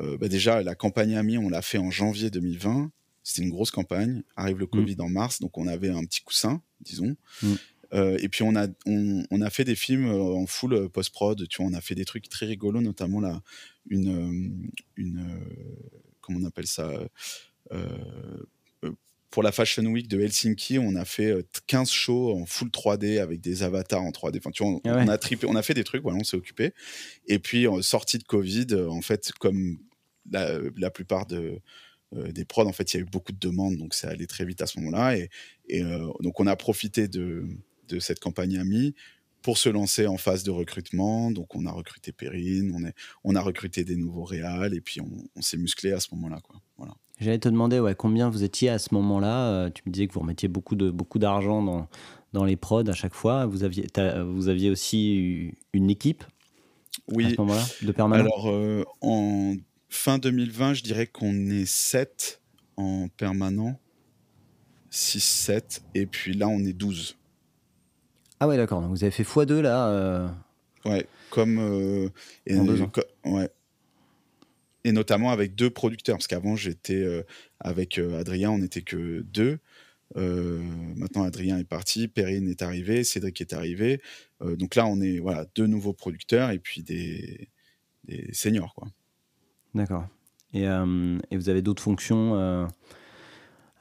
euh, 0.00 0.18
bah, 0.18 0.28
déjà, 0.28 0.62
la 0.62 0.74
campagne 0.74 1.16
AMI, 1.16 1.38
on 1.38 1.48
l'a 1.48 1.62
fait 1.62 1.78
en 1.78 1.90
janvier 1.90 2.30
2020. 2.30 2.90
C'était 3.22 3.42
une 3.42 3.50
grosse 3.50 3.70
campagne. 3.70 4.22
Arrive 4.36 4.58
le 4.58 4.66
mmh. 4.66 4.70
Covid 4.70 4.96
en 4.98 5.08
mars, 5.08 5.40
donc 5.40 5.56
on 5.56 5.66
avait 5.66 5.90
un 5.90 6.04
petit 6.04 6.22
coussin, 6.22 6.60
disons. 6.80 7.16
Mmh. 7.42 7.54
Euh, 7.94 8.18
et 8.20 8.28
puis 8.28 8.42
on 8.42 8.56
a, 8.56 8.66
on, 8.86 9.40
a 9.40 9.50
fait 9.50 9.64
des 9.64 9.74
films 9.74 10.08
euh, 10.08 10.34
en 10.34 10.46
full 10.46 10.74
euh, 10.74 10.88
post-prod, 10.88 11.46
tu 11.48 11.62
vois, 11.62 11.70
on 11.70 11.74
a 11.74 11.80
fait 11.80 11.94
des 11.94 12.04
trucs 12.04 12.28
très 12.28 12.46
rigolos, 12.46 12.80
notamment 12.80 13.20
là, 13.20 13.40
une, 13.88 14.70
une 14.96 15.40
comment 16.20 16.40
on 16.42 16.44
appelle 16.44 16.66
ça 16.66 16.90
pour 19.30 19.42
la 19.42 19.50
Fashion 19.50 19.84
Week 19.86 20.06
de 20.06 20.20
Helsinki, 20.20 20.78
on 20.78 20.94
a 20.94 21.04
fait 21.04 21.34
15 21.66 21.90
shows 21.90 22.38
en 22.40 22.46
full 22.46 22.68
3D 22.68 23.18
avec 23.18 23.40
des 23.40 23.64
avatars 23.64 24.02
en 24.02 24.10
3D. 24.10 24.38
Enfin, 24.38 24.52
tu 24.52 24.62
vois, 24.62 24.74
on, 24.74 24.80
ah 24.84 25.12
a 25.12 25.18
trippé, 25.18 25.48
on 25.48 25.56
a 25.56 25.62
fait 25.62 25.74
des 25.74 25.82
trucs, 25.82 26.02
voilà, 26.02 26.18
on 26.20 26.24
s'est 26.24 26.36
occupé. 26.36 26.72
Et 27.26 27.40
puis, 27.40 27.66
sortie 27.80 28.18
de 28.18 28.22
Covid, 28.22 28.68
en 28.88 29.00
fait, 29.00 29.32
comme 29.40 29.78
la, 30.30 30.60
la 30.76 30.90
plupart 30.90 31.26
de, 31.26 31.60
euh, 32.16 32.32
des 32.32 32.44
prods, 32.44 32.66
en 32.66 32.72
fait, 32.72 32.92
il 32.92 32.96
y 32.96 33.00
a 33.00 33.02
eu 33.02 33.06
beaucoup 33.06 33.32
de 33.32 33.38
demandes, 33.38 33.76
donc 33.76 33.94
ça 33.94 34.08
allait 34.08 34.26
très 34.26 34.44
vite 34.44 34.62
à 34.62 34.66
ce 34.66 34.78
moment-là. 34.80 35.16
Et, 35.16 35.82
euh, 35.82 36.08
donc, 36.20 36.38
on 36.40 36.46
a 36.46 36.56
profité 36.56 37.08
de, 37.08 37.44
cette 37.98 38.20
campagne 38.20 38.58
AMI 38.58 38.94
pour 39.42 39.58
se 39.58 39.68
lancer 39.68 40.06
en 40.06 40.16
phase 40.16 40.42
de 40.42 40.50
recrutement. 40.50 41.30
Donc, 41.30 41.54
on 41.54 41.66
a 41.66 41.70
recruté 41.70 42.12
Perrine, 42.12 42.72
on, 42.74 42.84
est, 42.84 42.94
on 43.24 43.34
a 43.34 43.40
recruté 43.40 43.84
des 43.84 43.96
nouveaux 43.96 44.24
réals, 44.24 44.74
et 44.74 44.80
puis 44.80 45.00
on, 45.00 45.42
s'est 45.42 45.58
musclé 45.58 45.92
à 45.92 46.00
ce 46.00 46.08
moment-là. 46.14 46.40
Quoi. 46.42 46.56
Voilà. 46.78 46.94
J'allais 47.20 47.38
te 47.38 47.48
demander 47.48 47.78
ouais, 47.78 47.94
combien 47.94 48.30
vous 48.30 48.42
étiez 48.42 48.70
à 48.70 48.78
ce 48.78 48.94
moment-là. 48.94 49.50
Euh, 49.50 49.70
tu 49.70 49.82
me 49.86 49.92
disais 49.92 50.06
que 50.06 50.14
vous 50.14 50.20
remettiez 50.20 50.48
beaucoup, 50.48 50.76
de, 50.76 50.90
beaucoup 50.90 51.18
d'argent 51.18 51.62
dans, 51.62 51.88
dans 52.32 52.44
les 52.44 52.56
prods 52.56 52.88
à 52.88 52.94
chaque 52.94 53.14
fois. 53.14 53.44
Vous 53.44 53.64
aviez, 53.64 53.86
vous 54.26 54.48
aviez 54.48 54.70
aussi 54.70 55.52
une 55.74 55.90
équipe 55.90 56.24
oui. 57.08 57.26
à 57.26 57.30
ce 57.30 57.36
moment-là, 57.38 57.64
de 57.82 57.92
permanent 57.92 58.24
Alors, 58.24 58.46
en 59.02 59.54
Fin 59.94 60.18
2020, 60.18 60.74
je 60.74 60.82
dirais 60.82 61.06
qu'on 61.06 61.50
est 61.50 61.66
7 61.66 62.42
en 62.76 63.06
permanent. 63.16 63.78
6, 64.90 65.22
7. 65.22 65.84
Et 65.94 66.06
puis 66.06 66.34
là, 66.34 66.48
on 66.48 66.58
est 66.64 66.72
12. 66.72 67.16
Ah 68.40 68.48
ouais, 68.48 68.56
d'accord. 68.56 68.80
Donc 68.80 68.90
vous 68.90 69.04
avez 69.04 69.10
fait 69.10 69.22
x2 69.22 69.60
là 69.60 69.88
euh... 69.88 70.28
Ouais, 70.84 71.06
comme. 71.30 71.58
Euh, 71.58 72.08
et, 72.46 72.58
en 72.58 72.64
deux 72.64 72.82
ans. 72.82 72.92
ouais. 73.24 73.48
Et 74.84 74.92
notamment 74.92 75.30
avec 75.30 75.54
deux 75.54 75.70
producteurs. 75.70 76.16
Parce 76.16 76.26
qu'avant, 76.26 76.56
j'étais 76.56 77.02
euh, 77.02 77.22
avec 77.60 77.98
euh, 77.98 78.20
Adrien, 78.20 78.50
on 78.50 78.58
n'était 78.58 78.82
que 78.82 79.20
deux. 79.22 79.58
maintenant, 80.14 81.22
Adrien 81.22 81.58
est 81.58 81.64
parti, 81.64 82.06
Perrine 82.06 82.48
est 82.48 82.62
arrivé, 82.62 83.02
Cédric 83.02 83.40
est 83.40 83.52
arrivé. 83.52 84.00
donc 84.40 84.74
là, 84.74 84.86
on 84.86 85.00
est 85.00 85.18
voilà, 85.18 85.46
deux 85.56 85.66
nouveaux 85.66 85.94
producteurs 85.94 86.50
et 86.50 86.58
puis 86.58 86.82
des, 86.82 87.48
des 88.04 88.28
seniors. 88.32 88.74
Quoi. 88.74 88.88
D'accord. 89.74 90.06
Et, 90.52 90.68
euh, 90.68 91.18
et, 91.30 91.36
vous 91.36 91.48
avez 91.48 91.62
d'autres 91.62 91.82
fonctions 91.82 92.36
euh, 92.36 92.66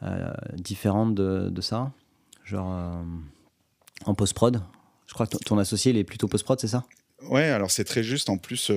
euh, 0.01 0.33
différentes 0.55 1.13
de, 1.13 1.49
de, 1.49 1.61
ça? 1.61 1.91
Genre 2.43 3.05
en 4.05 4.15
post-prod 4.15 4.61
Je 5.07 5.13
crois 5.13 5.27
que 5.27 5.37
ton 5.37 5.57
associé, 5.57 5.91
il 5.91 5.97
est 5.97 6.03
plutôt 6.03 6.27
post-prod, 6.27 6.59
c'est 6.59 6.67
ça? 6.67 6.85
Ouais, 7.29 7.45
alors 7.45 7.71
c'est 7.71 7.83
très 7.83 8.03
juste. 8.03 8.29
En 8.29 8.37
plus, 8.37 8.71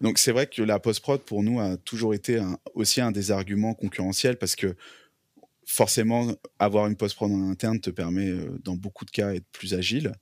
donc 0.00 0.18
c'est 0.18 0.32
vrai 0.32 0.46
que 0.46 0.62
la 0.62 0.78
post-prod, 0.78 1.20
pour 1.20 1.42
nous, 1.42 1.60
a 1.60 1.76
toujours 1.76 2.14
été 2.14 2.40
aussi 2.74 3.00
un 3.00 3.12
des 3.12 3.30
arguments 3.30 3.74
concurrentiels 3.74 4.36
parce 4.36 4.56
que 4.56 4.74
forcément, 5.66 6.34
avoir 6.58 6.86
une 6.86 6.96
post-prod 6.96 7.30
en 7.30 7.50
interne 7.50 7.80
te 7.80 7.90
permet, 7.90 8.32
dans 8.62 8.76
beaucoup 8.76 9.04
de 9.04 9.10
cas, 9.10 9.32
d'être 9.32 9.46
plus 9.52 9.74
agile. 9.74 10.12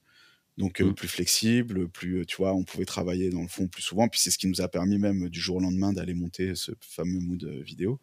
Donc 0.59 0.81
mmh. 0.81 0.93
plus 0.93 1.09
flexible, 1.09 1.89
plus, 1.89 2.27
tu 2.27 2.37
vois, 2.37 2.53
on 2.53 2.63
pouvait 2.63 2.85
travailler 2.85 3.31
dans 3.31 3.41
le 3.41 3.49
fond 3.49 3.69
plus 3.69 3.83
souvent. 3.83 4.09
Puis 4.09 4.21
c'est 4.21 4.31
ce 4.31 4.37
qui 4.37 4.47
nous 4.47 4.61
a 4.61 4.69
permis 4.69 4.99
même 4.99 5.31
du 5.31 5.41
jour 5.41 5.57
au 5.57 5.61
lendemain 5.61 5.95
d'aller 5.95 6.13
monter 6.13 6.55
ce 6.55 6.73
fameux 6.81 7.21
mood 7.21 7.43
vidéo. 7.65 7.99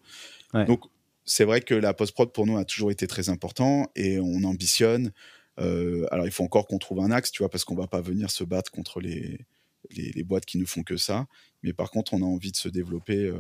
Donc 0.54 0.86
c'est 1.26 1.46
vrai 1.46 1.62
que 1.62 1.76
la 1.76 1.94
post-prod 1.94 2.34
pour 2.34 2.48
nous 2.48 2.58
a 2.58 2.66
toujours 2.66 2.90
été 2.90 3.06
très 3.06 3.30
important 3.30 3.92
et 3.96 4.20
on 4.20 4.44
ambitionne. 4.44 5.12
Alors 5.60 6.26
il 6.26 6.32
faut 6.32 6.44
encore 6.44 6.68
qu'on 6.68 6.80
trouve 6.80 7.00
un 7.00 7.12
axe, 7.12 7.32
tu 7.32 7.44
vois, 7.44 7.50
parce 7.50 7.66
qu'on 7.66 7.76
va 7.76 7.88
pas 7.88 8.02
venir 8.02 8.32
se 8.32 8.44
battre 8.44 8.72
contre 8.72 9.00
les, 9.00 9.46
les, 9.92 10.24
boîtes 10.24 10.46
qui 10.46 10.58
ne 10.58 10.66
font 10.66 10.84
que 10.84 10.98
ça. 10.98 11.28
Mais 11.64 11.74
par 11.74 11.92
contre, 11.92 12.14
on 12.14 12.22
a 12.22 12.26
envie 12.26 12.52
de 12.52 12.58
se 12.58 12.70
développer 12.70 13.26
euh, 13.26 13.36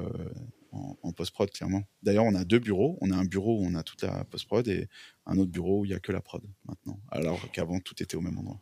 en, 0.71 1.11
post-prod, 1.11 1.49
clairement. 1.51 1.83
D'ailleurs, 2.03 2.25
on 2.25 2.35
a 2.35 2.43
deux 2.45 2.59
bureaux. 2.59 2.97
On 3.01 3.11
a 3.11 3.15
un 3.15 3.25
bureau 3.25 3.59
où 3.59 3.65
on 3.65 3.75
a 3.75 3.83
toute 3.83 4.01
la 4.01 4.23
post-prod 4.25 4.67
et 4.67 4.87
un 5.25 5.37
autre 5.37 5.51
bureau 5.51 5.81
où 5.81 5.85
il 5.85 5.89
n'y 5.89 5.95
a 5.95 5.99
que 5.99 6.11
la 6.11 6.21
prod 6.21 6.41
maintenant, 6.65 6.99
alors 7.11 7.51
qu'avant, 7.51 7.79
tout 7.79 8.01
était 8.01 8.15
au 8.15 8.21
même 8.21 8.37
endroit. 8.37 8.59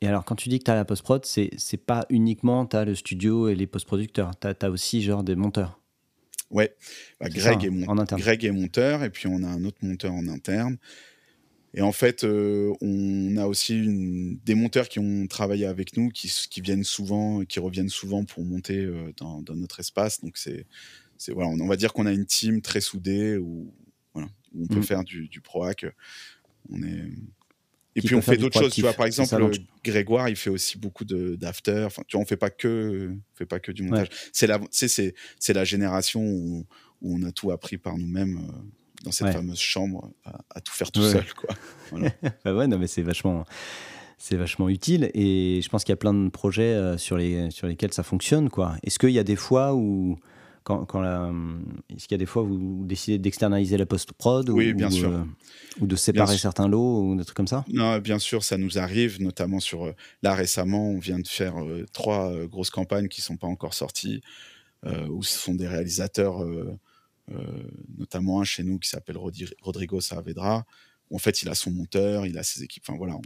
Et 0.00 0.08
alors, 0.08 0.24
quand 0.24 0.36
tu 0.36 0.48
dis 0.48 0.58
que 0.58 0.64
tu 0.64 0.70
as 0.70 0.74
la 0.74 0.84
post-prod, 0.84 1.24
c'est, 1.24 1.50
c'est 1.56 1.78
pas 1.78 2.06
uniquement 2.10 2.66
tu 2.66 2.76
as 2.76 2.84
le 2.84 2.94
studio 2.94 3.48
et 3.48 3.54
les 3.54 3.66
post-producteurs. 3.66 4.32
Tu 4.38 4.48
as, 4.48 4.70
aussi 4.70 5.02
genre 5.02 5.24
des 5.24 5.36
monteurs. 5.36 5.80
Ouais, 6.50 6.76
bah, 7.20 7.28
Greg, 7.30 7.64
est 7.64 8.16
Greg 8.16 8.44
est 8.44 8.52
monteur 8.52 9.02
et 9.02 9.10
puis 9.10 9.26
on 9.26 9.42
a 9.42 9.48
un 9.48 9.64
autre 9.64 9.78
monteur 9.82 10.12
en 10.12 10.28
interne. 10.28 10.76
Et 11.74 11.82
en 11.82 11.92
fait, 11.92 12.24
euh, 12.24 12.72
on 12.80 13.36
a 13.36 13.46
aussi 13.46 14.38
des 14.44 14.54
monteurs 14.54 14.88
qui 14.88 15.00
ont 15.00 15.26
travaillé 15.26 15.66
avec 15.66 15.96
nous, 15.96 16.08
qui, 16.10 16.30
viennent 16.60 16.84
souvent, 16.84 17.44
qui 17.44 17.58
reviennent 17.58 17.88
souvent 17.88 18.24
pour 18.24 18.44
monter 18.44 18.78
euh, 18.78 19.12
dans, 19.16 19.42
notre 19.56 19.80
espace. 19.80 20.20
Donc 20.20 20.36
c'est, 20.36 20.66
voilà, 21.28 21.48
on, 21.48 21.66
va 21.66 21.76
dire 21.76 21.92
qu'on 21.92 22.06
a 22.06 22.12
une 22.12 22.26
team 22.26 22.62
très 22.62 22.80
soudée 22.80 23.36
où, 23.36 23.74
voilà, 24.12 24.28
on 24.56 24.68
peut 24.68 24.80
mmh. 24.80 24.84
faire 24.84 25.04
du, 25.04 25.28
du 25.28 25.40
proac. 25.40 25.84
On 26.70 26.82
est 26.82 27.10
et 27.96 28.02
puis 28.02 28.14
on 28.14 28.22
fait 28.22 28.36
d'autres 28.36 28.58
choses, 28.58 28.74
tu 28.74 28.80
vois. 28.80 28.92
Par 28.92 29.06
exemple, 29.06 29.36
Grégoire, 29.84 30.28
il 30.28 30.36
fait 30.36 30.50
aussi 30.50 30.78
beaucoup 30.78 31.04
d'after. 31.04 31.84
Enfin, 31.84 32.02
tu 32.06 32.16
vois, 32.16 32.22
on 32.22 32.26
fait 32.26 32.36
pas 32.36 32.50
que, 32.50 33.12
fait 33.34 33.46
pas 33.46 33.60
que 33.60 33.70
du 33.70 33.82
montage. 33.82 34.08
C'est 34.32 34.46
la, 34.46 34.60
c'est, 34.70 34.88
c'est 34.88 35.52
la 35.52 35.64
génération 35.64 36.22
où, 36.22 36.66
on 37.06 37.22
a 37.22 37.32
tout 37.32 37.50
appris 37.50 37.76
par 37.76 37.98
nous-mêmes. 37.98 38.38
Euh, 38.38 38.52
dans 39.04 39.12
cette 39.12 39.32
fameuse 39.32 39.60
chambre 39.60 40.10
à, 40.24 40.60
tout 40.60 40.72
faire 40.72 40.90
tout 40.90 41.02
seul. 41.02 41.24
Quoi. 41.34 41.54
bah 42.44 42.54
ouais, 42.54 42.66
non, 42.66 42.78
mais 42.78 42.86
c'est 42.86 43.02
vachement, 43.02 43.44
c'est 44.18 44.36
vachement 44.36 44.68
utile 44.68 45.10
et 45.14 45.60
je 45.62 45.68
pense 45.68 45.84
qu'il 45.84 45.92
y 45.92 45.94
a 45.94 45.98
plein 45.98 46.14
de 46.14 46.28
projets 46.30 46.62
euh, 46.62 46.96
sur, 46.96 47.16
les, 47.16 47.50
sur 47.50 47.66
lesquels 47.66 47.92
ça 47.92 48.02
fonctionne. 48.02 48.48
Quoi. 48.48 48.76
Est-ce 48.82 48.98
qu'il 48.98 49.10
y 49.10 49.18
a 49.18 49.24
des 49.24 49.36
fois 49.36 49.74
où. 49.74 50.18
Quand, 50.62 50.86
quand 50.86 51.04
est-ce 51.90 52.08
qu'il 52.08 52.12
y 52.12 52.14
a 52.14 52.18
des 52.18 52.24
fois 52.24 52.42
où 52.42 52.78
vous 52.78 52.84
décidez 52.86 53.18
d'externaliser 53.18 53.76
la 53.76 53.84
post-prod 53.84 54.48
Oui, 54.48 54.72
ou, 54.72 54.74
bien 54.74 54.88
sûr. 54.88 55.10
Euh, 55.10 55.22
ou 55.82 55.86
de 55.86 55.94
séparer 55.94 56.38
certains 56.38 56.68
lots 56.68 57.02
ou 57.02 57.16
des 57.16 57.24
trucs 57.26 57.36
comme 57.36 57.46
ça? 57.46 57.66
Non, 57.68 57.98
bien 57.98 58.18
sûr, 58.18 58.42
ça 58.42 58.56
nous 58.56 58.78
arrive, 58.78 59.20
notamment 59.20 59.60
sur. 59.60 59.84
Euh, 59.84 59.92
là, 60.22 60.34
récemment, 60.34 60.88
on 60.88 60.98
vient 60.98 61.18
de 61.18 61.28
faire 61.28 61.56
trois 61.92 62.32
grosses 62.46 62.70
campagnes 62.70 63.08
qui 63.08 63.20
ne 63.20 63.24
sont 63.24 63.36
pas 63.36 63.46
encore 63.46 63.74
sorties, 63.74 64.22
où 65.10 65.22
ce 65.22 65.38
sont 65.38 65.54
des 65.54 65.68
réalisateurs 65.68 66.42
euh, 66.42 66.78
notamment 67.96 68.40
un 68.40 68.44
chez 68.44 68.62
nous 68.62 68.78
qui 68.78 68.88
s'appelle 68.88 69.16
Rodrigo 69.16 70.00
Saavedra, 70.00 70.66
où 71.10 71.16
en 71.16 71.18
fait 71.18 71.42
il 71.42 71.48
a 71.48 71.54
son 71.54 71.70
monteur, 71.70 72.26
il 72.26 72.38
a 72.38 72.42
ses 72.42 72.62
équipes. 72.62 72.84
Enfin 72.86 72.98
voilà, 72.98 73.18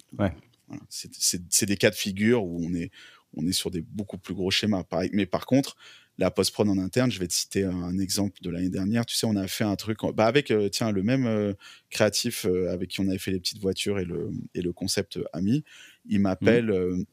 c'est 0.88 1.66
des 1.66 1.76
cas 1.76 1.90
de 1.90 1.94
figure 1.94 2.44
où 2.44 2.64
on 2.64 2.74
est, 2.74 2.90
on 3.34 3.46
est 3.46 3.53
sur 3.53 3.70
des 3.70 3.82
beaucoup 3.82 4.18
plus 4.18 4.34
gros 4.34 4.51
schémas. 4.51 4.84
Mais 5.12 5.26
par 5.26 5.46
contre, 5.46 5.76
la 6.18 6.30
post-prod 6.30 6.68
en 6.68 6.78
interne, 6.78 7.12
je 7.12 7.20
vais 7.20 7.28
te 7.28 7.32
citer 7.32 7.62
un 7.64 7.96
exemple 7.99 8.40
de 8.42 8.51
l'année 8.51 8.70
dernière. 8.70 9.07
Tu 9.07 9.14
sais, 9.16 9.26
on 9.26 9.36
a 9.36 9.46
fait 9.46 9.64
un 9.64 9.76
truc 9.76 9.99
bah 10.14 10.26
avec 10.26 10.51
euh, 10.51 10.68
tiens, 10.68 10.90
le 10.90 11.05
même 11.05 11.26
euh, 11.26 11.55
créatif 11.90 12.44
avec 12.70 12.90
qui 12.90 13.01
on 13.01 13.09
avait 13.09 13.18
fait 13.18 13.30
les 13.30 13.38
petites 13.38 13.61
voitures 13.61 13.99
et 13.99 14.05
le, 14.05 14.30
et 14.55 14.62
le 14.62 14.72
concept 14.72 15.18
ami. 15.32 15.64
Il 16.07 16.20
m'appelle 16.20 16.70
mmh. 16.70 17.05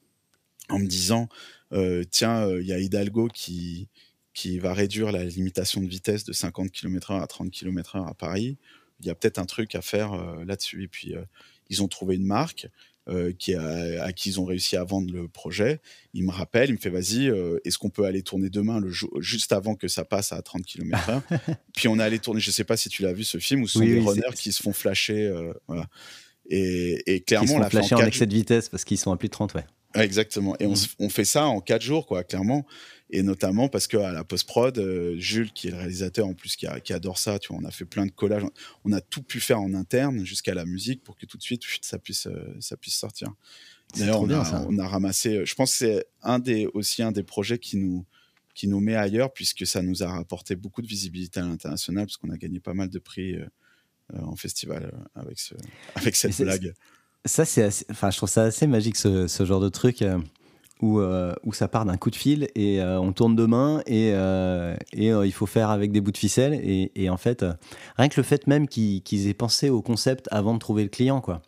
en 0.69 0.79
me 0.79 0.87
disant 0.87 1.29
tiens, 2.09 2.49
il 2.59 2.65
y 2.65 2.73
a 2.73 2.79
Hidalgo 2.79 3.27
qui, 3.27 3.89
qui 4.35 4.59
va 4.59 4.73
réduire 4.73 5.11
la 5.11 5.23
limitation 5.23 5.81
de 5.81 5.87
vitesse 5.87 6.25
de 6.25 6.33
50 6.33 6.69
km/h 6.69 7.23
à 7.23 7.25
30 7.25 7.49
km/h 7.49 8.07
à 8.07 8.13
Paris. 8.13 8.57
Il 8.99 9.07
y 9.07 9.09
a 9.09 9.15
peut-être 9.15 9.39
un 9.39 9.45
truc 9.45 9.73
à 9.75 9.81
faire 9.81 10.13
euh, 10.13 10.43
là-dessus. 10.43 10.83
Et 10.83 10.87
puis, 10.89 11.15
euh, 11.15 11.23
ils 11.69 11.81
ont 11.81 11.87
trouvé 11.87 12.15
une 12.15 12.25
marque 12.25 12.67
euh, 13.07 13.31
qui 13.31 13.55
a, 13.55 14.03
à 14.03 14.11
qui 14.11 14.29
ils 14.29 14.39
ont 14.41 14.45
réussi 14.45 14.75
à 14.75 14.83
vendre 14.83 15.11
le 15.11 15.29
projet. 15.29 15.79
Il 16.13 16.25
me 16.25 16.31
rappelle, 16.31 16.69
il 16.69 16.73
me 16.73 16.77
fait 16.77 16.89
vas-y, 16.89 17.27
est-ce 17.63 17.77
qu'on 17.77 17.89
peut 17.89 18.03
aller 18.03 18.23
tourner 18.23 18.49
demain, 18.49 18.81
le 18.81 18.91
juste 19.19 19.53
avant 19.53 19.75
que 19.75 19.87
ça 19.87 20.03
passe 20.03 20.33
à 20.33 20.41
30 20.41 20.65
km/h 20.65 21.21
Puis 21.73 21.87
on 21.87 21.97
est 21.97 22.03
allé 22.03 22.19
tourner, 22.19 22.41
je 22.41 22.49
ne 22.49 22.53
sais 22.53 22.65
pas 22.65 22.75
si 22.75 22.89
tu 22.89 23.03
l'as 23.03 23.13
vu 23.13 23.23
ce 23.23 23.37
film, 23.37 23.63
où 23.63 23.67
ce 23.67 23.79
sont 23.79 23.85
des 23.85 23.99
runners 23.99 24.35
qui 24.35 24.51
se 24.51 24.61
font 24.61 24.73
flasher. 24.73 25.33
voilà. 25.67 25.87
Et, 26.49 27.23
clairement, 27.25 27.45
ils 27.45 27.57
se 27.57 27.63
font 27.63 27.69
flasher 27.69 27.95
en, 27.95 28.05
excès 28.05 28.25
de 28.25 28.33
vitesse 28.33 28.67
parce 28.67 28.83
qu'ils 28.83 28.97
sont 28.97 29.13
à 29.13 29.17
plus 29.17 29.29
de 29.29 29.33
30, 29.33 29.53
ouais. 29.53 29.65
Exactement. 29.93 30.57
Et 30.59 30.65
on, 30.65 30.73
on, 30.99 31.07
fait 31.07 31.23
ça 31.23 31.45
en 31.45 31.61
4 31.61 31.81
jours, 31.81 32.05
quoi, 32.05 32.25
clairement 32.25 32.65
et 33.15 33.23
notamment 33.23 33.69
parce 33.69 33.87
qu'à 33.87 34.11
la 34.11 34.25
post-prod, 34.25 34.77
euh, 34.77 35.15
Jules, 35.17 35.53
qui 35.53 35.69
est 35.69 35.71
le 35.71 35.77
réalisateur 35.77 36.27
en 36.27 36.33
plus, 36.33 36.57
qui, 36.57 36.67
adore 36.67 37.17
ça, 37.17 37.39
tu 37.39 37.53
vois, 37.53 37.61
on 37.61 37.65
a 37.65 37.71
fait 37.71 37.85
plein 37.85 38.05
de 38.05 38.11
collages, 38.11 38.43
on 38.83 38.91
a 38.91 38.99
tout 38.99 39.23
pu 39.23 39.39
faire 39.39 39.61
en 39.61 39.73
interne 39.73 40.25
jusqu'à 40.25 40.53
la 40.53 40.65
musique 40.65 41.01
pour 41.01 41.15
que 41.15 41.25
tout 41.25 41.37
de 41.37 41.41
suite 41.41 41.63
ça 41.81 41.97
puisse, 41.97 42.27
euh, 42.27 42.55
ça 42.59 42.75
puisse 42.75 42.95
sortir. 42.95 43.33
D'ailleurs, 43.95 44.21
on, 44.21 44.29
on, 44.29 44.79
a 44.79 44.87
ramassé, 44.87 45.37
euh, 45.37 45.45
je 45.45 45.55
pense 45.55 45.71
que 45.71 45.77
c'est 45.77 46.05
un 46.23 46.39
des, 46.39 46.67
aussi 46.73 47.03
un 47.03 47.13
des 47.13 47.23
projets 47.23 47.57
qui 47.57 47.77
nous, 47.77 48.05
qui 48.53 48.67
nous 48.67 48.81
met 48.81 48.95
ailleurs, 48.95 49.31
puisque 49.31 49.65
ça 49.65 49.81
nous 49.81 50.03
a 50.03 50.07
rapporté 50.07 50.57
beaucoup 50.57 50.81
de 50.81 50.87
visibilité 50.87 51.39
à 51.39 51.43
l'international, 51.43 52.07
parce 52.07 52.17
qu'on 52.17 52.31
a 52.31 52.37
gagné 52.37 52.59
pas 52.59 52.73
mal 52.73 52.89
de 52.89 52.99
prix 52.99 53.37
en 54.13 54.35
festival 54.35 54.93
avec, 55.13 55.39
ce, 55.39 55.55
avec 55.95 56.15
cette 56.15 56.37
blague. 56.41 56.73
Ça, 57.23 57.45
c'est 57.45 57.67
enfin, 57.89 58.11
je 58.11 58.17
trouve 58.17 58.29
ça 58.29 58.43
assez 58.43 58.67
magique, 58.67 58.97
ce, 58.97 59.27
ce 59.27 59.45
genre 59.45 59.59
de 59.61 59.69
truc 59.69 60.03
où, 60.81 60.99
euh, 60.99 61.33
où 61.43 61.53
ça 61.53 61.67
part 61.67 61.85
d'un 61.85 61.97
coup 61.97 62.11
de 62.11 62.15
fil 62.15 62.49
et 62.55 62.81
euh, 62.81 62.99
on 62.99 63.13
tourne 63.13 63.35
de 63.35 63.45
main 63.45 63.81
et, 63.85 64.11
euh, 64.13 64.75
et 64.93 65.07
il 65.07 65.31
faut 65.31 65.45
faire 65.45 65.69
avec 65.69 65.91
des 65.91 66.01
bouts 66.01 66.11
de 66.11 66.17
ficelle. 66.17 66.53
Et, 66.53 66.91
et 66.95 67.09
en 67.09 67.17
fait, 67.17 67.45
rien 67.97 68.09
que 68.09 68.19
le 68.19 68.23
fait 68.23 68.47
même 68.47 68.67
qu'ils 68.67 69.27
aient 69.27 69.33
pensé 69.33 69.69
au 69.69 69.81
concept 69.81 70.27
avant 70.31 70.53
de 70.53 70.59
trouver 70.59 70.83
le 70.83 70.89
client, 70.89 71.21
quoi. 71.21 71.41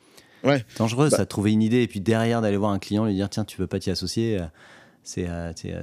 Ouais. 0.43 0.63
Dangereux, 0.77 1.09
bah 1.09 1.17
ça, 1.17 1.23
de 1.23 1.29
trouver 1.29 1.51
une 1.51 1.63
idée 1.63 1.81
et 1.81 1.87
puis 1.87 1.99
derrière 1.99 2.41
d'aller 2.41 2.57
voir 2.57 2.71
un 2.71 2.79
client, 2.79 3.05
lui 3.05 3.15
dire 3.15 3.29
tiens, 3.29 3.43
tu 3.43 3.57
veux 3.57 3.67
pas 3.67 3.79
t'y 3.79 3.89
associer, 3.89 4.39
c'est 5.03 5.27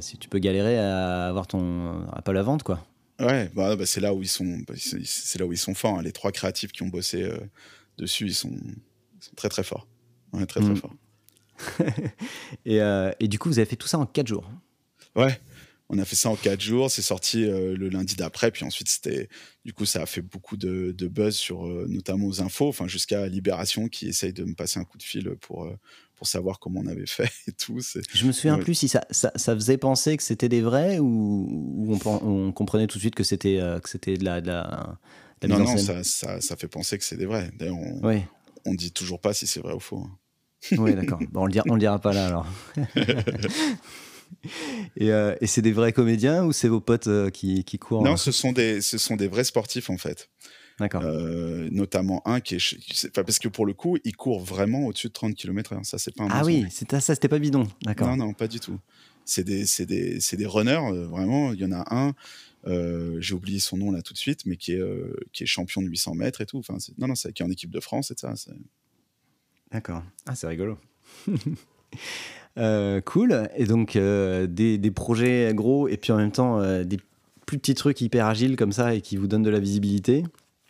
si 0.01 0.17
tu 0.17 0.29
peux 0.29 0.39
galérer 0.39 0.79
à 0.79 1.27
avoir 1.27 1.47
ton 1.47 2.07
à 2.13 2.23
pas 2.23 2.33
la 2.33 2.43
vente, 2.43 2.63
quoi. 2.63 2.83
Ouais, 3.21 3.51
bah, 3.55 3.77
bah 3.77 3.87
c'est 3.87 4.01
là 4.01 4.15
où 4.15 4.23
ils 4.23 4.29
sont, 4.29 4.59
bah, 4.67 4.75
c'est 4.77 5.39
là 5.39 5.47
où 5.47 5.53
ils 5.53 5.59
sont 5.59 5.75
forts. 5.75 5.99
Hein. 5.99 6.03
Les 6.03 6.13
trois 6.13 6.33
créatifs 6.33 6.73
qui 6.73 6.83
ont 6.83 6.89
bossé 6.89 7.29
dessus, 7.99 8.27
ils 8.27 8.35
sont, 8.35 8.57
sont, 9.21 9.35
très 9.37 9.49
très 9.49 9.65
forts, 9.65 9.87
ouais, 10.33 10.47
très 10.47 10.61
très 10.61 10.71
mm. 10.71 10.77
forts. 10.77 10.95
Euh, 12.67 13.13
et, 13.21 13.29
du 13.29 13.39
coup, 13.39 13.49
vous 13.49 13.59
avez 13.59 13.67
fait 13.67 13.77
tout 13.77 13.89
ça 13.89 13.99
en 13.99 14.07
4 14.07 14.27
jours. 14.27 14.51
Ouais, 15.15 15.39
on 15.91 15.99
a 15.99 16.05
fait 16.05 16.17
ça 16.17 16.31
en 16.31 16.37
4 16.37 16.61
jours. 16.61 16.91
C'est 16.91 17.03
sorti 17.03 17.45
euh, 17.45 17.77
le 17.77 17.89
lundi 17.89 18.17
d'après. 18.17 18.51
Puis 18.51 18.65
ensuite, 18.65 18.89
c'était. 18.89 19.29
Du 19.65 19.73
coup, 19.73 19.85
ça 19.85 20.03
a 20.03 20.07
fait 20.07 20.23
beaucoup 20.23 20.57
de, 20.57 20.95
buzz 21.09 21.37
sur 21.37 21.67
euh, 21.67 21.87
notamment 21.89 22.27
aux 22.27 22.41
infos, 22.41 22.69
enfin, 22.69 22.89
jusqu'à 22.89 23.27
Libération 23.27 23.89
qui 23.89 24.09
essaye 24.09 24.33
de 24.33 24.45
me 24.45 24.55
passer 24.55 24.81
un 24.81 24.85
coup 24.85 24.99
de 24.99 25.03
fil 25.03 25.37
pour, 25.41 25.71
pour 26.17 26.27
savoir 26.27 26.59
comment 26.59 26.81
on 26.81 26.87
avait 26.87 27.07
fait 27.07 27.31
et 27.47 27.53
tout. 27.53 27.81
Je 28.15 28.27
me 28.27 28.33
souviens 28.33 28.59
plus 28.59 28.75
si 28.75 28.89
ça, 28.89 29.05
ça, 29.11 29.55
faisait 29.55 29.79
penser 29.79 30.17
que 30.17 30.23
c'était 30.23 30.49
des 30.49 30.63
vrais 30.63 30.99
ou, 30.99 31.99
on, 32.05 32.11
on, 32.27 32.53
comprenait 32.53 32.87
tout 32.87 32.99
de 32.99 33.03
suite 33.03 33.15
que 33.15 33.25
c'était 33.25 33.61
que 33.83 33.89
c'était 33.89 34.17
de 34.17 34.25
la. 34.25 34.41
De 34.41 34.49
la, 34.49 34.99
non, 35.47 35.59
non, 35.59 35.77
ça, 35.77 36.03
ça, 36.03 36.41
ça, 36.41 36.57
fait 36.57 36.69
penser 36.69 36.97
que 36.97 37.05
c'est 37.05 37.17
des 37.19 37.27
vrais. 37.27 37.51
D'ailleurs, 37.59 37.77
on, 37.77 38.01
on 38.65 38.75
dit 38.75 38.93
toujours 38.93 39.21
pas 39.21 39.35
si 39.35 39.47
c'est 39.47 39.61
vrai 39.61 39.75
ou 39.75 39.81
faux. 39.81 39.99
Hein. 39.99 40.19
Oui, 40.73 40.95
d'accord. 40.95 41.21
Bon, 41.31 41.43
on 41.43 41.49
ne 41.49 41.73
le, 41.73 41.79
dira 41.79 41.99
pas 41.99 42.13
là 42.13 42.27
alors. 42.27 42.47
Euh, 45.01 45.37
et, 45.41 45.47
c'est 45.47 45.63
des 45.63 45.73
vrais 45.73 45.93
comédiens 45.93 46.45
ou 46.45 46.53
c'est 46.53 46.69
vos 46.69 46.81
potes 46.81 47.07
euh, 47.07 47.31
qui, 47.31 47.65
qui, 47.65 47.79
courent 47.79 48.03
Non, 48.03 48.17
ce 48.17 48.33
sont, 48.33 48.53
des, 48.53 48.81
ce 48.81 48.99
sont 48.99 49.17
des 49.17 49.29
vrais 49.29 49.45
sportifs 49.45 49.91
en 49.91 49.97
fait. 49.97 50.29
D'accord. 50.79 51.03
Euh, 51.05 51.69
notamment 51.71 52.21
un 52.27 52.41
qui 52.41 52.57
est. 52.57 53.11
Parce 53.15 53.39
que 53.39 53.49
pour 53.49 53.65
le 53.65 53.73
coup, 53.75 53.97
il 54.05 54.17
court 54.17 54.41
vraiment 54.41 54.87
au-dessus 54.87 55.09
de 55.09 55.13
30 55.13 55.35
km/h. 55.35 55.85
Ça, 55.85 55.99
c'est 55.99 56.15
pas 56.15 56.25
un 56.25 56.29
Ah 56.31 56.45
oui, 56.45 56.67
ça, 56.71 57.01
c'était 57.01 57.29
pas 57.29 57.39
bidon. 57.39 57.69
D'accord. 57.83 58.09
Non, 58.09 58.27
non, 58.27 58.33
pas 58.33 58.49
du 58.49 58.61
tout. 58.61 58.79
C'est 59.25 59.45
des, 59.45 59.65
des, 59.87 60.19
des, 60.19 60.47
runners, 60.47 61.07
vraiment. 61.09 61.53
Il 61.53 61.61
y 61.61 61.65
en 61.65 61.73
a 61.73 61.95
un, 61.95 62.13
j'ai 63.21 63.35
oublié 63.35 63.61
son 63.61 63.77
nom 63.77 63.93
là 63.93 64.03
tout 64.03 64.13
de 64.13 64.19
suite, 64.19 64.47
mais 64.47 64.57
qui 64.57 64.73
est, 64.73 64.83
qui 65.33 65.45
est 65.45 65.47
champion 65.47 65.81
de 65.81 65.87
800 65.87 66.17
mètres 66.17 66.41
et 66.41 66.47
tout. 66.47 66.59
Enfin, 66.59 66.77
non, 66.99 67.07
non, 67.07 67.15
c'est 67.15 67.33
qui 67.33 67.43
est 67.43 67.47
en 67.47 67.51
équipe 67.51 67.71
de 67.71 67.81
France 67.81 68.11
et 68.11 68.15
ça. 68.17 68.35
D'accord. 69.75 70.05
Ah, 70.27 70.35
c'est 70.35 70.47
rigolo. 70.47 70.79
Euh, 72.57 73.01
cool. 73.01 73.49
Et 73.57 73.65
donc, 73.65 73.97
euh, 73.97 74.47
des, 74.47 74.79
des, 74.79 74.93
projets 74.93 75.51
gros 75.55 75.89
et 75.89 75.97
puis 75.97 76.13
en 76.13 76.17
même 76.17 76.31
temps, 76.31 76.61
euh, 76.61 76.85
des 76.85 76.99
plus 77.47 77.59
petits 77.59 77.75
trucs 77.75 78.01
hyper 78.01 78.27
agiles 78.27 78.55
comme 78.55 78.71
ça 78.71 78.95
et 78.95 79.01
qui 79.01 79.17
vous 79.17 79.27
donnent 79.27 79.43
de 79.43 79.51
la 79.51 79.59
visibilité. 79.59 80.23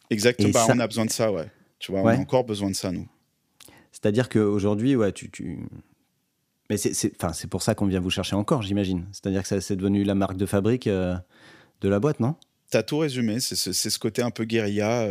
Exactement. 0.09 0.49
Bah, 0.51 0.65
on 0.71 0.79
a 0.79 0.87
besoin 0.87 1.05
de 1.05 1.11
ça, 1.11 1.31
ouais. 1.31 1.47
Tu 1.79 1.93
vois, 1.93 2.01
on 2.01 2.07
a 2.07 2.17
encore 2.17 2.45
besoin 2.45 2.71
de 2.71 2.75
ça, 2.75 2.91
nous. 2.91 3.07
C'est-à-dire 3.93 4.31
qu'aujourd'hui, 4.31 4.97
ouais, 4.97 5.13
tu, 5.13 5.31
tu, 5.31 5.59
Mais 6.71 6.79
c'est 6.79 7.47
pour 7.51 7.61
ça 7.61 7.75
qu'on 7.75 7.85
vient 7.85 8.01
vous 8.01 8.09
chercher 8.09 8.35
encore, 8.35 8.63
j'imagine. 8.63 9.05
C'est-à-dire 9.13 9.43
que 9.43 9.61
c'est 9.61 9.77
devenu 9.77 10.05
la 10.05 10.15
marque 10.15 10.39
de 10.39 10.47
fabrique 10.47 10.89
de 10.89 11.19
la 11.83 12.01
boîte, 12.01 12.19
non? 12.19 12.35
T'as 12.75 12.83
tout 12.83 12.99
résumé, 12.99 13.39
c'est 13.39 13.55
ce, 13.55 13.99
côté 14.01 14.21
un 14.21 14.33
peu 14.33 14.45
guérilla, 14.45 15.09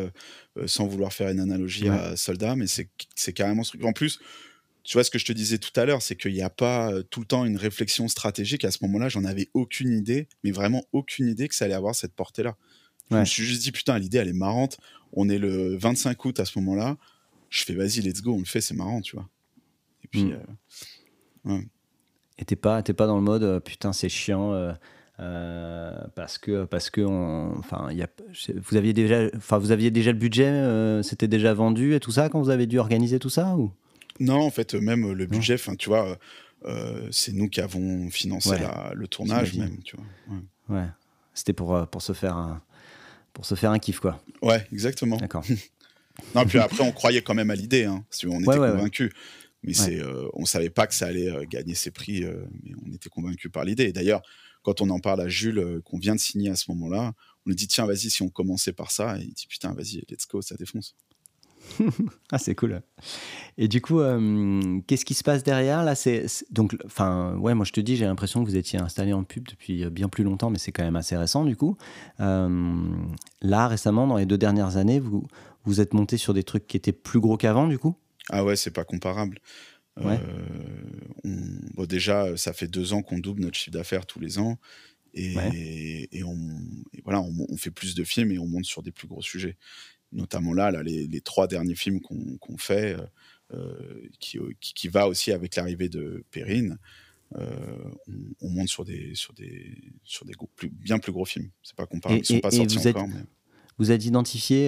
sans 0.65 0.85
vouloir 0.85 1.13
faire 1.13 1.29
une 1.29 1.39
analogie 1.39 1.87
à 1.87 2.17
soldat, 2.17 2.57
mais 2.57 2.65
c'est 2.67 3.33
carrément 3.33 3.63
ce 3.63 3.69
truc. 3.69 3.85
En 3.85 3.93
plus, 3.93 4.19
tu 4.83 4.97
vois 4.97 5.05
ce 5.05 5.09
que 5.09 5.17
je 5.17 5.23
te 5.23 5.31
disais 5.31 5.59
tout 5.59 5.71
à 5.79 5.85
l'heure, 5.85 6.01
c'est 6.01 6.17
qu'il 6.17 6.33
n'y 6.33 6.41
a 6.41 6.49
pas 6.49 6.91
tout 7.09 7.21
le 7.21 7.25
temps 7.25 7.45
une 7.45 7.55
réflexion 7.55 8.09
stratégique. 8.09 8.65
À 8.65 8.71
ce 8.71 8.79
moment-là, 8.81 9.07
j'en 9.07 9.23
avais 9.23 9.47
aucune 9.53 9.93
idée, 9.93 10.27
mais 10.43 10.51
vraiment 10.51 10.83
aucune 10.91 11.29
idée 11.29 11.47
que 11.47 11.55
ça 11.55 11.63
allait 11.63 11.73
avoir 11.73 11.95
cette 11.95 12.13
portée-là. 12.13 12.57
Je 13.11 13.15
me 13.15 13.23
suis 13.23 13.45
juste 13.45 13.61
dit, 13.61 13.71
putain, 13.71 13.97
l'idée, 13.97 14.17
elle 14.17 14.27
est 14.27 14.33
marrante. 14.33 14.77
On 15.13 15.29
est 15.29 15.37
le 15.37 15.77
25 15.77 16.25
août 16.25 16.39
à 16.41 16.43
ce 16.43 16.59
moment-là. 16.59 16.97
Je 17.49 17.63
fais, 17.63 17.75
vas-y, 17.75 18.01
let's 18.01 18.21
go, 18.21 18.33
on 18.33 18.39
le 18.39 18.45
fait, 18.45 18.59
c'est 18.59 18.73
marrant, 18.73 18.99
tu 18.99 19.15
vois. 19.15 19.29
Et 20.03 20.09
puis. 20.09 20.25
Mm. 20.25 20.41
Euh, 21.45 21.61
Et 22.39 22.43
t'es 22.43 22.57
pas, 22.57 22.83
pas 22.83 23.07
dans 23.07 23.17
le 23.17 23.23
mode, 23.23 23.43
euh, 23.43 23.59
putain, 23.61 23.93
c'est 23.93 24.09
chiant. 24.09 24.75
Euh, 25.19 25.93
parce 26.15 26.39
que 26.39 26.65
parce 26.65 26.89
que 26.89 27.01
enfin 27.59 27.91
y 27.91 28.01
a, 28.01 28.07
vous 28.55 28.77
aviez 28.77 28.93
déjà 28.93 29.27
enfin 29.37 29.59
vous 29.59 29.71
aviez 29.71 29.91
déjà 29.91 30.11
le 30.11 30.17
budget 30.17 31.03
c'était 31.03 31.27
déjà 31.27 31.53
vendu 31.53 31.93
et 31.93 31.99
tout 31.99 32.11
ça 32.11 32.29
quand 32.29 32.41
vous 32.41 32.49
avez 32.49 32.65
dû 32.65 32.79
organiser 32.79 33.19
tout 33.19 33.29
ça 33.29 33.55
ou? 33.55 33.71
Non 34.19 34.41
en 34.41 34.49
fait 34.49 34.73
même 34.73 35.11
le 35.11 35.25
budget 35.27 35.53
enfin 35.53 35.75
tu 35.75 35.89
vois 35.89 36.17
c'est 37.11 37.31
nous 37.31 37.47
qui 37.47 37.61
avons 37.61 38.09
financé 38.09 38.57
le 38.95 39.07
tournage 39.07 39.53
même 39.55 39.77
tu 39.83 39.95
vois 39.95 40.77
ouais, 40.77 40.87
c'était 41.35 41.53
pour 41.53 41.87
pour 41.89 42.01
se 42.01 42.13
faire 42.13 42.35
un, 42.35 42.63
pour 43.33 43.45
se 43.45 43.55
faire 43.55 43.71
un 43.71 43.79
kiff, 43.79 43.99
quoi. 43.99 44.23
Ouais, 44.41 44.65
exactement. 44.71 45.17
D'accord. 45.17 45.43
non, 46.35 46.45
puis 46.45 46.59
après, 46.59 46.83
on 46.83 46.91
croyait 46.91 47.21
quand 47.21 47.33
même 47.33 47.49
à 47.49 47.55
l'idée, 47.55 47.85
hein, 47.85 48.05
si 48.09 48.27
on 48.27 48.39
était 48.39 48.45
convaincus. 48.45 49.11
Mais 49.63 49.73
c'est, 49.73 49.99
euh, 49.99 50.27
on 50.33 50.45
savait 50.45 50.69
pas 50.69 50.87
que 50.87 50.93
ça 50.93 51.07
allait 51.07 51.29
euh, 51.29 51.45
gagner 51.49 51.73
ses 51.73 51.89
prix, 51.89 52.23
euh, 52.23 52.45
mais 52.63 52.73
on 52.85 52.93
était 52.93 53.09
convaincus 53.09 53.49
par 53.49 53.63
l'idée. 53.63 53.85
Et 53.85 53.93
d'ailleurs, 53.93 54.21
quand 54.63 54.81
on 54.81 54.89
en 54.89 54.99
parle 54.99 55.21
à 55.21 55.27
Jules, 55.27 55.81
qu'on 55.85 55.97
vient 55.97 56.15
de 56.15 56.19
signer 56.19 56.49
à 56.49 56.55
ce 56.55 56.71
moment-là, 56.71 57.13
on 57.45 57.49
lui 57.49 57.55
dit 57.55 57.67
tiens, 57.67 57.85
vas-y, 57.85 58.09
si 58.09 58.21
on 58.21 58.29
commençait 58.29 58.73
par 58.73 58.91
ça, 58.91 59.17
et 59.19 59.23
il 59.23 59.33
dit 59.33 59.47
putain, 59.47 59.73
vas-y, 59.73 60.03
let's 60.09 60.27
go, 60.27 60.41
ça 60.41 60.55
défonce. 60.55 60.95
ah, 62.31 62.37
c'est 62.37 62.55
cool. 62.55 62.81
Et 63.57 63.67
du 63.67 63.81
coup, 63.81 63.99
euh, 63.99 64.81
qu'est-ce 64.87 65.05
qui 65.05 65.13
se 65.13 65.23
passe 65.23 65.43
derrière 65.43 65.83
là 65.83 65.95
C'est 65.95 66.25
donc, 66.51 66.75
enfin, 66.85 67.35
ouais, 67.37 67.53
moi 67.53 67.65
je 67.65 67.71
te 67.71 67.79
dis, 67.79 67.95
j'ai 67.95 68.05
l'impression 68.05 68.43
que 68.43 68.49
vous 68.49 68.57
étiez 68.57 68.79
installé 68.79 69.13
en 69.13 69.23
pub 69.23 69.47
depuis 69.47 69.85
bien 69.89 70.09
plus 70.09 70.23
longtemps, 70.23 70.49
mais 70.49 70.59
c'est 70.59 70.71
quand 70.71 70.83
même 70.83 70.95
assez 70.95 71.15
récent 71.15 71.45
du 71.45 71.55
coup. 71.55 71.77
Euh, 72.19 72.75
là, 73.41 73.67
récemment, 73.67 74.07
dans 74.07 74.17
les 74.17 74.25
deux 74.25 74.37
dernières 74.37 74.77
années, 74.77 74.99
vous 74.99 75.25
vous 75.65 75.79
êtes 75.79 75.93
monté 75.93 76.17
sur 76.17 76.33
des 76.33 76.43
trucs 76.43 76.67
qui 76.67 76.77
étaient 76.77 76.91
plus 76.91 77.19
gros 77.19 77.37
qu'avant, 77.37 77.67
du 77.67 77.79
coup? 77.79 77.95
Ah 78.29 78.43
ouais, 78.43 78.55
c'est 78.55 78.71
pas 78.71 78.83
comparable. 78.83 79.39
Euh, 79.99 80.17
bon, 81.75 81.85
déjà, 81.85 82.35
ça 82.37 82.53
fait 82.53 82.67
deux 82.67 82.93
ans 82.93 83.01
qu'on 83.03 83.19
double 83.19 83.41
notre 83.41 83.57
chiffre 83.57 83.71
d'affaires 83.71 84.05
tous 84.05 84.19
les 84.19 84.39
ans. 84.39 84.57
Et, 85.15 86.09
et, 86.11 86.23
on, 86.23 86.35
voilà, 87.03 87.21
on, 87.21 87.45
on, 87.47 87.55
fait 87.55 87.69
plus 87.69 87.93
de 87.93 88.03
films 88.03 88.31
et 88.31 88.39
on 88.39 88.47
monte 88.47 88.65
sur 88.65 88.81
des 88.81 88.91
plus 88.91 89.07
gros 89.07 89.21
sujets 89.21 89.57
notamment 90.13 90.53
là, 90.53 90.71
là 90.71 90.83
les, 90.83 91.21
trois 91.21 91.47
derniers 91.47 91.75
films 91.75 91.99
qu'on 92.01 92.57
fait, 92.57 92.95
euh, 92.95 93.05
euh, 93.53 94.01
qui, 94.19 94.39
qui, 94.59 94.87
va 94.87 95.07
aussi 95.07 95.31
avec 95.31 95.55
l'arrivée 95.55 95.89
de 95.89 96.23
Perrine, 96.31 96.77
euh, 97.35 97.49
on, 98.41 98.49
monte 98.49 98.69
sur 98.69 98.85
des, 98.85 99.15
sur 99.15 99.33
des, 99.33 99.75
sur 100.03 100.25
des 100.25 100.33
plus, 100.55 100.69
bien 100.69 100.99
plus 100.99 101.11
gros 101.11 101.25
films. 101.25 101.49
C'est 101.63 101.75
pas 101.75 101.85
comparable. 101.85 102.21
Ils 102.21 102.25
sont 102.25 102.39
pas 102.39 102.51
sortis 102.51 102.77
vous 102.77 102.87
encore. 102.87 103.07
Vous 103.79 103.91
êtes 103.91 104.05
identifié 104.05 104.67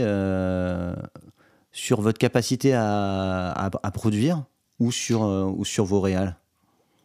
sur 1.71 2.01
votre 2.01 2.17
capacité 2.17 2.73
à, 2.73 3.51
à, 3.51 3.91
produire? 3.91 4.45
Ou 4.79 4.91
sur, 4.91 5.21
ou 5.21 5.65
sur 5.65 5.85
vos 5.85 6.01
réals 6.01 6.37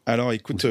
Alors, 0.07 0.33
écoute, 0.33 0.67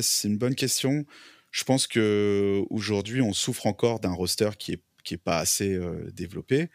c'est 0.00 0.28
une 0.28 0.38
bonne 0.38 0.54
question. 0.54 1.04
Je 1.50 1.64
pense 1.64 1.86
que 1.86 2.62
aujourd'hui, 2.70 3.22
on 3.22 3.32
souffre 3.32 3.66
encore 3.66 4.00
d'un 4.00 4.12
roster 4.12 4.50
qui 4.58 4.72
est 4.72 4.82
qui 5.08 5.14
est 5.14 5.18
pas 5.18 5.38
assez 5.38 5.74
euh, 5.74 6.10
développé. 6.12 6.68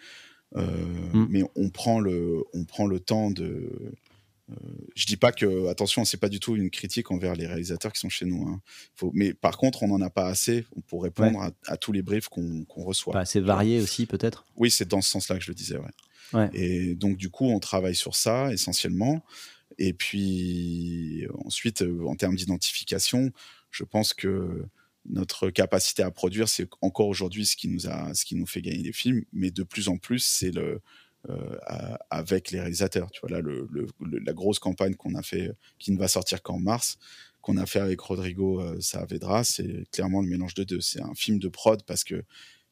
Euh, 0.56 0.66
mm. 1.14 1.28
Mais 1.30 1.44
on 1.56 1.70
prend 1.70 2.00
le, 2.00 2.44
on 2.54 2.66
prend 2.66 2.88
le 2.88 3.00
temps 3.00 3.32
de. 3.32 3.72
Euh, 4.52 4.56
je 4.96 5.06
dis 5.06 5.16
pas 5.18 5.32
que, 5.32 5.68
attention, 5.68 6.04
c'est 6.04 6.18
pas 6.18 6.30
du 6.30 6.40
tout 6.40 6.56
une 6.56 6.70
critique 6.70 7.12
envers 7.12 7.36
les 7.36 7.48
réalisateurs 7.48 7.94
qui 7.94 8.00
sont 8.00 8.10
chez 8.10 8.26
nous. 8.26 8.46
Hein. 8.48 8.60
Faut, 8.96 9.12
mais 9.14 9.34
par 9.34 9.58
contre, 9.58 9.84
on 9.84 9.88
n'en 9.88 10.02
a 10.02 10.10
pas 10.10 10.28
assez 10.28 10.66
pour 10.88 11.04
répondre 11.04 11.52
à, 11.66 11.78
tous 11.78 11.92
les 11.92 12.02
briefs 12.02 12.28
qu'on 12.28 12.66
reçoit. 12.76 13.18
Assez 13.18 13.40
varié 13.40 13.80
aussi, 13.80 14.06
peut-être? 14.06 14.46
Oui, 14.58 14.70
c'est 14.70 14.88
dans 14.88 15.02
ce 15.02 15.12
sens-là 15.12 15.38
que 15.38 15.44
je 15.44 15.52
le 15.52 15.56
disais. 15.56 15.78
Ouais. 15.78 15.90
Et 16.54 16.96
donc, 16.96 17.18
du 17.18 17.30
coup, 17.30 17.46
on 17.46 17.60
travaille 17.60 17.96
sur 17.96 18.16
ça 18.16 18.52
essentiellement. 18.52 19.24
Et 19.78 19.94
puis, 19.94 21.26
ensuite, 21.46 21.84
en 22.06 22.16
termes 22.16 22.36
d'identification, 22.36 23.32
je 23.72 23.84
pense 23.84 24.14
que 24.14 24.66
notre 25.06 25.50
capacité 25.50 26.04
à 26.04 26.12
produire, 26.12 26.48
c'est 26.48 26.68
encore 26.82 27.08
aujourd'hui 27.08 27.46
ce 27.46 27.56
qui 27.56 27.68
nous 27.68 27.82
ce 27.82 28.26
qui 28.26 28.36
nous 28.36 28.46
fait 28.46 28.62
gagner 28.62 28.84
des 28.84 28.94
films, 28.94 29.26
mais 29.34 29.52
de 29.52 29.64
plus 29.64 29.90
en 29.90 29.98
plus, 29.98 30.20
c'est 30.20 30.52
le 30.52 30.82
euh, 31.30 31.56
avec 32.10 32.52
les 32.52 32.60
réalisateurs. 32.60 33.10
Tu 33.10 33.22
vois 33.22 33.30
là, 33.30 33.42
la 34.02 34.34
grosse 34.34 34.60
campagne 34.60 34.94
qu'on 34.96 35.16
a 35.16 35.24
fait, 35.24 35.52
qui 35.80 35.94
ne 35.94 35.98
va 35.98 36.10
sortir 36.10 36.42
qu'en 36.42 36.60
mars, 36.60 36.98
qu'on 37.40 37.56
a 37.56 37.66
fait 37.66 37.80
avec 37.80 38.02
Rodrigo 38.02 38.60
euh, 38.60 38.78
Saavedra, 38.82 39.46
c'est 39.46 39.90
clairement 39.94 40.22
le 40.22 40.28
mélange 40.28 40.54
de 40.54 40.66
deux. 40.66 40.82
C'est 40.82 41.02
un 41.02 41.14
film 41.14 41.40
de 41.40 41.48
prod 41.48 41.82
parce 41.84 42.04
que 42.04 42.26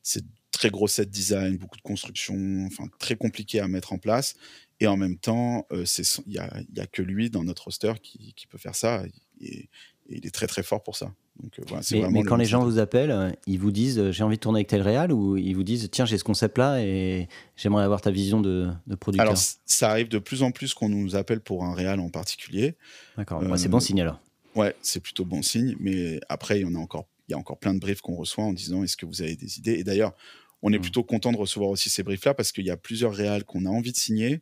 c'est 0.03 0.25
très 0.51 0.69
gros 0.69 0.87
set 0.87 1.09
design, 1.09 1.57
beaucoup 1.57 1.77
de 1.77 1.81
construction, 1.81 2.65
enfin 2.67 2.85
très 2.99 3.15
compliqué 3.15 3.59
à 3.59 3.67
mettre 3.67 3.93
en 3.93 3.97
place. 3.97 4.35
Et 4.79 4.87
en 4.87 4.97
même 4.97 5.17
temps, 5.17 5.67
euh, 5.71 5.85
il 6.27 6.31
n'y 6.31 6.37
a, 6.37 6.51
a, 6.77 6.87
que 6.87 7.01
lui 7.01 7.29
dans 7.29 7.43
notre 7.43 7.65
roster 7.65 7.93
qui, 8.01 8.33
qui 8.35 8.47
peut 8.47 8.57
faire 8.57 8.75
ça. 8.75 9.03
Et, 9.39 9.69
et 10.09 10.17
il 10.17 10.25
est 10.25 10.31
très 10.31 10.47
très 10.47 10.63
fort 10.63 10.83
pour 10.83 10.95
ça. 10.95 11.13
Donc, 11.39 11.59
euh, 11.59 12.09
mais, 12.11 12.23
quand 12.23 12.35
les 12.35 12.45
gens 12.45 12.63
vous 12.63 12.77
appellent, 12.77 13.11
euh, 13.11 13.31
ils 13.47 13.57
vous 13.57 13.71
disent 13.71 13.97
euh, 13.97 14.11
j'ai 14.11 14.23
envie 14.23 14.35
de 14.35 14.41
tourner 14.41 14.57
avec 14.57 14.67
tel 14.67 14.81
réal 14.81 15.11
ou 15.11 15.37
ils 15.37 15.53
vous 15.53 15.63
disent 15.63 15.89
tiens 15.91 16.05
j'ai 16.05 16.17
ce 16.17 16.23
concept 16.23 16.57
là 16.57 16.83
et 16.83 17.29
j'aimerais 17.55 17.83
avoir 17.83 18.01
ta 18.01 18.11
vision 18.11 18.41
de, 18.41 18.69
de 18.85 18.95
producteur. 18.95 19.27
Alors 19.27 19.41
ça 19.65 19.89
arrive 19.89 20.09
de 20.09 20.19
plus 20.19 20.43
en 20.43 20.51
plus 20.51 20.73
qu'on 20.73 20.89
nous 20.89 21.15
appelle 21.15 21.39
pour 21.39 21.63
un 21.63 21.73
réal 21.73 21.99
en 21.99 22.09
particulier. 22.09 22.75
D'accord, 23.17 23.41
c'est 23.57 23.69
bon 23.69 23.79
signe 23.79 24.01
alors. 24.01 24.19
Ouais, 24.55 24.75
c'est 24.81 24.99
plutôt 24.99 25.23
bon 25.23 25.41
signe, 25.41 25.75
mais 25.79 26.19
après 26.27 26.59
il 26.59 26.63
y 26.63 26.65
en 26.65 26.75
a 26.75 26.79
encore, 26.79 27.07
il 27.27 27.31
y 27.31 27.35
a 27.35 27.37
encore 27.37 27.57
plein 27.57 27.73
de 27.73 27.79
briefs 27.79 28.01
qu'on 28.01 28.15
reçoit 28.15 28.43
en 28.43 28.53
disant 28.53 28.83
est-ce 28.83 28.97
que 28.97 29.05
vous 29.05 29.21
avez 29.21 29.35
des 29.35 29.57
idées? 29.57 29.75
Et 29.79 29.83
d'ailleurs, 29.83 30.13
on 30.61 30.71
est 30.71 30.77
mmh. 30.77 30.81
plutôt 30.81 31.03
content 31.03 31.31
de 31.31 31.37
recevoir 31.37 31.69
aussi 31.69 31.89
ces 31.89 32.03
briefs 32.03 32.25
là 32.25 32.33
parce 32.33 32.51
qu'il 32.51 32.65
y 32.65 32.71
a 32.71 32.77
plusieurs 32.77 33.13
réals 33.13 33.43
qu'on 33.43 33.65
a 33.65 33.69
envie 33.69 33.91
de 33.91 33.97
signer 33.97 34.41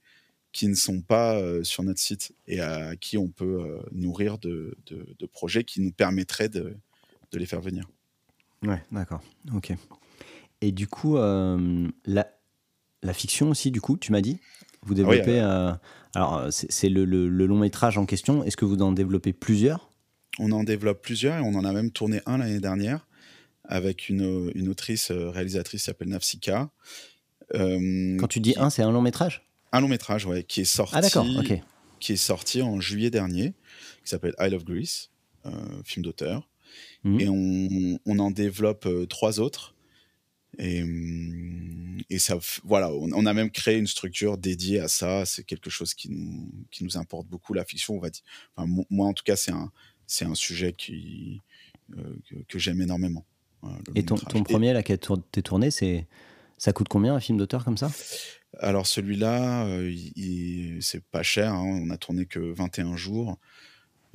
qui 0.51 0.67
ne 0.67 0.76
sont 0.76 1.01
pas 1.01 1.36
euh, 1.36 1.63
sur 1.63 1.84
notre 1.84 1.99
site 1.99 2.34
et 2.47 2.59
à 2.59 2.95
qui 2.95 3.17
on 3.17 3.28
peut 3.28 3.61
euh, 3.61 3.80
nourrir 3.91 4.38
de, 4.38 4.76
de, 4.88 5.26
projets 5.28 5.63
qui 5.63 5.82
nous 5.82 5.91
permettraient 5.91 6.49
de, 6.49 6.76
de 7.32 7.39
les 7.39 7.45
faire 7.45 7.61
venir. 7.61 7.86
Ouais, 8.63 8.82
d'accord. 8.91 9.22
Ok. 9.53 9.74
Et 10.61 10.72
du 10.72 10.88
coup, 10.88 11.17
euh, 11.17 11.88
la, 12.05 12.28
la, 13.03 13.13
fiction 13.13 13.49
aussi, 13.49 13.72
du 13.72 13.80
coup, 13.80 13.95
tu 13.97 14.11
m'as 14.11 14.22
dit? 14.22 14.39
Vous 14.82 14.93
développez. 14.93 15.39
alors, 16.15 16.47
c'est 16.49 16.89
le, 16.89 17.05
le, 17.05 17.28
long 17.28 17.59
métrage 17.59 17.97
en 17.97 18.05
question. 18.05 18.43
Est-ce 18.43 18.57
que 18.57 18.65
vous 18.65 18.82
en 18.82 18.91
développez 18.91 19.34
plusieurs? 19.34 19.91
On 20.39 20.51
en 20.51 20.63
développe 20.63 21.01
plusieurs 21.01 21.38
et 21.38 21.41
on 21.41 21.53
en 21.55 21.65
a 21.65 21.74
même 21.74 21.91
tourné 21.91 22.22
un 22.26 22.38
l'année 22.38 22.59
dernière 22.59 23.05
avec 23.70 24.09
une, 24.09 24.51
une 24.55 24.67
autrice 24.67 25.11
réalisatrice 25.11 25.82
qui 25.82 25.86
s'appelle 25.86 26.09
Nafsika. 26.09 26.70
Quand 27.53 28.28
tu 28.28 28.41
dis 28.41 28.55
un, 28.57 28.70
c'est 28.70 28.84
un 28.84 28.91
long 28.91 29.01
métrage? 29.01 29.47
Un 29.72 29.82
long 29.82 29.88
métrage, 29.88 30.26
ouais, 30.26 30.43
qui 30.43 30.61
est 30.61 30.65
sorti. 30.65 30.95
Ah, 30.95 31.43
Qui 31.99 32.13
est 32.13 32.17
sorti 32.17 32.61
en 32.61 32.82
juillet 32.82 33.11
dernier, 33.11 33.53
qui 34.03 34.09
s'appelle 34.09 34.34
I 34.39 34.49
Love 34.49 34.63
Greece, 34.63 35.11
euh, 35.45 35.51
film 35.86 36.03
d'auteur. 36.03 36.49
Mhm. 37.03 37.20
Et 37.20 37.30
on, 37.30 37.99
on, 38.05 38.20
en 38.20 38.32
développe 38.32 38.86
euh, 38.86 39.05
trois 39.05 39.39
autres. 39.39 39.76
Et, 40.57 40.84
et 42.09 42.17
ça, 42.17 42.38
voilà, 42.63 42.91
on, 42.91 43.26
a 43.26 43.34
même 43.34 43.51
créé 43.51 43.78
une 43.78 43.88
structure 43.88 44.38
dédiée 44.38 44.80
à 44.80 44.88
ça. 44.88 45.26
C'est 45.26 45.43
quelque 45.43 45.70
chose 45.70 45.93
qui 45.93 46.09
nous, 46.09 46.51
qui 46.72 46.84
nous 46.84 46.97
importe 46.97 47.28
beaucoup, 47.28 47.53
la 47.53 47.63
fiction, 47.63 47.95
on 47.95 47.99
va 47.99 48.09
dire. 48.09 48.24
Enfin, 48.55 48.67
moi, 48.89 49.07
en 49.07 49.13
tout 49.13 49.24
cas, 49.24 49.36
c'est 49.36 49.51
un, 49.51 49.72
c'est 50.07 50.26
un 50.26 50.36
sujet 50.36 50.74
qui, 50.74 51.41
euh, 51.97 52.15
que, 52.47 52.57
j'aime 52.57 52.82
énormément. 52.82 53.26
Et 53.95 54.03
ton, 54.03 54.16
ton 54.16 54.43
premier, 54.43 54.74
là, 54.74 54.84
qui 54.84 54.91
a 54.91 54.95
été 54.95 55.41
tourné, 55.41 55.72
c'est, 55.72 56.07
ça 56.57 56.74
coûte 56.74 56.88
combien 56.89 57.16
un 57.16 57.20
film 57.20 57.38
d'auteur 57.38 57.66
comme 57.66 57.78
ça? 57.78 57.91
Alors 58.60 58.88
celui-là, 58.88 59.66
euh, 59.66 59.93
c'est 60.82 61.03
pas 61.03 61.24
cher, 61.24 61.53
hein, 61.53 61.64
on 61.64 61.89
a 61.89 61.97
tourné 61.97 62.26
que 62.26 62.39
21 62.39 62.95
jours. 62.95 63.38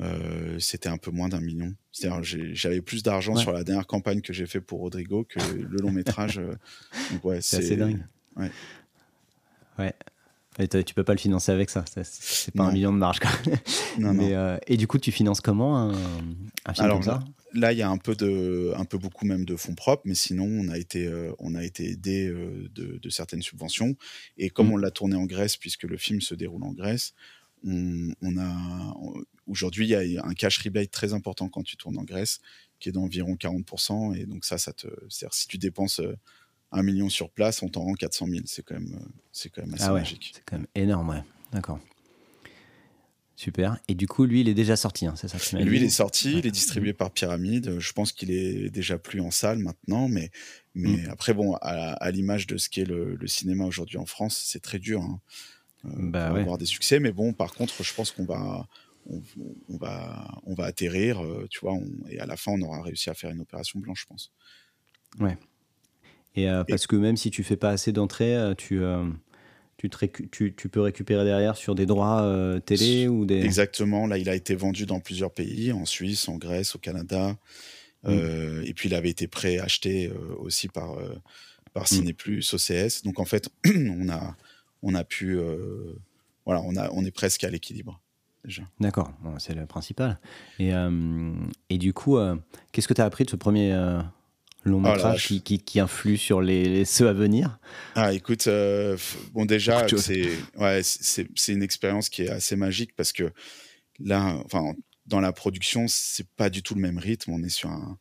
Euh, 0.00 0.58
c'était 0.58 0.88
un 0.88 0.96
peu 0.96 1.12
moins 1.12 1.28
d'un 1.28 1.40
million. 1.40 1.72
C'est-à-dire 1.92 2.20
j'avais 2.52 2.80
plus 2.80 3.04
d'argent 3.04 3.36
sur 3.36 3.52
la 3.52 3.62
dernière 3.62 3.86
campagne 3.86 4.22
que 4.22 4.32
j'ai 4.32 4.46
fait 4.46 4.60
pour 4.60 4.80
Rodrigo 4.80 5.24
que 5.24 5.38
le 5.38 5.78
long 5.78 5.92
métrage. 5.92 6.38
Euh, 6.38 6.56
ouais, 7.22 7.40
c'est 7.40 7.58
assez 7.58 7.76
dingue. 7.76 8.04
Ouais. 8.36 8.50
ouais. 9.78 9.94
Et 10.58 10.68
tu 10.68 10.94
peux 10.94 11.04
pas 11.04 11.14
le 11.14 11.18
financer 11.18 11.50
avec 11.50 11.70
ça. 11.70 11.84
C'est 12.02 12.54
pas 12.54 12.64
un 12.64 12.72
million 12.72 12.92
de 12.92 12.98
marge. 12.98 13.20
Quoi. 13.20 13.30
Non, 13.98 14.12
Mais, 14.12 14.34
et 14.66 14.76
du 14.76 14.86
coup, 14.86 14.98
tu 14.98 15.12
finances 15.12 15.40
comment 15.40 15.78
un, 15.78 15.94
un 16.64 16.74
film 16.74 16.88
comme 16.88 17.02
ça? 17.02 17.24
là, 17.54 17.72
il 17.72 17.78
y 17.78 17.82
a 17.82 17.88
un 17.88 17.98
peu 17.98 18.14
de, 18.14 18.72
un 18.76 18.84
peu 18.84 18.98
beaucoup 18.98 19.24
même 19.24 19.44
de 19.44 19.56
fonds 19.56 19.74
propres, 19.74 20.02
mais 20.04 20.14
sinon, 20.14 20.44
on 20.44 20.68
a 20.68 20.76
été, 20.76 21.06
euh, 21.06 21.32
on 21.38 21.54
a 21.54 21.64
été 21.64 21.90
aidé 21.90 22.26
euh, 22.26 22.68
de, 22.74 23.08
certaines 23.10 23.42
subventions. 23.42 23.96
Et 24.36 24.50
comme 24.50 24.68
mmh. 24.68 24.72
on 24.72 24.76
l'a 24.76 24.90
tourné 24.90 25.16
en 25.16 25.24
Grèce, 25.24 25.56
puisque 25.56 25.84
le 25.84 25.96
film 25.96 26.20
se 26.20 26.34
déroule 26.34 26.64
en 26.64 26.72
Grèce, 26.72 27.14
on, 27.66 28.12
a 28.36 28.94
aujourd'hui 29.46 29.86
il 29.86 30.10
y 30.12 30.18
a 30.18 30.26
un 30.26 30.34
cash 30.34 30.58
rebate 30.58 30.90
très 30.90 31.14
important 31.14 31.48
quand 31.48 31.62
tu 31.62 31.78
tournes 31.78 31.96
en 31.96 32.04
Grèce, 32.04 32.40
qui 32.78 32.90
est 32.90 32.92
d'environ 32.92 33.36
40%. 33.36 34.14
Et 34.16 34.26
donc 34.26 34.44
ça, 34.44 34.58
ça 34.58 34.74
te, 34.74 34.88
c'est-à-dire 35.08 35.32
si 35.32 35.48
tu 35.48 35.56
dépenses 35.56 36.02
un 36.74 36.82
million 36.82 37.08
sur 37.08 37.30
place, 37.30 37.62
on 37.62 37.68
t'en 37.68 37.82
rend 37.82 37.94
400 37.94 38.26
000. 38.28 38.42
C'est 38.46 38.62
quand 38.62 38.74
même, 38.74 38.98
c'est 39.32 39.48
quand 39.48 39.62
même 39.62 39.74
assez 39.74 39.84
ah 39.84 39.94
ouais, 39.94 40.00
magique. 40.00 40.32
C'est 40.34 40.42
quand 40.44 40.56
même 40.56 40.66
énorme, 40.74 41.08
ouais. 41.08 41.22
D'accord. 41.52 41.78
Super. 43.36 43.78
Et 43.88 43.94
du 43.94 44.06
coup, 44.06 44.26
lui, 44.26 44.42
il 44.42 44.48
est 44.48 44.54
déjà 44.54 44.76
sorti, 44.76 45.06
hein, 45.06 45.14
c'est 45.16 45.26
ça 45.26 45.58
Lui, 45.58 45.78
il 45.78 45.82
est 45.82 45.88
sorti, 45.88 46.38
il 46.38 46.46
est 46.46 46.52
distribué 46.52 46.92
par 46.92 47.10
Pyramide. 47.10 47.80
Je 47.80 47.92
pense 47.92 48.12
qu'il 48.12 48.30
est 48.30 48.70
déjà 48.70 48.96
plus 48.96 49.20
en 49.20 49.32
salle 49.32 49.58
maintenant, 49.58 50.08
mais, 50.08 50.30
mais 50.74 50.98
mm. 50.98 51.10
après, 51.10 51.34
bon, 51.34 51.54
à, 51.60 52.10
l'image 52.12 52.46
de 52.46 52.56
ce 52.58 52.68
qu'est 52.68 52.84
le, 52.84 53.16
le 53.16 53.26
cinéma 53.26 53.64
aujourd'hui 53.64 53.98
en 53.98 54.06
France, 54.06 54.40
c'est 54.46 54.62
très 54.62 54.78
dur 54.78 55.02
hein, 55.02 55.20
euh, 55.86 55.90
bah, 55.96 56.28
avoir 56.28 56.58
des 56.58 56.66
succès. 56.66 57.00
Mais 57.00 57.10
bon, 57.10 57.32
par 57.32 57.54
contre, 57.54 57.82
je 57.82 57.92
pense 57.92 58.12
qu'on 58.12 58.24
va, 58.24 58.68
on, 59.06 59.20
va, 59.76 60.40
on 60.44 60.54
va 60.54 60.64
atterrir, 60.64 61.24
euh, 61.24 61.46
tu 61.50 61.58
vois, 61.60 61.76
et 62.08 62.20
à 62.20 62.26
la 62.26 62.36
fin, 62.36 62.52
on 62.52 62.62
aura 62.62 62.82
réussi 62.82 63.10
à 63.10 63.14
faire 63.14 63.30
une 63.30 63.40
opération 63.40 63.80
blanche, 63.80 64.02
je 64.02 64.06
pense. 64.06 64.32
Ouais. 65.18 65.36
Et, 66.36 66.48
euh, 66.48 66.64
parce 66.64 66.86
que 66.86 66.96
même 66.96 67.16
si 67.16 67.30
tu 67.30 67.42
fais 67.44 67.56
pas 67.56 67.70
assez 67.70 67.92
d'entrées, 67.92 68.36
tu 68.56 68.82
tu, 70.30 70.54
tu, 70.54 70.68
peux 70.68 70.80
récupérer 70.80 71.24
derrière 71.24 71.56
sur 71.56 71.74
des 71.74 71.86
droits 71.86 72.22
euh, 72.22 72.60
télé 72.60 73.08
ou 73.08 73.24
des... 73.24 73.40
Exactement, 73.44 74.06
là 74.06 74.18
il 74.18 74.28
a 74.28 74.34
été 74.34 74.54
vendu 74.54 74.86
dans 74.86 75.00
plusieurs 75.00 75.32
pays, 75.32 75.72
en 75.72 75.84
Suisse, 75.84 76.28
en 76.28 76.36
Grèce, 76.36 76.74
au 76.74 76.78
Canada, 76.78 77.36
mm. 78.04 78.08
euh, 78.08 78.62
et 78.64 78.74
puis 78.74 78.88
il 78.88 78.94
avait 78.94 79.10
été 79.10 79.26
préacheté 79.26 80.08
euh, 80.08 80.34
aussi 80.38 80.68
par, 80.68 80.96
par 81.72 81.84
mm. 81.84 81.86
Cinéplus, 81.86 82.54
OCS, 82.54 83.02
donc 83.02 83.18
en 83.18 83.24
fait 83.24 83.48
on 83.66 84.08
a, 84.08 84.36
on 84.82 84.94
a 84.94 85.04
pu... 85.04 85.38
voilà, 86.44 86.62
on, 86.62 86.76
a, 86.76 86.90
on 86.92 87.04
est 87.04 87.14
presque 87.14 87.44
à 87.44 87.50
l'équilibre. 87.50 88.00
D'accord, 88.78 89.10
c'est 89.38 89.54
le 89.54 89.64
principal. 89.64 90.20
Et, 90.58 90.72
et 91.70 91.78
du 91.78 91.94
coup, 91.94 92.18
qu'est-ce 92.72 92.86
que 92.86 92.92
tu 92.92 93.00
as 93.00 93.06
appris 93.06 93.24
de 93.24 93.30
ce 93.30 93.36
premier 93.36 93.72
long 94.64 94.78
oh 94.78 94.92
métrage 94.92 95.26
qui, 95.26 95.60
qui, 95.60 95.80
influe 95.80 96.16
sur 96.16 96.40
les, 96.40 96.84
ceux 96.84 97.08
à 97.08 97.12
venir 97.12 97.58
Ah, 97.94 98.12
écoute, 98.12 98.46
euh, 98.46 98.96
bon, 99.32 99.44
déjà, 99.44 99.86
c'est 99.96 100.28
ouais, 100.56 100.80
une 101.48 101.62
expérience 101.62 102.08
qui 102.08 102.22
est 102.22 102.30
assez 102.30 102.56
magique 102.56 102.94
parce 102.96 103.12
que 103.12 103.32
là, 103.98 104.36
enfin, 104.44 104.74
dans 105.06 105.20
la 105.20 105.32
production, 105.32 105.86
c'est 105.88 106.28
pas 106.36 106.50
du 106.50 106.62
tout 106.62 106.74
le 106.74 106.80
même 106.80 106.98
rythme. 106.98 107.32
On 107.32 107.42
est 107.42 107.48
sur 107.48 107.70
un 107.70 107.98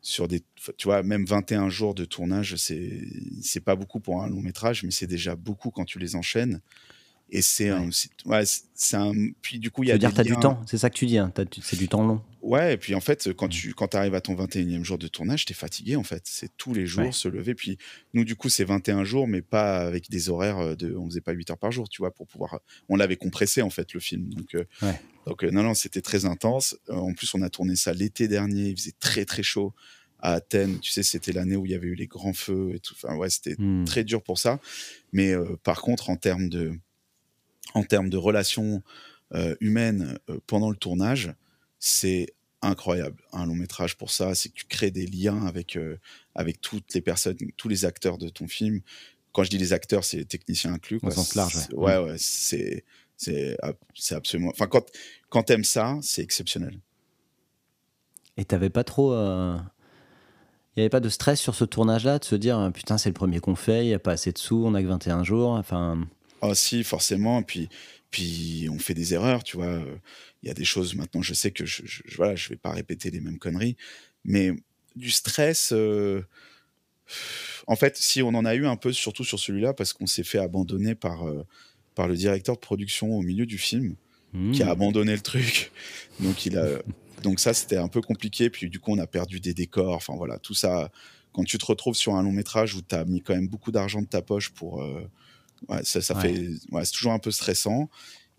sur 0.00 0.28
des 0.28 0.42
tu 0.76 0.86
vois 0.86 1.02
même 1.02 1.24
21 1.24 1.70
jours 1.70 1.94
de 1.94 2.04
tournage 2.04 2.56
c'est 2.56 3.64
pas 3.64 3.74
beaucoup 3.74 4.00
pour 4.00 4.22
un 4.22 4.28
long 4.28 4.42
métrage 4.42 4.82
mais 4.82 4.90
c'est 4.90 5.06
déjà 5.06 5.34
beaucoup 5.34 5.70
quand 5.70 5.86
tu 5.86 5.98
les 5.98 6.14
enchaînes 6.14 6.60
et 7.30 7.42
c'est 7.42 7.70
un, 7.70 7.88
ouais, 8.26 8.44
un. 8.92 9.12
Puis 9.40 9.58
du 9.58 9.70
coup, 9.70 9.82
il 9.82 9.88
y 9.88 9.92
a. 9.92 9.98
dire, 9.98 10.12
tu 10.12 10.20
as 10.20 10.24
du 10.24 10.36
temps, 10.36 10.60
c'est 10.66 10.78
ça 10.78 10.90
que 10.90 10.94
tu 10.94 11.06
dis, 11.06 11.18
hein, 11.18 11.32
c'est 11.62 11.76
du 11.76 11.88
temps 11.88 12.06
long. 12.06 12.20
Ouais, 12.44 12.74
et 12.74 12.76
puis 12.76 12.94
en 12.94 13.00
fait, 13.00 13.32
quand 13.32 13.48
tu 13.48 13.72
quand 13.72 13.94
arrives 13.94 14.14
à 14.14 14.20
ton 14.20 14.34
21e 14.34 14.84
jour 14.84 14.98
de 14.98 15.08
tournage, 15.08 15.46
tu 15.46 15.52
es 15.52 15.54
fatigué 15.54 15.96
en 15.96 16.02
fait. 16.02 16.22
C'est 16.26 16.54
tous 16.58 16.74
les 16.74 16.86
jours 16.86 17.14
se 17.14 17.26
lever. 17.26 17.54
Puis 17.54 17.78
nous, 18.12 18.24
du 18.24 18.36
coup, 18.36 18.50
c'est 18.50 18.64
21 18.64 19.02
jours, 19.02 19.26
mais 19.26 19.40
pas 19.40 19.78
avec 19.78 20.10
des 20.10 20.28
horaires 20.28 20.76
de. 20.76 20.94
On 20.94 21.06
faisait 21.06 21.22
pas 21.22 21.32
8 21.32 21.52
heures 21.52 21.58
par 21.58 21.72
jour, 21.72 21.88
tu 21.88 22.02
vois, 22.02 22.12
pour 22.12 22.26
pouvoir. 22.26 22.60
On 22.90 22.96
l'avait 22.96 23.16
compressé 23.16 23.62
en 23.62 23.70
fait, 23.70 23.94
le 23.94 24.00
film. 24.00 24.28
Donc, 24.28 24.54
euh, 24.54 24.64
donc 25.26 25.42
euh, 25.42 25.50
non, 25.50 25.62
non, 25.62 25.72
c'était 25.72 26.02
très 26.02 26.26
intense. 26.26 26.76
Euh, 26.90 26.96
en 26.96 27.14
plus, 27.14 27.34
on 27.34 27.40
a 27.40 27.48
tourné 27.48 27.76
ça 27.76 27.94
l'été 27.94 28.28
dernier, 28.28 28.68
il 28.68 28.76
faisait 28.76 28.94
très 29.00 29.24
très 29.24 29.42
chaud 29.42 29.72
à 30.18 30.34
Athènes. 30.34 30.80
Tu 30.80 30.90
sais, 30.92 31.02
c'était 31.02 31.32
l'année 31.32 31.56
où 31.56 31.64
il 31.64 31.72
y 31.72 31.74
avait 31.74 31.88
eu 31.88 31.94
les 31.94 32.06
grands 32.06 32.34
feux 32.34 32.72
et 32.74 32.78
tout. 32.78 32.94
Enfin, 33.02 33.16
ouais, 33.16 33.30
c'était 33.30 33.56
hmm. 33.56 33.86
très 33.86 34.04
dur 34.04 34.22
pour 34.22 34.38
ça. 34.38 34.60
Mais 35.12 35.32
par 35.62 35.80
contre, 35.80 36.10
en 36.10 36.16
termes 36.16 36.50
de 36.50 36.78
en 37.72 37.82
termes 37.82 38.10
de 38.10 38.18
relations 38.18 38.82
euh, 39.34 39.56
humaines 39.60 40.18
euh, 40.28 40.38
pendant 40.46 40.70
le 40.70 40.76
tournage, 40.76 41.32
c'est 41.86 42.34
incroyable. 42.62 43.22
Un 43.34 43.44
long 43.44 43.54
métrage 43.54 43.98
pour 43.98 44.10
ça, 44.10 44.34
c'est 44.34 44.48
que 44.48 44.54
tu 44.54 44.64
crées 44.64 44.90
des 44.90 45.06
liens 45.06 45.44
avec, 45.44 45.76
euh, 45.76 45.98
avec 46.34 46.62
toutes 46.62 46.94
les 46.94 47.02
personnes, 47.02 47.36
tous 47.58 47.68
les 47.68 47.84
acteurs 47.84 48.16
de 48.16 48.30
ton 48.30 48.48
film. 48.48 48.80
Quand 49.32 49.44
je 49.44 49.50
dis 49.50 49.58
les 49.58 49.74
acteurs, 49.74 50.02
c'est 50.02 50.16
les 50.16 50.24
techniciens 50.24 50.72
inclus. 50.72 50.98
Au 51.02 51.10
sens 51.10 51.34
large. 51.34 51.58
Ouais, 51.74 51.98
ouais, 51.98 52.16
c'est, 52.16 52.86
c'est, 53.18 53.58
c'est 53.94 54.14
absolument. 54.14 54.48
Enfin, 54.48 54.66
quand, 54.66 54.86
quand 55.28 55.42
t'aimes 55.42 55.64
ça, 55.64 55.98
c'est 56.00 56.22
exceptionnel. 56.22 56.80
Et 58.38 58.46
t'avais 58.46 58.70
pas 58.70 58.84
trop. 58.84 59.12
Il 59.12 59.60
n'y 60.78 60.82
avait 60.84 60.88
pas 60.88 61.00
de 61.00 61.10
stress 61.10 61.38
sur 61.38 61.54
ce 61.54 61.66
tournage-là, 61.66 62.18
de 62.18 62.24
se 62.24 62.34
dire 62.34 62.70
putain, 62.72 62.96
c'est 62.96 63.10
le 63.10 63.14
premier 63.14 63.40
qu'on 63.40 63.56
fait, 63.56 63.84
il 63.84 63.88
n'y 63.88 63.94
a 63.94 63.98
pas 63.98 64.12
assez 64.12 64.32
de 64.32 64.38
sous, 64.38 64.64
on 64.64 64.70
n'a 64.70 64.82
que 64.82 64.88
21 64.88 65.22
jours. 65.22 65.50
Enfin? 65.50 66.00
Ah 66.40 66.54
si, 66.54 66.82
forcément. 66.82 67.42
Puis, 67.42 67.68
puis 68.14 68.68
on 68.70 68.78
fait 68.78 68.94
des 68.94 69.12
erreurs, 69.12 69.42
tu 69.42 69.56
vois. 69.56 69.82
Il 70.44 70.46
y 70.46 70.50
a 70.50 70.54
des 70.54 70.64
choses 70.64 70.94
maintenant, 70.94 71.20
je 71.20 71.34
sais 71.34 71.50
que 71.50 71.66
je, 71.66 71.82
je, 71.84 72.02
voilà, 72.14 72.36
je 72.36 72.48
vais 72.48 72.56
pas 72.56 72.70
répéter 72.70 73.10
les 73.10 73.20
mêmes 73.20 73.40
conneries, 73.40 73.76
mais 74.24 74.52
du 74.94 75.10
stress. 75.10 75.72
Euh, 75.72 76.22
en 77.66 77.74
fait, 77.74 77.96
si 77.96 78.22
on 78.22 78.28
en 78.28 78.44
a 78.44 78.54
eu 78.54 78.66
un 78.66 78.76
peu, 78.76 78.92
surtout 78.92 79.24
sur 79.24 79.40
celui-là, 79.40 79.74
parce 79.74 79.92
qu'on 79.92 80.06
s'est 80.06 80.22
fait 80.22 80.38
abandonner 80.38 80.94
par, 80.94 81.26
euh, 81.26 81.44
par 81.96 82.06
le 82.06 82.14
directeur 82.14 82.54
de 82.54 82.60
production 82.60 83.10
au 83.18 83.20
milieu 83.20 83.46
du 83.46 83.58
film, 83.58 83.96
qui 84.52 84.62
a 84.62 84.66
mmh. 84.66 84.68
abandonné 84.68 85.12
le 85.12 85.20
truc. 85.20 85.72
Donc, 86.20 86.46
il 86.46 86.56
a, 86.56 86.68
donc 87.24 87.40
ça, 87.40 87.52
c'était 87.52 87.78
un 87.78 87.88
peu 87.88 88.00
compliqué. 88.00 88.48
Puis 88.48 88.70
du 88.70 88.78
coup, 88.78 88.92
on 88.92 88.98
a 88.98 89.08
perdu 89.08 89.40
des 89.40 89.54
décors. 89.54 89.96
Enfin 89.96 90.14
voilà, 90.16 90.38
tout 90.38 90.54
ça. 90.54 90.92
Quand 91.32 91.42
tu 91.42 91.58
te 91.58 91.66
retrouves 91.66 91.96
sur 91.96 92.14
un 92.14 92.22
long 92.22 92.30
métrage 92.30 92.76
où 92.76 92.82
tu 92.82 92.94
as 92.94 93.04
mis 93.04 93.20
quand 93.20 93.34
même 93.34 93.48
beaucoup 93.48 93.72
d'argent 93.72 94.02
de 94.02 94.06
ta 94.06 94.22
poche 94.22 94.50
pour, 94.50 94.82
euh, 94.82 95.10
ça, 95.82 96.00
ça 96.00 96.14
fait, 96.14 96.50
c'est 96.82 96.92
toujours 96.92 97.12
un 97.12 97.18
peu 97.18 97.30
stressant. 97.30 97.88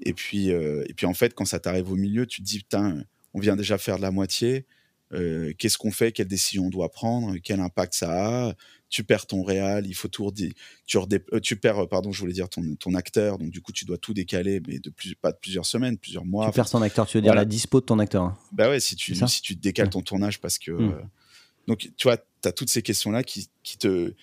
Et 0.04 0.14
puis, 0.14 0.52
euh, 0.52 0.84
et 0.90 0.94
puis 0.94 1.06
en 1.06 1.14
fait, 1.14 1.34
quand 1.34 1.46
ça 1.46 1.60
t'arrive 1.60 1.92
au 1.92 1.96
milieu, 1.96 2.26
tu 2.26 2.42
te 2.42 2.46
dis 2.46 2.60
putain, 2.60 3.04
on 3.34 3.40
vient 3.40 3.56
déjà 3.56 3.78
faire 3.78 3.98
de 3.98 4.02
la 4.02 4.12
moitié. 4.12 4.66
Euh, 5.14 5.54
qu'est-ce 5.58 5.78
qu'on 5.78 5.92
fait? 5.92 6.12
Quelle 6.12 6.28
décision 6.28 6.66
on 6.66 6.70
doit 6.70 6.92
prendre? 6.92 7.36
Quel 7.44 7.60
impact 7.60 7.94
ça 7.94 8.48
a? 8.48 8.54
Tu 8.90 9.04
perds 9.04 9.28
ton 9.28 9.44
réal, 9.44 9.86
il 9.88 9.94
faut 9.94 10.08
tout 10.08 10.32
tu, 10.32 10.98
euh, 10.98 11.40
tu 11.42 11.56
perds, 11.58 11.88
pardon, 11.88 12.12
je 12.12 12.20
voulais 12.20 12.34
dire 12.34 12.50
ton, 12.50 12.76
ton, 12.76 12.94
acteur, 12.94 13.38
donc 13.38 13.50
du 13.50 13.62
coup 13.62 13.72
tu 13.72 13.84
dois 13.84 13.98
tout 13.98 14.14
décaler, 14.14 14.62
mais 14.68 14.80
de 14.80 14.90
plus, 14.90 15.16
pas 15.16 15.32
de 15.32 15.38
plusieurs 15.38 15.66
semaines, 15.66 15.98
plusieurs 15.98 16.26
mois. 16.26 16.48
Tu 16.48 16.54
perds 16.54 16.70
ton 16.70 16.82
acteur, 16.82 17.06
tu 17.06 17.18
veux 17.18 17.22
dire 17.22 17.36
la 17.36 17.46
dispo 17.46 17.82
de 17.82 17.86
ton 17.86 18.00
acteur. 18.00 18.24
Hein. 18.24 18.38
Bah 18.52 18.70
ouais, 18.70 18.80
si 18.80 18.96
tu, 18.96 19.16
si 19.16 19.42
tu 19.42 19.56
décales 19.56 19.90
ton 19.90 20.02
tournage 20.02 20.40
parce 20.40 20.58
que. 20.58 20.72
Mmh. 20.72 21.10
donc 21.68 21.90
tu 21.98 22.08
vois, 22.08 22.18
tu 22.18 22.48
as 22.48 22.52
toutes 22.52 22.70
ces 22.70 22.82
questions-là 22.82 23.24
qui, 23.24 23.50
qui, 23.64 23.78
te, 23.78 24.14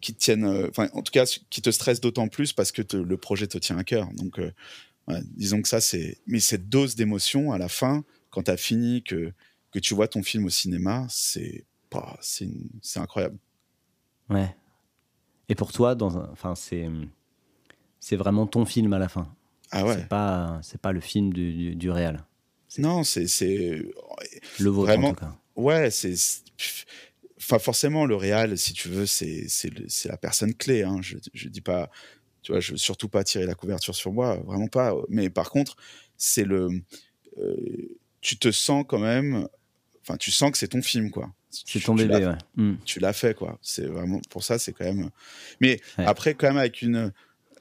qui 0.00 0.14
te 0.14 0.18
tiennent, 0.18 0.44
euh, 0.44 0.68
enfin, 0.68 0.88
en 0.92 1.02
tout 1.02 1.12
cas, 1.12 1.24
qui 1.50 1.62
te 1.62 1.70
stressent 1.70 2.00
d'autant 2.00 2.28
plus 2.28 2.52
parce 2.52 2.72
que 2.72 2.82
le 2.96 3.16
projet 3.16 3.46
te 3.46 3.58
tient 3.58 3.78
à 3.78 3.84
cœur. 3.84 4.08
Donc, 4.14 4.38
euh, 4.38 4.52
disons 5.36 5.62
que 5.62 5.68
ça, 5.68 5.80
c'est. 5.80 6.18
Mais 6.26 6.40
cette 6.40 6.68
dose 6.68 6.94
d'émotion 6.94 7.52
à 7.52 7.58
la 7.58 7.68
fin, 7.68 8.04
quand 8.30 8.44
tu 8.44 8.50
as 8.50 8.56
fini, 8.56 9.02
que, 9.02 9.32
que 9.72 9.78
tu 9.78 9.94
vois 9.94 10.08
ton 10.08 10.22
film 10.22 10.44
au 10.44 10.50
cinéma, 10.50 11.06
c'est 11.08 11.64
pas, 11.90 12.18
c'est 12.20 12.48
incroyable. 12.96 13.38
Ouais. 14.30 14.54
Et 15.48 15.54
pour 15.54 15.72
toi, 15.72 15.94
dans 15.94 16.14
enfin, 16.30 16.54
c'est, 16.54 16.86
c'est 18.00 18.16
vraiment 18.16 18.46
ton 18.46 18.64
film 18.64 18.92
à 18.92 18.98
la 18.98 19.08
fin. 19.08 19.34
Ah 19.70 19.84
ouais. 19.84 19.94
C'est 19.94 20.08
pas, 20.08 20.60
c'est 20.62 20.80
pas 20.80 20.92
le 20.92 21.00
film 21.00 21.32
du, 21.32 21.74
du, 21.74 21.90
réel. 21.90 22.22
Non, 22.78 23.02
c'est, 23.04 23.26
c'est 23.26 23.82
le 24.58 24.70
vôtre 24.70 24.88
vraiment, 24.88 25.08
en 25.08 25.14
tout 25.14 25.20
cas. 25.20 25.36
Ouais, 25.56 25.90
c'est 25.90 26.14
Enfin, 27.38 27.58
forcément, 27.58 28.04
le 28.04 28.16
réal, 28.16 28.58
si 28.58 28.72
tu 28.72 28.88
veux, 28.88 29.06
c'est 29.06 29.46
la 30.04 30.16
personne 30.16 30.54
clé. 30.54 30.82
Hein. 30.82 30.98
Je, 31.00 31.18
je 31.32 31.48
dis 31.48 31.60
pas, 31.60 31.90
tu 32.42 32.52
vois, 32.52 32.60
je 32.60 32.72
veux 32.72 32.78
surtout 32.78 33.08
pas 33.08 33.24
tirer 33.24 33.46
la 33.46 33.54
couverture 33.54 33.94
sur 33.94 34.12
moi, 34.12 34.36
vraiment 34.46 34.68
pas. 34.68 34.94
Mais 35.08 35.30
par 35.30 35.50
contre, 35.50 35.76
c'est 36.16 36.44
le, 36.44 36.68
euh, 37.38 37.56
tu 38.20 38.38
te 38.38 38.50
sens 38.50 38.84
quand 38.88 38.98
même, 38.98 39.48
enfin, 40.02 40.16
tu 40.16 40.30
sens 40.30 40.50
que 40.50 40.58
c'est 40.58 40.68
ton 40.68 40.82
film, 40.82 41.10
quoi. 41.10 41.32
C'est 41.50 41.80
ton 41.80 41.94
bébé, 41.94 42.26
ouais. 42.26 42.38
Hmm. 42.56 42.74
Tu 42.84 43.00
l'as 43.00 43.12
fait, 43.14 43.34
quoi. 43.34 43.58
C'est 43.62 43.86
vraiment 43.86 44.20
pour 44.28 44.44
ça, 44.44 44.58
c'est 44.58 44.72
quand 44.72 44.84
même. 44.84 45.10
Mais 45.60 45.80
après, 45.96 46.34
quand 46.34 46.48
même, 46.48 46.58
avec 46.58 46.82
une 46.82 47.12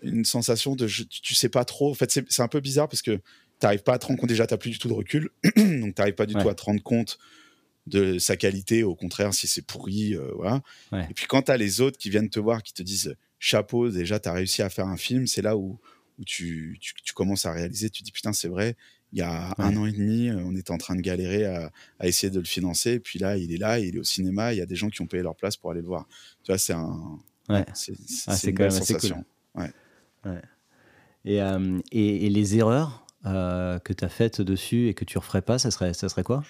une 0.02 0.26
sensation 0.26 0.76
de, 0.76 0.88
tu 0.88 1.36
sais 1.36 1.50
pas 1.50 1.66
trop. 1.66 1.92
En 1.92 1.94
fait, 1.94 2.22
c'est 2.30 2.42
un 2.42 2.48
peu 2.48 2.60
bizarre 2.60 2.88
parce 2.88 3.02
que 3.02 3.20
t'arrives 3.60 3.84
pas 3.84 3.94
à 3.94 4.00
te 4.00 4.06
rendre 4.06 4.20
compte 4.20 4.30
déjà, 4.30 4.46
t'as 4.46 4.58
plus 4.58 4.70
du 4.70 4.80
tout 4.80 4.88
de 4.88 4.94
recul, 4.94 5.30
donc 5.56 5.96
t'arrives 5.96 6.14
pas 6.14 6.26
du 6.26 6.36
tout 6.36 6.50
à 6.50 6.54
te 6.54 6.64
rendre 6.64 6.84
compte 6.84 7.18
de 7.88 8.20
sa 8.20 8.36
qualité, 8.36 8.84
au 8.84 8.96
contraire, 8.96 9.34
si 9.34 9.48
c'est 9.48 9.62
pourri, 9.62 10.14
euh, 10.14 10.32
voilà. 10.36 10.62
Et 11.10 11.14
puis 11.14 11.26
quand 11.26 11.44
tu 11.44 11.52
as 11.52 11.58
les 11.58 11.82
autres 11.82 11.98
qui 11.98 12.10
viennent 12.10 12.30
te 12.30 12.40
voir, 12.40 12.62
qui 12.62 12.74
te 12.74 12.84
disent 12.84 13.16
chapeau, 13.40 13.90
déjà, 13.90 14.20
tu 14.20 14.30
as 14.30 14.34
réussi 14.34 14.62
à 14.62 14.70
faire 14.70 14.88
un 14.88 14.98
film, 14.98 15.26
c'est 15.26 15.42
là 15.42 15.56
où, 15.56 15.80
où 16.20 16.26
tu, 16.26 16.78
tu, 16.82 17.14
commences 17.14 17.46
à 17.46 17.54
réaliser, 17.54 17.90
tu 17.90 18.04
dis 18.04 18.12
putain, 18.12 18.34
c'est 18.34 18.50
vrai, 18.50 18.76
il 19.14 19.20
y 19.20 19.22
a 19.22 19.54
un 19.58 19.78
an 19.78 19.86
et 19.86 19.92
demi, 19.94 20.28
euh, 20.28 20.36
on 20.44 20.56
était 20.56 20.72
en 20.72 20.78
train 20.78 20.96
de 20.96 21.02
galérer 21.02 21.46
à, 21.46 21.72
à, 22.00 22.08
essayer 22.08 22.30
de 22.30 22.40
le 22.40 22.46
financer, 22.46 22.94
et 22.94 23.00
puis 23.00 23.20
là, 23.20 23.38
il 23.38 23.54
est 23.54 23.58
là, 23.58 23.80
il 23.80 23.96
est 23.96 24.00
au 24.00 24.04
cinéma, 24.04 24.54
il 24.54 24.58
y 24.58 24.62
a 24.62 24.66
des 24.66 24.76
gens 24.76 24.90
qui 24.90 25.02
ont 25.02 25.08
payé 25.08 25.24
leur 25.24 25.36
place 25.36 25.56
pour 25.56 25.72
aller 25.72 25.82
le 25.82 25.88
voir. 25.88 26.08
Tu 26.44 26.52
vois, 26.52 26.58
c'est 26.58 26.74
un. 26.74 27.20
Ouais. 27.48 27.66
C'est 27.74 27.94
ah, 28.28 28.36
une 28.44 28.54
quand 28.54 28.64
même 28.64 28.72
sensation. 28.72 29.24
Ouais. 29.56 29.72
Et, 31.24 31.42
euh, 31.42 31.80
et, 31.94 32.26
et, 32.26 32.30
les 32.30 32.58
erreurs 32.58 33.06
que 33.24 33.94
tu 33.94 34.04
as 34.04 34.10
faites 34.10 34.42
dessus 34.42 34.90
et 34.90 34.94
que 34.94 35.06
tu 35.06 35.18
referais 35.18 35.42
pas, 35.42 35.58
ça 35.58 35.72
serait, 35.72 35.94
ça 35.94 36.10
serait 36.10 36.24
quoi? 36.24 36.44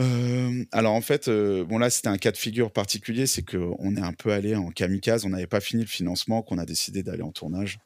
Euh, 0.00 0.64
alors 0.72 0.94
en 0.94 1.00
fait, 1.00 1.28
euh, 1.28 1.64
bon 1.64 1.78
là 1.78 1.90
c'était 1.90 2.08
un 2.08 2.16
cas 2.16 2.32
de 2.32 2.36
figure 2.36 2.70
particulier, 2.70 3.26
c'est 3.26 3.42
qu'on 3.42 3.96
est 3.96 4.00
un 4.00 4.12
peu 4.12 4.32
allé 4.32 4.54
en 4.54 4.70
kamikaze, 4.70 5.24
on 5.24 5.30
n'avait 5.30 5.46
pas 5.46 5.60
fini 5.60 5.82
le 5.82 5.88
financement, 5.88 6.42
qu'on 6.42 6.58
a 6.58 6.64
décidé 6.64 7.02
d'aller 7.02 7.22
en 7.22 7.32
tournage. 7.32 7.78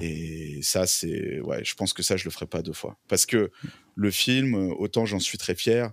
Et 0.00 0.60
ça, 0.62 0.86
c'est. 0.86 1.40
Ouais, 1.40 1.64
je 1.64 1.74
pense 1.74 1.92
que 1.92 2.04
ça, 2.04 2.16
je 2.16 2.24
le 2.24 2.30
ferai 2.30 2.46
pas 2.46 2.62
deux 2.62 2.72
fois. 2.72 2.96
Parce 3.08 3.26
que 3.26 3.50
le 3.96 4.10
film, 4.12 4.54
autant 4.54 5.04
j'en 5.04 5.18
suis 5.18 5.36
très 5.36 5.56
fier, 5.56 5.90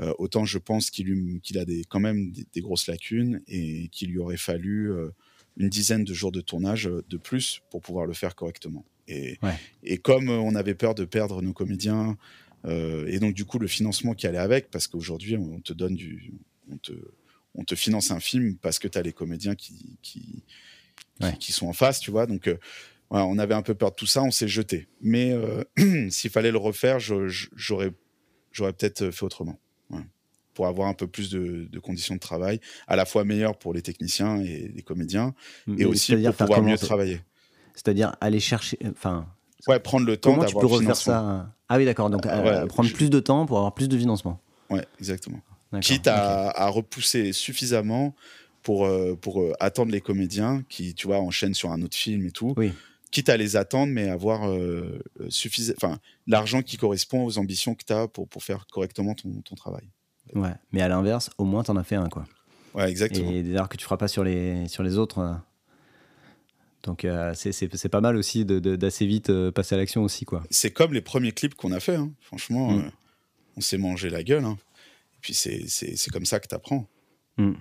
euh, 0.00 0.14
autant 0.18 0.46
je 0.46 0.56
pense 0.56 0.90
qu'il 0.90 1.58
a 1.58 1.66
des, 1.66 1.84
quand 1.86 2.00
même 2.00 2.32
des, 2.32 2.60
grosses 2.62 2.86
lacunes 2.86 3.42
et 3.46 3.88
qu'il 3.88 4.12
lui 4.12 4.18
aurait 4.18 4.38
fallu 4.38 4.90
une 5.58 5.68
dizaine 5.68 6.04
de 6.04 6.14
jours 6.14 6.32
de 6.32 6.40
tournage 6.40 6.84
de 6.84 7.16
plus 7.18 7.60
pour 7.70 7.82
pouvoir 7.82 8.06
le 8.06 8.14
faire 8.14 8.34
correctement. 8.34 8.86
Et, 9.08 9.38
et 9.82 9.98
comme 9.98 10.30
on 10.30 10.54
avait 10.54 10.74
peur 10.74 10.94
de 10.94 11.04
perdre 11.04 11.42
nos 11.42 11.52
comédiens, 11.52 12.16
et 12.66 13.18
donc 13.18 13.34
du 13.34 13.44
coup 13.44 13.58
le 13.58 13.66
financement 13.66 14.14
qui 14.14 14.26
allait 14.26 14.38
avec, 14.38 14.70
parce 14.70 14.86
qu'aujourd'hui 14.86 15.36
on 15.36 15.60
te 15.60 15.72
donne 15.72 15.94
du. 15.94 16.32
On 16.70 16.78
te, 16.78 16.92
on 17.54 17.64
te 17.64 17.74
finance 17.74 18.10
un 18.10 18.20
film 18.20 18.56
parce 18.56 18.78
que 18.78 18.88
tu 18.88 18.98
as 18.98 19.02
les 19.02 19.12
comédiens 19.12 19.54
qui, 19.54 19.98
qui, 20.02 20.42
qui, 21.38 21.52
sont 21.52 21.66
en 21.66 21.72
face, 21.72 22.00
tu 22.00 22.10
vois. 22.10 22.26
Donc 22.26 22.48
on 23.10 23.38
avait 23.38 23.54
un 23.54 23.62
peu 23.62 23.74
peur 23.74 23.90
de 23.90 23.96
tout 23.96 24.06
ça, 24.06 24.22
on 24.22 24.30
s'est 24.30 24.48
jeté. 24.48 24.88
Mais 25.00 25.32
euh, 25.32 25.62
s'il 26.10 26.30
fallait 26.30 26.50
le 26.50 26.58
refaire, 26.58 26.98
j'aurais, 26.98 27.90
peut-être 28.52 29.10
fait 29.10 29.24
autrement. 29.24 29.58
Pour 30.54 30.68
avoir 30.68 30.86
un 30.86 30.94
peu 30.94 31.08
plus 31.08 31.30
de, 31.30 31.80
conditions 31.80 32.14
de 32.14 32.20
travail, 32.20 32.60
à 32.86 32.94
la 32.94 33.04
fois 33.04 33.24
meilleures 33.24 33.58
pour 33.58 33.74
les 33.74 33.82
techniciens 33.82 34.40
et 34.40 34.70
les 34.72 34.82
comédiens, 34.82 35.34
et 35.78 35.84
aussi 35.84 36.14
pour 36.14 36.32
pouvoir 36.34 36.62
mieux 36.62 36.78
travailler. 36.78 37.20
C'est-à-dire 37.74 38.14
aller 38.20 38.38
chercher, 38.38 38.78
enfin. 38.88 39.26
Ouais, 39.66 39.80
prendre 39.80 40.06
le 40.06 40.16
temps. 40.16 40.34
Comment 40.34 40.44
tu 40.44 40.54
peux 40.54 40.66
refaire 40.66 40.94
ça 40.94 41.52
Ah 41.74 41.76
oui, 41.76 41.84
d'accord. 41.84 42.08
Donc 42.08 42.24
euh, 42.24 42.66
prendre 42.66 42.92
plus 42.92 43.10
de 43.10 43.18
temps 43.18 43.46
pour 43.46 43.56
avoir 43.56 43.74
plus 43.74 43.88
de 43.88 43.98
financement. 43.98 44.38
Ouais, 44.70 44.86
exactement. 45.00 45.40
Quitte 45.80 46.06
à, 46.06 46.50
à, 46.50 46.68
repousser 46.68 47.32
suffisamment 47.32 48.14
pour, 48.62 48.86
euh, 48.86 49.18
pour 49.20 49.42
attendre 49.58 49.90
les 49.90 50.00
comédiens 50.00 50.62
qui, 50.68 50.94
tu 50.94 51.08
vois, 51.08 51.18
enchaînent 51.18 51.54
sur 51.54 51.72
un 51.72 51.82
autre 51.82 51.96
film 51.96 52.24
et 52.26 52.30
tout. 52.30 52.54
Oui 52.56 52.72
quitte 53.10 53.28
à 53.28 53.36
les 53.36 53.54
attendre, 53.54 53.92
mais 53.92 54.08
avoir 54.08 54.50
euh, 54.50 55.00
enfin, 55.76 55.98
l'argent 56.26 56.62
qui 56.62 56.76
correspond 56.76 57.24
aux 57.24 57.38
ambitions 57.38 57.76
que 57.76 57.84
tu 57.84 57.92
as 57.92 58.08
pour, 58.08 58.26
pour 58.26 58.42
faire 58.42 58.66
correctement 58.66 59.14
ton, 59.14 59.30
ton, 59.44 59.54
travail. 59.54 59.88
Ouais, 60.34 60.50
mais 60.72 60.82
à 60.82 60.88
l'inverse, 60.88 61.30
au 61.38 61.44
moins 61.44 61.62
tu 61.62 61.70
en 61.70 61.76
as 61.76 61.84
fait 61.84 61.94
un, 61.94 62.08
quoi. 62.08 62.24
Ouais, 62.74 62.90
exactement. 62.90 63.30
Et 63.30 63.44
d'ailleurs 63.44 63.68
que 63.68 63.76
tu 63.76 63.84
feras 63.84 63.98
pas 63.98 64.08
sur 64.08 64.24
les, 64.24 64.66
sur 64.66 64.82
les 64.82 64.98
autres. 64.98 65.38
Euh. 66.86 66.90
Donc 66.90 67.04
euh, 67.04 67.32
c'est 67.34 67.88
pas 67.88 68.00
mal 68.00 68.16
aussi 68.16 68.44
d'assez 68.44 69.06
vite 69.06 69.32
passer 69.50 69.74
à 69.74 69.78
l'action 69.78 70.02
aussi, 70.02 70.24
quoi. 70.24 70.42
C'est 70.50 70.70
comme 70.70 70.92
les 70.92 71.00
premiers 71.00 71.32
clips 71.32 71.54
qu'on 71.54 71.72
a 71.72 71.80
fait, 71.80 71.96
hein. 71.96 72.10
franchement, 72.20 72.72
mm. 72.72 72.90
on 73.56 73.60
s'est 73.60 73.78
mangé 73.78 74.10
la 74.10 74.22
gueule. 74.22 74.44
Hein. 74.44 74.58
Et 75.14 75.18
puis 75.20 75.34
c'est 75.34 76.10
comme 76.12 76.26
ça 76.26 76.40
que 76.40 76.48
tu 76.48 76.54
apprends. 76.54 76.86
Mm. 77.36 77.54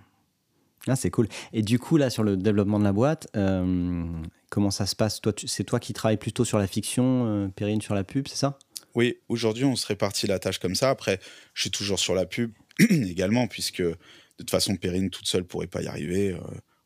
Ah, 0.88 0.96
c'est 0.96 1.12
cool. 1.12 1.28
Et 1.54 1.62
du 1.62 1.80
coup, 1.80 1.98
là, 1.98 2.10
sur 2.10 2.24
le 2.24 2.36
développement 2.36 2.78
de 2.80 2.84
la 2.84 2.92
boîte, 2.92 3.28
euh, 3.38 4.06
comment 4.50 4.72
ça 4.72 4.86
se 4.86 4.96
passe? 4.96 5.22
Toi, 5.22 5.32
C'est 5.46 5.64
toi 5.64 5.80
qui 5.80 5.94
travailles 5.94 6.18
plutôt 6.18 6.44
sur 6.44 6.58
la 6.58 6.68
fiction, 6.68 7.26
euh, 7.28 7.48
Perrine 7.48 7.82
sur 7.82 7.96
la 7.96 8.04
pub, 8.04 8.28
c'est 8.28 8.36
ça? 8.36 8.60
Oui, 8.94 9.18
aujourd'hui, 9.30 9.64
on 9.64 9.76
se 9.76 9.88
répartit 9.88 10.28
la 10.28 10.40
tâche 10.40 10.60
comme 10.60 10.76
ça. 10.76 10.90
Après, 10.90 11.20
je 11.54 11.62
suis 11.62 11.72
toujours 11.72 12.00
sur 12.00 12.16
la 12.16 12.26
pub 12.26 12.52
également, 12.80 13.48
puisque 13.48 13.82
de 13.82 13.96
toute 14.38 14.52
façon, 14.52 14.76
Perrine 14.76 15.10
toute 15.10 15.28
seule 15.28 15.46
pourrait 15.46 15.68
pas 15.68 15.82
y 15.82 15.88
arriver. 15.88 16.34
Euh, 16.34 16.40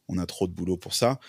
on 0.08 0.20
a 0.20 0.26
trop 0.26 0.48
de 0.48 0.54
boulot 0.54 0.78
pour 0.78 0.94
ça. 0.94 1.20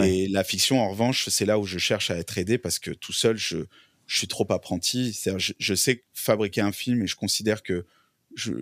Et 0.00 0.28
la 0.28 0.44
fiction, 0.44 0.80
en 0.80 0.90
revanche, 0.90 1.28
c'est 1.28 1.44
là 1.44 1.58
où 1.58 1.64
je 1.64 1.78
cherche 1.78 2.10
à 2.10 2.16
être 2.16 2.38
aidé 2.38 2.58
parce 2.58 2.78
que 2.78 2.92
tout 2.92 3.12
seul, 3.12 3.36
je, 3.36 3.58
je 4.06 4.18
suis 4.18 4.28
trop 4.28 4.46
apprenti. 4.52 5.18
Je, 5.38 5.52
je 5.58 5.74
sais 5.74 6.04
fabriquer 6.14 6.60
un 6.60 6.72
film 6.72 7.02
et 7.02 7.06
je 7.08 7.16
considère 7.16 7.62
que 7.62 7.86
je, 8.36 8.52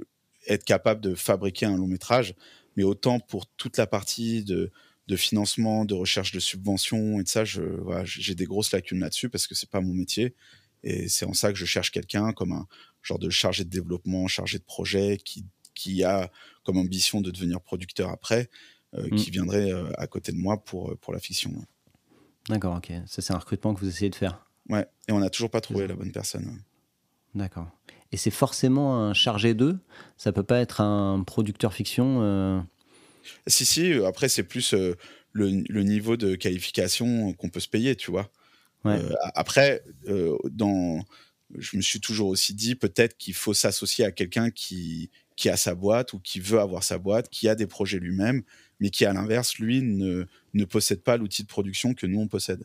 être 0.48 0.64
capable 0.64 1.00
de 1.00 1.14
fabriquer 1.14 1.66
un 1.66 1.76
long 1.76 1.86
métrage, 1.86 2.34
mais 2.76 2.82
autant 2.82 3.20
pour 3.20 3.46
toute 3.46 3.76
la 3.76 3.86
partie 3.86 4.44
de, 4.44 4.70
financement, 5.16 5.84
de 5.84 5.94
recherche 5.94 6.32
de 6.32 6.40
subventions 6.40 7.20
et 7.20 7.22
de 7.22 7.28
ça, 7.28 7.44
j'ai 7.44 8.34
des 8.34 8.44
grosses 8.44 8.72
lacunes 8.72 9.00
là-dessus 9.00 9.28
parce 9.28 9.46
que 9.46 9.54
c'est 9.54 9.70
pas 9.70 9.80
mon 9.80 9.94
métier. 9.94 10.34
Et 10.82 11.08
c'est 11.08 11.24
en 11.24 11.32
ça 11.32 11.52
que 11.52 11.58
je 11.58 11.64
cherche 11.64 11.90
quelqu'un 11.90 12.32
comme 12.32 12.52
un 12.52 12.66
genre 13.02 13.18
de 13.18 13.30
chargé 13.30 13.64
de 13.64 13.70
développement, 13.70 14.28
chargé 14.28 14.58
de 14.58 14.64
projet, 14.64 15.18
qui, 15.24 15.44
qui 15.74 16.04
a 16.04 16.30
comme 16.62 16.76
ambition 16.76 17.20
de 17.20 17.30
devenir 17.30 17.60
producteur 17.60 18.10
après, 18.10 18.48
euh, 18.94 19.08
qui 19.10 19.30
mm. 19.30 19.32
viendrait 19.32 19.72
euh, 19.72 19.90
à 19.98 20.06
côté 20.06 20.32
de 20.32 20.38
moi 20.38 20.62
pour, 20.62 20.96
pour 20.98 21.12
la 21.12 21.18
fiction. 21.18 21.52
D'accord, 22.48 22.76
ok. 22.76 22.92
Ça, 23.06 23.22
c'est 23.22 23.32
un 23.32 23.38
recrutement 23.38 23.74
que 23.74 23.80
vous 23.80 23.88
essayez 23.88 24.10
de 24.10 24.14
faire. 24.14 24.46
Ouais, 24.68 24.86
et 25.08 25.12
on 25.12 25.18
n'a 25.18 25.30
toujours 25.30 25.50
pas 25.50 25.60
trouvé 25.60 25.86
la 25.86 25.94
bonne 25.94 26.12
personne. 26.12 26.62
D'accord 27.34 27.68
et 28.12 28.16
c'est 28.16 28.30
forcément 28.30 28.96
un 28.96 29.14
chargé 29.14 29.54
d'eux? 29.54 29.78
Ça 30.16 30.32
peut 30.32 30.42
pas 30.42 30.60
être 30.60 30.80
un 30.80 31.22
producteur 31.24 31.74
fiction. 31.74 32.22
Euh? 32.22 32.60
Si, 33.46 33.64
si, 33.64 33.92
après, 34.04 34.28
c'est 34.28 34.42
plus 34.42 34.72
euh, 34.74 34.96
le, 35.32 35.82
niveau 35.82 36.16
de 36.16 36.34
qualification 36.34 37.32
qu'on 37.34 37.50
peut 37.50 37.60
se 37.60 37.68
payer, 37.68 37.96
tu 37.96 38.10
vois. 38.10 38.30
Euh, 38.86 39.12
après, 39.34 39.82
dans, 40.50 41.04
je 41.58 41.76
me 41.76 41.82
suis 41.82 42.00
toujours 42.00 42.28
aussi 42.28 42.54
dit 42.54 42.74
peut-être 42.74 43.18
qu'il 43.18 43.34
faut 43.34 43.52
s'associer 43.52 44.04
à 44.06 44.12
quelqu'un 44.12 44.50
qui, 44.50 45.10
qui 45.38 45.48
a 45.48 45.56
sa 45.56 45.76
boîte 45.76 46.14
ou 46.14 46.18
qui 46.18 46.40
veut 46.40 46.58
avoir 46.58 46.82
sa 46.82 46.98
boîte, 46.98 47.30
qui 47.30 47.48
a 47.48 47.54
des 47.54 47.68
projets 47.68 48.00
lui-même, 48.00 48.42
mais 48.80 48.90
qui, 48.90 49.04
à 49.04 49.12
l'inverse, 49.12 49.56
lui, 49.58 49.80
ne, 49.82 50.24
ne 50.52 50.64
possède 50.64 51.00
pas 51.00 51.16
l'outil 51.16 51.44
de 51.44 51.48
production 51.48 51.94
que 51.94 52.06
nous, 52.06 52.20
on 52.20 52.26
possède. 52.26 52.64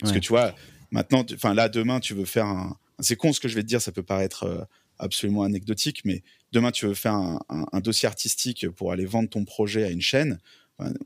Parce 0.00 0.12
que 0.12 0.18
tu 0.18 0.30
vois, 0.30 0.52
maintenant, 0.90 1.24
enfin 1.32 1.54
là, 1.54 1.68
demain, 1.68 2.00
tu 2.00 2.14
veux 2.14 2.24
faire 2.24 2.46
un, 2.46 2.76
c'est 2.98 3.14
con 3.14 3.32
ce 3.32 3.38
que 3.38 3.46
je 3.46 3.54
vais 3.54 3.62
te 3.62 3.68
dire, 3.68 3.80
ça 3.80 3.92
peut 3.92 4.02
paraître 4.02 4.42
euh, 4.44 4.64
absolument 4.98 5.44
anecdotique, 5.44 6.04
mais 6.04 6.24
demain 6.50 6.72
tu 6.72 6.86
veux 6.86 6.94
faire 6.94 7.14
un, 7.14 7.80
dossier 7.80 8.08
artistique 8.08 8.68
pour 8.68 8.90
aller 8.90 9.06
vendre 9.06 9.28
ton 9.28 9.44
projet 9.44 9.84
à 9.84 9.90
une 9.90 10.00
chaîne. 10.00 10.40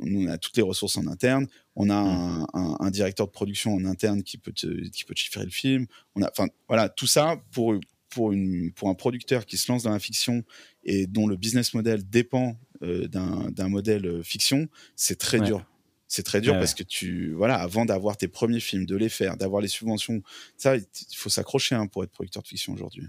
nous, 0.01 0.27
on 0.27 0.29
a 0.29 0.39
toutes 0.39 0.57
les 0.57 0.63
ressources 0.63 0.97
en 0.97 1.07
interne. 1.09 1.47
On 1.77 1.91
a 1.91 2.47
un, 2.55 2.91
directeur 2.91 3.27
de 3.27 3.33
production 3.33 3.75
en 3.75 3.85
interne 3.85 4.23
qui 4.23 4.39
peut 4.39 4.53
te, 4.53 4.89
qui 4.89 5.05
peut 5.05 5.15
chiffrer 5.15 5.45
le 5.45 5.51
film. 5.51 5.87
On 6.15 6.23
a, 6.23 6.31
enfin, 6.31 6.49
voilà, 6.69 6.89
tout 6.89 7.07
ça 7.07 7.37
pour 7.51 7.75
pour, 8.13 8.33
une, 8.33 8.73
pour 8.73 8.89
un 8.89 8.95
producteur 8.95 9.47
qui 9.47 9.57
se 9.57 9.71
lance 9.71 9.85
dans 9.85 9.91
la 9.91 9.99
fiction 9.99 10.45
et 10.85 11.07
dont 11.07 11.27
le 11.27 11.37
business 11.37 11.75
model 11.75 12.09
dépend 12.09 12.57
euh, 12.83 13.09
d'un 13.09 13.69
modèle 13.69 14.07
euh, 14.07 14.23
fiction, 14.23 14.69
c'est 14.97 15.19
très 15.19 15.41
dur. 15.41 15.65
C'est 16.09 16.23
très 16.25 16.43
dur 16.43 16.59
parce 16.59 16.75
que 16.75 16.83
tu, 16.83 17.33
voilà, 17.33 17.55
avant 17.57 17.87
d'avoir 17.87 18.19
tes 18.19 18.29
premiers 18.29 18.61
films, 18.61 18.85
de 18.85 18.97
les 18.97 19.09
faire, 19.09 19.39
d'avoir 19.39 19.63
les 19.63 19.69
subventions, 19.69 20.23
ça, 20.59 20.77
il 20.77 21.17
faut 21.17 21.31
s'accrocher 21.31 21.75
hein, 21.75 21.87
pour 21.87 22.05
être 22.05 22.11
producteur 22.11 22.43
de 22.43 22.49
fiction 22.49 22.75
aujourd'hui. 22.75 23.07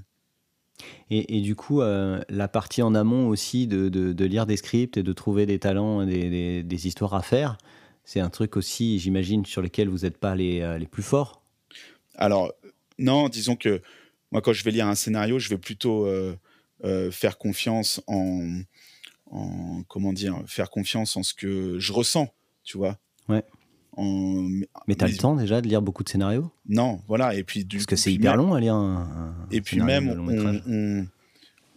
Et, 1.09 1.41
du 1.41 1.55
coup, 1.55 1.81
euh, 1.81 2.21
la 2.29 2.47
partie 2.47 2.81
en 2.81 2.95
amont 2.95 3.27
aussi 3.27 3.67
de, 3.67 3.89
de, 3.89 4.25
lire 4.25 4.45
des 4.45 4.57
scripts 4.57 4.97
et 4.97 5.03
de 5.03 5.13
trouver 5.13 5.45
des 5.45 5.59
talents, 5.59 6.05
des, 6.05 6.63
des, 6.63 6.87
histoires 6.87 7.13
à 7.13 7.21
faire, 7.21 7.57
c'est 8.03 8.19
un 8.19 8.29
truc 8.29 8.57
aussi, 8.57 8.99
j'imagine, 8.99 9.45
sur 9.45 9.61
lequel 9.61 9.89
vous 9.89 9.99
n'êtes 9.99 10.17
pas 10.17 10.35
les, 10.35 10.61
euh, 10.61 10.77
les, 10.77 10.87
plus 10.87 11.03
forts? 11.03 11.43
Alors, 12.15 12.53
non, 12.97 13.29
disons 13.29 13.55
que 13.55 13.81
moi, 14.33 14.41
quand 14.41 14.51
je 14.51 14.63
vais 14.65 14.71
lire 14.71 14.87
un 14.87 14.95
scénario, 14.95 15.39
je 15.39 15.47
vais 15.47 15.57
plutôt 15.57 16.05
euh, 16.05 16.35
faire 17.11 17.37
confiance 17.37 18.01
en, 18.07 18.59
en, 19.31 19.83
comment 19.87 20.11
dire, 20.11 20.43
faire 20.47 20.69
confiance 20.69 21.15
en 21.15 21.23
ce 21.23 21.33
que 21.33 21.79
je 21.79 21.93
ressens 21.93 22.33
tu 22.63 22.77
vois. 22.77 22.97
Ouais. 23.29 23.43
Mais 24.87 24.95
t'as 24.95 25.07
le 25.07 25.17
temps 25.17 25.35
déjà 25.35 25.61
de 25.61 25.67
lire 25.67 25.81
beaucoup 25.81 26.03
de 26.03 26.09
scénarios? 26.09 26.51
Non, 26.67 27.01
voilà. 27.07 27.35
Et 27.35 27.43
puis 27.43 27.63
du 27.63 27.77
Parce 27.77 27.85
que 27.85 27.95
c'est 27.95 28.11
hyper 28.11 28.35
long 28.35 28.53
à 28.53 28.59
lire 28.59 28.73
un. 28.73 29.35
et 29.51 29.61
puis 29.61 29.79
même, 29.81 30.09
on, 30.67 31.05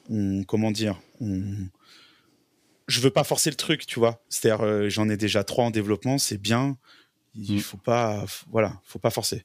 on, 0.08 0.44
comment 0.44 0.70
dire 0.70 1.00
on... 1.20 1.42
Je 2.88 3.00
veux 3.00 3.10
pas 3.10 3.24
forcer 3.24 3.50
le 3.50 3.56
truc, 3.56 3.84
tu 3.84 3.98
vois. 3.98 4.22
C'est-à-dire, 4.28 4.64
euh, 4.64 4.88
j'en 4.88 5.08
ai 5.08 5.16
déjà 5.16 5.42
trois 5.42 5.64
en 5.64 5.70
développement, 5.70 6.18
c'est 6.18 6.38
bien. 6.38 6.78
Il 7.34 7.56
mm. 7.56 7.60
faut 7.60 7.76
pas, 7.76 8.24
voilà, 8.50 8.80
faut 8.84 9.00
pas 9.00 9.10
forcer. 9.10 9.44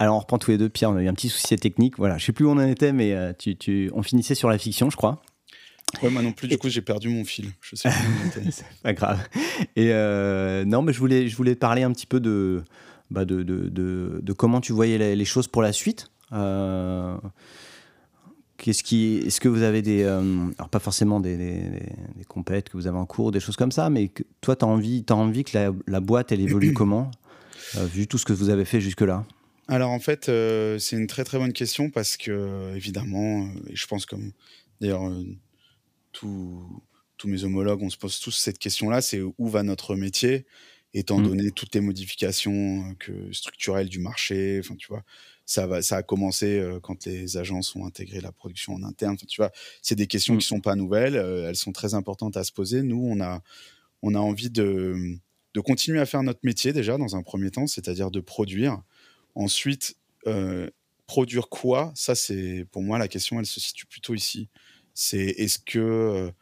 Alors 0.00 0.16
on 0.16 0.18
reprend 0.18 0.38
tous 0.38 0.50
les 0.50 0.58
deux, 0.58 0.70
Pierre. 0.70 0.90
On 0.90 0.96
a 0.96 1.02
eu 1.02 1.08
un 1.08 1.14
petit 1.14 1.28
souci 1.28 1.54
technique. 1.56 1.98
Voilà, 1.98 2.16
je 2.16 2.24
sais 2.24 2.32
plus 2.32 2.46
où 2.46 2.50
on 2.50 2.56
en 2.56 2.66
était, 2.66 2.92
mais 2.92 3.12
euh, 3.12 3.34
tu, 3.38 3.54
tu... 3.54 3.90
on 3.94 4.02
finissait 4.02 4.34
sur 4.34 4.48
la 4.48 4.56
fiction, 4.56 4.88
je 4.88 4.96
crois. 4.96 5.22
Ouais, 6.02 6.08
moi 6.08 6.22
non 6.22 6.32
plus, 6.32 6.48
du 6.48 6.56
coup, 6.56 6.70
j'ai 6.70 6.80
perdu 6.80 7.10
mon 7.10 7.24
fil. 7.24 7.50
Je 7.60 7.76
sais 7.76 7.90
C'est 8.50 8.64
pas 8.82 8.94
grave. 8.94 9.18
Et 9.76 9.92
euh, 9.92 10.64
non, 10.64 10.80
mais 10.80 10.94
je 10.94 10.98
voulais, 10.98 11.28
je 11.28 11.36
voulais 11.36 11.54
parler 11.54 11.82
un 11.82 11.92
petit 11.92 12.06
peu 12.06 12.18
de, 12.18 12.62
bah 13.10 13.26
de, 13.26 13.42
de, 13.42 13.68
de, 14.22 14.32
comment 14.32 14.62
tu 14.62 14.72
voyais 14.72 15.14
les, 15.14 15.24
choses 15.24 15.48
pour 15.48 15.60
la 15.60 15.72
suite. 15.72 16.10
Euh, 16.32 17.16
qu'est-ce 18.56 18.82
qui, 18.82 19.18
est-ce 19.26 19.38
que 19.40 19.48
vous 19.50 19.62
avez 19.62 19.82
des, 19.82 20.04
euh, 20.04 20.22
alors 20.56 20.70
pas 20.70 20.78
forcément 20.78 21.20
des, 21.20 21.36
des, 21.36 21.60
des, 22.16 22.24
compètes 22.24 22.70
que 22.70 22.76
vous 22.78 22.86
avez 22.86 22.98
en 22.98 23.06
cours, 23.06 23.32
des 23.32 23.40
choses 23.40 23.56
comme 23.56 23.72
ça, 23.72 23.90
mais 23.90 24.08
que, 24.08 24.22
toi, 24.40 24.56
tu 24.56 24.64
as 24.64 24.68
envie, 24.68 25.04
as 25.10 25.14
envie 25.14 25.44
que 25.44 25.58
la, 25.58 25.72
la 25.86 26.00
boîte, 26.00 26.32
elle 26.32 26.40
évolue 26.40 26.72
comment, 26.74 27.10
vu 27.74 28.06
tout 28.06 28.16
ce 28.16 28.24
que 28.24 28.32
vous 28.32 28.48
avez 28.48 28.64
fait 28.64 28.80
jusque-là? 28.80 29.26
Alors 29.70 29.90
en 29.90 30.00
fait, 30.00 30.26
c'est 30.26 30.96
une 30.96 31.06
très 31.06 31.24
très 31.24 31.38
bonne 31.38 31.52
question 31.52 31.90
parce 31.90 32.16
que, 32.16 32.74
évidemment, 32.74 33.48
et 33.68 33.76
je 33.76 33.86
pense 33.86 34.04
comme 34.04 34.32
d'ailleurs 34.80 35.10
tous 36.12 37.28
mes 37.28 37.44
homologues, 37.44 37.82
on 37.82 37.90
se 37.90 37.96
pose 37.96 38.18
tous 38.18 38.32
cette 38.32 38.58
question-là, 38.58 39.00
c'est 39.00 39.20
où 39.20 39.48
va 39.48 39.62
notre 39.62 39.94
métier, 39.94 40.46
étant 40.94 41.18
mmh. 41.18 41.22
donné 41.22 41.50
toutes 41.50 41.74
les 41.74 41.80
modifications 41.80 42.80
euh, 42.80 42.94
que, 42.98 43.32
structurelles 43.32 43.88
du 43.88 43.98
marché. 43.98 44.58
Enfin, 44.60 44.74
tu 44.76 44.88
vois, 44.88 45.02
ça, 45.46 45.66
va, 45.66 45.82
ça 45.82 45.98
a 45.98 46.02
commencé 46.02 46.58
euh, 46.58 46.80
quand 46.80 47.04
les 47.06 47.36
agences 47.36 47.76
ont 47.76 47.86
intégré 47.86 48.20
la 48.20 48.32
production 48.32 48.74
en 48.74 48.82
interne. 48.82 49.16
tu 49.16 49.40
vois, 49.40 49.52
c'est 49.82 49.94
des 49.94 50.06
questions 50.06 50.34
qui 50.36 50.46
qui 50.46 50.54
mmh. 50.54 50.56
sont 50.56 50.60
pas 50.60 50.76
nouvelles, 50.76 51.16
euh, 51.16 51.48
elles 51.48 51.56
sont 51.56 51.72
très 51.72 51.94
importantes 51.94 52.36
à 52.36 52.44
se 52.44 52.52
poser. 52.52 52.82
Nous, 52.82 53.02
on 53.02 53.20
a, 53.20 53.42
on 54.02 54.14
a 54.14 54.18
envie 54.18 54.50
de, 54.50 54.96
de 55.54 55.60
continuer 55.60 56.00
à 56.00 56.06
faire 56.06 56.22
notre 56.22 56.40
métier 56.42 56.72
déjà 56.72 56.96
dans 56.96 57.16
un 57.16 57.22
premier 57.22 57.50
temps, 57.50 57.66
c'est-à-dire 57.66 58.10
de 58.10 58.20
produire. 58.20 58.82
Ensuite, 59.34 59.96
produire 61.06 61.48
quoi? 61.48 61.92
Ça, 61.94 62.14
c'est 62.14 62.66
pour 62.70 62.82
moi 62.82 62.98
la 62.98 63.08
question, 63.08 63.38
elle 63.40 63.46
se 63.46 63.60
situe 63.60 63.86
plutôt 63.86 64.14
ici. 64.14 64.48
C'est 64.94 65.26
est-ce 65.26 65.58
que 65.58 66.32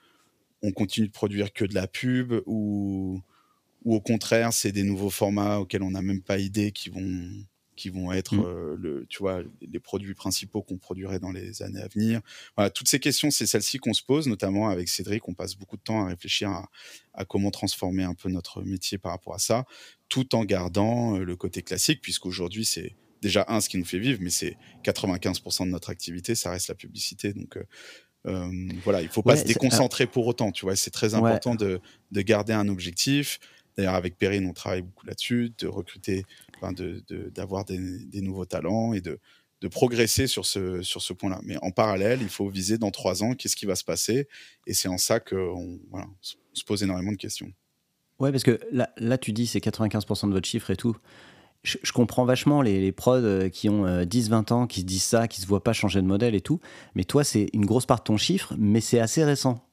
on 0.63 0.73
continue 0.73 1.07
de 1.07 1.13
produire 1.13 1.53
que 1.53 1.65
de 1.65 1.75
la 1.75 1.87
pub 1.87 2.33
ou, 2.47 3.21
ou 3.85 3.95
au 3.95 4.01
contraire, 4.01 4.53
c'est 4.53 4.73
des 4.73 4.83
nouveaux 4.83 5.11
formats 5.11 5.59
auxquels 5.59 5.83
on 5.83 5.93
n'a 5.93 6.03
même 6.03 6.23
pas 6.23 6.39
idée 6.39 6.73
qui 6.73 6.91
vont, 6.91 7.31
qui 7.79 7.91
vont 7.91 8.13
être 8.13 8.35
mmh. 8.35 8.75
le, 8.75 9.07
tu 9.09 9.19
vois, 9.19 9.43
les 9.61 9.79
produits 9.79 10.15
principaux 10.15 10.63
qu'on 10.63 10.77
produirait 10.77 11.21
dans 11.21 11.31
les 11.31 11.63
années 11.63 11.81
à 11.81 11.89
venir. 11.89 12.21
Voilà, 12.57 12.71
toutes 12.71 12.89
ces 12.89 12.99
questions, 12.99 13.31
c'est 13.31 13.47
celles-ci 13.47 13.79
qu'on 13.79 13.95
se 13.95 14.03
pose, 14.03 14.27
notamment 14.27 14.69
avec 14.69 14.89
Cédric. 14.89 15.29
On 15.29 15.35
passe 15.35 15.55
beaucoup 15.55 15.77
de 15.77 15.83
temps 15.83 16.05
à 16.05 16.09
réfléchir 16.09 16.51
à, 16.51 16.69
à, 17.15 17.25
comment 17.25 17.51
transformer 17.51 18.03
un 18.03 18.15
peu 18.15 18.29
notre 18.29 18.63
métier 18.63 18.99
par 18.99 19.13
rapport 19.13 19.35
à 19.35 19.39
ça, 19.39 19.65
tout 20.09 20.35
en 20.35 20.45
gardant 20.45 21.19
le 21.19 21.37
côté 21.37 21.63
classique, 21.63 22.01
puisqu'aujourd'hui, 22.03 22.65
c'est 22.65 22.97
déjà 23.23 23.45
un, 23.49 23.61
ce 23.61 23.69
qui 23.69 23.79
nous 23.79 23.85
fait 23.85 23.99
vivre, 23.99 24.19
mais 24.23 24.31
c'est 24.31 24.57
95% 24.85 25.67
de 25.67 25.71
notre 25.71 25.91
activité, 25.91 26.35
ça 26.35 26.51
reste 26.51 26.69
la 26.69 26.75
publicité. 26.75 27.33
Donc, 27.33 27.59
euh, 28.27 28.51
voilà, 28.85 29.01
il 29.03 29.09
faut 29.09 29.23
pas 29.23 29.37
se 29.37 29.45
déconcentrer 29.45 30.07
pour 30.07 30.27
autant, 30.27 30.51
tu 30.51 30.65
vois. 30.65 30.77
C'est 30.77 30.91
très 30.91 31.15
important 31.15 31.55
de, 31.55 31.81
de, 32.11 32.23
garder 32.23 32.53
un 32.53 32.69
objectif. 32.69 33.39
D'ailleurs, 33.79 33.95
avec 33.95 34.19
Perrine, 34.19 34.45
on 34.47 34.53
travaille 34.53 34.83
beaucoup 34.83 35.07
là-dessus, 35.07 35.53
de 35.57 35.69
recruter, 35.69 36.27
d'avoir 37.33 37.65
de, 37.65 38.05
des, 38.11 38.21
nouveaux 38.21 38.45
talents 38.45 38.93
et 38.93 39.01
de, 39.01 39.21
de 39.61 39.69
progresser 39.69 40.27
sur 40.27 40.45
ce, 40.45 40.83
sur 40.83 41.01
ce 41.01 41.13
point-là. 41.13 41.41
Mais 41.45 41.57
en 41.63 41.71
parallèle, 41.71 42.19
il 42.21 42.29
faut 42.29 42.49
viser 42.49 42.77
dans 42.77 42.91
trois 42.91 43.23
ans 43.23 43.35
qu'est-ce 43.35 43.55
qui 43.55 43.67
va 43.67 43.77
se 43.77 43.85
passer. 43.85 44.27
Et 44.67 44.75
c'est 44.75 44.89
en 44.89 44.99
ça 44.99 45.21
qu'on 45.21 45.79
se 46.21 46.65
pose 46.65 46.83
énormément 46.83 47.13
de 47.13 47.17
questions. 47.17 47.53
Ouais, 48.19 48.33
parce 48.33 48.43
que 48.43 48.59
là, 48.73 48.91
là 48.97 49.17
tu 49.17 49.33
dis 49.33 49.47
c'est 49.47 49.61
95% 49.61 50.27
de 50.27 50.33
votre 50.33 50.49
chiffre 50.49 50.71
et 50.73 50.77
tout 50.77 50.97
je, 51.63 51.93
comprends 51.93 52.25
vachement 52.25 52.63
les, 52.63 52.81
les 52.81 52.93
prods 52.93 53.17
euh, 53.17 53.49
qui 53.49 53.69
ont 53.69 53.85
10-20 53.87 54.53
euh, 54.53 54.55
ans, 54.55 54.67
qui 54.67 54.81
se 54.81 54.87
disent 54.87 55.05
ça, 55.05 55.29
qui 55.29 55.41
se 55.41 55.47
voient 55.47 55.63
pas 55.63 55.73
changer 55.73 56.01
de 56.01 56.07
modèle 56.07 56.35
et 56.35 56.41
tout. 56.41 56.61
Mais 56.95 57.05
toi, 57.05 57.25
c'est 57.25 57.49
une 57.53 57.67
grosse 57.67 57.87
part 57.87 57.99
de 57.99 58.05
ton 58.05 58.17
chiffre, 58.17 58.55
mais 58.59 58.81
c'est 58.81 59.01
assez 59.01 59.25
récent. 59.25 59.65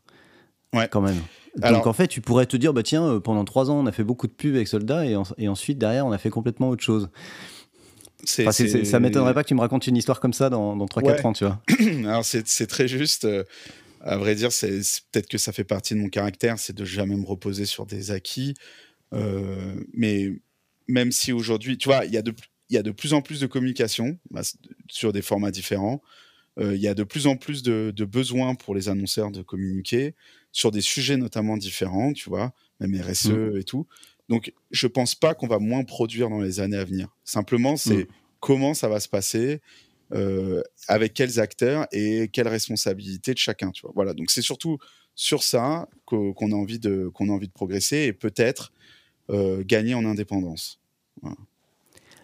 Ouais. 0.73 0.87
Quand 0.89 1.01
même. 1.01 1.19
Donc 1.57 1.87
en 1.87 1.93
fait, 1.93 2.07
tu 2.07 2.21
pourrais 2.21 2.45
te 2.45 2.57
dire, 2.57 2.73
bah 2.73 2.83
tiens, 2.83 3.05
euh, 3.05 3.19
pendant 3.19 3.45
3 3.45 3.71
ans, 3.71 3.79
on 3.79 3.85
a 3.85 3.91
fait 3.91 4.03
beaucoup 4.03 4.27
de 4.27 4.33
pubs 4.33 4.55
avec 4.55 4.67
Soldat 4.67 5.05
et, 5.05 5.15
et 5.37 5.47
ensuite, 5.47 5.77
derrière, 5.77 6.05
on 6.05 6.11
a 6.11 6.17
fait 6.17 6.29
complètement 6.29 6.69
autre 6.69 6.83
chose. 6.83 7.09
Enfin, 8.39 8.51
ça 8.51 8.99
m'étonnerait 8.99 9.33
pas 9.33 9.43
que 9.43 9.47
tu 9.47 9.55
me 9.55 9.61
racontes 9.61 9.87
une 9.87 9.95
histoire 9.95 10.19
comme 10.19 10.33
ça 10.33 10.49
dans, 10.49 10.75
dans 10.75 10.85
3-4 10.85 11.27
ans, 11.27 11.33
tu 11.33 11.45
vois. 11.45 11.61
Alors 12.09 12.25
c'est 12.25 12.67
très 12.67 12.87
juste. 12.87 13.27
À 14.01 14.17
vrai 14.17 14.35
dire, 14.35 14.51
c'est 14.51 14.79
peut-être 15.11 15.27
que 15.27 15.39
ça 15.39 15.51
fait 15.51 15.63
partie 15.63 15.95
de 15.95 15.99
mon 15.99 16.09
caractère, 16.09 16.59
c'est 16.59 16.75
de 16.75 16.85
jamais 16.85 17.15
me 17.15 17.25
reposer 17.25 17.65
sur 17.65 17.85
des 17.87 18.11
acquis. 18.11 18.53
Euh, 19.13 19.75
mais 19.93 20.31
même 20.87 21.11
si 21.11 21.31
aujourd'hui, 21.31 21.77
tu 21.77 21.89
vois, 21.89 22.05
il 22.05 22.13
y, 22.13 22.17
a 22.17 22.21
de, 22.21 22.33
y 22.69 22.77
a 22.77 22.83
de 22.83 22.91
plus 22.91 23.13
en 23.13 23.21
plus 23.21 23.39
de 23.39 23.47
communication 23.47 24.17
bah, 24.29 24.41
sur 24.89 25.13
des 25.13 25.21
formats 25.21 25.51
différents. 25.51 26.01
Euh, 26.59 26.75
il 26.75 26.81
y 26.81 26.87
a 26.87 26.93
de 26.93 27.03
plus 27.03 27.27
en 27.27 27.35
plus 27.35 27.63
de, 27.63 27.91
besoins 28.05 28.55
pour 28.55 28.75
les 28.75 28.89
annonceurs 28.89 29.31
de 29.31 29.41
communiquer 29.41 30.13
sur 30.56 30.72
des 30.72 30.80
sujets 30.80 31.18
notamment 31.18 31.57
différents, 31.57 32.14
tu 32.14 32.30
vois, 32.30 32.53
même 32.80 32.95
RSE 32.98 33.27
mmh. 33.27 33.57
et 33.57 33.64
tout. 33.65 33.86
Donc, 34.30 34.53
je 34.72 34.88
pense 34.88 35.14
pas 35.14 35.36
qu'on 35.36 35.48
va 35.48 35.60
moins 35.60 35.84
produire 35.84 36.30
dans 36.30 36.40
les 36.40 36.61
années 36.61 36.77
à 36.77 36.86
venir. 36.86 37.10
Simplement, 37.26 37.76
c'est 37.76 38.06
mmh. 38.06 38.07
comment 38.40 38.73
ça 38.73 38.88
va 38.88 39.02
se 39.02 39.10
passer, 39.10 39.60
euh, 40.14 40.64
avec 40.88 41.14
quels 41.14 41.41
acteurs 41.41 41.88
et 41.91 42.30
quelles 42.32 42.48
responsabilités 42.48 43.34
de 43.34 43.38
chacun, 43.38 43.72
tu 43.72 43.82
vois. 43.82 43.91
Voilà. 43.95 44.14
Donc, 44.14 44.32
c'est 44.32 44.41
surtout 44.41 44.77
sur 45.14 45.44
ça 45.44 45.90
qu'on 46.06 46.34
a 46.34 46.56
envie 46.56 46.80
de 46.80 47.10
qu'on 47.14 47.27
a 47.27 47.34
envie 47.34 47.48
de 47.48 47.53
progresser 47.53 48.03
et 48.03 48.14
peut-être 48.14 48.72
euh, 49.30 49.61
gagner 49.65 49.94
en 49.94 50.06
indépendance. 50.06 50.80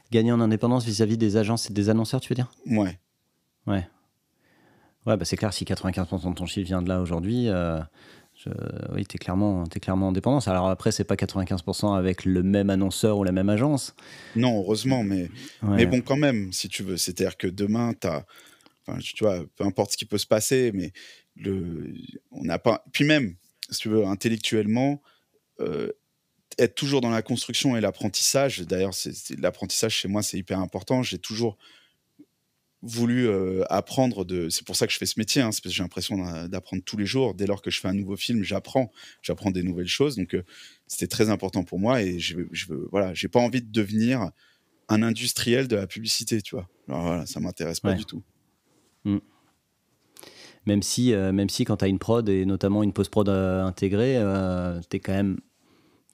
Gagner 0.09 0.31
en 0.31 0.39
indépendance 0.39 0.85
vis-à-vis 0.85 1.17
des 1.17 1.35
agences 1.35 1.69
et 1.69 1.73
des 1.73 1.89
annonceurs, 1.89 2.21
tu 2.21 2.29
veux 2.29 2.35
dire? 2.35 2.51
Ouais. 2.65 2.97
Ouais. 3.67 3.85
Ouais, 5.05 5.17
bah 5.17 5.25
c'est 5.25 5.35
clair, 5.37 5.51
si 5.53 5.65
95% 5.65 6.29
de 6.29 6.35
ton 6.35 6.45
chiffre 6.45 6.67
vient 6.67 6.81
de 6.81 6.87
là 6.87 7.01
aujourd'hui, 7.01 7.47
euh, 7.47 7.79
oui, 8.93 9.05
tu 9.05 9.15
es 9.15 9.19
clairement, 9.19 9.63
es 9.65 9.79
clairement 9.79 10.09
en 10.09 10.11
dépendance. 10.11 10.47
Alors 10.47 10.69
après, 10.69 10.91
c'est 10.91 11.03
pas 11.03 11.15
95% 11.15 11.97
avec 11.97 12.25
le 12.25 12.43
même 12.43 12.69
annonceur 12.69 13.17
ou 13.17 13.23
la 13.23 13.31
même 13.31 13.49
agence. 13.49 13.95
Non, 14.35 14.59
heureusement, 14.59 15.03
mais, 15.03 15.29
mais 15.63 15.85
bon, 15.85 16.01
quand 16.01 16.17
même, 16.17 16.51
si 16.51 16.69
tu 16.69 16.83
veux. 16.83 16.97
C'est-à-dire 16.97 17.37
que 17.37 17.47
demain, 17.47 17.93
tu 17.99 18.07
as. 18.07 18.25
Enfin, 18.87 18.99
tu 18.99 19.23
vois, 19.23 19.43
peu 19.55 19.63
importe 19.63 19.91
ce 19.91 19.97
qui 19.97 20.05
peut 20.05 20.17
se 20.17 20.25
passer, 20.25 20.71
mais 20.73 20.91
le, 21.35 21.93
on 22.31 22.43
n'a 22.43 22.57
pas. 22.57 22.83
Puis 22.91 23.05
même, 23.05 23.35
si 23.69 23.79
tu 23.79 23.89
veux, 23.89 24.05
intellectuellement, 24.05 25.01
euh, 25.59 25.91
être 26.57 26.75
toujours 26.75 27.01
dans 27.01 27.09
la 27.09 27.21
construction 27.21 27.77
et 27.77 27.81
l'apprentissage. 27.81 28.61
D'ailleurs, 28.61 28.93
l'apprentissage 29.37 29.93
chez 29.93 30.07
moi, 30.07 30.23
c'est 30.23 30.37
hyper 30.37 30.59
important. 30.59 31.03
J'ai 31.03 31.17
toujours 31.17 31.57
voulu 32.83 33.27
euh, 33.27 33.63
apprendre 33.69 34.25
de. 34.25 34.49
C'est 34.49 34.65
pour 34.65 34.75
ça 34.75 34.87
que 34.87 34.93
je 34.93 34.97
fais 34.97 35.05
ce 35.05 35.19
métier, 35.19 35.41
hein, 35.41 35.45
parce 35.45 35.59
que 35.59 35.69
j'ai 35.69 35.83
l'impression 35.83 36.47
d'apprendre 36.47 36.83
tous 36.83 36.97
les 36.97 37.05
jours. 37.05 37.33
Dès 37.33 37.45
lors 37.45 37.61
que 37.61 37.69
je 37.69 37.79
fais 37.79 37.87
un 37.87 37.93
nouveau 37.93 38.15
film, 38.15 38.43
j'apprends, 38.43 38.91
j'apprends 39.21 39.51
des 39.51 39.63
nouvelles 39.63 39.87
choses. 39.87 40.15
Donc, 40.15 40.33
euh, 40.33 40.43
c'était 40.87 41.07
très 41.07 41.29
important 41.29 41.63
pour 41.63 41.79
moi 41.79 42.01
et 42.01 42.19
je, 42.19 42.39
je 42.51 42.65
voilà, 42.91 43.13
j'ai 43.13 43.27
pas 43.27 43.39
envie 43.39 43.61
de 43.61 43.71
devenir 43.71 44.31
un 44.89 45.03
industriel 45.03 45.67
de 45.67 45.75
la 45.75 45.87
publicité, 45.87 46.41
tu 46.41 46.55
vois. 46.55 46.67
Alors 46.87 47.03
voilà, 47.03 47.25
ça 47.25 47.39
m'intéresse 47.39 47.79
pas 47.79 47.93
du 47.93 48.05
tout. 48.05 48.23
Mmh. 49.05 49.17
Même 50.65 50.83
si, 50.83 51.13
euh, 51.13 51.31
même 51.31 51.49
si 51.49 51.65
quand 51.65 51.77
tu 51.77 51.85
as 51.85 51.87
une 51.87 51.99
prod 51.99 52.27
et 52.27 52.45
notamment 52.45 52.83
une 52.83 52.93
post-prod 52.93 53.29
intégrée, 53.29 54.15
tu 54.89 54.97
es 54.97 54.99
quand 54.99 55.13
même 55.13 55.39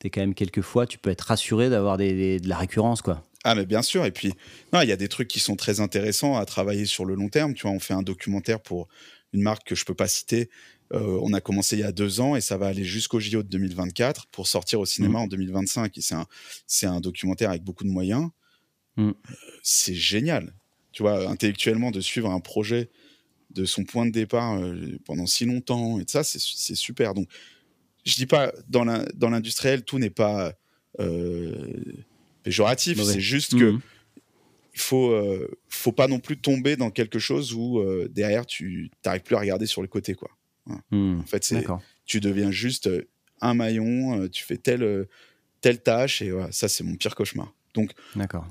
es 0.03 0.09
quand 0.09 0.21
même 0.21 0.35
quelquefois, 0.35 0.85
tu 0.85 0.97
peux 0.97 1.09
être 1.09 1.21
rassuré 1.21 1.69
d'avoir 1.69 1.97
des, 1.97 2.39
de 2.39 2.47
la 2.47 2.57
récurrence, 2.57 3.01
quoi. 3.01 3.23
Ah, 3.47 3.55
mais 3.55 3.65
bien 3.65 3.81
sûr. 3.81 4.05
Et 4.05 4.11
puis, 4.11 4.33
il 4.73 4.89
y 4.89 4.91
a 4.91 4.97
des 4.97 5.07
trucs 5.07 5.29
qui 5.29 5.39
sont 5.39 5.55
très 5.55 5.79
intéressants 5.79 6.35
à 6.35 6.43
travailler 6.43 6.85
sur 6.85 7.05
le 7.05 7.15
long 7.15 7.29
terme. 7.29 7.53
Tu 7.53 7.61
vois, 7.61 7.71
on 7.71 7.79
fait 7.79 7.93
un 7.93 8.01
documentaire 8.01 8.59
pour 8.59 8.89
une 9.31 9.41
marque 9.41 9.65
que 9.65 9.73
je 9.73 9.85
peux 9.85 9.93
pas 9.93 10.09
citer. 10.09 10.49
Euh, 10.91 11.17
on 11.21 11.31
a 11.31 11.39
commencé 11.39 11.77
il 11.77 11.79
y 11.79 11.83
a 11.83 11.93
deux 11.93 12.19
ans 12.19 12.35
et 12.35 12.41
ça 12.41 12.57
va 12.57 12.67
aller 12.67 12.83
jusqu'au 12.83 13.21
JO 13.21 13.43
de 13.43 13.47
2024 13.47 14.27
pour 14.27 14.47
sortir 14.47 14.81
au 14.81 14.85
cinéma 14.85 15.19
mmh. 15.19 15.21
en 15.21 15.27
2025. 15.27 15.97
Et 15.97 16.01
c'est 16.01 16.15
un, 16.15 16.25
c'est 16.65 16.87
un 16.87 16.99
documentaire 16.99 17.49
avec 17.49 17.63
beaucoup 17.63 17.85
de 17.85 17.89
moyens. 17.89 18.27
Mmh. 18.97 19.07
Euh, 19.07 19.13
c'est 19.63 19.95
génial. 19.95 20.53
Tu 20.91 21.03
vois, 21.03 21.29
intellectuellement, 21.29 21.91
de 21.91 22.01
suivre 22.01 22.29
un 22.29 22.41
projet 22.41 22.89
de 23.51 23.63
son 23.63 23.85
point 23.85 24.05
de 24.05 24.11
départ 24.11 24.59
euh, 24.59 24.99
pendant 25.05 25.25
si 25.25 25.45
longtemps 25.45 26.01
et 26.01 26.03
ça, 26.05 26.25
c'est, 26.25 26.41
c'est 26.41 26.75
super. 26.75 27.13
Donc, 27.13 27.29
je 28.03 28.15
dis 28.15 28.25
pas 28.25 28.51
dans 28.67 28.83
l'industriel 28.83 29.85
tout 29.85 29.99
n'est 29.99 30.09
pas 30.09 30.51
euh, 30.99 31.73
péjoratif, 32.47 33.01
c'est 33.01 33.19
juste 33.19 33.57
que 33.57 33.71
mmh. 33.71 33.81
il 34.73 34.79
faut 34.79 35.11
euh, 35.11 35.49
faut 35.67 35.91
pas 35.91 36.07
non 36.07 36.19
plus 36.19 36.37
tomber 36.37 36.75
dans 36.75 36.91
quelque 36.91 37.19
chose 37.19 37.53
où 37.53 37.79
euh, 37.79 38.07
derrière 38.09 38.45
tu 38.45 38.91
n'arrives 39.05 39.21
plus 39.21 39.35
à 39.35 39.39
regarder 39.39 39.65
sur 39.65 39.81
le 39.81 39.87
côté 39.87 40.15
quoi. 40.15 40.29
Mmh. 40.91 41.19
En 41.19 41.25
fait, 41.25 41.43
c'est 41.43 41.65
tu 42.05 42.19
deviens 42.19 42.51
juste 42.51 42.89
un 43.41 43.53
maillon, 43.53 44.27
tu 44.29 44.43
fais 44.43 44.57
telle 44.57 45.07
telle 45.61 45.81
tâche 45.81 46.21
et 46.21 46.31
voilà, 46.31 46.51
ça 46.51 46.67
c'est 46.67 46.83
mon 46.83 46.95
pire 46.95 47.15
cauchemar. 47.15 47.53
Donc 47.73 47.91
D'accord. 48.15 48.47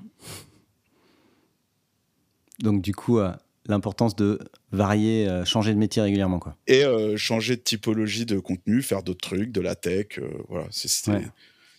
Donc 2.58 2.82
du 2.82 2.94
coup, 2.94 3.20
l'importance 3.68 4.16
de 4.16 4.38
varier, 4.72 5.28
euh, 5.28 5.44
changer 5.44 5.72
de 5.72 5.78
métier 5.78 6.02
régulièrement. 6.02 6.38
Quoi. 6.38 6.56
Et 6.66 6.84
euh, 6.84 7.16
changer 7.16 7.56
de 7.56 7.60
typologie 7.60 8.26
de 8.26 8.38
contenu, 8.38 8.82
faire 8.82 9.02
d'autres 9.02 9.28
trucs, 9.28 9.52
de 9.52 9.60
la 9.60 9.74
tech. 9.74 10.18
Euh, 10.18 10.28
voilà, 10.48 10.66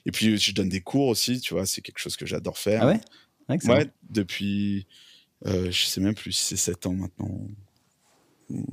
Et 0.08 0.12
puis, 0.12 0.38
je 0.40 0.52
donne 0.54 0.70
des 0.70 0.82
cours 0.82 1.08
aussi, 1.08 1.40
tu 1.40 1.54
vois, 1.54 1.68
c'est 1.68 1.82
quelque 1.82 2.00
chose 2.00 2.18
que 2.18 2.26
j'adore 2.26 2.58
faire. 2.58 2.82
Ah 2.84 2.88
ouais? 2.88 3.60
Ouais, 3.66 3.92
depuis, 4.10 4.88
je 5.46 5.86
sais 5.86 6.02
même 6.02 6.16
plus 6.16 6.32
si 6.32 6.46
c'est 6.46 6.72
7 6.72 6.88
ans 6.88 6.94
maintenant, 6.94 7.30
ou 8.50 8.66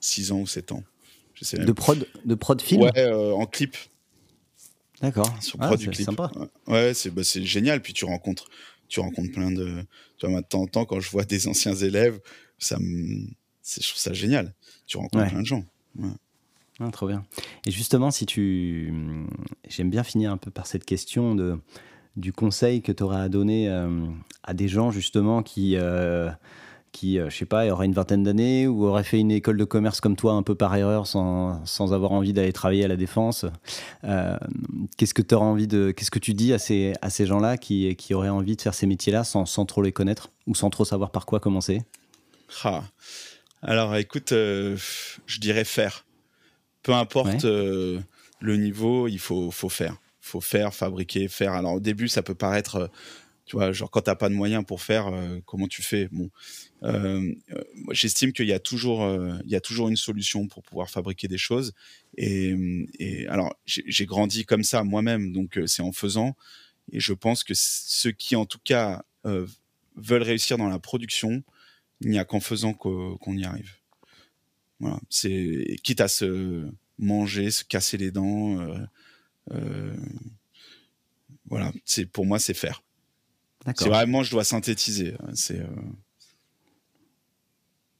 6 0.00 0.32
ans 0.32 0.40
ou 0.40 0.46
7 0.46 0.72
ans. 0.72 0.84
Je 1.32 1.44
sais 1.44 1.58
de, 1.58 1.72
prod, 1.72 2.06
de 2.24 2.34
prod 2.34 2.60
film? 2.60 2.82
Ouais, 2.82 3.10
en 3.10 3.46
clip. 3.46 3.76
D'accord. 5.00 5.34
Sur 5.42 5.58
ah, 5.60 5.72
c'est 5.76 6.04
sympa. 6.04 6.30
Ouais, 6.66 6.92
c'est 6.92 7.10
bah, 7.10 7.22
génial. 7.24 7.82
Puis 7.82 7.92
tu 7.92 8.04
rencontres, 8.04 8.48
tu 8.88 9.00
rencontres 9.00 9.32
plein 9.32 9.50
de. 9.50 9.84
Tu 10.18 10.26
vois, 10.26 10.40
de 10.40 10.46
temps 10.46 10.60
en 10.60 10.66
temps, 10.66 10.84
quand 10.84 11.00
je 11.00 11.10
vois 11.10 11.24
des 11.24 11.48
anciens 11.48 11.74
élèves 11.74 12.20
ça 12.58 12.78
me, 12.78 13.26
je 13.62 13.88
trouve 13.88 14.00
ça 14.00 14.12
génial. 14.12 14.54
Tu 14.86 14.96
rencontres 14.96 15.28
plein 15.28 15.42
de 15.42 15.46
gens. 15.46 15.64
Ah, 16.80 16.90
trop 16.90 17.06
bien. 17.06 17.24
Et 17.66 17.70
justement, 17.70 18.10
si 18.10 18.26
tu, 18.26 18.92
j'aime 19.68 19.90
bien 19.90 20.02
finir 20.02 20.32
un 20.32 20.36
peu 20.36 20.50
par 20.50 20.66
cette 20.66 20.84
question 20.84 21.34
de 21.34 21.58
du 22.16 22.32
conseil 22.32 22.80
que 22.80 22.92
tu 22.92 23.02
aurais 23.02 23.20
à 23.20 23.28
donner 23.28 23.68
euh, 23.68 24.06
à 24.44 24.54
des 24.54 24.68
gens 24.68 24.92
justement 24.92 25.42
qui 25.42 25.76
euh, 25.76 26.30
qui, 26.92 27.18
euh, 27.18 27.28
je 27.28 27.36
sais 27.36 27.44
pas, 27.44 27.66
auraient 27.72 27.86
une 27.86 27.92
vingtaine 27.92 28.22
d'années 28.22 28.68
ou 28.68 28.84
auraient 28.84 29.02
fait 29.02 29.18
une 29.18 29.32
école 29.32 29.56
de 29.56 29.64
commerce 29.64 30.00
comme 30.00 30.14
toi 30.14 30.34
un 30.34 30.44
peu 30.44 30.54
par 30.54 30.76
erreur 30.76 31.08
sans, 31.08 31.64
sans 31.66 31.92
avoir 31.92 32.12
envie 32.12 32.32
d'aller 32.32 32.52
travailler 32.52 32.84
à 32.84 32.88
la 32.88 32.94
défense. 32.94 33.46
qu'est-ce 34.96 35.12
que 35.12 35.22
tu 35.22 35.34
envie 35.34 35.66
de, 35.66 35.90
qu'est-ce 35.90 36.12
que 36.12 36.20
tu 36.20 36.34
dis 36.34 36.52
à 36.52 36.60
ces, 36.60 36.92
à 37.02 37.10
ces 37.10 37.26
gens-là 37.26 37.56
qui, 37.56 37.96
qui 37.96 38.14
auraient 38.14 38.28
envie 38.28 38.54
de 38.54 38.62
faire 38.62 38.74
ces 38.74 38.86
métiers-là 38.86 39.24
sans, 39.24 39.44
sans 39.44 39.66
trop 39.66 39.82
les 39.82 39.90
connaître 39.90 40.30
ou 40.46 40.54
sans 40.54 40.70
trop 40.70 40.84
savoir 40.84 41.10
par 41.10 41.26
quoi 41.26 41.40
commencer? 41.40 41.82
Ah. 42.62 42.84
Alors 43.66 43.96
écoute, 43.96 44.32
euh, 44.32 44.76
je 45.26 45.40
dirais 45.40 45.64
faire. 45.64 46.04
Peu 46.84 46.92
importe 46.92 47.44
euh, 47.44 48.00
le 48.40 48.56
niveau, 48.56 49.08
il 49.08 49.18
faut, 49.18 49.50
faut 49.50 49.68
faire. 49.68 49.96
faut 50.20 50.40
faire, 50.40 50.72
fabriquer, 50.72 51.26
faire. 51.28 51.52
Alors 51.54 51.74
au 51.74 51.80
début, 51.80 52.06
ça 52.08 52.22
peut 52.22 52.36
paraître 52.36 52.90
Tu 53.46 53.56
vois, 53.56 53.72
genre 53.72 53.90
quand 53.90 54.02
t'as 54.02 54.14
pas 54.14 54.30
de 54.30 54.34
moyens 54.34 54.64
pour 54.64 54.80
faire, 54.80 55.08
euh, 55.08 55.40
comment 55.44 55.68
tu 55.68 55.82
fais? 55.82 56.08
Bon, 56.10 56.30
euh, 56.82 57.34
euh, 57.52 57.62
j'estime 57.90 58.32
qu'il 58.32 58.46
y 58.46 58.54
a 58.54 58.58
toujours, 58.58 59.06
il 59.44 59.50
y 59.50 59.56
a 59.56 59.60
toujours 59.60 59.88
une 59.88 59.96
solution 59.96 60.46
pour 60.48 60.62
pouvoir 60.62 60.88
fabriquer 60.88 61.28
des 61.28 61.38
choses. 61.38 61.72
Et, 62.16 62.54
et 62.98 63.26
alors, 63.28 63.54
j'ai 63.66 64.06
grandi 64.06 64.44
comme 64.46 64.62
ça 64.62 64.82
moi-même, 64.82 65.32
donc 65.32 65.58
c'est 65.66 65.82
en 65.82 65.92
faisant. 65.92 66.36
Et 66.92 67.00
je 67.00 67.12
pense 67.12 67.44
que 67.44 67.52
ceux 67.54 68.12
qui, 68.12 68.36
en 68.36 68.46
tout 68.46 68.60
cas, 68.64 69.04
veulent 69.96 70.22
réussir 70.22 70.56
dans 70.58 70.68
la 70.68 70.78
production, 70.78 71.42
il 72.00 72.10
n'y 72.10 72.18
a 72.18 72.24
qu'en 72.24 72.40
faisant 72.40 72.72
qu'on 72.74 73.36
y 73.36 73.44
arrive. 73.44 73.72
Voilà, 74.80 74.98
c'est 75.08 75.76
quitte 75.82 76.00
à 76.00 76.08
se 76.08 76.68
manger, 76.98 77.50
se 77.50 77.64
casser 77.64 77.96
les 77.96 78.10
dents. 78.10 78.58
voilà, 81.46 81.72
c'est 81.84 82.06
pour 82.06 82.26
moi, 82.26 82.38
c'est 82.38 82.54
faire. 82.54 82.82
C'est 83.76 83.88
vraiment, 83.88 84.22
je 84.22 84.30
dois 84.30 84.44
synthétiser. 84.44 85.14
C'est 85.32 85.60
euh, 85.60 85.66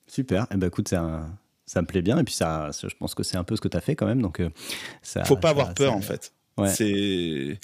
super. 0.06 0.42
Et 0.44 0.54
eh 0.54 0.56
ben 0.56 0.66
écoute, 0.66 0.88
ça, 0.88 1.28
ça 1.64 1.80
me 1.80 1.86
plaît 1.86 2.02
bien. 2.02 2.18
Et 2.18 2.24
puis 2.24 2.34
ça, 2.34 2.70
je 2.72 2.94
pense 2.98 3.14
que 3.14 3.22
c'est 3.22 3.36
un 3.36 3.44
peu 3.44 3.56
ce 3.56 3.60
que 3.60 3.68
tu 3.68 3.76
as 3.76 3.80
fait 3.80 3.96
quand 3.96 4.06
même. 4.06 4.20
Donc 4.20 4.40
euh, 4.40 4.50
ça. 5.02 5.24
Faut 5.24 5.36
pas 5.36 5.50
avoir 5.50 5.74
peur 5.74 5.94
en 5.94 6.02
fait. 6.02 6.32
C'est 6.66 7.58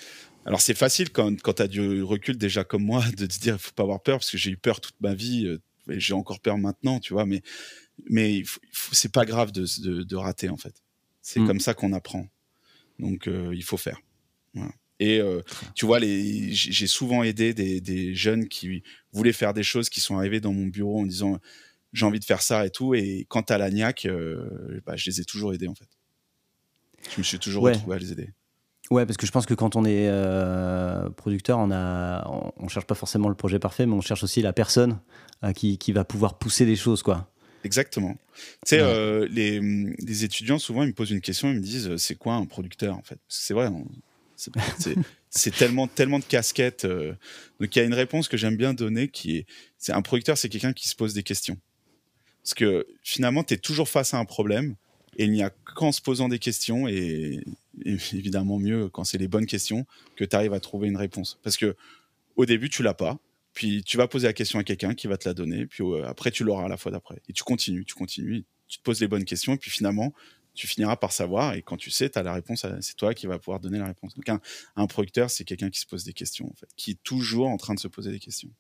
alors 0.47 0.63
c'est 0.63 0.75
facile 0.75 1.11
quand, 1.11 1.41
quand 1.43 1.53
tu 1.53 1.63
as 1.63 1.69
du 1.69 2.03
recul 2.03 2.39
déjà 2.39 2.65
comme 2.65 2.83
moi 2.83 3.05
de 3.17 3.27
te 3.27 3.39
dire 3.39 3.55
il 3.55 3.59
faut 3.59 3.73
pas 3.73 3.83
avoir 3.83 4.03
peur 4.03 4.19
parce 4.19 4.31
que 4.31 4.39
j'ai 4.39 4.51
eu 4.51 4.57
peur 4.57 4.81
toute 4.81 4.99
ma 5.01 5.15
vie 5.15 5.47
euh, 5.47 5.61
et 5.91 6.01
j'ai 6.01 6.15
encore 6.15 6.41
peur 6.41 6.57
maintenant, 6.57 6.99
tu 6.99 7.13
vois. 7.13 7.27
Mais 7.27 7.43
mais 8.09 8.43
c'est 8.73 9.13
pas 9.13 9.25
grave 9.25 9.53
de, 9.53 10.03
de, 10.03 10.17
rater 10.17 10.49
en 10.49 10.57
fait. 10.57 10.83
C'est 11.23 11.41
mm. 11.41 11.47
comme 11.47 11.61
ça 11.61 11.75
qu'on 11.75 11.93
apprend. 11.93 12.27
Donc 12.99 13.29
il 13.29 13.65
faut 13.65 13.77
faire. 13.77 14.01
Voilà. 14.55 14.73
Et 15.01 15.19
euh, 15.19 15.41
tu 15.75 15.87
vois, 15.87 15.99
j'ai 15.99 16.87
souvent 16.87 17.23
aidé 17.23 17.55
des, 17.55 18.15
jeunes 18.15 18.49
qui 18.49 18.83
voulaient 19.13 19.33
faire 19.33 19.55
des 19.55 19.63
choses, 19.63 19.89
qui 19.89 20.01
sont 20.01 20.19
arrivés 20.19 20.41
dans 20.41 20.53
mon 20.53 20.67
bureau 20.67 21.01
en 21.01 21.07
disant 21.07 21.39
j'ai 21.93 22.07
envie 22.07 22.21
de 22.21 22.25
faire 22.25 22.43
ça 22.43 22.67
et 22.67 22.71
tout. 22.71 22.95
Et 22.95 23.27
quant 23.29 23.41
à 23.41 23.59
la 23.59 23.71
niaque, 23.71 24.05
euh, 24.05 24.81
bah, 24.87 24.97
je 24.97 25.11
les 25.11 25.23
ai 25.23 25.25
toujours 25.25 25.55
aidés 25.55 25.69
en 25.69 25.75
fait. 25.75 25.89
Je 27.11 27.19
me 27.19 27.23
suis 27.25 27.39
toujours 27.39 27.65
retrouvé 27.65 27.97
à 27.97 27.99
les 27.99 28.13
aider. 28.13 28.31
Ouais, 28.91 29.07
parce 29.07 29.17
que 29.17 29.27
je 29.27 29.33
pense 29.33 29.47
que 29.47 29.55
quand 29.55 29.75
on 29.75 29.85
est 29.85 30.09
euh, 30.09 31.09
producteur, 31.11 31.59
on 31.59 31.71
a, 31.71 32.29
on, 32.57 32.69
cherche 32.69 32.87
pas 32.87 32.97
forcément 32.97 33.29
le 33.29 33.37
projet 33.37 33.59
parfait, 33.59 33.87
mais 33.87 33.95
on 33.95 34.01
cherche 34.01 34.23
aussi 34.23 34.43
la 34.43 34.53
personne 34.53 35.01
qui, 35.55 35.79
qui, 35.79 35.93
va 35.93 36.05
pouvoir 36.05 36.39
pousser 36.39 36.67
les 36.67 36.77
choses, 36.77 37.03
quoi. 37.03 37.31
Exactement. 37.65 38.17
Tu 38.67 38.77
sais, 38.77 39.29
les, 39.29 39.61
les, 39.61 40.25
étudiants 40.25 40.59
souvent 40.59 40.83
ils 40.83 40.89
me 40.89 40.93
posent 40.93 41.11
une 41.11 41.21
question, 41.21 41.51
ils 41.51 41.57
me 41.57 41.61
disent 41.61 41.97
c'est 41.97 42.15
quoi 42.15 42.35
un 42.35 42.47
producteur 42.47 42.97
en 42.97 43.03
fait? 43.03 43.19
C'est 43.29 43.53
vrai, 43.53 43.69
c'est 45.31 45.55
tellement, 45.55 45.87
tellement 45.87 46.19
de 46.19 46.25
casquettes. 46.25 46.85
Euh. 46.85 47.15
donc 47.61 47.75
il 47.75 47.79
y 47.79 47.83
a 47.83 47.85
une 47.85 47.95
réponse 47.95 48.29
que 48.29 48.37
j'aime 48.37 48.57
bien 48.57 48.75
donner 48.75 49.09
qui 49.09 49.39
est, 49.39 49.47
c'est 49.79 49.93
un 49.93 50.03
producteur, 50.03 50.39
c'est 50.39 50.49
quelqu'un 50.49 50.73
qui 50.73 50.89
se 50.89 50.97
pose 50.97 51.15
des 51.15 51.23
questions. 51.23 51.59
Parce 52.43 52.55
que 52.55 52.87
finalement, 53.03 53.45
tu 53.45 53.55
es 53.55 53.59
toujours 53.59 53.89
face 53.89 54.15
à 54.15 54.19
un 54.19 54.25
problème 54.25 54.77
et 55.17 55.25
il 55.25 55.33
n'y 55.33 55.43
a 55.43 55.51
qu'en 55.51 55.93
se 55.93 56.01
posant 56.01 56.29
des 56.29 56.39
questions 56.39 56.89
et, 56.89 57.41
évidemment 57.85 58.59
mieux 58.59 58.89
quand 58.89 59.05
c'est 59.05 59.19
les 59.19 59.29
bonnes 59.29 59.47
questions 59.47 59.87
que 60.17 60.25
tu 60.25 60.35
arrives 60.37 60.55
à 60.55 60.61
trouver 60.61 60.89
une 60.89 60.97
réponse. 60.97 61.39
Parce 61.43 61.57
que 61.57 61.77
au 62.37 62.47
début, 62.47 62.71
tu 62.71 62.83
l'as 62.83 62.95
pas. 62.95 63.19
Puis 63.53 63.83
tu 63.83 63.97
vas 63.97 64.09
poser 64.09 64.27
la 64.27 64.33
question 64.33 64.59
à 64.59 64.65
quelqu'un 64.65 64.95
qui 64.95 65.07
va 65.07 65.17
te 65.17 65.29
la 65.29 65.35
donner. 65.35 65.67
Puis 65.67 65.83
euh, 65.83 66.07
après, 66.07 66.31
tu 66.31 66.45
l'auras 66.45 66.65
à 66.65 66.69
la 66.69 66.77
fois 66.77 66.93
d'après. 66.93 67.21
Et 67.29 67.33
tu 67.33 67.43
continues, 67.43 67.85
tu 67.85 67.95
continues. 67.95 68.45
Tu 68.69 68.79
te 68.79 68.83
poses 68.83 69.01
les 69.01 69.09
bonnes 69.09 69.25
questions. 69.25 69.55
Et 69.55 69.59
puis 69.59 69.71
finalement, 69.71 70.13
tu 70.55 70.67
finiras 70.67 70.97
par 70.97 71.13
savoir. 71.13 71.55
Et 71.55 71.63
quand 71.63 71.77
tu 71.77 71.91
sais, 71.91 72.11
tu 72.11 72.19
as 72.19 72.23
la 72.23 72.35
réponse, 72.35 72.67
c'est 72.81 72.97
toi 72.97 73.15
qui 73.15 73.27
vas 73.27 73.39
pouvoir 73.39 73.61
donner 73.61 73.79
la 73.79 73.87
réponse. 73.87 74.15
Donc, 74.15 74.41
un, 74.77 74.87
producteur, 74.87 75.31
c'est 75.31 75.45
quelqu'un 75.45 75.71
qui 75.71 75.81
se 75.81 75.87
pose 75.87 76.05
des 76.05 76.13
questions, 76.13 76.47
en 76.47 76.55
fait, 76.55 76.69
qui 76.77 76.93
est 76.93 77.03
toujours 77.03 77.49
en 77.49 77.57
train 77.57 77.75
de 77.75 77.81
se 77.81 77.89
poser 77.89 78.11
des 78.11 78.19
questions. 78.19 78.51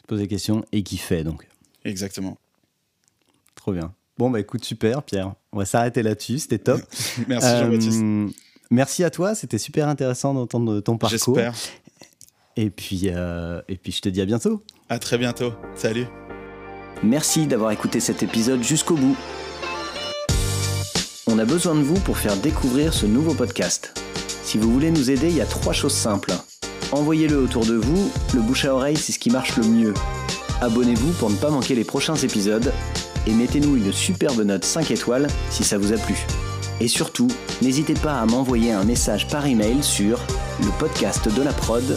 Se 0.00 0.06
pose 0.06 0.20
des 0.20 0.28
questions 0.28 0.64
et 0.72 0.82
qui 0.82 0.98
fait, 0.98 1.24
donc. 1.24 1.46
Exactement. 1.84 2.38
Trop 3.54 3.72
bien. 3.72 3.94
Bon, 4.18 4.30
bah 4.30 4.40
écoute, 4.40 4.64
super, 4.64 5.02
Pierre. 5.02 5.34
On 5.52 5.58
va 5.58 5.64
s'arrêter 5.64 6.02
là-dessus, 6.02 6.40
c'était 6.40 6.58
top. 6.58 6.80
merci, 7.28 7.48
Jean-Baptiste. 7.48 8.02
Euh, 8.02 8.28
merci 8.70 9.04
à 9.04 9.10
toi, 9.10 9.34
c'était 9.34 9.58
super 9.58 9.88
intéressant 9.88 10.34
d'entendre 10.34 10.80
ton 10.80 10.98
parcours. 10.98 11.36
J'espère. 11.36 11.54
Et 12.56 12.70
puis, 12.70 13.04
euh, 13.06 13.60
et 13.68 13.76
puis, 13.76 13.92
je 13.92 14.00
te 14.00 14.08
dis 14.08 14.20
à 14.20 14.26
bientôt. 14.26 14.62
À 14.88 14.98
très 14.98 15.18
bientôt. 15.18 15.52
Salut. 15.74 16.06
Merci 17.02 17.46
d'avoir 17.46 17.72
écouté 17.72 17.98
cet 17.98 18.22
épisode 18.22 18.62
jusqu'au 18.62 18.94
bout. 18.94 19.16
On 21.26 21.38
a 21.38 21.44
besoin 21.44 21.74
de 21.74 21.80
vous 21.80 21.98
pour 22.00 22.18
faire 22.18 22.36
découvrir 22.36 22.92
ce 22.92 23.06
nouveau 23.06 23.34
podcast. 23.34 23.94
Si 24.44 24.58
vous 24.58 24.72
voulez 24.72 24.90
nous 24.90 25.10
aider, 25.10 25.28
il 25.28 25.36
y 25.36 25.40
a 25.40 25.46
trois 25.46 25.72
choses 25.72 25.94
simples. 25.94 26.32
Envoyez-le 26.92 27.38
autour 27.38 27.64
de 27.64 27.74
vous, 27.74 28.12
le 28.34 28.42
bouche 28.42 28.66
à 28.66 28.74
oreille 28.74 28.98
c'est 28.98 29.12
ce 29.12 29.18
qui 29.18 29.30
marche 29.30 29.56
le 29.56 29.64
mieux. 29.64 29.94
Abonnez-vous 30.60 31.12
pour 31.12 31.30
ne 31.30 31.36
pas 31.36 31.48
manquer 31.48 31.74
les 31.74 31.84
prochains 31.84 32.16
épisodes 32.16 32.70
et 33.26 33.32
mettez-nous 33.32 33.76
une 33.76 33.92
superbe 33.92 34.42
note 34.42 34.64
5 34.64 34.90
étoiles 34.90 35.26
si 35.48 35.64
ça 35.64 35.78
vous 35.78 35.92
a 35.92 35.96
plu. 35.96 36.16
Et 36.82 36.88
surtout, 36.88 37.28
n'hésitez 37.62 37.94
pas 37.94 38.20
à 38.20 38.26
m'envoyer 38.26 38.72
un 38.72 38.82
message 38.82 39.28
par 39.28 39.46
email 39.46 39.84
sur 39.84 40.18
le 40.60 40.78
podcast 40.80 41.32
de 41.32 41.40
la 41.40 41.52
prod 41.52 41.96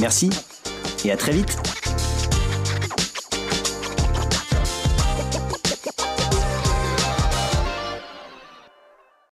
Merci 0.00 0.28
et 1.04 1.12
à 1.12 1.16
très 1.16 1.30
vite 1.30 1.77